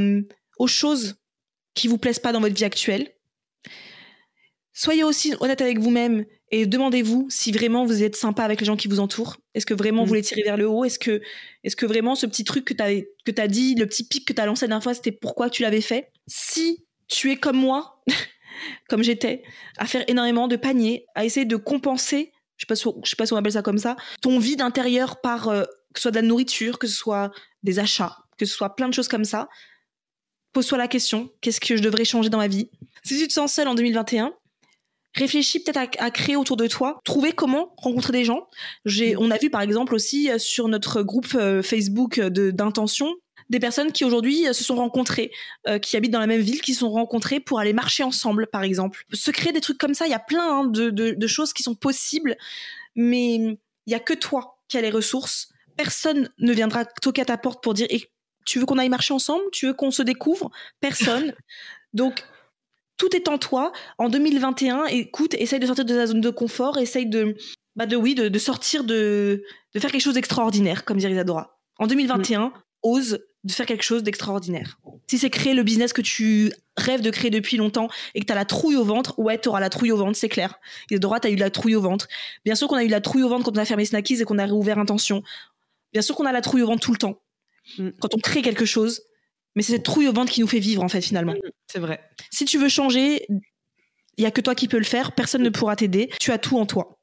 aux 0.59 0.67
choses 0.67 1.15
qui 1.73 1.87
vous 1.87 1.97
plaisent 1.97 2.19
pas 2.19 2.31
dans 2.31 2.41
votre 2.41 2.55
vie 2.55 2.65
actuelle. 2.65 3.11
Soyez 4.73 5.03
aussi 5.03 5.33
honnête 5.39 5.61
avec 5.61 5.79
vous-même 5.79 6.25
et 6.51 6.65
demandez-vous 6.65 7.27
si 7.29 7.51
vraiment 7.51 7.85
vous 7.85 8.03
êtes 8.03 8.15
sympa 8.15 8.43
avec 8.43 8.61
les 8.61 8.65
gens 8.65 8.77
qui 8.77 8.87
vous 8.87 8.99
entourent. 8.99 9.37
Est-ce 9.53 9.65
que 9.65 9.73
vraiment 9.73 10.05
vous 10.05 10.13
les 10.13 10.21
tirez 10.21 10.43
vers 10.43 10.57
le 10.57 10.67
haut? 10.67 10.85
Est-ce 10.85 10.99
que, 10.99 11.21
est 11.63 11.75
que 11.75 11.85
vraiment 11.85 12.13
ce 12.13 12.25
petit 12.25 12.43
truc 12.43 12.65
que 12.65 12.73
tu 12.73 12.83
as, 12.83 13.01
que 13.25 13.41
as 13.41 13.47
dit, 13.47 13.75
le 13.75 13.87
petit 13.87 14.03
pic 14.03 14.27
que 14.27 14.33
tu 14.33 14.41
as 14.41 14.45
lancé 14.45 14.65
la 14.65 14.69
dernière 14.69 14.83
fois, 14.83 14.93
c'était 14.93 15.11
pourquoi 15.11 15.49
tu 15.49 15.63
l'avais 15.63 15.81
fait? 15.81 16.11
Si 16.27 16.85
tu 17.07 17.31
es 17.31 17.37
comme 17.37 17.57
moi, 17.57 18.01
comme 18.89 19.03
j'étais, 19.03 19.43
à 19.77 19.85
faire 19.85 20.03
énormément 20.07 20.47
de 20.47 20.55
paniers, 20.55 21.05
à 21.15 21.25
essayer 21.25 21.45
de 21.45 21.55
compenser, 21.55 22.31
je 22.57 22.63
sais 22.63 22.67
pas 22.67 22.75
si, 22.75 22.87
je 23.03 23.09
sais 23.09 23.15
pas 23.15 23.25
si 23.25 23.33
on 23.33 23.37
appelle 23.37 23.53
ça 23.53 23.61
comme 23.61 23.77
ça, 23.77 23.95
ton 24.21 24.39
vide 24.39 24.61
intérieur 24.61 25.21
par 25.21 25.49
euh, 25.49 25.63
que 25.93 25.99
ce 25.99 26.03
soit 26.03 26.11
de 26.11 26.17
la 26.17 26.21
nourriture, 26.21 26.79
que 26.79 26.87
ce 26.87 26.95
soit 26.95 27.31
des 27.63 27.79
achats, 27.79 28.17
que 28.37 28.45
ce 28.45 28.53
soit 28.53 28.75
plein 28.75 28.89
de 28.89 28.93
choses 28.93 29.07
comme 29.07 29.25
ça, 29.25 29.47
pose-toi 30.53 30.77
la 30.77 30.87
question, 30.87 31.29
qu'est-ce 31.41 31.59
que 31.59 31.77
je 31.77 31.83
devrais 31.83 32.05
changer 32.05 32.29
dans 32.29 32.37
ma 32.37 32.47
vie? 32.47 32.69
Si 33.03 33.17
tu 33.19 33.27
te 33.27 33.33
sens 33.33 33.53
seul 33.53 33.67
en 33.67 33.75
2021, 33.75 34.33
réfléchis 35.15 35.59
peut-être 35.59 35.97
à, 35.99 36.11
créer 36.11 36.35
autour 36.35 36.57
de 36.57 36.67
toi, 36.67 36.99
trouver 37.03 37.31
comment 37.31 37.73
rencontrer 37.77 38.13
des 38.13 38.25
gens. 38.25 38.47
J'ai, 38.85 39.15
on 39.17 39.31
a 39.31 39.37
vu 39.37 39.49
par 39.49 39.61
exemple 39.61 39.95
aussi 39.95 40.29
euh, 40.29 40.37
sur 40.37 40.67
notre 40.67 41.01
groupe 41.03 41.27
euh, 41.35 41.61
Facebook 41.61 42.19
d'intention 42.19 43.13
des 43.49 43.59
personnes 43.59 43.91
qui 43.91 44.03
aujourd'hui 44.03 44.47
euh, 44.47 44.53
se 44.53 44.63
sont 44.63 44.75
rencontrées, 44.75 45.31
qui 45.81 45.97
habitent 45.97 46.11
dans 46.11 46.19
la 46.19 46.27
même 46.27 46.41
ville, 46.41 46.61
qui 46.61 46.73
se 46.73 46.81
sont 46.81 46.91
rencontrées 46.91 47.39
pour 47.39 47.59
aller 47.59 47.73
marcher 47.73 48.03
ensemble, 48.03 48.47
par 48.47 48.63
exemple. 48.63 49.03
Se 49.13 49.31
créer 49.31 49.53
des 49.53 49.61
trucs 49.61 49.77
comme 49.77 49.93
ça, 49.93 50.05
il 50.05 50.11
y 50.11 50.15
a 50.15 50.19
plein 50.19 50.59
hein, 50.59 50.65
de, 50.65 50.89
de, 50.89 51.27
choses 51.27 51.53
qui 51.53 51.63
sont 51.63 51.75
possibles, 51.75 52.37
mais 52.95 53.35
il 53.35 53.57
y 53.87 53.95
a 53.95 53.99
que 53.99 54.13
toi 54.13 54.59
qui 54.67 54.77
as 54.77 54.81
les 54.81 54.89
ressources. 54.89 55.49
Personne 55.75 56.29
ne 56.39 56.53
viendra 56.53 56.85
toquer 56.85 57.21
à 57.21 57.25
ta 57.25 57.37
porte 57.37 57.63
pour 57.63 57.73
dire 57.73 57.87
tu 58.47 58.59
veux 58.59 58.65
qu'on 58.65 58.77
aille 58.77 58.89
marcher 58.89 59.13
ensemble? 59.13 59.43
Tu 59.51 59.67
veux 59.67 59.73
qu'on 59.73 59.91
se 59.91 60.01
découvre? 60.01 60.49
Personne. 60.79 61.33
Donc 61.93 62.23
tout 62.95 63.15
est 63.15 63.27
en 63.27 63.37
toi. 63.37 63.71
En 63.97 64.09
2021, 64.09 64.85
écoute, 64.85 65.35
essaye 65.35 65.59
de 65.59 65.67
sortir 65.67 65.85
de 65.85 65.93
ta 65.93 66.07
zone 66.07 66.21
de 66.21 66.29
confort, 66.29 66.77
essaye 66.77 67.05
de, 67.05 67.35
bah 67.75 67.85
de 67.85 67.95
oui, 67.95 68.15
de, 68.15 68.39
sortir 68.39 68.83
de, 68.83 69.43
de 69.73 69.79
faire 69.79 69.91
quelque 69.91 70.01
chose 70.01 70.15
d'extraordinaire, 70.15 70.83
comme 70.83 70.97
dirait 70.97 71.13
Isadora. 71.13 71.59
En 71.77 71.85
2021, 71.85 72.51
ose 72.83 73.19
de 73.43 73.51
faire 73.51 73.65
quelque 73.65 73.83
chose 73.83 74.03
d'extraordinaire. 74.03 74.79
Si 75.07 75.17
c'est 75.17 75.29
créer 75.29 75.53
le 75.53 75.63
business 75.63 75.93
que 75.93 76.01
tu 76.01 76.51
rêves 76.75 77.01
de 77.01 77.09
créer 77.09 77.31
depuis 77.31 77.57
longtemps 77.57 77.87
et 78.13 78.19
que 78.19 78.25
tu 78.25 78.31
as 78.31 78.35
la 78.35 78.45
trouille 78.45 78.75
au 78.75 78.83
ventre, 78.83 79.17
ouais, 79.19 79.39
tu 79.39 79.47
auras 79.47 79.59
la 79.59 79.69
trouille 79.69 79.91
au 79.91 79.97
ventre, 79.97 80.17
c'est 80.17 80.29
clair. 80.29 80.59
Isadora, 80.91 81.19
tu 81.19 81.27
as 81.27 81.31
eu 81.31 81.35
la 81.35 81.49
trouille 81.49 81.75
au 81.75 81.81
ventre. 81.81 82.07
Bien 82.45 82.55
sûr 82.55 82.67
qu'on 82.67 82.75
a 82.75 82.83
eu 82.83 82.89
la 82.89 83.01
trouille 83.01 83.23
au 83.23 83.29
ventre 83.29 83.45
quand 83.45 83.57
on 83.57 83.61
a 83.61 83.65
fermé 83.65 83.85
Snackies 83.85 84.21
et 84.21 84.25
qu'on 84.25 84.37
a 84.37 84.45
réouvert 84.45 84.79
Intention. 84.79 85.23
Bien 85.93 86.01
sûr 86.01 86.15
qu'on 86.15 86.25
a 86.25 86.31
la 86.31 86.41
trouille 86.41 86.61
au 86.61 86.67
ventre 86.67 86.81
tout 86.81 86.91
le 86.91 86.97
temps. 86.97 87.21
Mm. 87.77 87.89
Quand 87.99 88.13
on 88.13 88.19
crée 88.19 88.41
quelque 88.41 88.65
chose, 88.65 89.01
mais 89.55 89.63
c'est 89.63 89.73
cette 89.73 89.83
trouille 89.83 90.07
au 90.07 90.13
ventre 90.13 90.31
qui 90.31 90.41
nous 90.41 90.47
fait 90.47 90.59
vivre 90.59 90.83
en 90.83 90.89
fait 90.89 91.01
finalement. 91.01 91.33
Mm, 91.33 91.49
c'est 91.67 91.79
vrai. 91.79 92.01
Si 92.31 92.45
tu 92.45 92.57
veux 92.57 92.69
changer, 92.69 93.25
il 93.29 94.23
y 94.23 94.25
a 94.25 94.31
que 94.31 94.41
toi 94.41 94.55
qui 94.55 94.67
peux 94.67 94.77
le 94.77 94.83
faire, 94.83 95.13
personne 95.13 95.43
ne 95.43 95.49
pourra 95.49 95.75
t'aider. 95.75 96.09
Tu 96.19 96.31
as 96.31 96.37
tout 96.37 96.57
en 96.57 96.65
toi. 96.65 96.99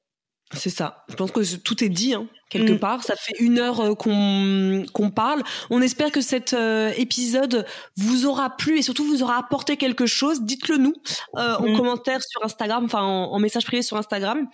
C'est 0.53 0.71
ça. 0.71 1.05
Je 1.09 1.15
pense 1.15 1.33
que 1.33 1.57
tout 1.57 1.83
est 1.83 1.89
dit 1.89 2.15
hein, 2.15 2.29
quelque 2.51 2.73
mm. 2.73 2.79
part. 2.79 3.03
Ça 3.03 3.17
fait 3.17 3.35
une 3.41 3.59
heure 3.59 3.81
euh, 3.81 3.95
qu'on 3.95 4.85
qu'on 4.93 5.11
parle. 5.11 5.43
On 5.71 5.83
espère 5.83 6.13
que 6.13 6.21
cet 6.21 6.53
euh, 6.53 6.93
épisode 6.97 7.67
vous 7.97 8.27
aura 8.27 8.57
plu 8.57 8.79
et 8.79 8.83
surtout 8.83 9.05
vous 9.05 9.23
aura 9.23 9.39
apporté 9.39 9.77
quelque 9.77 10.07
chose. 10.07 10.43
Dites-le 10.43 10.77
nous 10.77 10.95
euh, 11.37 11.57
en 11.57 11.69
mm. 11.69 11.77
commentaire 11.77 12.21
sur 12.23 12.45
Instagram, 12.45 12.85
enfin 12.85 13.03
en, 13.03 13.39
message 13.39 13.65
privé 13.65 13.83
sur 13.83 13.97
Instagram. 13.97 14.47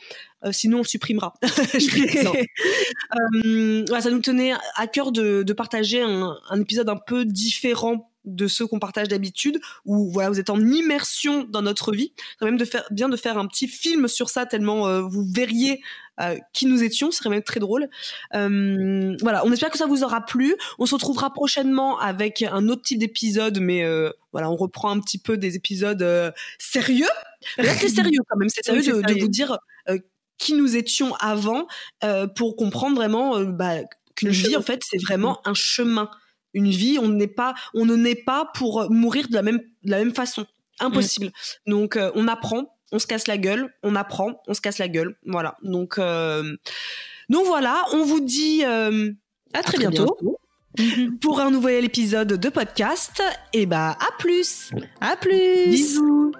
sinon, 0.53 0.78
on 0.78 0.82
le 0.82 0.86
supprimera. 0.86 1.34
ça 4.01 4.11
nous 4.11 4.20
tenait 4.20 4.53
à 4.76 4.86
cœur 4.86 5.12
de, 5.12 5.43
de 5.43 5.53
partager 5.53 6.03
un, 6.03 6.36
un 6.49 6.61
épisode 6.61 6.88
un 6.88 6.97
peu 6.97 7.24
différent 7.24 8.10
de 8.25 8.47
ceux 8.47 8.66
qu'on 8.66 8.79
partage 8.79 9.09
d'habitude, 9.09 9.61
où 9.85 10.11
voilà, 10.12 10.31
vous 10.31 10.41
êtes 10.41 10.51
en 10.51 10.61
immersion 10.61 11.45
dans 11.45 11.62
notre 11.62 11.93
vie. 11.93 12.12
Quand 12.39 12.47
même 12.47 12.57
de 12.57 12.64
faire, 12.64 12.85
bien 12.91 13.09
de 13.09 13.16
faire 13.16 13.39
un 13.39 13.47
petit 13.47 13.68
film 13.68 14.09
sur 14.09 14.29
ça, 14.29 14.47
tellement 14.47 14.87
euh, 14.87 15.01
vous 15.01 15.25
verriez 15.33 15.81
euh, 16.21 16.37
qui 16.53 16.66
nous 16.66 16.83
étions, 16.83 17.11
ce 17.11 17.18
serait 17.18 17.31
même 17.31 17.43
très 17.43 17.61
drôle. 17.61 17.89
Euh, 18.35 19.16
voilà, 19.23 19.45
on 19.47 19.53
espère 19.53 19.71
que 19.71 19.79
ça 19.79 19.87
vous 19.87 20.05
aura 20.05 20.25
plu. 20.25 20.55
On 20.79 20.87
se 20.87 20.95
retrouvera 20.95 21.33
prochainement 21.33 21.99
avec 21.99 22.43
un 22.43 22.68
autre 22.68 22.83
type 22.83 22.99
d'épisode, 22.99 23.59
mais 23.61 23.85
voilà, 24.33 24.51
on 24.51 24.57
reprend 24.57 24.91
un 24.91 25.01
petit 25.01 25.18
peu 25.18 25.37
des 25.37 25.57
épisodes 25.57 26.35
sérieux. 26.59 27.09
c'est 27.57 27.89
sérieux 27.89 28.21
quand 28.29 28.39
même, 28.39 28.51
c'est 28.51 28.64
sérieux, 28.64 29.03
de, 29.03 29.21
vous 29.21 29.29
dire 29.29 29.59
qui 30.37 30.55
nous 30.55 30.77
étions 30.77 31.14
avant 31.16 31.66
pour 32.37 32.57
comprendre 32.57 32.97
vraiment 32.97 33.41
bah, 33.41 33.77
qu'une 34.14 34.31
vie, 34.31 34.57
en 34.57 34.62
fait, 34.62 34.83
c'est 34.85 35.01
vraiment 35.01 35.41
un 35.47 35.55
chemin 35.55 36.11
une 36.55 36.71
vie, 36.71 36.99
on 37.01 37.09
n'est 37.09 37.27
pas, 37.27 37.55
on 37.75 37.85
ne 37.85 37.97
naît 37.97 38.15
pas 38.15 38.51
pour 38.55 38.91
mourir 38.91 39.29
de 39.29 39.35
la 39.35 39.43
même, 39.43 39.59
de 39.85 39.91
la 39.91 39.99
même 39.99 40.15
façon. 40.15 40.47
Impossible. 40.81 41.27
Mm. 41.27 41.71
Donc, 41.71 41.97
euh, 41.97 42.11
on 42.15 42.27
apprend, 42.27 42.77
on 42.93 42.99
se 42.99 43.07
casse 43.07 43.29
la 43.29 43.39
gueule, 43.39 43.73
on 43.83 43.95
apprend, 43.95 44.43
on 44.49 44.55
se 44.55 44.61
casse 44.61 44.79
la 44.79 44.89
gueule. 44.89 45.17
Voilà. 45.27 45.57
Donc, 45.63 45.99
euh, 45.99 46.57
donc 47.29 47.47
voilà, 47.47 47.85
on 47.93 48.05
vous 48.05 48.21
dit 48.21 48.65
euh, 48.65 49.13
à, 49.53 49.63
très, 49.63 49.79
bientôt. 49.79 50.17
pour 51.21 51.41
un 51.41 51.51
nouvel 51.51 51.85
épisode 51.85 52.29
de 52.29 52.49
podcast. 52.49 53.23
Et 53.53 53.67
bah, 53.67 53.97
à 54.01 54.19
plus. 54.19 54.71
À 55.01 55.17
plus. 55.17 55.67
Bisous. 55.67 56.33